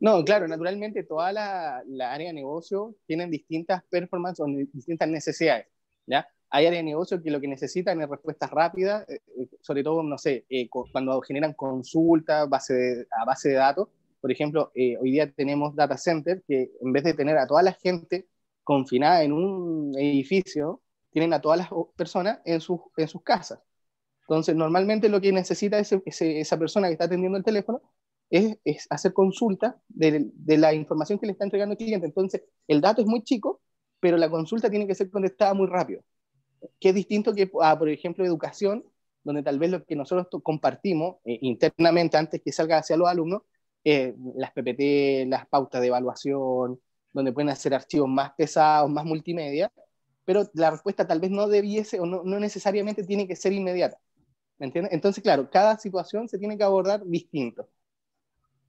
No, 0.00 0.24
claro, 0.24 0.48
naturalmente 0.48 1.04
toda 1.04 1.32
la, 1.32 1.82
la 1.86 2.12
área 2.12 2.28
de 2.28 2.34
negocio 2.34 2.96
tienen 3.06 3.30
distintas 3.30 3.84
performances 3.84 4.44
o 4.44 4.48
distintas 4.72 5.08
necesidades, 5.08 5.66
¿ya? 6.06 6.26
Hay 6.54 6.66
áreas 6.66 6.84
de 6.84 6.90
negocio 6.90 7.20
que 7.20 7.32
lo 7.32 7.40
que 7.40 7.48
necesitan 7.48 8.00
es 8.00 8.08
respuestas 8.08 8.48
rápidas, 8.48 9.08
eh, 9.08 9.20
eh, 9.38 9.48
sobre 9.60 9.82
todo, 9.82 10.04
no 10.04 10.16
sé, 10.16 10.46
eh, 10.48 10.68
cuando 10.68 11.20
generan 11.20 11.52
consultas 11.54 12.48
base 12.48 13.08
a 13.10 13.24
base 13.24 13.48
de 13.48 13.54
datos. 13.56 13.88
Por 14.20 14.30
ejemplo, 14.30 14.70
hoy 14.74 15.10
día 15.10 15.32
tenemos 15.32 15.74
data 15.74 15.98
center 15.98 16.44
que 16.46 16.70
en 16.80 16.92
vez 16.92 17.02
de 17.02 17.14
tener 17.14 17.38
a 17.38 17.46
toda 17.48 17.62
la 17.62 17.72
gente 17.72 18.28
confinada 18.62 19.24
en 19.24 19.32
un 19.32 19.98
edificio, 19.98 20.80
tienen 21.10 21.32
a 21.32 21.40
todas 21.40 21.58
las 21.58 21.68
personas 21.96 22.40
en, 22.44 22.60
sus, 22.60 22.80
en 22.98 23.08
sus 23.08 23.22
casas. 23.22 23.58
Entonces, 24.20 24.54
normalmente 24.54 25.08
lo 25.08 25.20
que 25.20 25.32
necesita 25.32 25.78
esa 25.80 26.58
persona 26.58 26.86
que 26.86 26.92
está 26.92 27.06
atendiendo 27.06 27.36
el 27.36 27.44
teléfono 27.44 27.82
es, 28.30 28.58
es 28.64 28.86
hacer 28.90 29.12
consulta 29.12 29.76
de, 29.88 30.30
de, 30.32 30.56
la 30.58 30.72
información 30.72 31.18
que 31.18 31.26
le 31.26 31.32
está 31.32 31.44
entregando 31.44 31.72
el 31.72 31.78
cliente. 31.78 32.06
Entonces, 32.06 32.44
el 32.68 32.80
dato 32.80 33.02
es 33.02 33.08
muy 33.08 33.22
chico, 33.24 33.60
pero 34.00 34.16
la 34.16 34.30
consulta 34.30 34.70
tiene 34.70 34.86
que 34.86 34.94
ser 34.94 35.10
contestada 35.10 35.52
muy 35.54 35.66
rápido 35.66 36.02
que 36.80 36.90
es 36.90 36.94
distinto 36.94 37.34
que, 37.34 37.50
a, 37.62 37.78
por 37.78 37.88
ejemplo, 37.88 38.24
educación, 38.24 38.84
donde 39.22 39.42
tal 39.42 39.58
vez 39.58 39.70
lo 39.70 39.84
que 39.84 39.96
nosotros 39.96 40.42
compartimos 40.42 41.16
eh, 41.24 41.38
internamente 41.42 42.16
antes 42.16 42.42
que 42.42 42.52
salga 42.52 42.78
hacia 42.78 42.96
los 42.96 43.08
alumnos, 43.08 43.42
eh, 43.84 44.14
las 44.36 44.52
PPT, 44.52 45.28
las 45.28 45.46
pautas 45.46 45.80
de 45.80 45.88
evaluación, 45.88 46.80
donde 47.12 47.32
pueden 47.32 47.48
hacer 47.50 47.74
archivos 47.74 48.08
más 48.08 48.32
pesados, 48.36 48.90
más 48.90 49.04
multimedia, 49.04 49.70
pero 50.24 50.48
la 50.54 50.70
respuesta 50.70 51.06
tal 51.06 51.20
vez 51.20 51.30
no 51.30 51.48
debiese 51.48 52.00
o 52.00 52.06
no, 52.06 52.22
no 52.24 52.40
necesariamente 52.40 53.04
tiene 53.04 53.28
que 53.28 53.36
ser 53.36 53.52
inmediata. 53.52 53.98
¿Me 54.58 54.66
entiendes? 54.66 54.92
Entonces, 54.92 55.22
claro, 55.22 55.50
cada 55.50 55.78
situación 55.78 56.28
se 56.28 56.38
tiene 56.38 56.56
que 56.56 56.64
abordar 56.64 57.04
distinto. 57.04 57.68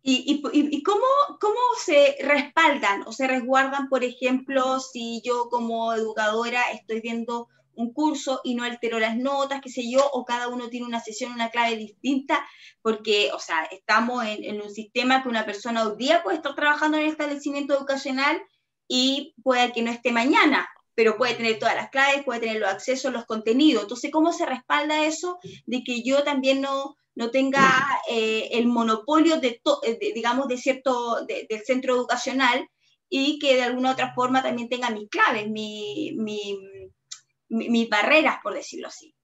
¿Y, 0.02 0.42
y, 0.44 0.78
y 0.78 0.84
cómo, 0.84 1.06
cómo, 1.42 1.60
se 1.84 2.16
respaldan 2.22 3.04
o 3.08 3.12
se 3.12 3.28
resguardan, 3.28 3.90
por 3.90 4.04
ejemplo, 4.04 4.80
si 4.80 5.22
yo 5.24 5.50
como 5.50 5.94
educadora 5.94 6.62
estoy 6.74 7.02
viendo 7.02 7.48
un 7.76 7.93
curso 7.93 8.41
y 8.43 8.56
no 8.56 8.64
alteró 8.64 8.99
las 8.99 9.18
notas, 9.18 9.61
qué 9.61 9.69
sé 9.69 9.89
yo, 9.89 10.07
o 10.11 10.26
cada 10.26 10.47
uno 10.47 10.69
tiene 10.69 10.85
una 10.85 10.99
sesión, 10.99 11.31
una 11.31 11.49
clave 11.49 11.77
distinta, 11.77 12.45
porque, 12.81 13.31
o 13.34 13.39
sea, 13.39 13.64
estamos 13.72 14.26
en, 14.26 14.61
un 14.61 14.69
sistema 14.69 15.23
que 15.23 15.30
una 15.30 15.45
persona 15.45 15.88
hoy 15.88 15.95
día 15.97 16.23
puede 16.23 16.38
estar 16.38 16.56
trabajando 16.56 16.97
en 16.97 17.03
el 17.03 17.10
establecimiento 17.10 17.76
educacional 17.76 18.41
y 18.88 19.34
puede 19.43 19.72
que 19.72 19.81
no 19.81 19.91
esté 19.91 20.11
mañana, 20.11 20.68
pero 20.93 21.18
puede 21.18 21.35
tener 21.35 21.60
todas 21.60 21.76
las 21.76 21.89
claves, 21.89 22.23
puede 22.23 22.41
tener 22.41 22.60
los 22.60 22.69
accesos, 22.69 23.11
los 23.11 23.26
contenidos. 23.26 23.84
Entonces, 23.84 24.11
¿cómo 24.11 24.31
se 24.31 24.45
respalda 24.45 25.06
eso 25.06 25.39
de 25.65 25.84
que 25.84 26.03
yo 26.03 26.23
también 26.23 26.61
no, 26.61 26.95
no 27.15 27.31
tenga 27.31 27.85
eh, 28.10 28.49
el 28.52 28.68
monopolio 28.68 29.39
de, 29.39 29.61
digamos, 30.14 30.47
de 30.47 30.57
cierto, 30.57 31.26
del 31.26 31.64
centro 31.65 31.95
educacional 31.95 32.68
y 33.10 33.39
que 33.39 33.56
de 33.56 33.64
alguna 33.64 33.91
otra 33.91 34.14
forma 34.14 34.43
también 34.43 34.69
tenga 34.69 34.89
mis 34.89 35.10
claves, 35.10 35.49
mi, 35.49 36.14
mi 36.18 36.57
mis 37.50 37.90
barreras, 37.90 38.38
por 38.42 38.54
decirlo 38.54 38.88
así. 38.88 39.16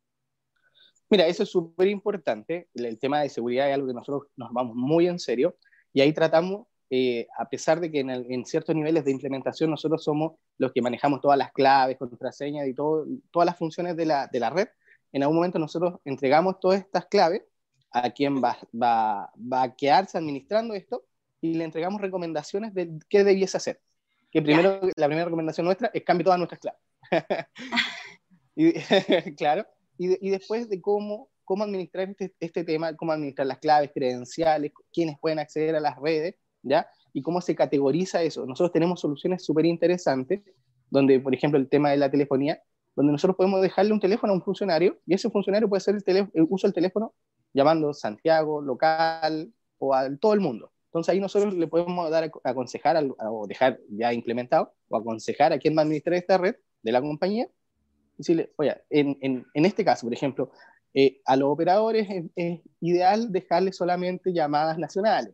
Mira, 1.10 1.27
eso 1.27 1.43
es 1.43 1.49
súper 1.49 1.88
importante. 1.89 2.69
El 2.73 2.98
tema 2.98 3.22
de 3.22 3.30
seguridad 3.30 3.68
es 3.68 3.76
algo 3.76 3.88
que 3.88 3.93
nosotros 3.93 4.30
nos 4.38 4.52
vamos 4.53 4.76
muy 4.76 5.07
en 5.07 5.19
serio 5.19 5.57
y 5.91 5.99
ahí 5.99 6.14
tratamos, 6.14 6.68
eh, 6.89 7.27
a 7.38 7.49
pesar 7.49 7.81
de 7.81 7.91
que 7.91 7.99
en, 7.99 8.45
ciertos 8.45 8.73
niveles 8.76 9.03
de 9.03 9.11
implementación 9.11 9.69
nosotros 9.69 10.03
somos 10.03 10.34
los 10.57 10.72
que 10.72 10.81
manejamos 10.81 11.19
todas 11.19 11.38
las 11.38 11.52
claves, 11.52 11.98
contraseñas 11.98 12.65
y 12.68 12.73
todo, 12.73 13.06
todas 13.30 13.45
las 13.45 13.57
funciones 13.57 13.98
de 13.98 14.06
la, 14.06 14.27
de 14.27 14.39
la 14.39 14.49
red, 14.49 14.69
en 15.11 15.23
algún 15.23 15.35
momento 15.35 15.60
nosotros 15.60 15.99
entregamos 16.06 16.60
todas 16.61 16.80
estas 16.80 17.06
claves 17.07 17.43
a 17.91 18.10
quien 18.11 18.41
va, 18.41 18.57
va, 18.73 19.30
va 19.35 19.64
a 19.64 19.76
quedarse 19.76 20.18
administrando 20.18 20.73
esto 20.73 21.03
y 21.41 21.56
le 21.56 21.65
entregamos 21.65 21.99
recomendaciones 21.99 22.73
de 22.73 22.99
qué 23.10 23.26
debiese 23.26 23.57
hacer. 23.57 23.81
Que 24.31 24.41
primero, 24.41 24.80
la 24.95 25.07
primera 25.07 25.26
recomendación 25.26 25.65
nuestra 25.65 25.91
es 25.93 26.03
cambie 26.03 26.23
todas 26.23 26.39
nuestras 26.39 26.61
claves. 26.61 26.80
y, 28.55 28.73
claro, 29.38 29.65
y, 29.97 30.29
después 30.29 30.69
de 30.69 30.81
cómo, 30.81 31.29
cómo 31.45 31.63
administrar 31.63 32.09
este, 32.09 32.33
este, 32.39 32.63
tema, 32.63 32.95
cómo 32.95 33.11
administrar 33.11 33.47
las 33.47 33.59
claves, 33.59 33.91
credenciales, 33.93 34.71
quiénes 34.91 35.17
pueden 35.19 35.39
acceder 35.39 35.75
a 35.75 35.79
las 35.79 35.97
redes, 35.97 36.35
¿ya? 36.63 36.88
Y 37.13 37.21
cómo 37.21 37.41
se 37.41 37.55
categoriza 37.55 38.23
eso. 38.23 38.45
Nosotros 38.45 38.71
tenemos 38.71 38.99
soluciones 38.99 39.43
súper 39.43 39.65
interesantes, 39.65 40.41
donde, 40.89 41.19
por 41.19 41.35
ejemplo, 41.35 41.59
el 41.59 41.69
tema 41.69 41.91
de 41.91 41.97
la 41.97 42.09
telefonía, 42.09 42.61
donde 42.95 43.11
nosotros 43.11 43.38
podemos 43.38 43.61
dejarle 43.61 43.93
un 43.93 43.99
teléfono 43.99 44.33
a 44.33 44.35
un 44.35 44.41
funcionario 44.41 44.99
y 45.05 45.13
ese 45.13 45.29
funcionario 45.29 45.69
puede 45.69 45.77
hacer 45.77 45.95
el, 46.05 46.29
el 46.33 46.47
uso 46.49 46.67
del 46.67 46.73
teléfono 46.73 47.13
llamando 47.53 47.93
Santiago, 47.93 48.61
local 48.61 49.53
o 49.77 49.93
a 49.93 50.09
todo 50.17 50.33
el 50.33 50.39
mundo. 50.39 50.71
Entonces 50.88 51.13
ahí 51.13 51.19
nosotros 51.21 51.53
le 51.53 51.67
podemos 51.67 52.09
dar 52.09 52.25
a 52.43 52.49
aconsejar 52.49 53.01
o 53.19 53.47
dejar 53.47 53.79
ya 53.89 54.11
implementado 54.11 54.73
o 54.89 54.97
aconsejar 54.97 55.53
a 55.53 55.57
quien 55.57 55.75
va 55.75 55.81
a 55.81 55.83
administrar 55.83 56.15
esta 56.15 56.38
red 56.38 56.55
de 56.81 56.91
la 56.91 57.01
compañía. 57.01 57.47
Decirle, 58.17 58.51
oye, 58.57 58.75
en, 58.89 59.17
en, 59.21 59.45
en 59.53 59.65
este 59.65 59.83
caso, 59.83 60.05
por 60.05 60.13
ejemplo, 60.13 60.51
eh, 60.93 61.21
a 61.25 61.35
los 61.37 61.49
operadores 61.49 62.07
es, 62.35 62.59
ideal 62.81 63.31
dejarles 63.31 63.77
solamente 63.77 64.33
llamadas 64.33 64.77
nacionales. 64.77 65.33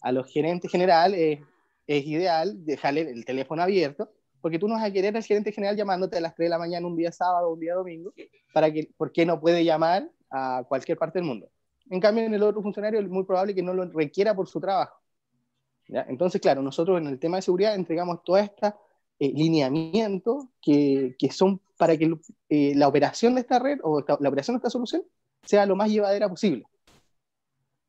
A 0.00 0.12
los 0.12 0.32
gerentes 0.32 0.70
generales 0.70 1.40
es, 1.86 2.06
ideal 2.06 2.64
dejarle 2.64 3.02
el 3.02 3.24
teléfono 3.24 3.62
abierto, 3.62 4.10
porque 4.40 4.58
tú 4.58 4.68
no 4.68 4.74
vas 4.74 4.84
a 4.84 4.92
querer 4.92 5.16
al 5.16 5.22
gerente 5.22 5.52
general 5.52 5.76
llamándote 5.76 6.18
a 6.18 6.20
las 6.20 6.34
3 6.34 6.46
de 6.46 6.50
la 6.50 6.58
mañana 6.58 6.86
un 6.86 6.96
día 6.96 7.12
sábado 7.12 7.48
o 7.48 7.54
un 7.54 7.60
día 7.60 7.74
domingo, 7.74 8.12
para 8.52 8.72
que, 8.72 8.90
porque 8.96 9.26
no 9.26 9.40
puede 9.40 9.64
llamar 9.64 10.08
a 10.30 10.64
cualquier 10.68 10.98
parte 10.98 11.18
del 11.18 11.26
mundo. 11.26 11.48
En 11.90 12.00
cambio, 12.00 12.24
en 12.24 12.34
el 12.34 12.42
otro 12.42 12.62
funcionario 12.62 13.00
es 13.00 13.08
muy 13.08 13.24
probable 13.24 13.54
que 13.54 13.62
no 13.62 13.74
lo 13.74 13.84
requiera 13.86 14.34
por 14.34 14.48
su 14.48 14.60
trabajo. 14.60 14.96
Entonces, 15.88 16.40
claro, 16.40 16.62
nosotros 16.62 17.00
en 17.00 17.08
el 17.08 17.18
tema 17.18 17.36
de 17.36 17.42
seguridad 17.42 17.74
entregamos 17.74 18.22
toda 18.24 18.40
esta 18.40 18.76
eh, 19.18 19.32
lineamientos 19.34 20.46
que, 20.60 21.14
que, 21.18 21.30
son 21.30 21.60
para 21.76 21.96
que 21.96 22.12
eh, 22.48 22.74
la 22.74 22.88
operación 22.88 23.34
de 23.34 23.40
esta 23.42 23.58
red 23.58 23.78
o 23.82 24.00
la 24.00 24.28
operación 24.28 24.56
de 24.56 24.58
esta 24.58 24.70
solución 24.70 25.02
sea 25.42 25.66
lo 25.66 25.76
más 25.76 25.90
llevadera 25.90 26.28
posible. 26.28 26.64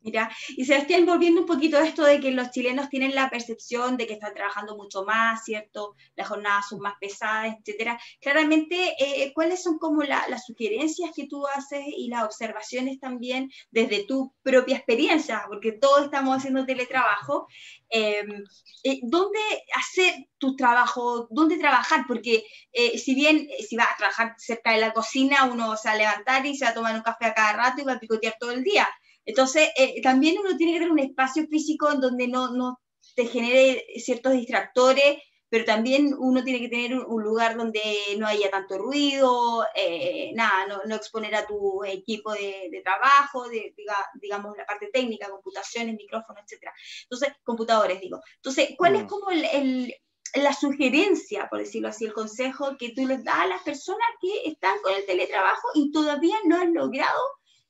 Mira, 0.03 0.30
y 0.49 0.65
Sebastián, 0.65 1.05
volviendo 1.05 1.39
un 1.39 1.47
poquito 1.47 1.77
a 1.77 1.88
esto 1.88 2.03
de 2.03 2.19
que 2.19 2.31
los 2.31 2.51
chilenos 2.51 2.89
tienen 2.89 3.15
la 3.15 3.30
percepción 3.30 3.95
de 3.95 4.05
que 4.05 4.13
están 4.13 4.34
trabajando 4.34 4.75
mucho 4.75 5.05
más, 5.05 5.45
¿cierto? 5.45 5.95
Las 6.15 6.27
jornadas 6.27 6.65
son 6.67 6.80
más 6.80 6.95
pesadas, 6.99 7.55
etcétera. 7.57 7.97
Claramente, 8.19 8.95
eh, 8.99 9.31
¿cuáles 9.34 9.63
son 9.63 9.77
como 9.80 10.03
las 10.03 10.45
sugerencias 10.45 11.11
que 11.15 11.27
tú 11.27 11.47
haces 11.47 11.85
y 11.88 12.09
las 12.09 12.25
observaciones 12.25 12.99
también 12.99 13.49
desde 13.71 14.03
tu 14.03 14.34
propia 14.41 14.75
experiencia? 14.75 15.45
Porque 15.47 15.71
todos 15.71 16.03
estamos 16.03 16.35
haciendo 16.35 16.65
teletrabajo. 16.65 17.47
Em, 17.89 18.43
eh, 18.84 18.99
¿Dónde 19.03 19.39
hacer 19.73 20.27
tu 20.38 20.57
trabajo? 20.57 21.27
¿Dónde 21.31 21.57
trabajar? 21.57 22.03
Porque 22.09 22.43
eh, 22.73 22.97
si 22.97 23.15
bien, 23.15 23.47
si 23.65 23.77
vas 23.77 23.88
a 23.93 23.97
trabajar 23.97 24.35
cerca 24.38 24.73
de 24.73 24.81
la 24.81 24.91
cocina, 24.91 25.45
uno 25.45 25.77
se 25.77 25.88
va 25.88 25.93
a 25.93 25.97
levantar 25.97 26.45
y 26.45 26.57
se 26.57 26.65
va 26.65 26.71
a 26.71 26.73
tomar 26.73 26.93
un 26.93 27.03
café 27.03 27.27
a 27.27 27.34
cada 27.34 27.53
rato 27.53 27.81
y 27.81 27.85
va 27.85 27.93
a 27.93 27.99
picotear 27.99 28.35
todo 28.38 28.51
el 28.51 28.63
día 28.63 28.85
entonces, 29.25 29.69
eh, 29.77 30.01
también 30.01 30.37
uno 30.39 30.57
tiene 30.57 30.73
que 30.73 30.79
tener 30.79 30.91
un 30.91 30.99
espacio 30.99 31.47
físico 31.47 31.91
en 31.91 32.01
donde 32.01 32.27
no, 32.27 32.51
no 32.51 32.79
te 33.15 33.25
genere 33.25 33.85
ciertos 33.97 34.33
distractores, 34.33 35.17
pero 35.53 35.65
también 35.65 36.15
uno 36.17 36.43
tiene 36.43 36.61
que 36.61 36.67
tener 36.67 36.97
un, 36.97 37.23
lugar 37.23 37.55
donde 37.55 37.79
no 38.17 38.25
haya 38.25 38.49
tanto 38.49 38.79
ruido, 38.79 39.63
eh, 39.75 40.31
nada, 40.33 40.65
no, 40.65 40.81
no, 40.85 40.95
exponer 40.95 41.35
a 41.35 41.45
tu 41.45 41.83
equipo 41.83 42.33
de, 42.33 42.69
de 42.71 42.81
trabajo, 42.81 43.47
de, 43.49 43.75
digamos, 44.15 44.57
la 44.57 44.65
parte 44.65 44.89
técnica, 44.91 45.29
computaciones, 45.29 45.95
micrófonos, 45.95 46.43
etc. 46.51 46.71
Entonces, 47.03 47.33
computadores, 47.43 48.01
digo. 48.01 48.19
Entonces, 48.37 48.69
¿cuál 48.75 48.95
es 48.95 49.03
mm. 49.03 49.07
como 49.07 49.29
el, 49.29 49.93
la 50.33 50.53
sugerencia, 50.53 51.47
por 51.49 51.59
decirlo 51.59 51.89
así, 51.89 52.05
el 52.05 52.13
consejo 52.13 52.75
que 52.79 52.93
tú 52.95 53.05
les 53.05 53.23
das 53.23 53.37
a 53.37 53.47
las 53.47 53.61
personas 53.61 54.07
que 54.19 54.49
están 54.49 54.79
con 54.81 54.95
el 54.95 55.05
teletrabajo 55.05 55.67
y 55.75 55.91
todavía 55.91 56.37
no 56.45 56.59
han 56.59 56.73
logrado 56.73 57.21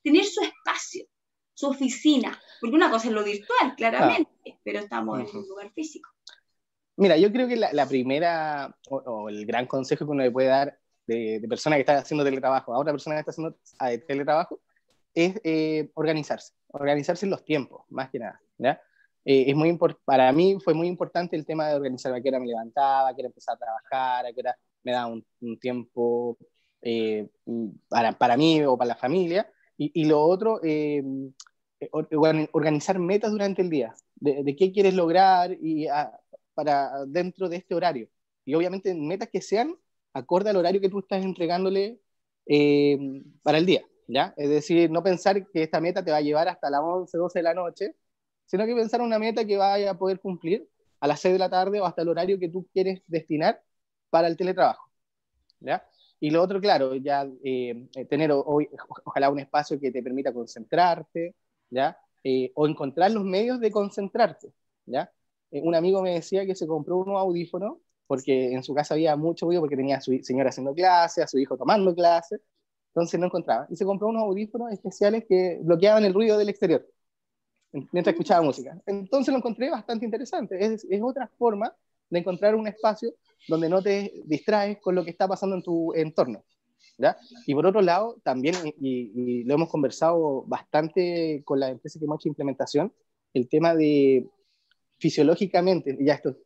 tener 0.02 0.24
su 0.24 0.42
espacio? 0.42 1.06
Su 1.54 1.68
oficina, 1.68 2.40
porque 2.60 2.76
una 2.76 2.90
cosa 2.90 3.08
es 3.08 3.14
lo 3.14 3.24
virtual, 3.24 3.76
claramente, 3.76 4.60
pero 4.64 4.80
estamos 4.80 5.20
en 5.20 5.38
un 5.38 5.48
lugar 5.48 5.72
físico. 5.74 6.10
Mira, 6.96 7.18
yo 7.18 7.32
creo 7.32 7.48
que 7.48 7.56
la, 7.56 7.88
primera 7.88 8.76
o, 8.90 9.30
el 9.30 9.46
gran 9.46 9.66
consejo 9.66 10.06
que 10.06 10.12
uno 10.12 10.24
le 10.24 10.32
puede 10.32 10.48
dar 10.48 10.78
de, 11.08 11.40
de, 11.40 11.48
persona 11.48 11.76
que 11.76 11.82
está 11.82 11.98
haciendo 11.98 12.24
teletrabajo 12.24 12.74
a 12.74 12.80
otra 12.80 12.94
persona 12.94 13.16
que 13.16 13.20
está 13.22 13.32
haciendo 13.32 13.58
teletrabajo 14.08 14.62
es 15.14 15.40
eh, 15.44 15.90
organizarse, 15.96 16.54
organizarse 16.68 17.26
en 17.26 17.32
los 17.32 17.44
tiempos, 17.44 17.84
más 17.90 18.10
que 18.10 18.20
nada. 18.20 18.42
¿ya? 18.58 18.82
Eh, 19.26 19.46
es 19.48 19.56
muy 19.56 19.78
para 20.06 20.32
mí 20.32 20.58
fue 20.64 20.74
muy 20.74 20.88
importante 20.88 21.36
el 21.36 21.46
tema 21.46 21.70
de 21.70 21.76
organizar 21.76 22.14
a 22.14 22.22
qué 22.22 22.30
hora 22.30 22.40
me 22.40 22.48
levantaba, 22.48 23.10
a 23.10 23.16
qué 23.16 23.22
hora 23.22 23.28
empezaba 23.28 23.56
a 23.56 23.60
trabajar, 23.60 24.26
a 24.26 24.34
qué 24.34 24.42
hora 24.42 24.58
me 24.84 24.92
daba 24.92 25.08
un, 25.08 25.60
tiempo 25.60 26.38
eh, 26.82 27.30
para, 27.88 28.12
para 28.14 28.38
mí 28.38 28.64
o 28.64 28.78
para 28.78 28.90
la 28.90 28.96
familia, 28.96 29.50
y, 29.78 30.06
lo 30.06 30.22
otro, 30.22 30.60
eh, 30.64 31.04
eh, 31.80 31.90
organizar 32.52 33.00
metas 33.00 33.32
durante 33.32 33.62
el 33.62 33.70
día, 33.70 33.94
de, 34.16 34.56
qué 34.56 34.72
quieres 34.72 34.94
lograr 34.94 35.58
y 35.62 35.88
para 36.54 37.06
dentro 37.08 37.50
de 37.50 37.58
este 37.58 37.76
horario. 37.76 38.10
Y 38.46 38.56
obviamente 38.56 38.94
metas 38.94 39.30
que 39.30 39.42
sean 39.42 39.76
acorde 40.14 40.50
al 40.50 40.58
horario 40.58 40.82
que 40.82 40.90
tú 40.90 41.00
estás 41.00 41.24
entregándole 41.24 42.00
eh, 42.46 42.98
para 43.42 43.58
el 43.58 43.66
día, 43.66 43.84
¿ya? 44.08 44.34
Es 44.38 44.50
decir, 44.50 44.92
no 44.92 45.04
pensar 45.04 45.50
que 45.50 45.64
esta 45.64 45.82
meta 45.82 46.04
te 46.04 46.12
va 46.12 46.18
a 46.18 46.22
llevar 46.22 46.48
hasta 46.48 46.70
las 46.70 46.82
11, 46.84 47.18
12 47.18 47.40
de 47.40 47.44
la 47.44 47.54
noche, 47.54 47.96
sino 48.46 48.66
que 48.66 48.76
pensar 48.76 49.02
una 49.02 49.20
meta 49.20 49.46
que 49.46 49.58
vaya 49.58 49.92
a 49.92 49.98
poder 49.98 50.20
cumplir 50.20 50.68
a 51.00 51.08
las 51.08 51.20
6 51.22 51.34
de 51.34 51.40
la 51.40 51.50
tarde 51.50 51.80
o 51.82 51.86
hasta 51.86 52.02
el 52.02 52.10
horario 52.10 52.40
que 52.40 52.50
tú 52.50 52.68
quieres 52.74 53.02
destinar 53.08 53.62
para 54.10 54.28
el 54.28 54.38
teletrabajo, 54.38 54.90
¿ya? 55.60 55.86
Y 56.24 56.30
lo 56.30 56.42
otro, 56.42 56.62
claro, 56.62 56.96
ya 56.96 57.28
eh, 57.44 57.90
tener 58.10 58.32
hoy, 58.32 58.70
ojalá 59.04 59.30
un 59.30 59.40
espacio 59.40 59.78
que 59.78 59.92
te 59.92 60.02
permita 60.02 60.32
concentrarte, 60.34 61.36
¿ya? 61.70 61.98
Eh, 62.24 62.50
o 62.56 62.66
encontrar 62.66 63.12
los 63.12 63.26
medios 63.26 63.60
de 63.60 63.70
concentrarte, 63.72 64.54
¿ya? 64.86 65.12
Eh, 65.52 65.60
un 65.62 65.76
amigo 65.76 66.02
me 66.02 66.12
decía 66.14 66.46
que 66.46 66.56
se 66.56 66.66
compró 66.66 66.96
unos 67.00 67.20
audífonos 67.20 67.78
porque 68.08 68.54
en 68.54 68.64
su 68.64 68.74
casa 68.74 68.94
había 68.94 69.18
mucho 69.18 69.48
ruido 69.48 69.62
porque 69.62 69.76
tenía 69.76 69.98
a 69.98 70.02
su 70.02 70.18
señora 70.24 70.48
haciendo 70.50 70.74
clases, 70.74 71.26
a 71.26 71.28
su 71.28 71.38
hijo 71.40 71.58
tomando 71.58 71.94
clases, 71.94 72.40
entonces 72.92 73.20
no 73.20 73.26
encontraba. 73.26 73.68
Y 73.70 73.76
se 73.76 73.84
compró 73.84 74.08
unos 74.08 74.24
audífonos 74.24 74.72
especiales 74.72 75.26
que 75.28 75.60
bloqueaban 75.62 76.06
el 76.06 76.14
ruido 76.14 76.38
del 76.38 76.48
exterior 76.48 76.88
mientras 77.92 78.14
escuchaba 78.14 78.42
música. 78.42 78.80
Entonces 78.86 79.32
lo 79.34 79.40
encontré 79.40 79.70
bastante 79.70 80.06
interesante. 80.06 80.64
Es, 80.64 80.86
es 80.90 81.02
otra 81.02 81.28
forma 81.38 81.76
de 82.10 82.20
encontrar 82.20 82.56
un 82.56 82.68
espacio 82.68 83.14
donde 83.48 83.70
no 83.70 83.82
te 83.82 84.14
distraes 84.26 84.80
con 84.80 84.96
lo 84.96 85.04
que 85.04 85.12
está 85.12 85.28
pasando 85.28 85.56
en 85.56 85.64
tu 85.64 85.94
entorno. 85.94 86.44
¿ya? 86.98 87.18
Y 87.46 87.54
por 87.54 87.66
otro 87.66 87.82
lado, 87.82 88.18
también, 88.24 88.56
y, 88.80 89.44
lo 89.44 89.56
hemos 89.56 89.70
conversado 89.70 90.44
bastante 90.44 91.42
con 91.46 91.60
la 91.60 91.70
empresa 91.70 92.00
que 92.00 92.06
hemos 92.06 92.22
hecho 92.22 92.30
implementación, 92.30 92.94
el 93.34 93.50
tema 93.50 93.76
de 93.76 94.28
fisiológicamente, 95.00 95.98
ya 96.00 96.14
esto 96.16 96.38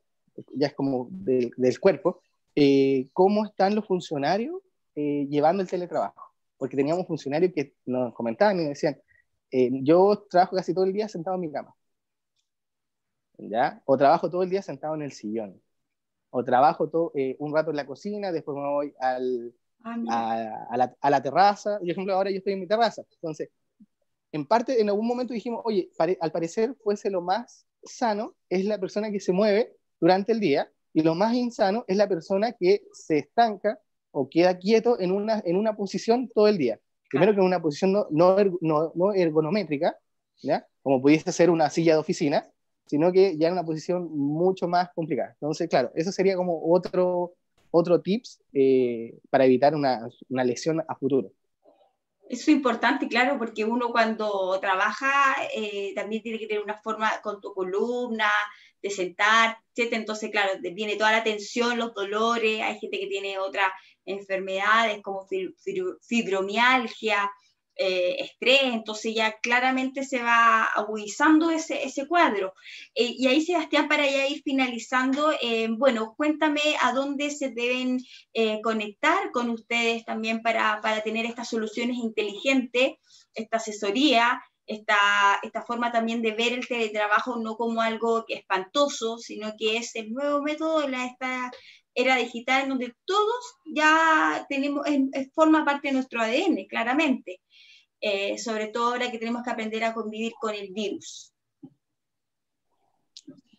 ya 0.53 0.67
es 0.67 0.73
como 0.73 1.07
del 1.09 1.79
cuerpo, 1.79 2.21
eh, 2.55 3.09
cómo 3.13 3.45
están 3.45 3.75
los 3.75 3.85
funcionarios 3.85 4.61
eh, 4.95 5.25
llevando 5.29 5.63
el 5.63 5.69
teletrabajo. 5.69 6.33
Porque 6.57 6.75
teníamos 6.77 7.07
funcionarios 7.07 7.53
que 7.53 7.75
nos 7.85 8.13
comentaban 8.13 8.59
y 8.59 8.65
decían, 8.65 8.99
eh, 9.51 9.69
yo 9.83 10.25
trabajo 10.29 10.55
casi 10.55 10.73
todo 10.73 10.85
el 10.85 10.93
día 10.93 11.07
sentado 11.07 11.35
en 11.35 11.41
mi 11.41 11.51
cama. 11.51 11.75
¿Ya? 13.37 13.81
O 13.85 13.97
trabajo 13.97 14.29
todo 14.29 14.43
el 14.43 14.49
día 14.49 14.61
sentado 14.61 14.95
en 14.95 15.03
el 15.03 15.11
sillón 15.11 15.61
o 16.29 16.43
trabajo 16.43 16.89
todo, 16.89 17.11
eh, 17.15 17.35
un 17.39 17.53
rato 17.53 17.71
en 17.71 17.77
la 17.77 17.85
cocina, 17.85 18.31
después 18.31 18.55
me 18.55 18.67
voy 18.67 18.93
al, 18.99 19.53
ah, 19.83 20.67
a, 20.69 20.77
la, 20.77 20.95
a, 20.99 21.09
la, 21.09 21.21
terraza. 21.21 21.79
Por 21.79 21.89
ejemplo, 21.89 22.13
ahora 22.13 22.31
yo 22.31 22.37
estoy 22.37 22.53
en 22.53 22.59
mi 22.59 22.67
terraza. 22.67 23.03
Entonces, 23.11 23.49
en 24.31 24.45
parte, 24.45 24.81
en 24.81 24.89
algún 24.89 25.07
momento 25.07 25.33
dijimos, 25.33 25.61
oye, 25.63 25.89
al 26.19 26.31
parecer 26.31 26.75
fuese 26.83 27.09
lo 27.09 27.21
más 27.21 27.65
sano 27.83 28.35
es 28.49 28.65
la 28.65 28.79
persona 28.79 29.11
que 29.11 29.19
se 29.19 29.31
mueve 29.31 29.73
durante 29.99 30.31
el 30.31 30.39
día 30.39 30.69
y 30.93 31.01
lo 31.01 31.15
más 31.15 31.33
insano 31.33 31.85
es 31.87 31.97
la 31.97 32.07
persona 32.07 32.51
que 32.53 32.83
se 32.91 33.19
estanca 33.19 33.79
o 34.11 34.29
queda 34.29 34.57
quieto 34.57 34.99
en 34.99 35.11
una, 35.11 35.41
en 35.45 35.55
una 35.55 35.75
posición 35.75 36.29
todo 36.33 36.47
el 36.47 36.57
día. 36.57 36.79
Primero 37.09 37.33
que 37.33 37.39
en 37.39 37.45
una 37.45 37.61
posición 37.61 37.93
no, 37.93 38.07
no, 38.09 38.91
no 38.95 39.13
ergonométrica, 39.13 39.97
¿ya? 40.41 40.67
como 40.81 41.01
pudiese 41.01 41.31
ser 41.31 41.49
una 41.49 41.69
silla 41.69 41.93
de 41.93 41.99
oficina, 41.99 42.49
sino 42.87 43.11
que 43.11 43.37
ya 43.37 43.47
en 43.47 43.53
una 43.53 43.65
posición 43.65 44.09
mucho 44.11 44.67
más 44.67 44.89
complicada. 44.93 45.31
Entonces, 45.33 45.69
claro, 45.69 45.91
eso 45.95 46.11
sería 46.11 46.35
como 46.35 46.59
otro, 46.71 47.33
otro 47.71 48.01
tips 48.01 48.41
eh, 48.53 49.17
para 49.29 49.45
evitar 49.45 49.75
una, 49.75 50.07
una, 50.29 50.43
lesión 50.43 50.81
a 50.87 50.95
futuro. 50.95 51.31
Eso 52.29 52.41
es 52.41 52.47
importante, 52.49 53.07
claro, 53.07 53.37
porque 53.37 53.63
uno 53.63 53.91
cuando 53.91 54.59
trabaja 54.59 55.35
eh, 55.55 55.93
también 55.95 56.21
tiene 56.21 56.39
que 56.39 56.47
tener 56.47 56.63
una 56.63 56.77
forma 56.77 57.09
con 57.21 57.39
tu 57.39 57.53
columna, 57.53 58.29
de 58.81 58.89
sentar, 58.89 59.57
etc. 59.75 59.93
Entonces, 59.93 60.29
claro, 60.31 60.51
viene 60.73 60.95
toda 60.95 61.11
la 61.11 61.23
tensión, 61.23 61.77
los 61.77 61.93
dolores, 61.93 62.61
hay 62.61 62.79
gente 62.79 62.99
que 62.99 63.07
tiene 63.07 63.39
otras 63.39 63.67
enfermedades 64.05 65.01
como 65.01 65.27
fibromialgia, 66.01 67.29
eh, 67.77 68.15
estrés, 68.19 68.63
entonces 68.63 69.13
ya 69.13 69.37
claramente 69.39 70.03
se 70.03 70.21
va 70.21 70.63
agudizando 70.63 71.51
ese, 71.51 71.83
ese 71.83 72.07
cuadro. 72.07 72.53
Eh, 72.95 73.13
y 73.17 73.27
ahí, 73.27 73.41
Sebastián, 73.41 73.87
para 73.87 74.05
ya 74.09 74.27
ir 74.27 74.41
finalizando, 74.43 75.31
eh, 75.41 75.67
bueno, 75.69 76.15
cuéntame 76.17 76.61
a 76.81 76.91
dónde 76.93 77.29
se 77.29 77.51
deben 77.51 77.99
conectar 78.63 79.31
con 79.31 79.49
ustedes 79.49 80.05
también 80.05 80.41
para, 80.41 80.79
para, 80.81 81.01
tener 81.01 81.25
estas 81.25 81.49
soluciones 81.49 81.97
inteligentes, 81.97 82.93
esta 83.33 83.57
asesoría. 83.57 84.41
Esta, 84.69 84.97
esta 85.43 85.61
forma 85.61 85.93
también 85.93 86.21
de 86.21 86.31
ver 86.31 86.51
el 86.51 86.67
teletrabajo 86.67 87.37
no 87.37 87.55
como 87.55 87.79
algo 87.79 88.25
espantoso, 88.27 89.17
sino 89.17 89.53
que 89.57 89.77
es 89.77 89.95
el 89.95 90.11
nuevo 90.11 90.41
método 90.41 90.81
de 90.81 90.89
la, 90.89 91.05
esta 91.05 91.51
era 91.97 92.15
digital 92.15 92.63
en 92.63 92.69
donde 92.69 92.93
todos 93.05 93.55
ya 93.65 94.45
tenemos, 94.47 94.85
forma 95.33 95.65
parte 95.65 95.87
de 95.87 95.95
nuestro 95.95 96.21
ADN, 96.21 96.67
claramente. 96.69 97.41
Eh, 98.01 98.37
sobre 98.37 98.67
todo 98.67 98.93
ahora 98.93 99.11
que 99.11 99.17
tenemos 99.17 99.43
que 99.43 99.49
aprender 99.49 99.83
a 99.83 99.93
convivir 99.93 100.33
con 100.39 100.53
el 100.53 100.71
virus. 100.71 101.33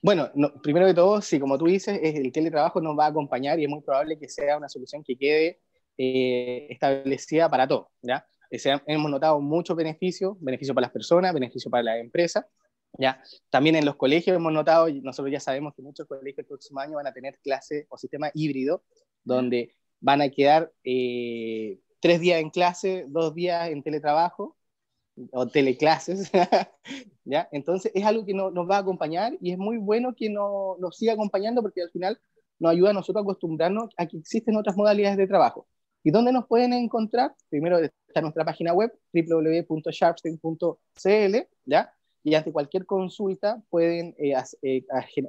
Bueno, 0.01 0.31
primero 0.63 0.87
de 0.87 0.95
todo, 0.95 1.21
sí, 1.21 1.41
como 1.41 1.59
tú 1.59 1.67
dices, 1.67 1.99
el 2.03 2.31
teletrabajo 2.31 2.81
nos 2.81 2.97
va 2.97 3.07
a 3.07 3.09
acompañar 3.09 3.59
y 3.59 3.65
es 3.65 3.69
muy 3.69 3.83
probable 3.83 4.19
que 4.19 4.29
sea 4.29 4.57
una 4.57 4.69
solución 4.69 5.03
que 5.03 5.17
quede 5.17 5.61
eh, 5.97 6.69
establecida 6.71 7.51
para 7.51 7.67
todos. 7.67 7.89
¿ya? 8.03 8.25
hemos 8.51 9.11
notado 9.11 9.41
muchos 9.41 9.77
beneficios, 9.77 10.37
beneficios 10.41 10.75
para 10.75 10.87
las 10.87 10.93
personas, 10.93 11.35
beneficios 11.35 11.71
para 11.71 11.83
las 11.83 11.99
empresas. 11.99 12.47
¿ya? 12.97 13.21
También 13.51 13.75
en 13.75 13.85
los 13.85 13.97
colegios 13.97 14.37
hemos 14.37 14.53
notado, 14.53 14.89
y 14.89 15.01
nosotros 15.01 15.33
ya 15.33 15.41
sabemos 15.41 15.75
que 15.75 15.83
muchos 15.83 16.07
colegios 16.07 16.39
el 16.39 16.47
próximo 16.47 16.79
año 16.79 16.95
van 16.95 17.09
a 17.09 17.13
tener 17.13 17.37
clases 17.43 17.87
o 17.89 17.99
sistema 17.99 18.31
híbrido, 18.35 18.85
donde 19.25 19.75
van 20.01 20.23
a 20.23 20.29
quedar 20.29 20.73
eh, 20.85 21.81
tres 22.01 22.21
días 22.21 22.41
en 22.41 22.51
clase, 22.51 23.05
dos 23.09 23.35
días 23.35 23.71
en 23.71 23.83
teletrabajo 23.83 24.57
o 25.33 25.49
teleclases, 25.49 26.31
¿ya? 27.25 27.49
Entonces 27.53 27.91
es 27.95 28.05
algo 28.05 28.25
que 28.25 28.35
nos 28.35 28.55
va 28.55 28.77
a 28.77 28.81
acompañar 28.81 29.37
y 29.41 29.53
es 29.53 29.59
muy 29.59 29.79
bueno 29.79 30.15
que 30.15 30.31
no, 30.31 30.77
nos 30.79 30.97
siga 30.97 31.15
acompañando 31.15 31.63
porque 31.63 31.83
al 31.83 31.91
final 31.91 32.21
nos 32.59 32.73
ayuda 32.73 32.91
a 32.91 32.95
nosotros 32.95 33.23
a 33.23 33.25
acostumbrarnos 33.25 33.91
a 33.97 34.07
que 34.07 34.19
existen 34.19 34.57
otras 34.57 34.77
modalidades 34.77 35.17
de 35.17 35.27
trabajo. 35.27 35.67
¿Y 36.03 36.11
dónde 36.11 36.33
nos 36.33 36.47
pueden 36.47 36.73
encontrar? 36.73 37.35
Primero 37.49 37.79
está 37.79 38.21
nuestra 38.21 38.45
página 38.45 38.73
web 38.73 38.93
www.sharpstein.cl, 39.13 41.37
¿ya? 41.65 41.93
Y 42.23 42.35
ante 42.35 42.53
cualquier 42.53 42.87
consulta 42.87 43.63
pueden 43.71 44.15
eh, 44.19 44.35
eh, 44.63 44.85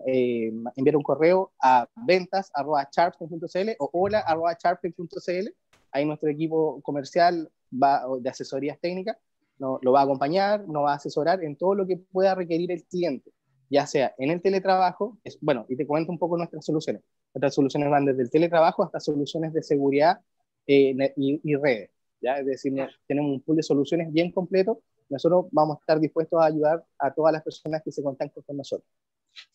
eh, 0.08 0.52
enviar 0.76 0.98
un 0.98 1.04
correo 1.04 1.54
a 1.62 1.88
ventas.sharpstein.cl 2.06 3.70
o 3.80 3.90
hola.sharpstein.cl. 3.94 5.50
Ahí 5.92 6.06
nuestro 6.06 6.30
equipo 6.30 6.82
comercial 6.82 7.50
va, 7.72 8.04
de 8.20 8.30
asesorías 8.30 8.80
técnicas 8.80 9.18
no, 9.60 9.78
lo 9.82 9.92
va 9.92 10.02
a 10.02 10.04
acompañar, 10.04 10.68
nos 10.68 10.86
va 10.86 10.94
a 10.94 10.96
asesorar 10.96 11.44
en 11.44 11.56
todo 11.58 11.76
lo 11.76 11.86
que 11.86 11.98
pueda 11.98 12.34
requerir 12.34 12.72
el 12.72 12.84
cliente, 12.86 13.32
ya 13.70 13.86
sea 13.86 14.16
en 14.18 14.32
el 14.32 14.42
teletrabajo, 14.42 15.18
es, 15.24 15.38
bueno, 15.42 15.66
y 15.70 15.76
te 15.76 15.86
cuento 15.86 16.12
un 16.12 16.18
poco 16.18 16.38
nuestras 16.38 16.66
soluciones. 16.66 17.04
Nuestras 17.34 17.54
soluciones 17.54 17.90
van 17.92 18.06
desde 18.06 18.24
el 18.24 18.30
teletrabajo 18.32 18.84
hasta 18.84 19.00
soluciones 19.00 19.54
de 19.54 19.62
seguridad 19.62 20.20
y, 20.66 20.96
y, 21.16 21.56
redes. 21.56 21.92
¿ya? 22.22 22.40
Es 22.40 22.46
decir, 22.46 22.74
tenemos 23.06 23.32
un 23.32 23.42
pool 23.42 23.58
de 23.58 23.64
soluciones 23.64 24.12
bien 24.12 24.32
completo. 24.32 24.82
Nosotros 25.10 25.46
vamos 25.52 25.78
a 25.78 25.80
estar 25.82 26.00
dispuestos 26.00 26.42
a 26.42 26.46
ayudar 26.46 26.84
a 26.98 27.14
todas 27.14 27.34
las 27.34 27.44
personas 27.44 27.84
que 27.84 27.92
se 27.92 28.02
contacten 28.02 28.44
con 28.44 28.58
nosotros. 28.58 28.90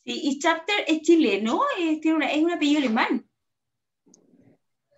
Sí, 0.05 0.21
y 0.23 0.39
Chapter 0.39 0.77
es 0.87 1.01
chileno, 1.01 1.63
es, 1.79 2.01
tiene 2.01 2.17
una, 2.17 2.31
es 2.31 2.43
un 2.43 2.53
apellido 2.53 2.79
alemán. 2.79 3.27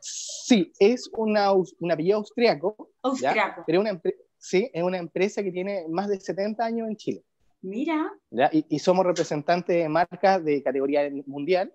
Sí, 0.09 0.73
es 0.79 1.11
una, 1.13 1.53
un 1.53 1.93
apellido 1.93 2.19
austriaco. 2.19 2.91
Austriaco. 3.03 3.65
Pero 3.67 3.81
una 3.81 4.01
sí, 4.39 4.71
es 4.73 4.83
una 4.83 4.99
empresa 4.99 5.43
que 5.43 5.51
tiene 5.51 5.87
más 5.89 6.09
de 6.09 6.21
70 6.21 6.65
años 6.65 6.89
en 6.89 6.97
Chile. 6.97 7.25
Mira. 7.63 8.13
¿ya? 8.31 8.49
Y, 8.53 8.65
y, 8.69 8.79
somos 8.79 9.05
representantes 9.05 9.77
de 9.77 9.89
marcas 9.89 10.45
de 10.45 10.63
categoría 10.63 11.11
mundial, 11.27 11.73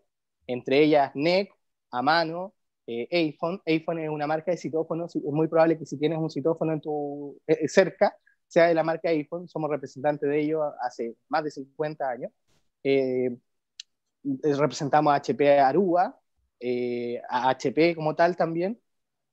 entre 0.47 0.83
ellas 0.83 1.11
NEC, 1.15 1.51
Amano, 1.91 2.53
eh, 2.87 3.07
iPhone. 3.11 3.61
iPhone 3.65 3.99
es 3.99 4.09
una 4.09 4.27
marca 4.27 4.51
de 4.51 4.57
citófonos, 4.57 5.15
es 5.15 5.23
muy 5.23 5.47
probable 5.47 5.77
que 5.77 5.85
si 5.85 5.97
tienes 5.97 6.17
un 6.17 6.29
citófono 6.29 6.73
en 6.73 6.81
tu, 6.81 7.37
eh, 7.47 7.59
eh, 7.61 7.67
cerca, 7.67 8.15
sea 8.47 8.67
de 8.67 8.73
la 8.73 8.83
marca 8.83 9.09
iPhone, 9.09 9.47
somos 9.47 9.69
representantes 9.69 10.29
de 10.29 10.41
ellos 10.41 10.61
hace 10.81 11.15
más 11.29 11.43
de 11.43 11.51
50 11.51 12.09
años. 12.09 12.31
representamos 14.23 15.13
a 15.13 15.15
HP 15.17 15.59
Aruba, 15.59 16.17
a 17.29 17.49
HP 17.49 17.95
como 17.95 18.15
tal 18.15 18.35
también. 18.35 18.79